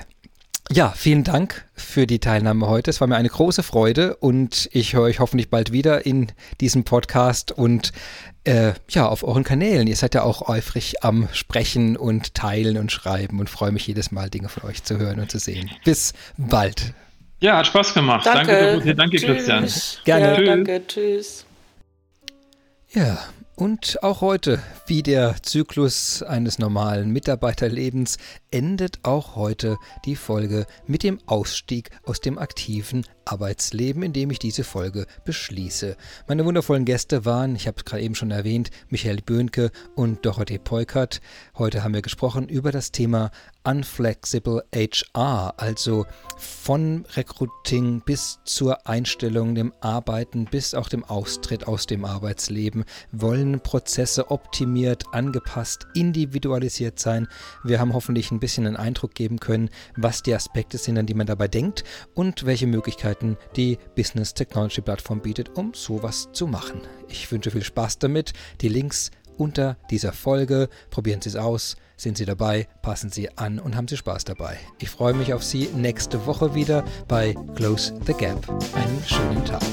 Ja, 0.69 0.93
vielen 0.95 1.23
Dank 1.23 1.65
für 1.75 2.05
die 2.05 2.19
Teilnahme 2.19 2.67
heute. 2.67 2.89
Es 2.89 2.99
war 2.99 3.07
mir 3.07 3.15
eine 3.15 3.29
große 3.29 3.63
Freude 3.63 4.17
und 4.17 4.67
ich 4.73 4.93
höre 4.93 5.03
euch 5.03 5.19
hoffentlich 5.19 5.49
bald 5.49 5.71
wieder 5.71 6.05
in 6.05 6.27
diesem 6.59 6.83
Podcast 6.83 7.53
und 7.53 7.93
äh, 8.43 8.73
ja, 8.89 9.07
auf 9.07 9.23
euren 9.23 9.45
Kanälen. 9.45 9.87
Ihr 9.87 9.95
seid 9.95 10.13
ja 10.13 10.23
auch 10.23 10.49
eifrig 10.49 11.03
am 11.05 11.29
Sprechen 11.31 11.95
und 11.95 12.33
Teilen 12.33 12.77
und 12.77 12.91
Schreiben 12.91 13.39
und 13.39 13.49
freue 13.49 13.71
mich 13.71 13.87
jedes 13.87 14.11
Mal, 14.11 14.29
Dinge 14.29 14.49
von 14.49 14.69
euch 14.69 14.83
zu 14.83 14.97
hören 14.97 15.21
und 15.21 15.31
zu 15.31 15.39
sehen. 15.39 15.71
Bis 15.85 16.13
bald. 16.37 16.93
Ja, 17.39 17.57
hat 17.57 17.67
Spaß 17.67 17.93
gemacht. 17.93 18.25
Danke, 18.25 18.73
danke, 18.73 18.95
danke 18.95 19.17
Christian. 19.17 19.67
Gerne. 20.03 20.25
Ja, 20.25 20.35
Tschüss. 20.35 20.47
danke, 20.47 20.87
tschüss. 20.87 21.45
Ja, 22.91 23.19
und 23.57 24.03
auch 24.03 24.21
heute, 24.21 24.61
wie 24.85 25.01
der 25.01 25.35
Zyklus 25.41 26.21
eines 26.21 26.59
normalen 26.59 27.09
Mitarbeiterlebens, 27.09 28.17
endet 28.51 28.99
auch 29.01 29.35
heute 29.35 29.77
die 30.05 30.15
Folge 30.15 30.67
mit 30.85 31.01
dem 31.01 31.19
Ausstieg 31.25 31.89
aus 32.05 32.21
dem 32.21 32.37
aktiven 32.37 33.03
Arbeitsleben, 33.25 34.03
indem 34.03 34.29
ich 34.29 34.37
diese 34.37 34.63
Folge 34.63 35.07
beschließe. 35.25 35.97
Meine 36.27 36.45
wundervollen 36.45 36.85
Gäste 36.85 37.25
waren, 37.25 37.55
ich 37.55 37.67
habe 37.67 37.77
es 37.77 37.85
gerade 37.85 38.03
eben 38.03 38.13
schon 38.13 38.29
erwähnt, 38.29 38.69
Michael 38.89 39.21
Böhnke 39.25 39.71
und 39.95 40.23
Dorothee 40.23 40.59
Peukert. 40.59 41.19
Heute 41.57 41.83
haben 41.83 41.95
wir 41.95 42.03
gesprochen 42.03 42.47
über 42.47 42.71
das 42.71 42.91
Thema 42.91 43.31
Unflexible 43.67 44.63
HR, 44.73 45.53
also 45.57 46.05
von 46.37 47.05
Recruiting 47.17 48.01
bis 48.05 48.39
zur 48.45 48.87
Einstellung, 48.87 49.55
dem 49.55 49.73
Arbeiten 49.81 50.45
bis 50.45 50.73
auch 50.73 50.87
dem 50.87 51.03
Austritt 51.03 51.67
aus 51.67 51.85
dem 51.85 52.05
Arbeitsleben 52.05 52.85
wollen 53.11 53.59
Prozesse 53.59 54.31
optimiert, 54.31 55.03
angepasst, 55.11 55.85
individualisiert 55.95 56.97
sein. 56.97 57.27
Wir 57.65 57.81
haben 57.81 57.93
hoffentlich 57.93 58.31
ein 58.31 58.39
bisschen 58.39 58.65
einen 58.65 58.77
Eindruck 58.77 59.13
geben 59.15 59.37
können, 59.37 59.69
was 59.97 60.23
die 60.23 60.33
Aspekte 60.33 60.77
sind, 60.77 60.97
an 60.97 61.05
die 61.05 61.13
man 61.13 61.27
dabei 61.27 61.49
denkt 61.49 61.83
und 62.13 62.45
welche 62.45 62.67
Möglichkeiten 62.67 63.35
die 63.57 63.79
Business 63.97 64.33
Technology 64.33 64.79
Plattform 64.79 65.19
bietet, 65.19 65.57
um 65.57 65.73
sowas 65.73 66.29
zu 66.31 66.47
machen. 66.47 66.79
Ich 67.09 67.29
wünsche 67.33 67.51
viel 67.51 67.65
Spaß 67.65 67.99
damit. 67.99 68.31
Die 68.61 68.69
Links 68.69 69.11
unter 69.37 69.77
dieser 69.89 70.13
Folge. 70.13 70.69
Probieren 70.89 71.21
Sie 71.21 71.29
es 71.29 71.35
aus. 71.35 71.75
Sind 71.97 72.17
Sie 72.17 72.25
dabei, 72.25 72.67
passen 72.83 73.09
Sie 73.09 73.35
an 73.37 73.57
und 73.59 73.75
haben 73.75 73.87
Sie 73.87 73.97
Spaß 73.97 74.23
dabei. 74.23 74.59
Ich 74.77 74.91
freue 74.91 75.15
mich 75.15 75.33
auf 75.33 75.43
Sie 75.43 75.67
nächste 75.75 76.27
Woche 76.27 76.53
wieder 76.53 76.83
bei 77.07 77.35
Close 77.55 77.93
the 78.05 78.13
Gap. 78.13 78.47
Einen 78.75 79.03
schönen 79.03 79.43
Tag. 79.43 79.63